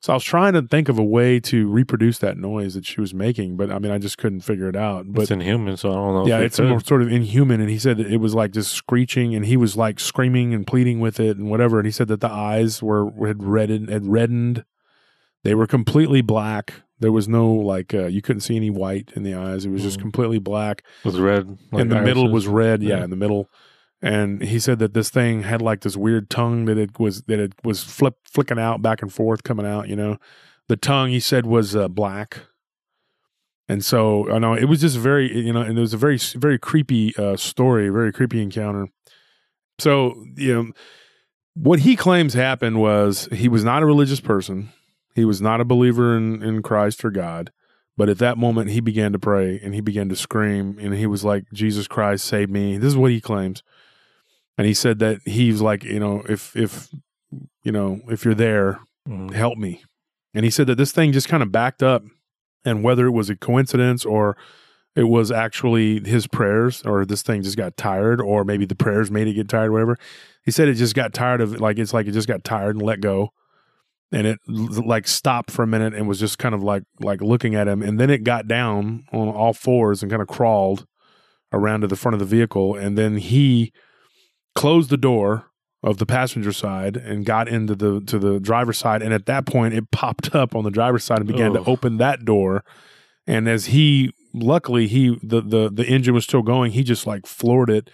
So 0.08 0.14
I 0.14 0.16
was 0.16 0.24
trying 0.24 0.54
to 0.54 0.62
think 0.62 0.88
of 0.88 0.98
a 0.98 1.04
way 1.04 1.38
to 1.42 1.68
reproduce 1.68 2.18
that 2.20 2.38
noise 2.38 2.76
that 2.76 2.86
she 2.86 3.02
was 3.02 3.14
making, 3.14 3.58
but 3.58 3.70
I 3.70 3.78
mean, 3.78 3.92
I 3.92 3.98
just 3.98 4.18
couldn't 4.18 4.40
figure 4.40 4.70
it 4.70 4.76
out. 4.78 5.04
But 5.12 5.24
it's 5.24 5.32
inhuman, 5.32 5.76
so 5.76 5.90
I 5.92 5.96
don't 5.96 6.14
know. 6.14 6.28
yeah, 6.28 6.40
it's 6.40 6.62
more 6.62 6.80
sort 6.80 7.02
of 7.02 7.12
inhuman. 7.12 7.60
And 7.60 7.70
he 7.70 7.78
said 7.78 7.98
that 7.98 8.08
it 8.08 8.16
was 8.22 8.34
like 8.34 8.52
just 8.52 8.72
screeching, 8.72 9.36
and 9.36 9.46
he 9.46 9.58
was 9.58 9.76
like 9.76 10.00
screaming 10.00 10.54
and 10.54 10.66
pleading 10.66 11.02
with 11.02 11.20
it 11.20 11.36
and 11.36 11.50
whatever. 11.50 11.78
And 11.80 11.86
he 11.86 11.92
said 11.92 12.08
that 12.08 12.22
the 12.22 12.32
eyes 12.32 12.82
were 12.82 13.12
had 13.28 13.44
reddened, 13.44 13.90
had 13.90 14.06
reddened. 14.08 14.64
They 15.44 15.54
were 15.54 15.68
completely 15.68 16.22
black. 16.22 16.76
There 17.02 17.12
was 17.12 17.28
no 17.28 17.52
like 17.52 17.94
uh, 17.94 18.06
you 18.06 18.22
couldn't 18.22 18.44
see 18.44 18.56
any 18.56 18.70
white 18.70 19.12
in 19.14 19.24
the 19.24 19.34
eyes. 19.34 19.66
It 19.66 19.72
was 19.72 19.82
just 19.82 19.98
Mhm. 19.98 20.04
completely 20.04 20.40
black 20.40 20.84
It 21.04 21.08
was 21.10 21.20
red. 21.20 21.50
like 21.74 21.82
in 21.82 21.90
the 21.90 22.02
middle 22.02 22.32
was 22.32 22.48
red 22.48 22.82
yeah, 22.82 23.00
Yeah. 23.00 23.04
in 23.04 23.10
the 23.10 23.18
middle 23.18 23.50
and 24.02 24.44
he 24.44 24.60
said 24.60 24.80
that 24.80 24.94
this 24.94 25.10
thing 25.10 25.44
had 25.44 25.62
like 25.62 25.82
this 25.82 25.98
weird 25.98 26.30
tongue 26.30 26.66
that 26.66 26.78
it 26.78 27.00
was 27.00 27.24
that 27.24 27.40
it 27.40 27.54
was 27.64 27.84
flip 27.84 28.16
flicking 28.24 28.60
out 28.60 28.82
back 28.82 29.02
and 29.02 29.14
forth 29.14 29.44
coming 29.44 29.66
out 29.66 29.88
you 29.88 29.96
know? 29.96 30.18
The 30.68 30.78
tongue 30.78 31.10
he 31.10 31.22
said 31.22 31.46
was 31.46 31.76
uh, 31.76 31.88
black. 31.88 32.42
And 33.70 33.84
so 33.84 34.30
i 34.32 34.40
know 34.40 34.54
it 34.54 34.66
was 34.66 34.82
just 34.82 34.98
very 34.98 35.46
you 35.46 35.54
know 35.54 35.62
and 35.62 35.78
it 35.78 35.82
was 35.82 35.94
a 35.94 35.98
very 35.98 36.18
very 36.18 36.60
creepy 36.60 37.16
uh, 37.18 37.38
story 37.38 37.90
very 37.90 38.14
creepy 38.14 38.42
encounter. 38.42 38.88
So 39.80 40.26
you 40.36 40.54
know 40.54 40.72
what 41.56 41.80
he 41.80 41.96
claims 41.96 42.34
happened 42.34 42.80
was 42.80 43.28
he 43.32 43.48
was 43.48 43.64
not 43.64 43.82
a 43.82 43.86
religious 43.86 44.20
person. 44.20 44.70
He 45.16 45.26
was 45.26 45.42
not 45.42 45.60
a 45.60 45.66
believer 45.66 46.16
in, 46.16 46.44
in 46.44 46.62
christ 46.62 47.04
or 47.04 47.10
god. 47.10 47.52
But 47.98 48.10
at 48.10 48.20
that 48.20 48.38
moment, 48.38 48.70
he 48.70 48.80
began 48.80 49.12
to 49.12 49.20
pray 49.20 49.60
and 49.64 49.74
he 49.74 49.82
began 49.82 50.08
to 50.10 50.16
scream 50.16 50.78
and 50.80 50.94
he 50.94 51.08
was 51.08 51.26
like, 51.26 51.46
Jesus 51.52 51.88
Christ, 51.88 52.26
save 52.26 52.48
me. 52.48 52.78
This 52.78 52.90
is 52.90 52.98
what 52.98 53.10
he 53.10 53.20
claims. 53.20 53.64
And 54.58 54.66
he 54.66 54.74
said 54.74 55.00
that 55.00 55.20
he's 55.26 55.62
like, 55.62 55.84
you 55.84 56.00
know, 56.00 56.24
if, 56.28 56.56
if, 56.56 56.90
you 57.64 57.72
know, 57.72 58.02
if 58.10 58.26
you're 58.26 58.34
there, 58.34 58.80
Mhm. 59.08 59.34
help 59.34 59.58
me. 59.58 59.84
And 60.34 60.44
he 60.44 60.52
said 60.52 60.68
that 60.68 60.76
this 60.76 60.92
thing 60.92 61.12
just 61.12 61.30
kind 61.30 61.42
of 61.44 61.52
backed 61.52 61.82
up 61.82 62.04
and 62.66 62.84
whether 62.84 63.06
it 63.08 63.12
was 63.12 63.30
a 63.30 63.36
coincidence 63.36 64.04
or 64.04 64.36
it 64.96 65.04
was 65.04 65.32
actually 65.32 66.02
his 66.08 66.28
prayers 66.28 66.82
or 66.84 67.06
this 67.06 67.22
thing 67.22 67.44
just 67.44 67.56
got 67.58 67.78
tired 67.78 68.20
or 68.20 68.44
maybe 68.44 68.66
the 68.66 68.76
prayers 68.76 69.10
made 69.12 69.28
it 69.28 69.34
get 69.34 69.48
tired, 69.48 69.72
whatever. 69.72 69.98
He 70.44 70.52
said 70.52 70.68
it 70.68 70.74
just 70.74 70.96
got 70.96 71.14
tired 71.14 71.40
of 71.40 71.60
like, 71.62 71.78
it's 71.78 71.94
like 71.94 72.08
it 72.08 72.12
just 72.14 72.28
got 72.28 72.44
tired 72.44 72.76
and 72.76 72.82
let 72.86 73.00
go 73.00 73.30
and 74.12 74.26
it 74.26 74.40
like 74.48 75.08
stopped 75.08 75.52
for 75.52 75.64
a 75.64 75.68
minute 75.68 75.94
and 75.94 76.08
was 76.08 76.20
just 76.20 76.40
kind 76.40 76.56
of 76.56 76.64
like 76.64 76.84
like 77.00 77.22
looking 77.22 77.56
at 77.56 77.68
him 77.68 77.82
and 77.84 78.00
then 78.00 78.10
it 78.10 78.24
got 78.24 78.48
down 78.48 79.04
on 79.12 79.28
all 79.28 79.54
fours 79.54 80.02
and 80.02 80.10
kind 80.10 80.22
of 80.22 80.28
crawled 80.30 80.86
around 81.52 81.82
to 81.82 81.88
the 81.88 81.96
front 81.96 82.14
of 82.14 82.20
the 82.20 82.26
vehicle 82.26 82.74
and 82.76 82.98
then 82.98 83.18
he 83.18 83.72
closed 84.58 84.90
the 84.90 84.98
door 84.98 85.46
of 85.84 85.98
the 85.98 86.06
passenger 86.06 86.52
side 86.52 86.98
and 86.98 87.26
got 87.26 87.48
into 87.48 87.76
the 87.76 88.02
to 88.02 88.18
the 88.20 88.40
driver's 88.40 88.78
side. 88.78 89.02
And 89.04 89.14
at 89.14 89.26
that 89.28 89.46
point 89.46 89.74
it 89.74 89.92
popped 89.92 90.34
up 90.36 90.56
on 90.56 90.64
the 90.64 90.72
driver's 90.72 91.04
side 91.04 91.20
and 91.20 91.28
began 91.28 91.52
Oh. 91.56 91.64
to 91.64 91.70
open 91.70 91.98
that 91.98 92.26
door. 92.26 92.64
And 93.28 93.48
as 93.48 93.68
he 93.68 94.12
luckily 94.34 94.88
he 94.88 95.18
the 95.24 95.42
the 95.42 95.70
the 95.72 95.86
engine 95.86 96.14
was 96.14 96.24
still 96.24 96.42
going 96.42 96.72
he 96.72 96.84
just 96.84 97.06
like 97.08 97.26
floored 97.28 97.70
it. 97.70 97.90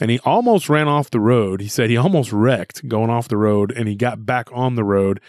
And 0.00 0.10
he 0.10 0.18
almost 0.20 0.68
ran 0.68 0.86
off 0.88 1.10
the 1.10 1.20
road. 1.20 1.60
He 1.60 1.68
said 1.68 1.90
he 1.90 1.96
almost 1.96 2.32
wrecked 2.32 2.88
going 2.88 3.10
off 3.10 3.28
the 3.28 3.36
road 3.36 3.72
and 3.76 3.88
he 3.88 3.94
got 3.94 4.24
back 4.24 4.48
on 4.52 4.74
the 4.76 4.84
road. 4.84 5.20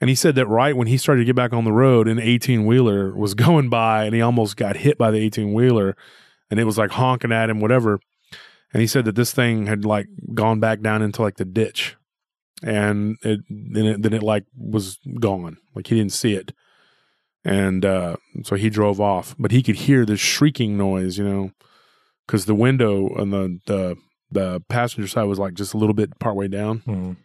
And 0.00 0.08
he 0.08 0.14
said 0.14 0.36
that 0.36 0.46
right 0.46 0.76
when 0.76 0.86
he 0.86 0.96
started 0.96 1.22
to 1.22 1.24
get 1.24 1.34
back 1.34 1.52
on 1.52 1.64
the 1.64 1.72
road, 1.72 2.06
an 2.06 2.20
18 2.20 2.66
wheeler 2.66 3.12
was 3.16 3.34
going 3.46 3.68
by 3.68 4.04
and 4.04 4.14
he 4.14 4.20
almost 4.22 4.56
got 4.56 4.76
hit 4.76 4.96
by 4.96 5.10
the 5.10 5.18
18 5.18 5.52
wheeler 5.54 5.96
and 6.50 6.60
it 6.60 6.64
was 6.64 6.78
like 6.78 6.92
honking 6.92 7.32
at 7.32 7.50
him, 7.50 7.58
whatever. 7.60 7.98
And 8.72 8.80
he 8.80 8.86
said 8.86 9.04
that 9.06 9.14
this 9.14 9.32
thing 9.32 9.66
had 9.66 9.84
like 9.84 10.08
gone 10.34 10.60
back 10.60 10.80
down 10.80 11.02
into 11.02 11.22
like 11.22 11.36
the 11.36 11.44
ditch 11.44 11.96
and 12.62 13.16
it 13.22 13.40
then 13.48 13.86
it, 13.86 14.02
then 14.02 14.12
it 14.12 14.22
like 14.22 14.44
was 14.56 14.98
gone. 15.20 15.58
Like 15.74 15.86
he 15.86 15.96
didn't 15.96 16.12
see 16.12 16.34
it. 16.34 16.52
And 17.44 17.84
uh, 17.84 18.16
so 18.42 18.56
he 18.56 18.68
drove 18.68 19.00
off, 19.00 19.34
but 19.38 19.52
he 19.52 19.62
could 19.62 19.76
hear 19.76 20.04
this 20.04 20.20
shrieking 20.20 20.76
noise, 20.76 21.16
you 21.16 21.24
know, 21.24 21.52
because 22.26 22.44
the 22.44 22.54
window 22.54 23.08
on 23.18 23.30
the, 23.30 23.60
the 23.66 23.96
the 24.30 24.60
passenger 24.68 25.08
side 25.08 25.24
was 25.24 25.38
like 25.38 25.54
just 25.54 25.72
a 25.72 25.78
little 25.78 25.94
bit 25.94 26.18
part 26.18 26.36
way 26.36 26.48
down. 26.48 26.80
Mm. 26.80 27.16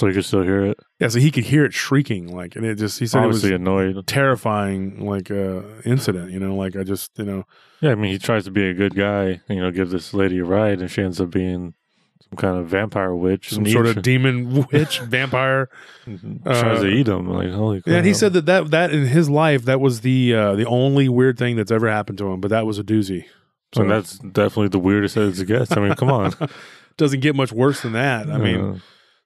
So 0.00 0.06
you 0.06 0.14
could 0.14 0.24
still 0.24 0.42
hear 0.42 0.64
it. 0.66 0.78
Yeah, 0.98 1.08
so 1.08 1.18
he 1.18 1.30
could 1.30 1.44
hear 1.44 1.64
it 1.64 1.74
shrieking, 1.74 2.34
like, 2.34 2.56
and 2.56 2.64
it 2.64 2.76
just 2.76 2.98
he 2.98 3.06
said 3.06 3.22
Obviously 3.22 3.50
it 3.50 3.60
was 3.60 3.60
annoyed. 3.60 4.06
terrifying, 4.06 5.04
like 5.06 5.30
uh 5.30 5.62
incident. 5.84 6.30
You 6.32 6.40
know, 6.40 6.54
like 6.56 6.76
I 6.76 6.82
just 6.82 7.10
you 7.18 7.24
know, 7.24 7.44
Yeah, 7.80 7.90
I 7.92 7.94
mean, 7.94 8.10
he 8.12 8.18
tries 8.18 8.44
to 8.44 8.50
be 8.50 8.68
a 8.68 8.74
good 8.74 8.94
guy, 8.94 9.40
you 9.48 9.60
know, 9.60 9.70
give 9.70 9.90
this 9.90 10.14
lady 10.14 10.38
a 10.38 10.44
ride, 10.44 10.80
and 10.80 10.90
she 10.90 11.02
ends 11.02 11.20
up 11.20 11.30
being 11.30 11.74
some 12.22 12.36
kind 12.38 12.56
of 12.56 12.66
vampire 12.68 13.14
witch, 13.14 13.50
some 13.50 13.66
sort 13.66 13.86
of 13.86 14.00
demon 14.02 14.66
witch 14.72 15.00
vampire. 15.00 15.68
tries 16.04 16.78
uh, 16.78 16.82
to 16.82 16.88
eat 16.88 17.06
him. 17.08 17.28
Like, 17.28 17.50
holy 17.50 17.82
crap! 17.82 17.90
Yeah, 17.92 17.98
and 17.98 18.06
he 18.06 18.14
said 18.14 18.32
that, 18.32 18.46
that 18.46 18.70
that 18.70 18.92
in 18.92 19.06
his 19.06 19.28
life 19.28 19.64
that 19.66 19.80
was 19.80 20.00
the 20.00 20.34
uh 20.34 20.54
the 20.56 20.66
only 20.66 21.08
weird 21.08 21.36
thing 21.38 21.56
that's 21.56 21.70
ever 21.70 21.90
happened 21.90 22.18
to 22.18 22.26
him, 22.28 22.40
but 22.40 22.48
that 22.48 22.64
was 22.66 22.78
a 22.78 22.84
doozy. 22.84 23.26
So 23.74 23.82
and 23.82 23.90
that's 23.90 24.18
definitely 24.18 24.68
the 24.68 24.78
weirdest 24.78 25.16
as 25.16 25.38
it 25.40 25.46
gets. 25.46 25.72
I 25.76 25.80
mean, 25.80 25.94
come 25.94 26.10
on. 26.10 26.32
doesn't 26.98 27.20
get 27.20 27.34
much 27.34 27.52
worse 27.52 27.80
than 27.82 27.92
that. 27.92 28.30
I 28.30 28.36
mean, 28.38 28.60
Uh, 28.60 28.78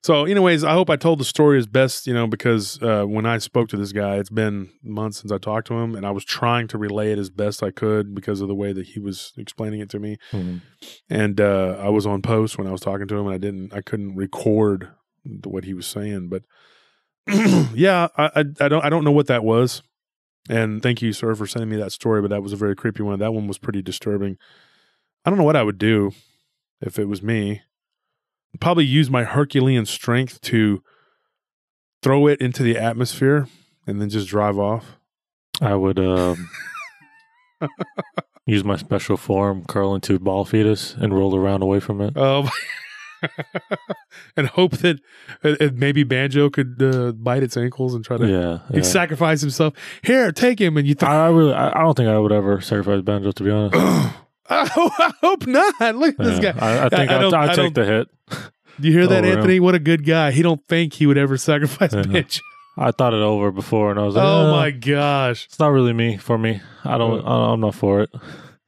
So, 0.03 0.25
anyways, 0.25 0.63
I 0.63 0.73
hope 0.73 0.89
I 0.89 0.95
told 0.95 1.19
the 1.19 1.25
story 1.25 1.59
as 1.59 1.67
best, 1.67 2.07
you 2.07 2.15
know, 2.15 2.29
because 2.29 2.81
uh, 2.81 3.05
when 3.05 3.27
I 3.27 3.39
spoke 3.39 3.69
to 3.71 3.77
this 3.77 3.91
guy, 3.91 4.17
it's 4.17 4.31
been 4.31 4.71
months 4.83 5.19
since 5.19 5.33
I 5.33 5.39
talked 5.39 5.67
to 5.69 5.75
him, 5.75 5.97
and 5.97 6.07
I 6.07 6.13
was 6.13 6.25
trying 6.25 6.69
to 6.69 6.79
relay 6.79 7.11
it 7.11 7.19
as 7.19 7.29
best 7.29 7.63
I 7.63 7.73
could 7.73 8.15
because 8.15 8.41
of 8.41 8.47
the 8.47 8.55
way 8.55 8.73
that 8.73 8.87
he 8.87 9.01
was 9.01 9.33
explaining 9.37 9.81
it 9.81 9.91
to 9.91 9.99
me. 9.99 10.17
hmm. 10.31 10.59
And 11.11 11.41
uh, 11.41 11.77
I 11.81 11.89
was 11.89 12.07
on 12.07 12.23
post 12.23 12.57
when 12.57 12.69
I 12.69 12.73
was 12.73 12.81
talking 12.81 13.09
to 13.09 13.17
him, 13.17 13.27
and 13.27 13.35
I 13.35 13.39
didn't, 13.39 13.75
I 13.75 13.81
couldn't 13.81 14.15
record 14.15 14.91
what 15.43 15.65
he 15.65 15.75
was 15.75 15.87
saying. 15.87 16.29
But 16.29 16.45
yeah, 17.75 18.09
I, 18.17 18.27
I, 18.27 18.45
I 18.61 18.69
don't, 18.69 18.85
I 18.85 18.89
don't 18.89 19.05
know 19.05 19.13
what 19.13 19.27
that 19.27 19.43
was. 19.43 19.83
And 20.49 20.83
thank 20.83 21.03
you, 21.03 21.13
sir, 21.13 21.35
for 21.35 21.49
sending 21.49 21.71
me 21.71 21.77
that 21.79 21.91
story. 21.91 22.23
But 22.23 22.31
that 22.31 22.43
was 22.43 22.53
a 22.53 22.57
very 22.57 22.77
creepy 22.77 23.03
one. 23.03 23.19
That 23.19 23.35
one 23.35 23.49
was 23.49 23.59
pretty 23.59 23.83
disturbing. 23.83 24.39
I 25.25 25.31
don't 25.31 25.39
know 25.39 25.45
what 25.45 25.57
I 25.57 25.65
would 25.65 25.79
do 25.79 26.13
if 26.81 26.99
it 26.99 27.07
was 27.07 27.23
me 27.23 27.63
probably 28.61 28.85
use 28.85 29.11
my 29.11 29.25
Herculean 29.25 29.87
strength 29.87 30.41
to 30.43 30.83
throw 32.03 32.27
it 32.27 32.41
into 32.41 32.63
the 32.63 32.77
atmosphere 32.79 33.49
and 33.87 34.01
then 34.01 34.09
just 34.09 34.29
drive 34.29 34.59
off. 34.59 34.99
I 35.61 35.75
would 35.75 35.99
um, 35.99 36.49
use 38.47 38.65
my 38.65 38.77
special 38.77 39.17
form, 39.17 39.65
curl 39.65 39.95
into 39.95 40.19
ball 40.19 40.45
fetus, 40.45 40.95
and 40.95 41.15
roll 41.15 41.35
around 41.37 41.63
away 41.63 41.81
from 41.81 42.01
it. 42.01 42.17
Um, 42.17 42.49
and 44.37 44.47
hope 44.49 44.73
that 44.79 45.01
uh, 45.43 45.57
uh, 45.61 45.71
maybe 45.75 46.05
Banjo 46.05 46.51
could 46.51 46.81
uh, 46.83 47.13
bite 47.13 47.43
its 47.43 47.57
ankles 47.57 47.95
and 47.95 48.05
try 48.05 48.19
to 48.19 48.27
Yeah, 48.29 48.59
yeah. 48.71 48.83
sacrifice 48.83 49.41
himself. 49.41 49.73
Here, 50.03 50.31
take 50.33 50.61
him, 50.61 50.77
and 50.77 50.87
you. 50.87 50.95
Th- 50.95 51.09
I, 51.09 51.27
I 51.27 51.31
really, 51.31 51.55
I, 51.55 51.71
I 51.71 51.83
don't 51.83 51.97
think 51.97 52.09
I 52.09 52.19
would 52.19 52.33
ever 52.33 52.61
sacrifice 52.61 53.01
Banjo 53.03 53.33
to 53.33 53.43
be 53.43 53.51
honest. 53.51 54.15
I, 54.49 54.67
hope, 54.73 54.93
I 54.99 55.13
hope 55.21 55.47
not. 55.47 55.95
Look 55.97 56.19
at 56.19 56.25
this 56.25 56.39
guy. 56.41 56.55
I, 56.59 56.87
I 56.87 56.89
think 56.89 57.11
I 57.11 57.17
I, 57.17 57.19
don't- 57.21 57.35
I'd, 57.35 57.47
take 57.49 57.57
don't- 57.57 57.75
the 57.75 57.85
hit. 57.85 58.09
Do 58.81 58.89
you 58.89 58.93
hear 58.93 59.07
that, 59.07 59.25
yeah. 59.25 59.31
Anthony? 59.33 59.61
What 59.61 59.75
a 59.75 59.79
good 59.79 60.05
guy. 60.05 60.31
He 60.33 60.43
don't 60.43 60.65
think 60.67 60.95
he 60.95 61.07
would 61.07 61.19
ever 61.19 61.37
sacrifice 61.39 61.93
Yeah. 61.95 62.03
Banjo. 62.03 62.41
I 62.79 62.91
thought 62.91 63.15
it 63.15 63.21
over 63.23 63.51
before, 63.51 63.91
and 63.91 63.99
I 63.99 64.03
was 64.05 64.17
like, 64.17 64.25
Oh 64.25 64.49
"Uh, 64.49 64.53
my 64.53 64.71
gosh. 64.71 65.47
it's 65.47 65.59
not 65.59 65.69
really 65.69 65.95
me 65.95 66.19
for 66.19 66.37
me. 66.37 66.61
I 66.85 66.99
don't, 66.99 67.27
I, 67.27 67.53
I'm 67.53 67.61
not 67.61 67.75
for 67.75 68.03
it. 68.03 68.11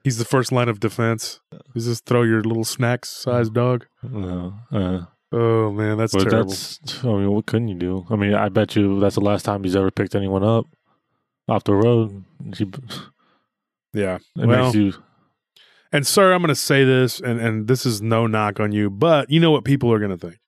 He's 0.03 0.17
the 0.17 0.25
first 0.25 0.51
line 0.51 0.71
of 0.71 0.81
defense. 0.81 1.41
You 1.75 1.83
just 1.83 2.07
throw 2.07 2.23
your 2.23 2.41
little 2.43 2.65
snacks 2.65 3.11
sized 3.11 3.53
dog. 3.53 3.85
No, 4.03 4.55
uh, 4.73 5.01
Oh 5.31 5.71
man, 5.73 5.99
that's 5.99 6.15
but 6.15 6.31
terrible. 6.31 6.49
that's. 6.49 7.05
I 7.05 7.09
mean, 7.09 7.31
what 7.31 7.45
couldn't 7.45 7.69
you 7.69 7.75
do? 7.75 8.07
I 8.09 8.17
mean, 8.17 8.33
I 8.33 8.49
bet 8.49 8.75
you 8.75 8.99
that's 8.99 9.17
the 9.17 9.21
last 9.21 9.45
time 9.45 9.63
he's 9.63 9.77
ever 9.77 9.91
picked 9.91 10.15
anyone 10.15 10.43
up 10.43 10.65
off 11.47 11.65
the 11.65 11.75
road. 11.75 12.25
He, 12.57 12.65
it 12.65 12.81
yeah. 13.93 14.19
Well, 14.35 14.47
makes 14.65 14.75
you. 14.75 14.95
And 15.93 16.07
sir, 16.07 16.33
I'm 16.33 16.41
going 16.41 16.49
to 16.49 16.55
say 16.55 16.85
this, 16.85 17.21
and 17.21 17.41
and 17.41 17.67
this 17.69 17.87
is 17.87 18.03
no 18.03 18.27
knock 18.27 18.61
on 18.61 18.73
you, 18.73 18.91
but 18.91 19.31
you 19.31 19.41
know 19.41 19.51
what 19.51 19.65
people 19.65 19.93
are 19.93 19.99
going 19.99 20.17
to 20.17 20.19
think. 20.19 20.39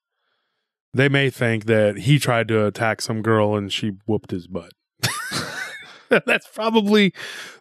They 0.93 1.09
may 1.09 1.30
think 1.30 1.66
that 1.66 1.99
he 1.99 2.18
tried 2.18 2.49
to 2.49 2.66
attack 2.66 3.01
some 3.01 3.22
girl 3.22 3.55
and 3.57 3.72
she 3.72 3.93
whooped 4.07 4.32
his 4.32 4.49
butt. 4.49 4.72
that's 6.09 6.49
probably 6.49 7.12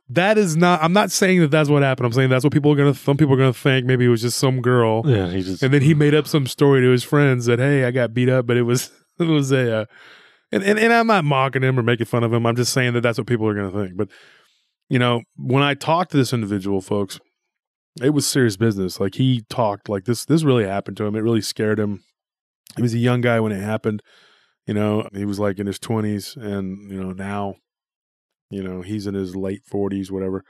that 0.10 0.38
is 0.40 0.58
not. 0.58 0.82
I'm 0.82 0.94
not 0.94 1.12
saying 1.12 1.40
that 1.42 1.52
that's 1.52 1.70
what 1.70 1.84
happened. 1.84 2.08
I'm 2.08 2.14
saying 2.14 2.30
that's 2.30 2.44
what 2.44 2.52
people 2.54 2.72
are 2.72 2.76
going 2.76 2.92
to. 2.92 3.00
Some 3.00 3.18
people 3.18 3.36
are 3.36 3.38
going 3.38 3.54
to 3.54 3.60
think 3.60 3.86
maybe 3.86 4.06
it 4.06 4.10
was 4.10 4.24
just 4.24 4.40
some 4.40 4.62
girl, 4.62 5.04
Yeah, 5.06 5.30
he 5.30 5.44
just. 5.44 5.62
and 5.62 5.72
then 5.74 5.84
he 5.84 5.94
made 5.94 6.16
up 6.16 6.28
some 6.28 6.48
story 6.48 6.82
to 6.82 6.90
his 6.90 7.04
friends 7.04 7.46
that 7.46 7.60
hey, 7.60 7.86
I 7.86 7.92
got 7.92 8.14
beat 8.16 8.30
up, 8.30 8.48
but 8.48 8.58
it 8.58 8.64
was 8.64 8.90
it 9.20 9.26
was 9.28 9.52
a. 9.52 9.82
Uh, 9.82 9.86
and, 10.52 10.64
and 10.64 10.80
and 10.80 10.92
I'm 10.92 11.06
not 11.06 11.24
mocking 11.26 11.62
him 11.62 11.78
or 11.78 11.84
making 11.84 12.08
fun 12.08 12.24
of 12.24 12.34
him. 12.34 12.48
I'm 12.48 12.56
just 12.56 12.74
saying 12.74 12.94
that 12.94 13.02
that's 13.02 13.20
what 13.20 13.28
people 13.28 13.48
are 13.48 13.54
going 13.54 13.72
to 13.72 13.78
think. 13.86 13.96
But 13.96 14.10
you 14.90 14.98
know, 14.98 15.22
when 15.38 15.62
I 15.62 15.76
talked 15.76 16.10
to 16.12 16.18
this 16.18 16.34
individual, 16.34 16.82
folks, 16.82 17.20
it 18.02 18.12
was 18.12 18.26
serious 18.28 18.58
business. 18.58 19.00
Like 19.00 19.16
he 19.16 19.44
talked 19.50 19.90
like 19.90 20.06
this. 20.06 20.26
This 20.26 20.44
really 20.44 20.66
happened 20.66 20.98
to 20.98 21.06
him. 21.06 21.16
It 21.16 21.20
really 21.22 21.42
scared 21.42 21.80
him. 21.80 22.04
He 22.76 22.82
was 22.82 22.94
a 22.94 22.98
young 23.00 23.22
guy 23.22 23.40
when 23.40 23.52
it 23.52 23.62
happened. 23.62 24.02
You 24.68 24.74
know, 24.76 25.08
he 25.14 25.26
was 25.26 25.40
like 25.40 25.58
in 25.60 25.66
his 25.68 25.80
20s, 25.80 26.38
and 26.38 26.92
you 26.92 27.02
know 27.02 27.12
now, 27.12 27.56
you 28.52 28.62
know, 28.62 28.82
he's 28.82 29.08
in 29.08 29.16
his 29.16 29.36
late 29.36 29.62
40s, 29.72 30.12
whatever. 30.12 30.44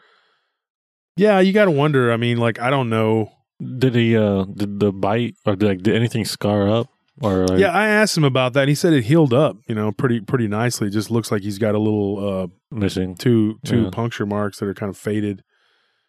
Yeah, 1.16 1.40
you 1.40 1.54
got 1.54 1.66
to 1.66 1.72
wonder. 1.72 2.12
I 2.12 2.18
mean, 2.18 2.38
like 2.38 2.60
I 2.60 2.70
don't 2.70 2.90
know. 2.90 3.32
Did 3.78 3.96
he? 3.96 4.16
Uh, 4.16 4.46
did 4.46 4.80
the 4.80 4.92
bite 4.94 5.36
or 5.46 5.56
did, 5.56 5.66
like, 5.68 5.82
did 5.82 5.96
anything 5.96 6.24
scar 6.26 6.70
up 6.70 6.88
or 7.22 7.46
like? 7.48 7.60
Yeah, 7.60 7.72
I 7.72 7.88
asked 7.88 8.16
him 8.16 8.24
about 8.24 8.54
that. 8.54 8.62
And 8.62 8.70
he 8.70 8.76
said 8.76 8.94
it 8.94 9.04
healed 9.04 9.34
up. 9.34 9.58
You 9.68 9.76
know, 9.76 9.92
pretty 9.92 10.22
pretty 10.22 10.48
nicely. 10.48 10.88
It 10.88 10.92
just 10.92 11.12
looks 11.12 11.30
like 11.32 11.42
he's 11.42 11.58
got 11.58 11.76
a 11.76 11.80
little 11.80 12.26
uh, 12.44 12.48
missing. 12.72 13.16
two 13.16 13.60
two 13.66 13.84
Yeah. 13.84 13.90
puncture 13.92 14.26
marks 14.26 14.60
that 14.60 14.68
are 14.68 14.74
kind 14.74 14.90
of 14.90 14.98
faded 14.98 15.44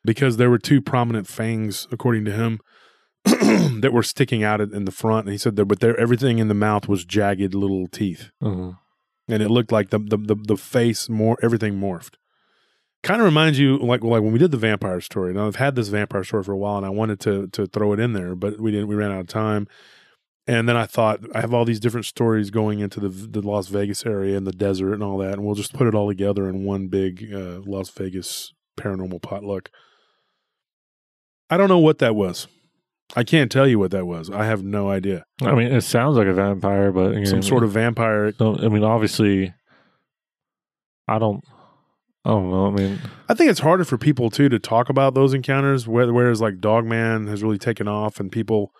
because 0.05 0.37
there 0.37 0.51
were 0.51 0.59
two 0.59 0.81
prominent 0.81 1.27
fangs, 1.27 1.87
according 1.93 2.25
to 2.27 2.33
him, 2.33 2.61
that 3.25 3.91
were 3.93 4.03
sticking 4.03 4.43
out 4.43 4.61
in 4.61 4.85
the 4.85 4.93
front. 4.93 5.27
And 5.27 5.33
he 5.33 5.39
said 5.39 5.57
that, 5.57 5.65
but 5.67 5.81
there 5.81 5.99
everything 5.99 6.39
in 6.39 6.49
the 6.49 6.55
mouth 6.55 6.89
was 6.89 7.05
jagged 7.05 7.55
little 7.55 7.87
teeth, 7.89 8.31
Mhm. 8.43 8.79
and 9.29 9.43
it 9.43 9.51
looked 9.51 9.73
like 9.73 9.91
the 9.91 9.99
the 9.99 10.17
the, 10.17 10.35
the 10.35 10.57
face 10.57 11.09
more 11.09 11.37
everything 11.43 11.75
morphed. 11.79 12.15
Kind 13.03 13.21
of 13.23 13.25
reminds 13.25 13.59
you 13.59 13.79
like 13.79 14.03
like 14.05 14.23
when 14.23 14.33
we 14.33 14.39
did 14.39 14.51
the 14.51 14.57
vampire 14.59 15.01
story. 15.01 15.33
Now 15.33 15.47
I've 15.47 15.57
had 15.57 15.75
this 15.75 15.89
vampire 15.89 16.25
story 16.25 16.43
for 16.45 16.53
a 16.53 16.59
while, 16.59 16.77
and 16.77 16.87
I 16.87 16.91
wanted 16.91 17.21
to 17.21 17.47
to 17.49 17.67
throw 17.67 17.93
it 17.93 18.01
in 18.01 18.13
there, 18.13 18.35
but 18.35 18.61
we 18.61 18.71
didn't. 18.71 18.89
We 18.89 18.95
ran 18.95 19.11
out 19.13 19.21
of 19.21 19.27
time. 19.29 19.67
And 20.47 20.69
then 20.69 20.77
I 20.77 20.87
thought 20.87 21.21
I 21.35 21.43
have 21.43 21.55
all 21.55 21.65
these 21.65 21.79
different 21.81 22.07
stories 22.07 22.51
going 22.51 22.81
into 22.81 22.99
the 23.01 23.09
the 23.09 23.41
Las 23.43 23.69
Vegas 23.69 24.05
area 24.05 24.37
and 24.37 24.47
the 24.47 24.53
desert 24.53 24.95
and 24.95 25.03
all 25.03 25.19
that, 25.19 25.35
and 25.35 25.45
we'll 25.45 25.55
just 25.55 25.73
put 25.75 25.87
it 25.87 25.95
all 25.95 26.09
together 26.09 26.49
in 26.49 26.65
one 26.65 26.89
big 26.89 27.33
uh, 27.33 27.61
Las 27.67 27.89
Vegas 27.91 28.53
paranormal 28.79 29.23
potluck. 29.23 29.71
I 31.51 31.57
don't 31.57 31.69
know 31.69 31.79
what 31.79 31.99
that 31.99 32.15
was. 32.15 32.47
I 33.17 33.25
can't 33.25 33.51
tell 33.51 33.67
you 33.67 33.79
what 33.79 33.91
that 33.91 34.07
was. 34.07 34.31
I 34.31 34.45
have 34.45 34.63
no 34.63 34.89
idea. 34.89 35.25
I 35.43 35.53
mean, 35.55 35.67
it 35.67 35.81
sounds 35.83 36.17
like 36.17 36.29
a 36.29 36.33
vampire, 36.33 36.93
but 36.93 37.17
you 37.17 37.27
Some 37.27 37.43
sort 37.43 37.65
of 37.65 37.73
vampire. 37.73 38.33
So, 38.39 38.57
I 38.57 38.69
mean, 38.69 38.85
obviously, 38.85 39.53
I 41.09 41.19
don't. 41.19 41.45
I 42.25 42.31
don't 42.31 42.51
know. 42.51 42.67
I 42.67 42.71
mean, 42.71 43.01
I 43.29 43.35
think 43.35 43.51
it's 43.51 43.61
harder 43.61 43.85
for 43.85 43.99
people 43.99 44.31
too 44.31 44.49
to 44.51 44.59
talk 44.59 44.91
about 44.91 45.15
those 45.15 45.35
encounters. 45.35 45.89
Whereas 45.89 46.41
like 46.41 46.61
Dogman 46.61 47.27
has 47.27 47.43
really 47.43 47.59
taken 47.59 47.89
off, 47.89 48.21
and 48.21 48.31
people 48.31 48.73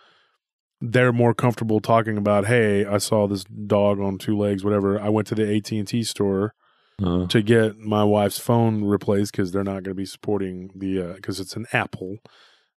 they're 0.81 1.13
more 1.13 1.35
comfortable 1.35 1.81
talking 1.81 2.17
about, 2.17 2.47
"Hey, 2.47 2.85
I 2.85 2.99
saw 2.99 3.27
this 3.27 3.45
dog 3.45 3.99
on 3.99 4.19
two 4.19 4.37
legs, 4.37 4.63
whatever. 4.63 5.01
I 5.01 5.09
went 5.09 5.27
to 5.29 5.35
the 5.35 5.57
AT 5.57 5.73
and 5.73 5.89
T 5.89 6.05
store 6.05 6.55
uh, 7.03 7.27
to 7.27 7.43
get 7.43 7.79
my 7.79 8.05
wife's 8.05 8.39
phone 8.39 8.85
replaced 8.85 9.33
because 9.33 9.53
they're 9.53 9.65
not 9.65 9.83
going 9.83 9.85
to 9.85 9.95
be 9.95 10.07
supporting 10.07 10.71
the 10.75 11.15
because 11.17 11.41
it's 11.41 11.57
an 11.57 11.67
Apple, 11.73 12.19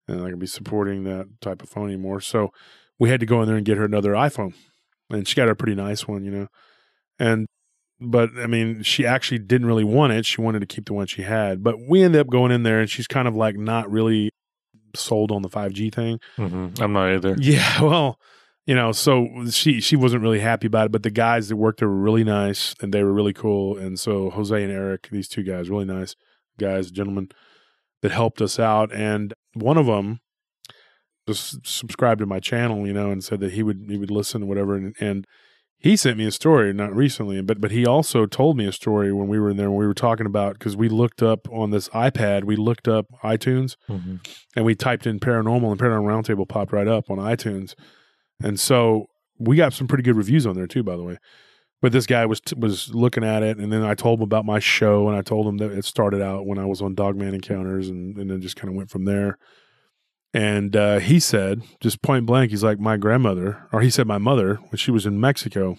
and 0.08 0.18
not 0.18 0.24
going 0.24 0.32
to 0.32 0.38
be 0.38 0.48
supporting 0.48 1.04
that 1.06 1.28
type 1.42 1.62
of 1.62 1.70
phone 1.70 1.88
anymore. 1.88 2.22
So 2.22 2.50
we 3.00 3.10
had 3.10 3.20
to 3.20 3.26
go 3.26 3.42
in 3.42 3.48
there 3.48 3.58
and 3.58 3.66
get 3.66 3.78
her 3.78 3.86
another 3.86 4.12
iPhone, 4.14 4.54
and 5.10 5.28
she 5.28 5.36
got 5.36 5.50
a 5.50 5.56
pretty 5.56 5.76
nice 5.76 6.08
one, 6.08 6.24
you 6.24 6.32
know. 6.32 6.48
And 7.20 7.48
but 8.00 8.30
I 8.38 8.48
mean, 8.48 8.84
she 8.84 9.06
actually 9.06 9.40
didn't 9.40 9.68
really 9.68 9.84
want 9.84 10.14
it. 10.14 10.26
She 10.26 10.42
wanted 10.42 10.60
to 10.60 10.66
keep 10.66 10.86
the 10.86 10.94
one 10.94 11.08
she 11.08 11.22
had. 11.22 11.64
But 11.64 11.76
we 11.88 12.04
ended 12.04 12.22
up 12.22 12.28
going 12.28 12.52
in 12.52 12.64
there, 12.64 12.80
and 12.80 12.90
she's 12.90 13.08
kind 13.08 13.28
of 13.28 13.36
like 13.36 13.56
not 13.56 13.90
really 13.90 14.30
sold 14.96 15.32
on 15.32 15.42
the 15.42 15.50
five 15.50 15.74
G 15.74 15.90
thing. 15.90 16.20
mhm. 16.38 16.80
I'm 16.80 16.94
not 16.94 17.10
either. 17.14 17.36
Yeah, 17.40 17.82
well, 17.82 18.20
you 18.66 18.76
know, 18.76 18.92
so 18.92 19.46
she 19.50 19.80
she 19.82 19.96
wasn't 19.96 20.22
really 20.22 20.40
happy 20.40 20.68
about 20.68 20.88
it, 20.88 20.92
but 20.92 21.04
the 21.04 21.10
guys 21.12 21.50
that 21.50 21.56
worked 21.56 21.80
there 21.80 21.90
were 21.90 21.96
really 22.02 22.24
nice 22.24 22.76
and 22.82 22.94
they 22.94 23.04
were 23.04 23.14
really 23.14 23.34
cool. 23.34 23.78
And 23.78 24.00
so 24.00 24.30
Jose 24.30 24.62
and 24.64 24.72
Eric, 24.72 25.10
these 25.12 25.28
two 25.28 25.44
guys, 25.44 25.70
really 25.70 25.86
nice 25.86 26.16
guys, 26.60 26.92
gentlemen 26.92 27.30
that 28.02 28.12
helped 28.12 28.42
us 28.42 28.60
out. 28.60 28.94
And 28.94 29.34
one 29.54 29.78
of 29.78 29.86
them 29.86 30.20
just 31.28 31.66
subscribed 31.66 32.20
to 32.20 32.26
my 32.26 32.40
channel, 32.40 32.86
you 32.86 32.94
know, 32.94 33.10
and 33.12 33.24
said 33.24 33.40
that 33.40 33.54
he 33.54 33.64
would 33.64 33.86
he 33.88 33.98
would 33.98 34.12
listen, 34.12 34.48
whatever. 34.48 34.76
And, 34.76 34.96
and 35.00 35.26
he 35.78 35.96
sent 35.96 36.18
me 36.18 36.26
a 36.26 36.32
story 36.32 36.74
not 36.74 36.94
recently, 36.96 37.42
but 37.42 37.62
but 37.62 37.72
he 37.72 37.86
also 37.86 38.26
told 38.26 38.58
me 38.58 38.66
a 38.66 38.72
story 38.72 39.12
when 39.14 39.28
we 39.28 39.40
were 39.40 39.50
in 39.50 39.58
there 39.58 39.70
when 39.70 39.80
we 39.80 39.88
were 39.88 39.94
talking 39.94 40.26
about 40.26 40.54
because 40.60 40.76
we 40.76 40.90
looked 40.90 41.22
up 41.24 41.48
on 41.50 41.72
this 41.72 41.88
iPad, 41.90 42.44
we 42.44 42.56
looked 42.56 42.88
up 42.88 43.06
iTunes 43.24 43.76
Mhm. 43.90 44.26
and 44.56 44.66
we 44.66 44.76
typed 44.76 45.06
in 45.08 45.20
paranormal 45.20 45.72
and 45.72 45.80
paranormal 45.80 46.06
roundtable 46.24 46.48
popped 46.48 46.72
right 46.74 46.88
up 46.88 47.10
on 47.10 47.18
iTunes, 47.18 47.74
and 48.42 48.60
so 48.60 49.08
we 49.40 49.56
got 49.58 49.74
some 49.74 49.88
pretty 49.88 50.04
good 50.04 50.16
reviews 50.16 50.46
on 50.46 50.56
there 50.56 50.68
too, 50.68 50.84
by 50.84 50.96
the 50.96 51.04
way. 51.04 51.18
But 51.84 51.92
this 51.92 52.08
guy 52.08 52.26
was 52.26 52.42
was 52.56 52.96
looking 52.96 53.26
at 53.26 53.44
it, 53.44 53.58
and 53.58 53.70
then 53.70 53.84
I 53.84 53.94
told 53.94 54.20
him 54.20 54.24
about 54.24 54.46
my 54.46 54.60
show, 54.60 55.10
and 55.10 55.18
I 55.18 55.22
told 55.22 55.46
him 55.46 55.58
that 55.58 55.72
it 55.72 55.84
started 55.84 56.22
out 56.22 56.46
when 56.46 56.58
I 56.58 56.64
was 56.64 56.82
on 56.82 56.96
Dogman 56.96 57.34
Encounters, 57.34 57.90
and, 57.90 58.18
and 58.18 58.32
then 58.32 58.40
just 58.42 58.56
kind 58.56 58.70
of 58.70 58.76
went 58.76 58.90
from 58.90 59.04
there. 59.04 59.38
And 60.34 60.78
uh, 60.78 61.00
he 61.00 61.20
said, 61.20 61.62
just 61.82 62.02
point 62.02 62.26
blank, 62.26 62.52
he's 62.52 62.64
like, 62.64 62.80
my 62.80 62.96
grandmother, 62.96 63.68
or 63.74 63.82
he 63.82 63.90
said, 63.90 64.08
my 64.08 64.18
mother, 64.18 64.56
when 64.56 64.78
she 64.78 64.92
was 64.92 65.06
in 65.06 65.20
Mexico, 65.20 65.78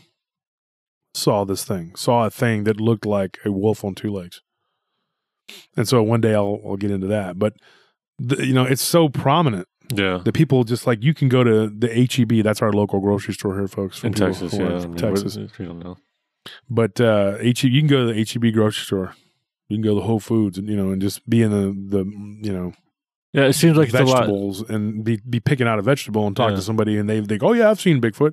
saw 1.15 1.45
this 1.45 1.65
thing, 1.65 1.95
saw 1.97 2.27
a 2.27 2.31
thing 2.31 2.65
that 2.65 2.83
looked 2.83 3.07
like 3.07 3.39
a 3.47 3.51
wolf 3.51 3.83
on 3.83 3.95
two 3.95 4.13
legs. 4.13 4.43
And 5.75 5.89
so 5.89 6.03
one 6.03 6.21
day 6.21 6.35
I'll, 6.35 6.61
I'll 6.67 6.77
get 6.77 6.91
into 6.91 7.07
that. 7.07 7.39
But, 7.39 7.55
the, 8.19 8.47
you 8.47 8.53
know, 8.53 8.65
it's 8.65 8.83
so 8.83 9.09
prominent 9.09 9.69
Yeah. 9.99 10.21
The 10.25 10.33
people 10.33 10.65
just 10.65 10.87
like, 10.87 11.03
you 11.03 11.15
can 11.15 11.29
go 11.29 11.43
to 11.45 11.69
the 11.69 11.89
HEB, 11.89 12.43
that's 12.45 12.63
our 12.63 12.73
local 12.73 13.01
grocery 13.01 13.35
store 13.35 13.55
here, 13.57 13.69
folks. 13.69 14.03
In 14.05 14.13
Texas, 14.13 14.53
yeah. 14.55 14.63
aren't 14.63 14.75
I 14.75 14.81
from 14.81 14.91
mean, 14.93 14.99
Texas. 14.99 15.35
don't 15.59 15.79
know. 15.79 15.97
But 16.69 17.01
uh, 17.01 17.39
HEB, 17.39 17.65
you 17.65 17.81
can 17.81 17.89
go 17.89 18.07
to 18.07 18.13
the 18.13 18.25
HEB 18.25 18.53
grocery 18.53 18.85
store. 18.85 19.15
You 19.69 19.77
can 19.77 19.83
go 19.83 19.95
to 19.95 20.01
Whole 20.03 20.21
Foods, 20.21 20.59
and 20.59 20.69
you 20.69 20.77
know, 20.77 20.91
and 20.91 21.01
just 21.01 21.29
be 21.29 21.41
in 21.43 21.51
the 21.51 21.99
the 21.99 22.05
you 22.47 22.53
know 22.53 22.73
Yeah, 23.33 23.45
it 23.47 23.55
seems 23.55 23.79
like 23.79 23.89
it's 23.89 23.99
a 23.99 24.05
lot. 24.05 24.19
vegetables 24.21 24.69
and 24.69 25.03
be 25.03 25.21
be 25.29 25.41
picking 25.41 25.67
out 25.67 25.79
a 25.79 25.83
vegetable 25.83 26.27
and 26.27 26.37
talk 26.37 26.51
Yeah. 26.51 26.57
to 26.57 26.63
somebody, 26.63 26.99
and 26.99 27.09
they 27.09 27.21
they 27.21 27.39
go, 27.39 27.49
oh 27.49 27.53
yeah, 27.55 27.71
I've 27.71 27.81
seen 27.81 27.99
Bigfoot. 28.01 28.33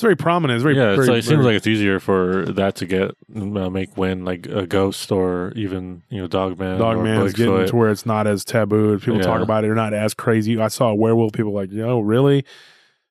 It's 0.00 0.02
very 0.02 0.16
prominent. 0.16 0.56
It's 0.56 0.62
very 0.62 0.76
Yeah, 0.76 0.92
it's 0.92 0.96
very, 0.96 1.08
like, 1.08 1.18
it 1.18 1.22
seems 1.24 1.28
very- 1.42 1.44
like 1.44 1.56
it's 1.56 1.66
easier 1.66 2.00
for 2.00 2.46
that 2.46 2.74
to 2.76 2.86
get 2.86 3.10
uh, 3.36 3.68
make 3.68 3.98
win 3.98 4.24
like 4.24 4.46
a 4.46 4.66
ghost 4.66 5.12
or 5.12 5.52
even 5.56 6.02
you 6.08 6.22
know 6.22 6.26
Dogman. 6.26 6.78
Dog 6.78 6.96
or 6.96 7.02
man's 7.04 7.34
getting 7.34 7.66
to 7.66 7.76
where 7.76 7.90
it's 7.90 8.06
not 8.06 8.26
as 8.26 8.42
taboo. 8.42 8.98
People 8.98 9.20
talk 9.20 9.42
about 9.42 9.62
it. 9.62 9.66
They're 9.66 9.74
not 9.74 9.92
as 9.92 10.14
crazy. 10.14 10.58
I 10.58 10.68
saw 10.68 10.88
a 10.88 10.94
werewolf. 10.94 11.32
People 11.34 11.52
like, 11.52 11.70
yo, 11.70 12.00
really? 12.00 12.36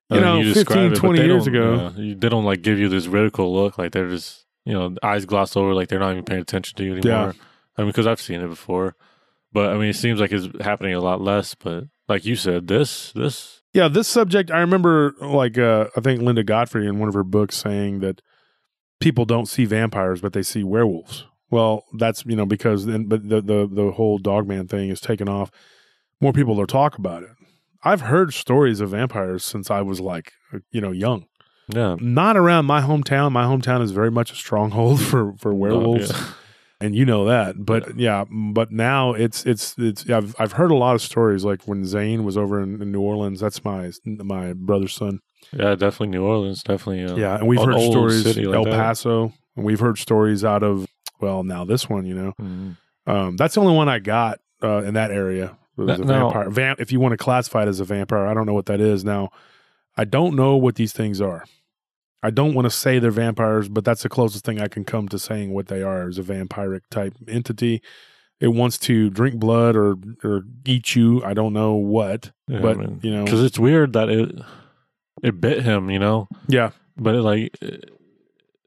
You 0.10 0.18
And 0.18 0.22
know, 0.22 0.42
describe 0.42 0.90
15, 0.90 0.96
20 1.00 1.20
they 1.20 1.26
years 1.28 1.46
ago. 1.46 1.94
yeah, 1.96 2.16
they 2.18 2.28
don't 2.30 2.44
like 2.44 2.64
give 2.64 2.80
you 2.80 2.90
this 2.90 3.06
ridicule 3.06 3.54
look. 3.54 3.78
Like 3.78 3.92
they're 3.92 4.10
just 4.10 4.48
you 4.66 4.74
know 4.74 4.96
eyes 5.04 5.26
glossed 5.26 5.56
over, 5.56 5.76
like 5.76 5.90
they're 5.90 6.00
not 6.00 6.14
even 6.14 6.24
paying 6.26 6.42
attention 6.42 6.76
to 6.78 6.84
you 6.84 6.98
anymore. 6.98 7.36
I 7.78 7.82
mean, 7.84 7.90
because 7.92 8.08
I've 8.08 8.20
seen 8.20 8.42
it 8.42 8.48
before, 8.48 8.96
but 9.54 9.70
I 9.70 9.74
mean, 9.78 9.90
it 9.92 9.96
seems 9.96 10.20
like 10.20 10.32
it's 10.32 10.48
happening 10.60 10.96
a 10.96 11.00
lot 11.02 11.22
less. 11.22 11.54
But 11.54 11.84
like 12.08 12.26
you 12.26 12.36
said, 12.36 12.68
this 12.68 13.12
this 13.12 13.59
Yeah, 13.74 13.88
this 13.88 14.08
subject, 14.08 14.50
I 14.50 14.60
remember 14.60 15.14
like 15.22 15.58
uh, 15.58 15.88
I 15.96 16.02
think 16.02 16.22
Linda 16.22 16.44
Godfrey 16.44 16.88
in 16.88 17.00
one 17.00 17.08
of 17.08 17.14
her 17.14 17.24
books 17.24 17.56
saying 17.56 18.00
that 18.00 18.22
people 19.00 19.26
don't 19.26 19.46
see 19.48 19.66
vampires, 19.66 20.22
but 20.22 20.34
they 20.34 20.42
see 20.44 20.64
werewolves. 20.64 21.26
Well, 21.52 21.84
that's 21.98 22.26
you 22.26 22.36
know 22.36 22.46
because 22.46 22.86
then, 22.86 23.06
but 23.06 23.28
the 23.28 23.42
the 23.42 23.70
the 23.72 23.92
whole 23.92 24.18
dogman 24.18 24.68
thing 24.68 24.90
is 24.90 25.00
taken 25.02 25.28
off. 25.30 25.52
More 26.22 26.34
people 26.34 26.60
are 26.60 26.66
talk 26.66 26.98
about 26.98 27.24
it. 27.24 27.30
I've 27.84 28.02
heard 28.02 28.34
stories 28.34 28.82
of 28.82 28.90
vampires 28.90 29.46
since 29.46 29.72
I 29.72 29.82
was 29.82 30.00
like 30.02 30.34
you 30.72 30.82
know 30.82 30.92
young. 30.92 31.26
yeah 31.74 31.96
Not 32.00 32.38
around 32.38 32.66
my 32.66 32.82
hometown. 32.82 33.32
My 33.32 33.44
hometown 33.46 33.82
is 33.82 33.92
very 33.92 34.12
much 34.12 34.32
a 34.32 34.36
stronghold 34.36 35.00
for 35.10 35.34
for 35.38 35.54
werewolves. 35.54 36.12
yeah. 36.12 36.28
And 36.82 36.96
you 36.96 37.06
know 37.06 37.26
that. 37.26 37.66
But 37.66 37.98
yeah, 37.98 38.26
but 38.30 38.72
now 38.72 39.14
it's 39.14 39.46
it's 39.46 39.76
it's. 39.78 40.10
I've 40.10 40.36
I've 40.40 40.54
heard 40.54 40.72
a 40.72 40.76
lot 40.76 40.96
of 40.96 41.02
stories 41.02 41.44
like 41.46 41.64
when 41.68 41.86
Zane 41.86 42.24
was 42.24 42.38
over 42.38 42.62
in, 42.62 42.82
in 42.82 42.92
New 42.92 43.02
Orleans. 43.02 43.40
That's 43.40 43.64
my 43.64 43.92
my 44.06 44.54
brother's 44.54 44.94
son. 44.94 45.20
Yeah, 45.52 45.76
definitely 45.76 46.10
New 46.10 46.24
Orleans, 46.24 46.64
definitely. 46.64 47.06
Uh, 47.06 47.16
Yeah, 47.18 47.38
and 47.38 47.48
we've 47.48 47.62
heard 47.62 47.80
stories 47.80 48.26
like 48.38 48.56
El 48.56 48.66
that. 48.66 48.74
Paso, 48.74 49.34
and 49.56 49.66
we've 49.66 49.80
heard 49.80 49.98
stories 49.98 50.44
out 50.46 50.64
of 50.64 50.86
well 51.20 51.44
now 51.44 51.66
this 51.66 51.90
one. 51.90 52.06
You 52.06 52.16
know, 52.16 52.34
Mhm. 52.42 52.78
um, 53.08 53.38
that's 53.38 53.56
the 53.56 53.62
only 53.62 53.76
one 53.76 53.90
I 53.90 54.00
got 54.00 54.40
uh, 54.64 54.84
in 54.84 54.94
that 54.96 55.12
area. 55.12 55.58
It 55.78 55.82
was 55.84 56.00
a 56.00 56.04
vampire. 56.04 56.50
Vamp, 56.50 56.82
if 56.82 56.92
you 56.92 57.00
want 57.00 57.14
to 57.14 57.18
classify 57.18 57.64
it 57.64 57.70
as 57.70 57.80
a 57.80 57.86
vampire, 57.86 58.26
I 58.28 58.34
don't 58.34 58.46
know 58.46 58.54
what 58.54 58.66
that 58.66 58.82
is. 58.82 59.06
Now, 59.06 59.30
I 59.96 60.04
don't 60.04 60.36
know 60.36 60.58
what 60.58 60.76
these 60.76 60.92
things 60.92 61.22
are. 61.22 61.46
I 62.22 62.32
don't 62.32 62.54
want 62.54 62.66
to 62.66 62.70
say 62.70 63.00
they're 63.00 63.12
vampires, 63.12 63.70
but 63.70 63.86
that's 63.86 64.04
the 64.04 64.10
closest 64.10 64.44
thing 64.46 64.60
I 64.62 64.68
can 64.68 64.84
come 64.84 65.08
to 65.10 65.20
saying 65.20 65.54
what 65.54 65.68
they 65.68 65.82
are 65.82 66.10
is 66.10 66.18
a 66.18 66.24
vampiric 66.24 66.82
type 66.92 67.14
entity. 67.28 67.82
It 68.42 68.50
wants 68.50 68.78
to 68.80 69.10
drink 69.10 69.36
blood 69.36 69.76
or 69.76 69.96
or 70.24 70.44
eat 70.66 70.96
you. 70.96 71.24
I 71.24 71.34
don't 71.34 71.54
know 71.54 71.74
what, 71.76 72.32
Yeah, 72.48 72.60
but 72.62 72.78
I 72.78 72.80
mean, 72.82 73.00
you 73.04 73.12
know, 73.12 73.24
because 73.26 73.44
it's 73.44 73.60
weird 73.60 73.94
that 73.94 74.10
it 74.10 74.36
it 75.24 75.42
bit 75.42 75.64
him, 75.64 75.90
you 75.90 76.00
know. 76.00 76.28
yeah, 76.48 76.72
But 76.98 77.16
it, 77.16 77.22
like, 77.22 77.58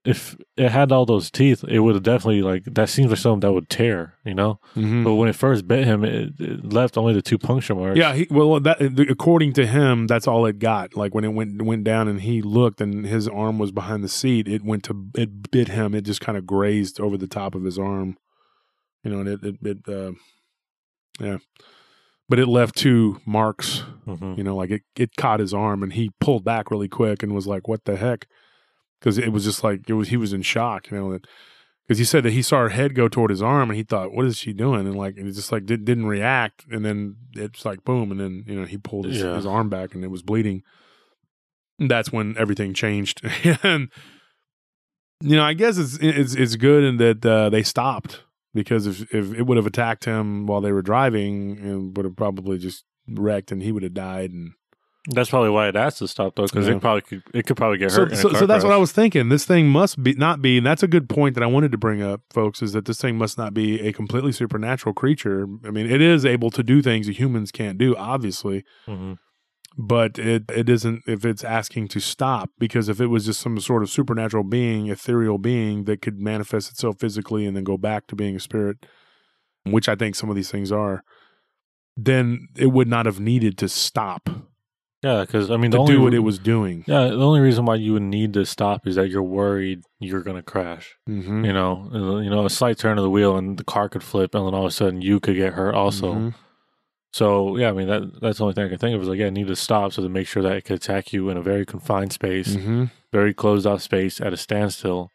if 0.04 0.36
it 0.56 0.70
had 0.70 0.90
all 0.90 1.06
those 1.06 1.30
teeth, 1.30 1.64
it 1.68 1.78
would 1.78 1.94
have 1.94 2.02
definitely 2.02 2.42
like 2.42 2.64
that 2.64 2.88
seems 2.88 3.10
like 3.10 3.18
something 3.20 3.40
that 3.40 3.52
would 3.52 3.68
tear, 3.68 4.14
you 4.24 4.34
know. 4.34 4.58
Mhm. 4.74 5.04
But 5.04 5.14
when 5.14 5.28
it 5.28 5.36
first 5.36 5.68
bit 5.68 5.86
him, 5.86 6.02
it, 6.04 6.32
it 6.40 6.72
left 6.72 6.98
only 6.98 7.14
the 7.14 7.22
two 7.22 7.38
puncture 7.38 7.74
marks. 7.76 7.96
Yeah, 7.98 8.12
he, 8.14 8.26
well, 8.28 8.58
that 8.58 8.80
according 9.08 9.52
to 9.54 9.66
him, 9.66 10.08
that's 10.08 10.26
all 10.26 10.44
it 10.46 10.58
got. 10.58 10.96
Like 10.96 11.14
when 11.14 11.22
it 11.24 11.32
went 11.32 11.62
went 11.62 11.84
down 11.84 12.08
and 12.08 12.20
he 12.20 12.42
looked, 12.42 12.80
and 12.80 13.06
his 13.06 13.28
arm 13.28 13.60
was 13.60 13.70
behind 13.70 14.02
the 14.02 14.08
seat. 14.08 14.48
It 14.48 14.64
went 14.64 14.82
to 14.84 15.06
it 15.16 15.50
bit 15.52 15.68
him. 15.68 15.94
It 15.94 16.02
just 16.02 16.20
kind 16.20 16.36
of 16.36 16.46
grazed 16.46 16.98
over 17.00 17.16
the 17.16 17.28
top 17.28 17.54
of 17.54 17.62
his 17.62 17.78
arm, 17.78 18.16
you 19.04 19.10
know, 19.12 19.20
and 19.20 19.28
it 19.28 19.44
it, 19.44 19.56
it 19.62 19.78
uh, 19.88 20.12
yeah, 21.20 21.38
but 22.28 22.40
it 22.40 22.46
left 22.48 22.74
two 22.76 23.20
marks. 23.24 23.84
Mhm. 24.04 24.36
You 24.36 24.42
know, 24.42 24.56
like 24.56 24.70
it 24.72 24.82
it 24.96 25.14
caught 25.16 25.38
his 25.38 25.54
arm, 25.54 25.84
and 25.84 25.92
he 25.92 26.10
pulled 26.20 26.44
back 26.44 26.72
really 26.72 26.88
quick 26.88 27.22
and 27.22 27.32
was 27.32 27.46
like, 27.46 27.68
"What 27.68 27.84
the 27.84 27.94
heck?" 27.96 28.26
Because 29.02 29.18
it 29.18 29.32
was 29.32 29.42
just 29.42 29.64
like 29.64 29.90
it 29.90 29.94
was. 29.94 30.10
He 30.10 30.16
was 30.16 30.32
in 30.32 30.42
shock, 30.42 30.88
you 30.90 30.96
know 30.96 31.12
that. 31.12 31.26
Because 31.88 31.98
he 31.98 32.04
said 32.04 32.22
that 32.22 32.32
he 32.32 32.42
saw 32.42 32.60
her 32.60 32.68
head 32.68 32.94
go 32.94 33.08
toward 33.08 33.30
his 33.30 33.42
arm, 33.42 33.68
and 33.68 33.76
he 33.76 33.82
thought, 33.82 34.12
"What 34.12 34.24
is 34.26 34.36
she 34.38 34.52
doing?" 34.52 34.86
And 34.86 34.96
like, 34.96 35.16
it 35.16 35.24
just 35.32 35.50
like 35.50 35.66
did, 35.66 35.84
didn't 35.84 36.06
react, 36.06 36.64
and 36.70 36.84
then 36.84 37.16
it's 37.34 37.64
like 37.64 37.82
boom, 37.84 38.12
and 38.12 38.20
then 38.20 38.44
you 38.46 38.54
know 38.54 38.64
he 38.64 38.78
pulled 38.78 39.06
his, 39.06 39.20
Yeah. 39.20 39.34
his 39.34 39.44
arm 39.44 39.68
back, 39.68 39.92
and 39.96 40.04
it 40.04 40.10
was 40.10 40.22
bleeding. 40.22 40.62
And 41.80 41.90
that's 41.90 42.12
when 42.12 42.36
everything 42.38 42.74
changed, 42.74 43.20
and 43.64 43.88
you 45.20 45.34
know, 45.34 45.42
I 45.42 45.54
guess 45.54 45.76
it's 45.78 45.98
it's 46.00 46.34
it's 46.36 46.54
good 46.54 46.84
in 46.84 46.96
that 46.98 47.26
uh, 47.26 47.50
they 47.50 47.64
stopped 47.64 48.22
because 48.54 48.86
if 48.86 49.12
if 49.12 49.34
it 49.34 49.42
would 49.42 49.56
have 49.56 49.66
attacked 49.66 50.04
him 50.04 50.46
while 50.46 50.60
they 50.60 50.72
were 50.72 50.82
driving, 50.82 51.58
it 51.58 51.96
would 51.96 52.04
have 52.04 52.16
probably 52.16 52.58
just 52.58 52.84
wrecked, 53.08 53.50
and 53.50 53.62
he 53.64 53.72
would 53.72 53.82
have 53.82 53.94
died, 53.94 54.30
and 54.30 54.52
That's 55.08 55.30
probably 55.30 55.50
why 55.50 55.66
it 55.66 55.74
has 55.74 55.98
to 55.98 56.06
stop 56.06 56.36
though, 56.36 56.44
because 56.46 56.68
Yeah. 56.68 56.74
it 56.76 56.80
probably 56.80 57.00
could, 57.02 57.22
it 57.34 57.44
could 57.46 57.56
probably 57.56 57.78
get 57.78 57.90
so, 57.90 58.06
hurt. 58.06 58.16
so, 58.16 58.32
so 58.32 58.46
that's 58.46 58.62
what. 58.62 58.72
I 58.72 58.76
was 58.76 58.92
thinking. 58.92 59.30
This 59.30 59.44
thing 59.44 59.68
must 59.68 60.00
be 60.02 60.14
not 60.14 60.40
be, 60.40 60.58
and 60.58 60.66
that's 60.66 60.84
a 60.84 60.88
good 60.88 61.08
point 61.08 61.34
that 61.34 61.42
I 61.42 61.46
wanted 61.46 61.72
to 61.72 61.78
bring 61.78 62.00
up, 62.02 62.20
folks, 62.32 62.62
is 62.62 62.72
that 62.74 62.84
this 62.84 63.00
thing 63.00 63.18
must 63.18 63.36
not 63.36 63.52
be 63.52 63.80
a 63.80 63.92
completely 63.92 64.30
supernatural 64.30 64.94
creature. 64.94 65.46
I 65.64 65.70
mean, 65.72 65.90
it 65.90 66.00
is 66.00 66.24
able 66.24 66.50
to 66.52 66.62
do 66.62 66.82
things 66.82 67.08
that 67.08 67.16
humans 67.18 67.50
can't 67.50 67.78
do, 67.78 67.96
obviously, 67.96 68.62
Mhm. 68.86 69.18
but 69.76 70.20
it 70.20 70.44
it 70.54 70.68
isn't 70.68 71.02
if 71.08 71.24
it's 71.24 71.42
asking 71.42 71.88
to 71.88 72.00
stop 72.00 72.50
because 72.60 72.88
if 72.88 73.00
it 73.00 73.08
was 73.08 73.24
just 73.26 73.40
some 73.40 73.58
sort 73.58 73.82
of 73.82 73.90
supernatural 73.90 74.44
being, 74.44 74.86
ethereal 74.86 75.38
being 75.38 75.82
that 75.86 76.00
could 76.00 76.20
manifest 76.20 76.70
itself 76.70 77.00
physically 77.00 77.44
and 77.44 77.56
then 77.56 77.64
go 77.64 77.76
back 77.76 78.06
to 78.06 78.14
being 78.14 78.36
a 78.36 78.40
spirit, 78.40 78.86
which 79.64 79.88
I 79.88 79.96
think 79.96 80.14
some 80.14 80.30
of 80.30 80.36
these 80.36 80.50
things 80.50 80.70
are, 80.70 81.02
then 81.96 82.46
it 82.56 82.66
would 82.66 82.86
not 82.86 83.06
have 83.06 83.18
needed 83.18 83.58
to 83.58 83.68
stop 83.68 84.30
Yeah, 85.02 85.22
because 85.22 85.50
I 85.50 85.56
mean, 85.56 85.72
the 85.72 85.78
to 85.78 85.80
only 85.82 85.94
do 85.94 86.00
what 86.02 86.14
it 86.14 86.20
was 86.20 86.38
doing. 86.38 86.84
Yeah, 86.86 87.08
the 87.08 87.26
only 87.26 87.40
reason 87.40 87.64
why 87.64 87.74
you 87.74 87.94
would 87.94 88.02
need 88.02 88.32
to 88.34 88.46
stop 88.46 88.86
is 88.86 88.94
that 88.94 89.08
you're 89.10 89.22
worried 89.22 89.82
you're 89.98 90.22
going 90.22 90.36
to 90.36 90.42
crash. 90.44 90.94
Mm-hmm. 91.08 91.44
You 91.44 91.52
know, 91.52 91.90
Uh, 91.92 92.18
you 92.20 92.30
know, 92.30 92.44
a 92.44 92.50
slight 92.50 92.78
turn 92.78 92.98
of 92.98 93.02
the 93.02 93.10
wheel 93.10 93.36
and 93.36 93.58
the 93.58 93.64
car 93.64 93.88
could 93.88 94.04
flip, 94.04 94.34
and 94.34 94.46
then 94.46 94.54
all 94.54 94.62
of 94.66 94.68
a 94.68 94.70
sudden 94.70 95.02
you 95.02 95.18
could 95.18 95.34
get 95.36 95.54
hurt 95.54 95.74
also. 95.74 96.14
Mhm. 96.14 96.34
So 97.12 97.56
yeah, 97.58 97.68
I 97.68 97.72
mean 97.72 97.88
that 97.88 98.20
that's 98.22 98.38
the 98.38 98.44
only 98.44 98.54
thing 98.54 98.64
I 98.64 98.68
can 98.68 98.78
think 98.78 98.94
of 98.94 99.02
is 99.02 99.08
like 99.08 99.18
yeah, 99.18 99.26
I 99.26 99.30
need 99.30 99.48
to 99.48 99.56
stop 99.56 99.92
so 99.92 100.02
to 100.02 100.08
make 100.08 100.26
sure 100.28 100.42
that 100.44 100.56
it 100.56 100.62
could 100.64 100.76
attack 100.76 101.12
you 101.12 101.28
in 101.30 101.36
a 101.36 101.42
very 101.42 101.66
confined 101.66 102.12
space, 102.12 102.56
Mhm. 102.56 102.90
very 103.12 103.34
closed 103.34 103.66
off 103.66 103.82
space 103.82 104.20
at 104.20 104.32
a 104.32 104.36
standstill. 104.36 105.10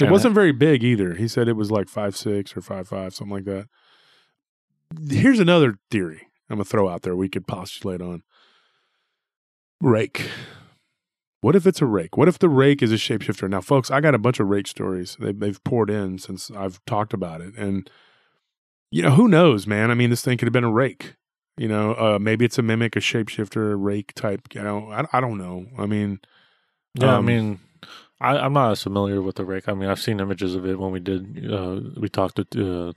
It 0.00 0.10
wasn't 0.10 0.34
very 0.34 0.52
big 0.52 0.82
either. 0.82 1.14
He 1.14 1.28
said 1.28 1.46
it 1.48 1.56
was 1.56 1.70
like 1.70 1.88
five 1.88 2.16
six 2.16 2.56
or 2.56 2.62
five 2.62 2.88
five, 2.88 3.14
something 3.14 3.34
like 3.36 3.44
that. 3.44 3.66
Here's 5.10 5.40
another 5.40 5.78
theory 5.90 6.22
I'm 6.48 6.56
gonna 6.56 6.64
throw 6.64 6.88
out 6.88 7.02
there. 7.02 7.14
We 7.16 7.28
could 7.28 7.46
postulate 7.46 8.00
on 8.00 8.22
rake. 9.80 10.30
What 11.40 11.54
if 11.54 11.66
it's 11.66 11.82
a 11.82 11.86
rake? 11.86 12.16
What 12.16 12.28
if 12.28 12.38
the 12.38 12.48
rake 12.48 12.82
is 12.82 12.90
a 12.92 12.96
shapeshifter? 12.96 13.48
Now, 13.48 13.60
folks, 13.60 13.90
I 13.90 14.00
got 14.00 14.14
a 14.14 14.18
bunch 14.18 14.40
of 14.40 14.48
rake 14.48 14.66
stories. 14.66 15.16
They've, 15.20 15.38
they've 15.38 15.62
poured 15.64 15.90
in 15.90 16.18
since 16.18 16.50
I've 16.50 16.84
talked 16.86 17.12
about 17.12 17.40
it, 17.40 17.54
and 17.56 17.88
you 18.90 19.02
know 19.02 19.10
who 19.12 19.28
knows, 19.28 19.66
man. 19.66 19.90
I 19.90 19.94
mean, 19.94 20.10
this 20.10 20.22
thing 20.22 20.38
could 20.38 20.46
have 20.46 20.52
been 20.52 20.64
a 20.64 20.72
rake. 20.72 21.14
You 21.56 21.68
know, 21.68 21.92
uh, 21.94 22.18
maybe 22.20 22.44
it's 22.44 22.58
a 22.58 22.62
mimic, 22.62 22.96
a 22.96 23.00
shapeshifter, 23.00 23.72
a 23.72 23.76
rake 23.76 24.12
type. 24.14 24.48
You 24.54 24.62
know, 24.62 24.90
I, 24.90 25.04
I 25.18 25.20
don't 25.20 25.38
know. 25.38 25.66
I 25.78 25.86
mean, 25.86 26.20
Yeah, 26.94 27.14
I 27.14 27.16
Um, 27.18 27.26
mean, 27.26 27.60
I, 28.20 28.36
I'm 28.38 28.52
not 28.52 28.72
as 28.72 28.82
familiar 28.82 29.22
with 29.22 29.36
the 29.36 29.44
rake. 29.44 29.68
I 29.68 29.74
mean, 29.74 29.88
I've 29.88 30.00
seen 30.00 30.20
images 30.20 30.54
of 30.54 30.66
it 30.66 30.78
when 30.78 30.90
we 30.90 31.00
did. 31.00 31.50
Uh, 31.52 31.80
we 31.96 32.08
talked 32.08 32.40
to 32.50 32.88
uh, 32.88 32.92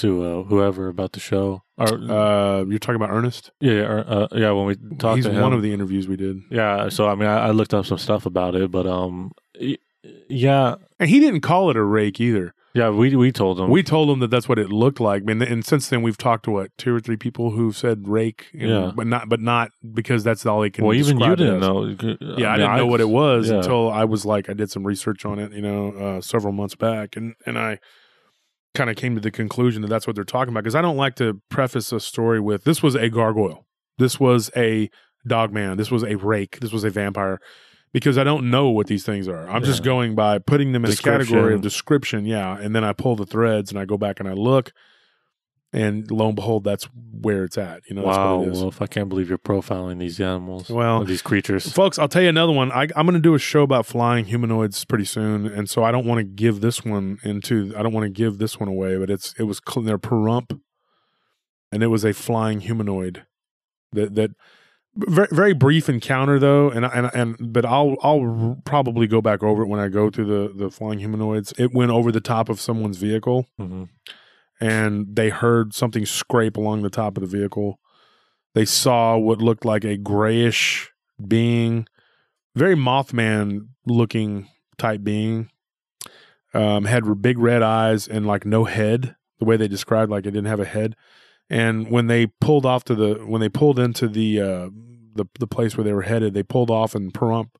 to 0.00 0.22
uh, 0.24 0.42
whoever 0.44 0.88
about 0.88 1.12
the 1.12 1.20
show. 1.20 1.62
Or 1.78 1.86
uh, 1.88 2.64
you're 2.64 2.78
talking 2.78 2.96
about 2.96 3.10
Ernest. 3.10 3.50
yeah, 3.60 3.72
yeah, 3.72 3.82
uh, 4.00 4.28
yeah. 4.32 4.50
When 4.50 4.66
we 4.66 4.76
talked 4.98 5.16
He's 5.16 5.24
to 5.26 5.32
him, 5.32 5.40
one 5.42 5.52
of 5.54 5.62
the 5.62 5.72
interviews 5.72 6.06
we 6.08 6.16
did. 6.16 6.42
Yeah, 6.50 6.88
so 6.90 7.08
I 7.08 7.14
mean, 7.14 7.28
I, 7.28 7.48
I 7.48 7.50
looked 7.52 7.72
up 7.72 7.86
some 7.86 7.98
stuff 7.98 8.26
about 8.26 8.54
it, 8.54 8.70
but 8.70 8.86
um, 8.86 9.32
y- 9.60 9.78
yeah, 10.28 10.74
And 10.98 11.08
he 11.08 11.20
didn't 11.20 11.40
call 11.40 11.70
it 11.70 11.76
a 11.76 11.82
rake 11.82 12.20
either. 12.20 12.54
yeah. 12.74 12.90
We 12.90 13.16
we 13.16 13.32
told 13.32 13.58
him. 13.58 13.68
We 13.70 13.82
told 13.82 14.08
him 14.10 14.18
that 14.20 14.30
that's 14.30 14.48
what 14.48 14.58
it 14.58 14.70
looked 14.70 15.00
like. 15.00 15.22
And, 15.26 15.42
and 15.42 15.64
since 15.64 15.88
then, 15.88 16.02
we've 16.02 16.16
talked 16.18 16.44
to 16.44 16.50
what 16.50 16.76
two 16.78 16.94
or 16.94 17.00
three 17.00 17.16
people 17.16 17.50
who've 17.52 17.76
said 17.76 18.06
rake, 18.08 18.46
and- 18.52 18.68
Yeah. 18.70 18.92
but 18.94 19.06
not 19.06 19.28
but 19.28 19.40
not 19.40 19.70
because 19.92 20.22
that's 20.22 20.44
all 20.46 20.60
they 20.60 20.70
can. 20.70 20.84
well, 20.84 20.94
even 20.94 21.18
you 21.18 21.34
didn't 21.36 21.60
know. 21.60 21.84
Yeah, 22.38 22.52
I, 22.52 22.56
didn't 22.58 22.76
know 22.76 22.86
what 22.86 23.00
it 23.00 23.08
was 23.08 23.48
yeah. 23.50 23.56
until 23.56 23.90
I 23.90 24.04
was 24.04 24.24
like, 24.26 24.48
I 24.48 24.52
did 24.54 24.70
some 24.70 24.86
research 24.86 25.24
on 25.24 25.38
it, 25.38 25.52
you 25.52 25.62
know, 25.62 25.92
uh, 25.92 26.20
several 26.20 26.52
months 26.52 26.74
back, 26.74 27.16
and 27.16 27.34
and 27.46 27.58
I 27.58 27.78
kind 28.74 28.90
of 28.90 28.96
came 28.96 29.14
to 29.14 29.20
the 29.20 29.30
conclusion 29.30 29.82
that 29.82 29.88
that's 29.88 30.06
what 30.06 30.14
they're 30.14 30.24
talking 30.24 30.52
about 30.52 30.62
because 30.62 30.74
I 30.74 30.82
don't 30.82 30.96
like 30.96 31.16
to 31.16 31.40
preface 31.48 31.92
a 31.92 32.00
story 32.00 32.40
with 32.40 32.64
this 32.64 32.82
was 32.82 32.94
a 32.94 33.08
gargoyle, 33.08 33.66
this 33.98 34.20
was 34.20 34.50
a 34.56 34.90
dogman, 35.26 35.76
this 35.76 35.90
was 35.90 36.02
a 36.02 36.16
rake, 36.16 36.60
this 36.60 36.72
was 36.72 36.84
a 36.84 36.90
vampire. 36.90 37.40
Because 37.92 38.16
I 38.18 38.22
don't 38.22 38.50
know 38.50 38.68
what 38.68 38.86
these 38.86 39.04
things 39.04 39.26
are. 39.26 39.50
I'm 39.50 39.64
just 39.64 39.82
going 39.82 40.14
by 40.14 40.38
putting 40.38 40.70
them 40.70 40.84
in 40.84 40.92
a 40.92 40.94
category 40.94 41.54
of 41.54 41.60
description, 41.60 42.24
yeah. 42.24 42.56
And 42.56 42.72
then 42.72 42.84
I 42.84 42.92
pull 42.92 43.16
the 43.16 43.26
threads 43.26 43.72
and 43.72 43.80
I 43.80 43.84
go 43.84 43.98
back 43.98 44.20
and 44.20 44.28
I 44.28 44.32
look, 44.32 44.72
and 45.72 46.10
lo 46.10 46.26
and 46.26 46.36
behold, 46.36 46.64
that's 46.64 46.88
where 47.20 47.44
it's 47.44 47.56
at. 47.56 47.82
You 47.88 47.94
know, 47.94 48.02
that's 48.02 48.16
Wow, 48.16 48.38
what 48.38 48.48
it 48.48 48.52
is. 48.52 48.62
Wolf! 48.62 48.82
I 48.82 48.86
can't 48.86 49.08
believe 49.08 49.28
you're 49.28 49.38
profiling 49.38 49.98
these 49.98 50.20
animals. 50.20 50.68
Well, 50.68 51.04
these 51.04 51.22
creatures. 51.22 51.70
Folks, 51.72 51.98
I'll 51.98 52.08
tell 52.08 52.22
you 52.22 52.28
another 52.28 52.52
one. 52.52 52.72
I, 52.72 52.88
I'm 52.96 53.06
going 53.06 53.14
to 53.14 53.20
do 53.20 53.34
a 53.34 53.38
show 53.38 53.62
about 53.62 53.86
flying 53.86 54.24
humanoids 54.24 54.84
pretty 54.84 55.04
soon, 55.04 55.46
and 55.46 55.70
so 55.70 55.84
I 55.84 55.92
don't 55.92 56.06
want 56.06 56.18
to 56.18 56.24
give 56.24 56.60
this 56.60 56.84
one 56.84 57.18
into. 57.22 57.72
I 57.76 57.82
don't 57.82 57.92
want 57.92 58.04
to 58.04 58.10
give 58.10 58.38
this 58.38 58.58
one 58.58 58.68
away, 58.68 58.96
but 58.96 59.10
it's 59.10 59.34
it 59.38 59.44
was 59.44 59.60
they're 59.82 59.98
Pahrump, 59.98 60.58
and 61.70 61.82
it 61.82 61.88
was 61.88 62.04
a 62.04 62.12
flying 62.12 62.60
humanoid 62.60 63.24
that 63.92 64.14
that 64.16 64.30
very 64.96 65.28
very 65.30 65.52
brief 65.54 65.88
encounter 65.88 66.40
though, 66.40 66.68
and 66.70 66.84
and 66.84 67.10
and 67.14 67.52
but 67.52 67.64
I'll 67.64 67.96
I'll 68.02 68.60
probably 68.64 69.06
go 69.06 69.20
back 69.20 69.42
over 69.42 69.62
it 69.62 69.68
when 69.68 69.78
I 69.78 69.86
go 69.86 70.10
through 70.10 70.26
the 70.26 70.52
the 70.64 70.70
flying 70.70 70.98
humanoids. 70.98 71.52
It 71.58 71.72
went 71.72 71.92
over 71.92 72.10
the 72.10 72.20
top 72.20 72.48
of 72.48 72.60
someone's 72.60 72.96
vehicle, 72.96 73.46
hmm 73.56 73.84
and 74.60 75.16
they 75.16 75.30
heard 75.30 75.74
something 75.74 76.04
scrape 76.04 76.56
along 76.56 76.82
the 76.82 76.90
top 76.90 77.16
of 77.16 77.22
the 77.22 77.38
vehicle. 77.38 77.80
They 78.54 78.64
saw 78.64 79.16
what 79.16 79.40
looked 79.40 79.64
like 79.64 79.84
a 79.84 79.96
grayish 79.96 80.90
being, 81.26 81.86
very 82.54 82.74
Mothman 82.74 83.68
looking 83.86 84.48
type 84.76 85.02
being. 85.02 85.50
Um, 86.52 86.84
had 86.84 87.22
big 87.22 87.38
red 87.38 87.62
eyes 87.62 88.08
and 88.08 88.26
like 88.26 88.44
no 88.44 88.64
head. 88.64 89.14
The 89.38 89.44
way 89.44 89.56
they 89.56 89.68
described, 89.68 90.10
like 90.10 90.26
it 90.26 90.32
didn't 90.32 90.46
have 90.46 90.60
a 90.60 90.64
head. 90.64 90.96
And 91.48 91.90
when 91.90 92.08
they 92.08 92.26
pulled 92.26 92.66
off 92.66 92.84
to 92.84 92.94
the 92.94 93.14
when 93.26 93.40
they 93.40 93.48
pulled 93.48 93.78
into 93.78 94.08
the 94.08 94.40
uh, 94.40 94.70
the 95.14 95.26
the 95.38 95.46
place 95.46 95.76
where 95.76 95.84
they 95.84 95.92
were 95.92 96.02
headed, 96.02 96.34
they 96.34 96.42
pulled 96.42 96.70
off 96.70 96.94
in 96.94 97.10
Pahrump, 97.10 97.50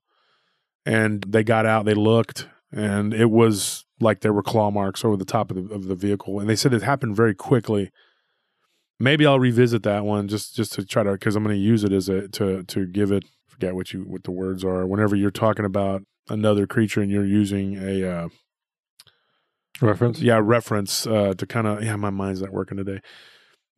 and 0.84 1.24
they 1.26 1.42
got 1.44 1.66
out. 1.66 1.84
They 1.84 1.94
looked, 1.94 2.48
and 2.72 3.14
it 3.14 3.30
was 3.30 3.84
like 4.00 4.20
there 4.20 4.32
were 4.32 4.42
claw 4.42 4.70
marks 4.70 5.04
over 5.04 5.16
the 5.16 5.24
top 5.24 5.50
of 5.50 5.68
the 5.68 5.74
of 5.74 5.86
the 5.86 5.94
vehicle. 5.94 6.40
And 6.40 6.48
they 6.48 6.56
said 6.56 6.72
it 6.72 6.82
happened 6.82 7.16
very 7.16 7.34
quickly. 7.34 7.90
Maybe 8.98 9.26
I'll 9.26 9.40
revisit 9.40 9.82
that 9.84 10.04
one 10.04 10.28
just 10.28 10.54
just 10.54 10.72
to 10.74 10.84
try 10.84 11.02
to 11.02 11.12
because 11.12 11.36
I'm 11.36 11.44
going 11.44 11.56
to 11.56 11.60
use 11.60 11.84
it 11.84 11.92
as 11.92 12.08
a 12.08 12.28
to 12.28 12.64
to 12.64 12.86
give 12.86 13.12
it 13.12 13.24
forget 13.48 13.74
what 13.74 13.92
you 13.92 14.00
what 14.02 14.24
the 14.24 14.30
words 14.30 14.64
are 14.64 14.86
whenever 14.86 15.14
you're 15.14 15.30
talking 15.30 15.64
about 15.64 16.02
another 16.28 16.66
creature 16.66 17.02
and 17.02 17.10
you're 17.10 17.26
using 17.26 17.76
a 17.76 18.08
uh, 18.08 18.28
Reference. 19.80 20.20
yeah 20.20 20.40
reference 20.42 21.06
uh, 21.06 21.34
to 21.36 21.46
kind 21.46 21.66
of 21.66 21.82
yeah 21.82 21.96
my 21.96 22.10
mind's 22.10 22.42
not 22.42 22.52
working 22.52 22.76
today 22.76 23.00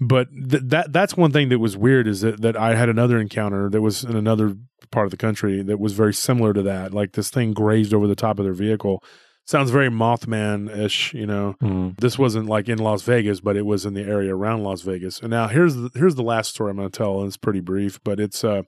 but 0.01 0.29
th- 0.33 0.63
that 0.67 0.93
that's 0.93 1.17
one 1.17 1.31
thing 1.31 1.49
that 1.49 1.59
was 1.59 1.77
weird 1.77 2.09
is 2.09 2.23
that, 2.23 2.41
that 2.43 2.57
i 2.57 2.75
had 2.75 2.89
another 2.89 3.21
encounter 3.21 3.71
that 3.71 3.81
was 3.81 4.03
in 4.03 4.17
another 4.17 4.57
part 4.91 5.07
of 5.07 5.11
the 5.13 5.17
country 5.17 5.63
that 5.63 5.79
was 5.79 5.93
very 5.93 6.13
similar 6.13 6.53
to 6.53 6.63
that 6.63 6.93
like 6.93 7.13
this 7.13 7.31
thing 7.31 7.53
grazed 7.53 7.95
over 7.95 8.07
the 8.07 8.17
top 8.17 8.39
of 8.39 8.45
their 8.45 8.53
vehicle 8.55 9.03
sounds 9.45 9.71
very 9.71 9.89
mothman-ish 9.89 11.13
you 11.15 11.27
know 11.27 11.55
Mm. 11.63 11.99
this 12.01 12.19
wasn't 12.19 12.47
like 12.49 12.69
in 12.69 12.79
las 12.79 13.03
vegas 13.03 13.41
but 13.41 13.57
it 13.57 13.67
was 13.67 13.85
in 13.85 13.95
the 13.95 14.03
area 14.03 14.35
around 14.35 14.63
las 14.63 14.83
vegas 14.83 15.21
and 15.21 15.31
now 15.31 15.49
here's 15.49 15.75
the 15.75 15.91
here's 15.95 16.15
the 16.15 16.23
last 16.23 16.51
story 16.51 16.71
i'm 16.71 16.77
going 16.77 16.91
to 16.91 16.97
tell 16.97 17.19
and 17.19 17.27
it's 17.29 17.37
pretty 17.37 17.61
brief 17.61 17.99
but 18.05 18.21
it's 18.21 18.45
uh 18.45 18.63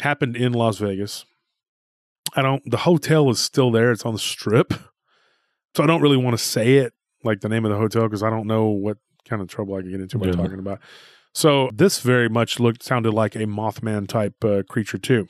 happened 0.00 0.36
in 0.36 0.52
las 0.52 0.78
vegas 0.78 1.24
i 2.36 2.42
don't 2.42 2.62
the 2.70 2.78
hotel 2.78 3.28
is 3.30 3.38
still 3.40 3.70
there 3.70 3.90
it's 3.92 4.06
on 4.06 4.12
the 4.14 4.18
strip 4.18 4.72
so 5.74 5.82
I 5.82 5.86
don't 5.86 6.02
really 6.02 6.18
want 6.18 6.36
to 6.36 6.42
say 6.44 6.74
it 6.76 6.92
like 7.24 7.40
the 7.40 7.48
name 7.48 7.64
of 7.64 7.70
the 7.70 7.78
hotel 7.78 8.02
because 8.02 8.22
I 8.22 8.28
don't 8.28 8.46
know 8.46 8.66
what 8.66 8.98
kind 9.26 9.40
of 9.40 9.48
trouble 9.48 9.74
I 9.74 9.80
could 9.80 9.90
get 9.90 10.00
into 10.02 10.18
by 10.18 10.26
Yeah. 10.26 10.32
talking 10.32 10.58
about. 10.58 10.80
So 11.32 11.70
this 11.72 12.00
very 12.00 12.28
much 12.28 12.60
looked 12.60 12.82
sounded 12.82 13.12
like 13.14 13.34
a 13.34 13.46
Mothman 13.46 14.06
type 14.06 14.34
uh, 14.44 14.64
creature 14.68 14.98
too, 14.98 15.28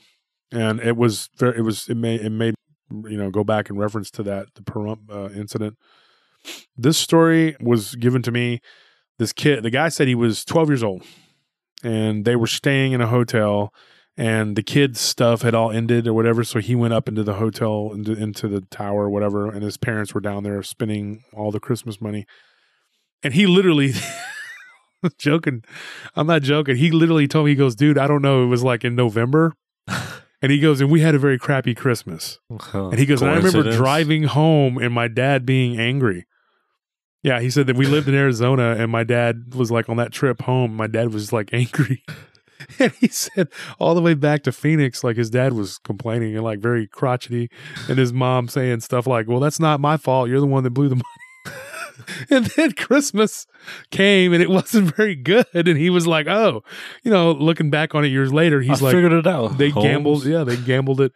and 0.51 0.81
it 0.81 0.97
was 0.97 1.29
very 1.37 1.59
it 1.59 1.61
was 1.61 1.87
it 1.87 1.95
made 1.95 2.19
it 2.19 2.29
made 2.29 2.55
you 2.93 3.17
know 3.17 3.29
go 3.29 3.43
back 3.43 3.69
in 3.69 3.77
reference 3.77 4.11
to 4.11 4.23
that 4.23 4.47
the 4.55 4.61
Pahrump 4.61 5.09
uh, 5.09 5.29
incident. 5.33 5.77
This 6.77 6.97
story 6.97 7.55
was 7.59 7.95
given 7.95 8.21
to 8.23 8.31
me. 8.31 8.59
This 9.19 9.31
kid, 9.31 9.63
the 9.63 9.69
guy 9.69 9.89
said 9.89 10.07
he 10.07 10.15
was 10.15 10.43
12 10.43 10.69
years 10.69 10.83
old, 10.83 11.03
and 11.83 12.25
they 12.25 12.35
were 12.35 12.47
staying 12.47 12.91
in 12.91 13.01
a 13.01 13.07
hotel 13.07 13.71
and 14.15 14.55
the 14.55 14.63
kid's 14.63 14.99
stuff 14.99 15.41
had 15.41 15.55
all 15.55 15.71
ended 15.71 16.07
or 16.07 16.13
whatever. 16.13 16.43
So 16.43 16.59
he 16.59 16.75
went 16.75 16.93
up 16.93 17.07
into 17.07 17.23
the 17.23 17.35
hotel, 17.35 17.91
into, 17.93 18.13
into 18.13 18.47
the 18.47 18.61
tower 18.61 19.09
whatever, 19.09 19.49
and 19.49 19.63
his 19.63 19.77
parents 19.77 20.13
were 20.13 20.21
down 20.21 20.43
there 20.43 20.61
spending 20.63 21.23
all 21.33 21.51
the 21.51 21.59
Christmas 21.59 21.99
money. 21.99 22.25
And 23.23 23.33
he 23.33 23.47
literally, 23.47 23.93
joking, 25.17 25.63
I'm 26.15 26.27
not 26.27 26.43
joking. 26.43 26.75
He 26.75 26.91
literally 26.91 27.27
told 27.27 27.45
me, 27.45 27.51
he 27.51 27.55
goes, 27.55 27.75
dude, 27.75 27.97
I 27.97 28.07
don't 28.07 28.21
know. 28.21 28.43
It 28.43 28.47
was 28.47 28.63
like 28.63 28.83
in 28.83 28.95
November. 28.95 29.53
And 30.43 30.51
he 30.51 30.59
goes, 30.59 30.81
and 30.81 30.91
we 30.91 30.99
had 30.99 31.15
a 31.15 31.19
very 31.19 31.39
crappy 31.39 31.73
Christmas. 31.73 32.37
And 32.91 32.99
he 32.99 33.05
goes, 33.05 33.21
and 33.21 33.31
I 33.31 33.37
remember 33.37 33.71
driving 33.71 34.23
home 34.23 34.77
and 34.77 34.93
my 34.93 35.07
dad 35.07 35.45
being 35.45 35.79
angry. 35.79 36.27
Yeah, 37.23 37.39
he 37.39 37.49
said 37.49 37.67
that 37.67 37.77
we 37.77 37.85
lived 37.85 38.09
in 38.09 38.13
Arizona 38.13 38.75
and 38.77 38.91
my 38.91 39.05
dad 39.05 39.55
was 39.55 39.71
like 39.71 39.87
on 39.87 39.95
that 39.95 40.11
trip 40.11 40.41
home. 40.41 40.75
My 40.75 40.87
dad 40.87 41.13
was 41.13 41.31
like 41.31 41.51
angry. 41.53 42.03
and 42.79 42.91
he 42.99 43.07
said 43.07 43.47
all 43.79 43.95
the 43.95 44.01
way 44.01 44.13
back 44.13 44.43
to 44.43 44.51
Phoenix, 44.51 45.01
like 45.01 45.15
his 45.15 45.29
dad 45.29 45.53
was 45.53 45.77
complaining 45.79 46.35
and 46.35 46.43
like 46.43 46.59
very 46.59 46.87
crotchety, 46.87 47.49
and 47.87 47.97
his 47.97 48.11
mom 48.11 48.49
saying 48.49 48.81
stuff 48.81 49.07
like, 49.07 49.27
Well, 49.27 49.39
that's 49.39 49.61
not 49.61 49.79
my 49.79 49.95
fault. 49.95 50.29
You're 50.29 50.41
the 50.41 50.45
one 50.45 50.63
that 50.63 50.71
blew 50.71 50.89
the 50.89 50.95
money. 50.95 51.03
and 52.29 52.45
then 52.45 52.71
Christmas 52.73 53.45
came 53.91 54.33
and 54.33 54.41
it 54.41 54.49
wasn't 54.49 54.95
very 54.95 55.15
good. 55.15 55.45
And 55.53 55.77
he 55.77 55.89
was 55.89 56.07
like, 56.07 56.27
Oh, 56.27 56.63
you 57.03 57.11
know, 57.11 57.31
looking 57.31 57.69
back 57.69 57.93
on 57.95 58.03
it 58.05 58.09
years 58.09 58.31
later, 58.33 58.61
he's 58.61 58.81
I 58.81 58.85
like, 58.85 58.93
figured 58.95 59.13
it 59.13 59.27
out. 59.27 59.57
they 59.57 59.69
Holmes. 59.69 59.85
gambled 59.87 60.25
yeah 60.25 60.43
they 60.43 60.57
gambled 60.57 61.01
it 61.01 61.11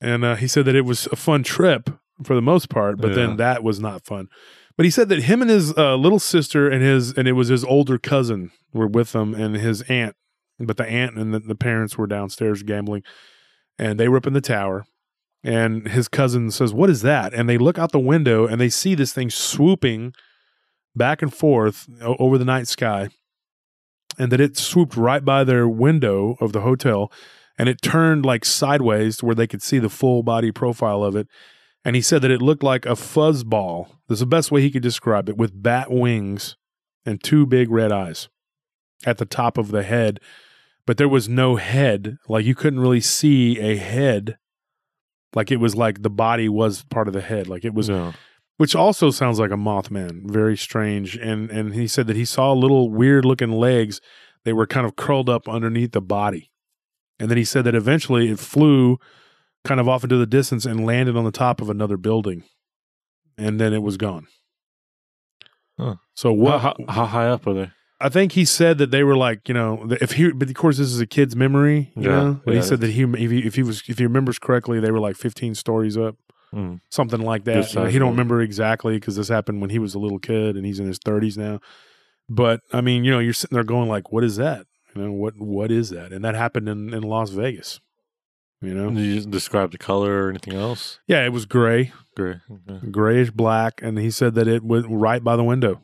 and 0.00 0.24
uh, 0.24 0.34
he 0.36 0.46
said 0.48 0.64
that 0.64 0.74
it 0.74 0.82
was 0.84 1.06
a 1.12 1.16
fun 1.16 1.42
trip 1.42 1.90
for 2.24 2.34
the 2.34 2.42
most 2.42 2.68
part 2.68 2.98
but 3.00 3.08
Yeah. 3.08 3.14
then 3.14 3.36
that 3.36 3.62
was 3.62 3.80
not 3.80 4.04
fun 4.04 4.28
but 4.76 4.84
he 4.84 4.90
said 4.90 5.08
that 5.10 5.24
him 5.24 5.42
and 5.42 5.50
his 5.50 5.76
uh, 5.76 5.96
little 5.96 6.18
sister 6.18 6.68
and 6.68 6.82
his 6.82 7.12
and 7.16 7.28
it 7.28 7.32
was 7.32 7.48
his 7.48 7.64
older 7.64 7.98
cousin 7.98 8.50
were 8.72 8.86
with 8.86 9.12
them 9.12 9.34
and 9.34 9.56
his 9.56 9.82
aunt 9.82 10.16
but 10.58 10.76
the 10.76 10.86
aunt 10.86 11.16
and 11.16 11.34
the, 11.34 11.40
the 11.40 11.54
parents 11.54 11.96
were 11.98 12.06
downstairs 12.06 12.62
gambling 12.62 13.02
and 13.78 13.98
they 14.00 14.08
were 14.08 14.16
up 14.18 14.26
in 14.26 14.32
the 14.32 14.40
tower 14.40 14.84
and 15.44 15.88
his 15.88 16.08
cousin 16.08 16.50
says 16.50 16.72
what 16.72 16.90
is 16.90 17.02
that 17.02 17.34
and 17.34 17.48
they 17.48 17.58
look 17.58 17.78
out 17.78 17.92
the 17.92 17.98
window 17.98 18.46
and 18.46 18.60
they 18.60 18.68
see 18.68 18.94
this 18.94 19.12
thing 19.12 19.28
swooping 19.28 20.12
back 20.94 21.22
and 21.22 21.34
forth 21.34 21.88
over 22.02 22.38
the 22.38 22.44
night 22.44 22.68
sky 22.68 23.08
and 24.18 24.30
that 24.30 24.40
it 24.40 24.56
swooped 24.56 24.96
right 24.96 25.24
by 25.24 25.42
their 25.42 25.66
window 25.66 26.36
of 26.40 26.52
the 26.52 26.60
hotel 26.60 27.10
and 27.58 27.68
it 27.68 27.82
turned 27.82 28.24
like 28.24 28.44
sideways 28.44 29.18
to 29.18 29.26
where 29.26 29.34
they 29.34 29.46
could 29.46 29.62
see 29.62 29.78
the 29.78 29.88
full 29.88 30.22
body 30.22 30.50
profile 30.50 31.04
of 31.04 31.16
it. 31.16 31.28
And 31.84 31.96
he 31.96 32.02
said 32.02 32.22
that 32.22 32.30
it 32.30 32.42
looked 32.42 32.62
like 32.62 32.86
a 32.86 32.96
fuzz 32.96 33.44
ball. 33.44 34.00
That's 34.08 34.20
the 34.20 34.26
best 34.26 34.50
way 34.50 34.60
he 34.60 34.70
could 34.70 34.82
describe 34.82 35.28
it 35.28 35.36
with 35.36 35.62
bat 35.62 35.90
wings 35.90 36.56
and 37.04 37.22
two 37.22 37.46
big 37.46 37.70
red 37.70 37.92
eyes 37.92 38.28
at 39.04 39.18
the 39.18 39.26
top 39.26 39.58
of 39.58 39.70
the 39.70 39.82
head. 39.82 40.20
But 40.86 40.96
there 40.96 41.08
was 41.08 41.28
no 41.28 41.56
head. 41.56 42.18
Like 42.28 42.44
you 42.44 42.54
couldn't 42.54 42.80
really 42.80 43.00
see 43.00 43.58
a 43.58 43.76
head. 43.76 44.38
Like 45.34 45.50
it 45.50 45.56
was 45.58 45.74
like 45.74 46.02
the 46.02 46.10
body 46.10 46.48
was 46.48 46.84
part 46.84 47.08
of 47.08 47.14
the 47.14 47.20
head. 47.20 47.48
Like 47.48 47.64
it 47.64 47.74
was 47.74 47.88
which 48.58 48.74
also 48.74 49.10
sounds 49.10 49.38
like 49.38 49.50
a 49.50 49.54
mothman. 49.54 50.30
Very 50.30 50.56
strange. 50.56 51.16
And 51.16 51.50
and 51.50 51.74
he 51.74 51.86
said 51.86 52.06
that 52.06 52.16
he 52.16 52.24
saw 52.24 52.52
little 52.52 52.90
weird 52.90 53.24
looking 53.24 53.52
legs. 53.52 54.00
They 54.44 54.52
were 54.52 54.66
kind 54.66 54.86
of 54.86 54.96
curled 54.96 55.28
up 55.28 55.48
underneath 55.48 55.92
the 55.92 56.00
body. 56.00 56.50
And 57.18 57.30
then 57.30 57.38
he 57.38 57.44
said 57.44 57.64
that 57.64 57.74
eventually 57.74 58.28
it 58.28 58.38
flew 58.38 58.98
kind 59.64 59.80
of 59.80 59.88
off 59.88 60.02
into 60.02 60.16
the 60.16 60.26
distance 60.26 60.66
and 60.66 60.84
landed 60.84 61.16
on 61.16 61.24
the 61.24 61.30
top 61.30 61.60
of 61.60 61.70
another 61.70 61.96
building. 61.96 62.42
And 63.38 63.60
then 63.60 63.72
it 63.72 63.82
was 63.82 63.96
gone. 63.96 64.26
Huh. 65.78 65.96
so 66.14 66.32
what 66.32 66.60
How, 66.60 66.74
how, 66.86 66.92
how 66.92 67.06
high 67.06 67.28
up 67.28 67.46
are 67.46 67.54
they? 67.54 67.70
I 68.02 68.08
think 68.08 68.32
he 68.32 68.44
said 68.44 68.78
that 68.78 68.90
they 68.90 69.04
were 69.04 69.16
like, 69.16 69.48
you 69.48 69.54
know, 69.54 69.86
if 70.00 70.12
he, 70.12 70.32
but 70.32 70.48
of 70.48 70.54
course 70.54 70.78
this 70.78 70.88
is 70.88 71.00
a 71.00 71.06
kid's 71.06 71.36
memory, 71.36 71.92
you 71.96 72.02
Yeah, 72.02 72.08
know. 72.08 72.40
But 72.44 72.54
he 72.54 72.62
said 72.62 72.80
that 72.80 72.90
he, 72.90 73.02
if 73.02 73.30
he, 73.30 73.38
if 73.46 73.54
he 73.54 73.62
was, 73.62 73.82
if 73.88 73.98
he 73.98 74.04
remembers 74.04 74.38
correctly, 74.38 74.80
they 74.80 74.90
were 74.90 75.00
like 75.00 75.16
15 75.16 75.54
stories 75.54 75.96
up 75.96 76.16
Mm. 76.54 76.80
something 76.90 77.22
like 77.22 77.44
that. 77.44 77.72
You 77.72 77.80
know, 77.80 77.86
he 77.86 77.98
don't 77.98 78.10
remember 78.10 78.42
exactly 78.42 78.94
because 78.96 79.16
this 79.16 79.28
happened 79.28 79.62
when 79.62 79.70
he 79.70 79.78
was 79.78 79.94
a 79.94 79.98
little 79.98 80.18
kid 80.18 80.54
and 80.54 80.66
he's 80.66 80.78
in 80.78 80.86
his 80.86 80.98
30s 80.98 81.38
now. 81.38 81.60
But 82.28 82.60
I 82.74 82.82
mean, 82.82 83.04
you 83.04 83.10
know, 83.10 83.20
you're 83.20 83.32
sitting 83.32 83.54
there 83.56 83.64
going 83.64 83.88
like, 83.88 84.12
"What 84.12 84.22
is 84.22 84.36
that? 84.36 84.66
You 84.94 85.00
know, 85.02 85.12
what 85.12 85.34
what 85.38 85.70
is 85.72 85.88
that?" 85.90 86.12
And 86.12 86.22
that 86.26 86.34
happened 86.34 86.68
in 86.68 86.92
in 86.92 87.02
Las 87.04 87.30
Vegas. 87.30 87.80
You 88.60 88.74
know? 88.74 88.90
Did 88.90 89.00
you 89.04 89.20
describe 89.22 89.72
the 89.72 89.78
color 89.78 90.26
or 90.26 90.28
anything 90.30 90.52
else? 90.54 91.00
Yeah, 91.08 91.24
it 91.24 91.32
was 91.32 91.46
gray, 91.46 91.92
Great. 92.16 92.36
Okay. 92.68 92.86
grayish 92.90 93.30
black, 93.30 93.80
and 93.82 93.98
he 93.98 94.10
said 94.10 94.34
that 94.34 94.46
it 94.46 94.62
went 94.62 94.86
right 94.88 95.24
by 95.24 95.36
the 95.36 95.42
window. 95.44 95.80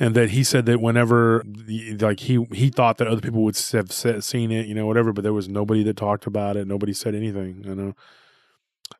And 0.00 0.16
that 0.16 0.30
he 0.30 0.42
said 0.42 0.66
that 0.66 0.80
whenever, 0.80 1.44
the- 1.46 1.96
like 1.98 2.20
he 2.20 2.44
he 2.52 2.68
thought 2.68 2.98
that 2.98 3.06
other 3.06 3.20
people 3.20 3.42
would 3.44 3.56
have 3.72 3.92
seen 3.92 4.50
it, 4.50 4.66
you 4.66 4.74
know, 4.74 4.86
whatever, 4.86 5.12
but 5.12 5.22
there 5.22 5.32
was 5.32 5.48
nobody 5.48 5.84
that 5.84 5.96
talked 5.96 6.26
about 6.26 6.56
it. 6.56 6.66
Nobody 6.66 6.92
said 6.92 7.14
anything, 7.14 7.62
you 7.64 7.74
know. 7.74 7.94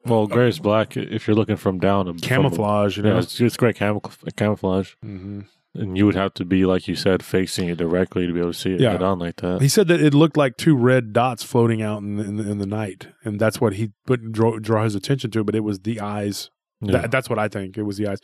Well, 0.07 0.27
grayish 0.27 0.61
black. 0.61 0.97
If 0.97 1.27
you're 1.27 1.35
looking 1.37 1.57
from 1.57 1.79
down, 1.79 2.07
from- 2.07 2.19
Camouflage, 2.21 2.97
you 2.97 3.03
yeah, 3.05 3.11
know. 3.15 3.19
it's, 3.19 3.41
it's 3.41 3.57
great 3.57 3.77
camouf- 3.77 4.37
camouflage, 4.37 4.95
hmm 5.03 5.41
and 5.77 5.99
you 5.99 6.07
would 6.07 6.15
have 6.15 6.33
to 6.35 6.45
be 6.45 6.65
like 6.65 6.87
you 6.87 6.95
said, 6.95 7.21
facing 7.21 7.69
it 7.69 7.77
directly 7.79 8.29
to 8.29 8.33
be 8.33 8.39
able 8.39 8.53
to 8.53 8.57
see 8.59 8.75
it 8.75 8.81
Yeah. 8.81 8.93
head 8.93 9.03
on 9.03 9.19
like 9.19 9.35
that. 9.41 9.61
He 9.61 9.67
said 9.69 9.89
that 9.89 10.01
it 10.01 10.15
looked 10.15 10.37
like 10.37 10.57
two 10.57 10.77
red 10.77 11.13
dots 11.13 11.43
floating 11.43 11.83
out 11.83 12.01
in 12.01 12.15
the, 12.17 12.23
in 12.23 12.37
the, 12.37 12.49
in 12.53 12.59
the 12.59 12.67
night, 12.67 13.09
and 13.25 13.41
that's 13.41 13.61
what 13.61 13.73
he 13.73 13.91
put 14.07 14.31
draw, 14.31 14.61
draw 14.61 14.85
his 14.85 14.95
attention 14.95 15.33
to. 15.33 15.43
But 15.43 15.57
it 15.57 15.65
was 15.65 15.81
the 15.81 15.99
eyes. 16.01 16.49
Yeah. 16.81 16.93
That, 17.01 17.11
that's 17.11 17.29
what 17.29 17.41
I 17.41 17.49
think. 17.49 17.77
It 17.77 17.83
was 17.83 17.97
the 17.97 18.07
eyes. 18.07 18.21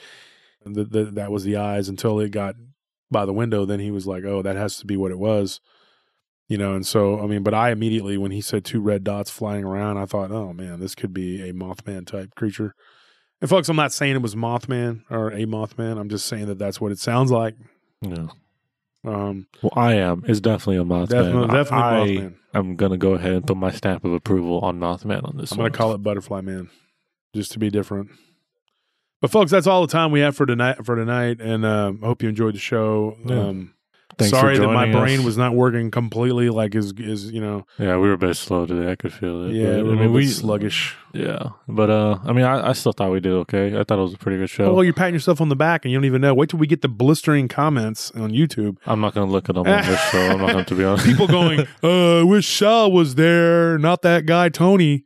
The, 0.64 0.84
the, 0.84 1.04
that 1.04 1.30
was 1.30 1.44
the 1.44 1.56
eyes 1.56 1.88
until 1.88 2.20
it 2.20 2.30
got 2.30 2.54
by 3.10 3.24
the 3.24 3.32
window. 3.32 3.64
Then 3.64 3.80
he 3.80 3.90
was 3.90 4.06
like, 4.06 4.24
"Oh, 4.24 4.42
that 4.42 4.56
has 4.56 4.76
to 4.78 4.86
be 4.86 4.96
what 4.96 5.10
it 5.10 5.18
was," 5.18 5.60
you 6.48 6.58
know. 6.58 6.74
And 6.74 6.86
so, 6.86 7.20
I 7.20 7.26
mean, 7.26 7.42
but 7.42 7.54
I 7.54 7.70
immediately, 7.70 8.18
when 8.18 8.30
he 8.30 8.40
said 8.40 8.64
two 8.64 8.80
red 8.80 9.02
dots 9.04 9.30
flying 9.30 9.64
around, 9.64 9.96
I 9.98 10.06
thought, 10.06 10.30
"Oh 10.30 10.52
man, 10.52 10.80
this 10.80 10.94
could 10.94 11.14
be 11.14 11.40
a 11.48 11.52
Mothman 11.52 12.06
type 12.06 12.34
creature." 12.34 12.74
And 13.40 13.48
folks, 13.48 13.70
I'm 13.70 13.76
not 13.76 13.92
saying 13.92 14.16
it 14.16 14.22
was 14.22 14.34
Mothman 14.34 15.02
or 15.08 15.30
a 15.30 15.46
Mothman. 15.46 15.98
I'm 15.98 16.10
just 16.10 16.26
saying 16.26 16.46
that 16.46 16.58
that's 16.58 16.78
what 16.80 16.92
it 16.92 16.98
sounds 16.98 17.30
like. 17.30 17.54
yeah. 18.02 18.26
Um, 19.02 19.46
Well, 19.62 19.72
I 19.74 19.94
am. 19.94 20.24
It's 20.28 20.40
definitely 20.40 20.76
a 20.76 20.84
Mothman. 20.84 21.08
definitely, 21.08 21.48
definitely 21.48 22.18
I, 22.18 22.20
Mothman. 22.20 22.34
I'm 22.52 22.76
gonna 22.76 22.98
go 22.98 23.14
ahead 23.14 23.32
and 23.32 23.46
put 23.46 23.56
my 23.56 23.70
stamp 23.70 24.04
of 24.04 24.12
approval 24.12 24.58
on 24.60 24.78
Mothman 24.78 25.24
on 25.26 25.38
this. 25.38 25.52
I'm 25.52 25.56
one. 25.58 25.62
going 25.64 25.72
to 25.72 25.78
call 25.78 25.94
it 25.94 26.02
Butterfly 26.02 26.42
Man, 26.42 26.68
just 27.34 27.52
to 27.52 27.58
be 27.58 27.70
different. 27.70 28.10
But 29.20 29.30
folks, 29.30 29.50
that's 29.50 29.66
all 29.66 29.82
the 29.82 29.92
time 29.92 30.10
we 30.12 30.20
have 30.20 30.36
for 30.36 30.46
tonight. 30.46 30.84
For 30.84 30.96
tonight, 30.96 31.40
and 31.40 31.64
um, 31.64 32.00
I 32.02 32.06
hope 32.06 32.22
you 32.22 32.28
enjoyed 32.28 32.54
the 32.54 32.58
show. 32.58 33.16
Yeah. 33.24 33.38
Um, 33.40 33.74
Thanks 34.18 34.32
for 34.32 34.40
sorry 34.40 34.58
that 34.58 34.66
my 34.68 34.90
brain 34.90 35.20
us. 35.20 35.24
was 35.24 35.38
not 35.38 35.54
working 35.54 35.90
completely. 35.90 36.50
Like 36.50 36.74
is 36.74 36.92
is 36.98 37.30
you 37.30 37.40
know 37.40 37.64
Yeah, 37.78 37.96
we 37.96 38.08
were 38.08 38.12
a 38.14 38.18
bit 38.18 38.36
slow 38.36 38.66
today. 38.66 38.90
I 38.90 38.96
could 38.96 39.12
feel 39.12 39.44
it. 39.44 39.52
yeah, 39.54 39.76
But, 39.76 39.84
we're 39.86 39.96
mean, 39.96 40.12
we 40.12 40.26
sluggish. 40.26 40.94
Yeah, 41.14 41.50
but 41.68 41.88
uh, 41.90 42.18
I 42.24 42.32
mean, 42.32 42.44
I, 42.44 42.70
I 42.70 42.72
still 42.72 42.92
thought 42.92 43.10
we 43.12 43.20
did 43.20 43.32
okay. 43.32 43.78
I 43.78 43.84
thought 43.84 43.98
it 43.98 44.02
was 44.02 44.14
a 44.14 44.18
pretty 44.18 44.38
good 44.38 44.50
show. 44.50 44.74
Well, 44.74 44.84
you're 44.84 44.92
patting 44.92 45.14
yourself 45.14 45.40
on 45.40 45.48
the 45.48 45.56
back, 45.56 45.84
and 45.84 45.92
you 45.92 45.96
don't 45.98 46.04
even 46.04 46.20
know. 46.20 46.34
Wait 46.34 46.50
till 46.50 46.58
we 46.58 46.66
get 46.66 46.82
the 46.82 46.88
blistering 46.88 47.48
comments 47.48 48.10
on 48.12 48.32
YouTube. 48.32 48.76
I'm 48.86 49.00
not 49.00 49.14
gonna 49.14 49.30
look 49.30 49.48
at 49.48 49.54
them 49.54 49.66
on 49.66 49.86
this 49.86 50.00
show. 50.10 50.18
I'm 50.30 50.38
not 50.40 50.52
going 50.52 50.64
to 50.66 50.74
be 50.74 50.84
honest. 50.84 51.06
People 51.06 51.26
going, 51.26 51.66
uh, 51.82 52.20
"I 52.20 52.22
wish 52.24 52.44
Shaw 52.46 52.88
was 52.88 53.14
there, 53.14 53.78
not 53.78 54.02
that 54.02 54.26
guy 54.26 54.48
Tony." 54.50 55.04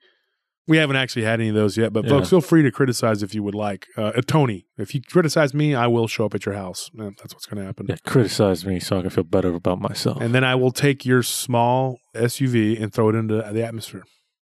We 0.66 0.78
haven't 0.78 0.96
actually 0.96 1.24
had 1.24 1.40
any 1.40 1.50
of 1.50 1.54
those 1.54 1.76
yet, 1.76 1.92
but 1.92 2.04
Yeah. 2.04 2.10
folks, 2.10 2.30
feel 2.30 2.40
free 2.40 2.62
to 2.62 2.70
criticize 2.70 3.22
if 3.22 3.34
you 3.34 3.42
would 3.42 3.54
like. 3.54 3.86
Uh, 3.98 4.12
uh, 4.16 4.22
Tony, 4.26 4.66
if 4.78 4.94
you 4.94 5.02
criticize 5.02 5.52
me, 5.52 5.74
I 5.74 5.86
will 5.86 6.06
show 6.08 6.24
up 6.24 6.34
at 6.34 6.46
your 6.46 6.54
house. 6.54 6.90
That's 6.94 7.34
what's 7.34 7.44
going 7.46 7.60
to 7.60 7.66
happen. 7.66 7.86
yeah, 7.88 7.96
criticize 8.06 8.64
me 8.64 8.80
so 8.80 8.98
I 8.98 9.02
can 9.02 9.10
feel 9.10 9.24
better 9.24 9.52
about 9.54 9.80
myself. 9.80 10.22
And 10.22 10.34
then 10.34 10.42
I 10.42 10.54
will 10.54 10.70
take 10.72 11.04
your 11.04 11.22
small 11.22 11.98
SUV 12.14 12.80
and 12.82 12.92
throw 12.94 13.10
it 13.10 13.14
into 13.14 13.34
the 13.52 13.62
atmosphere. 13.64 14.04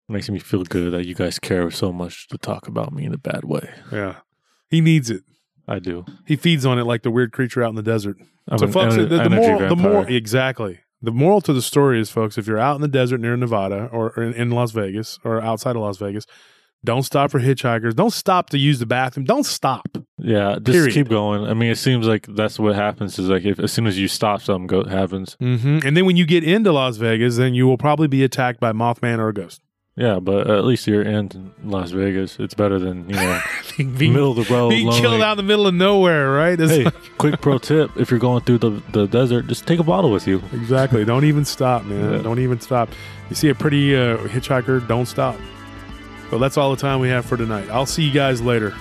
makes 0.08 0.30
me 0.30 0.38
feel 0.38 0.64
good 0.64 0.94
that 0.94 1.08
you 1.08 1.16
guys 1.16 1.40
care 1.40 1.72
so 1.72 1.92
much 1.92 2.28
to 2.28 2.38
talk 2.38 2.68
about 2.68 2.94
me 2.94 3.06
in 3.06 3.14
a 3.14 3.18
bad 3.18 3.44
way. 3.44 3.72
Yeah. 3.92 4.18
He 4.70 4.80
needs 4.80 5.10
it. 5.10 5.24
I 5.68 5.80
do. 5.80 6.06
He 6.28 6.36
feeds 6.36 6.64
on 6.64 6.78
it 6.78 6.84
like 6.84 7.02
the 7.02 7.10
weird 7.10 7.32
creature 7.32 7.64
out 7.64 7.70
in 7.70 7.76
the 7.76 7.82
desert. 7.82 8.18
I'm 8.48 8.60
so, 8.60 8.68
folks, 8.68 8.96
the, 8.96 9.06
the 9.08 9.30
moral, 9.32 9.68
the 9.70 9.76
moral, 9.76 10.06
exactly. 10.06 10.78
The 11.02 11.12
moral 11.12 11.42
to 11.42 11.54
the 11.54 11.62
story 11.62 12.00
is, 12.00 12.10
folks, 12.10 12.38
if 12.38 12.48
you're 12.48 12.58
out 12.60 12.76
in 12.76 12.82
the 12.82 12.88
desert 12.88 13.20
near 13.20 13.36
Nevada 13.38 13.90
or 13.92 14.12
or 14.18 14.24
in, 14.24 14.34
in 14.34 14.52
Las 14.52 14.72
Vegas 14.72 15.20
or 15.24 15.42
outside 15.42 15.76
of 15.76 15.82
Las 15.82 15.98
Vegas, 15.98 16.26
don't 16.84 17.04
stop 17.04 17.32
for 17.32 17.40
hitchhikers. 17.40 17.96
Don't 17.96 18.14
stop 18.14 18.50
to 18.52 18.58
use 18.58 18.80
the 18.80 18.86
bathroom. 18.86 19.26
Don't 19.26 19.46
stop. 19.46 19.88
Yeah, 20.18 20.56
just 20.62 20.66
Period. 20.66 20.94
keep 20.94 21.10
going. 21.10 21.44
I 21.44 21.54
mean, 21.54 21.72
it 21.72 21.78
seems 21.78 22.08
like 22.08 22.28
that's 22.28 22.58
what 22.60 22.76
happens. 22.76 23.18
Is 23.20 23.28
like 23.30 23.44
if 23.44 23.60
as 23.60 23.72
soon 23.74 23.88
as 23.88 24.00
you 24.00 24.08
stop, 24.08 24.42
something 24.42 24.68
go, 24.68 24.84
happens. 24.86 25.36
hmm 25.40 25.80
And 25.84 25.96
then 25.98 26.06
when 26.06 26.16
you 26.16 26.26
get 26.26 26.44
into 26.44 26.72
Las 26.72 26.98
Vegas, 26.98 27.38
then 27.38 27.54
you 27.54 27.68
will 27.68 27.78
probably 27.78 28.08
be 28.08 28.24
attacked 28.24 28.60
by 28.60 28.72
Mothman 28.72 29.20
or 29.20 29.30
a 29.30 29.34
ghost. 29.34 29.62
Yeah, 29.98 30.20
but 30.20 30.50
at 30.50 30.66
least 30.66 30.88
you're 30.88 31.04
in 31.04 31.54
Las 31.64 31.92
Vegas. 31.92 32.38
It's 32.38 32.54
better 32.54 32.78
than 32.80 33.08
you 33.10 33.16
know 33.16 33.40
being 33.78 34.12
middle 34.14 34.38
of 34.38 34.46
the 34.46 34.54
road. 34.54 34.70
being 34.70 34.88
lonely. 34.88 35.00
killed 35.02 35.22
out 35.22 35.32
in 35.32 35.38
the 35.38 35.44
middle 35.44 35.68
of 35.68 35.74
nowhere, 35.74 36.32
right? 36.34 36.60
It's 36.60 36.70
Hey, 36.72 36.84
like- 36.84 36.94
quick 37.18 37.40
pro 37.40 37.58
tip: 37.58 37.92
if 37.96 38.12
you're 38.12 38.20
going 38.20 38.44
through 38.44 38.58
the, 38.58 38.82
the 38.92 39.08
desert, 39.08 39.48
just 39.48 39.66
take 39.66 39.80
a 39.80 39.84
bottle 39.84 40.12
with 40.12 40.28
you. 40.28 40.42
Exactly. 40.52 41.06
Don't 41.06 41.24
even 41.24 41.46
stop, 41.46 41.86
man. 41.86 42.12
Yeah. 42.14 42.22
Don't 42.22 42.40
even 42.40 42.60
stop. 42.60 42.90
You 43.30 43.36
see 43.38 43.48
a 43.50 43.56
pretty 43.56 43.96
uh, 43.96 44.18
hitchhiker, 44.18 44.86
don't 44.86 45.06
stop. 45.06 45.38
Well, 46.30 46.40
that's 46.42 46.58
all 46.58 46.72
the 46.72 46.82
time 46.82 47.00
we 47.00 47.08
have 47.10 47.26
for 47.26 47.38
tonight. 47.38 47.70
I'll 47.70 47.86
see 47.86 48.04
you 48.04 48.12
guys 48.12 48.42
later. 48.42 48.72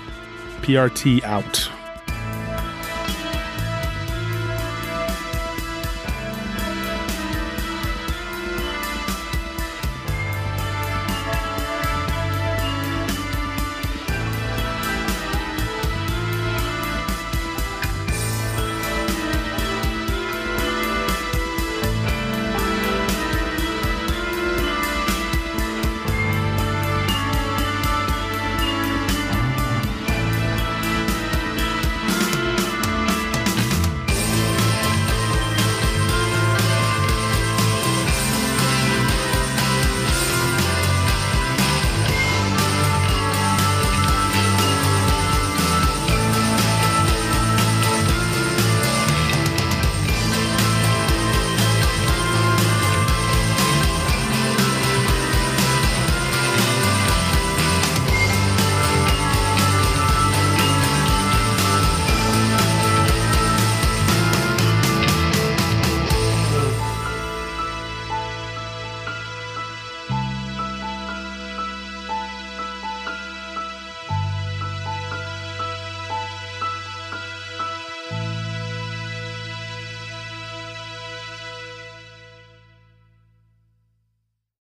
PRT 0.62 1.22
out. 1.22 1.70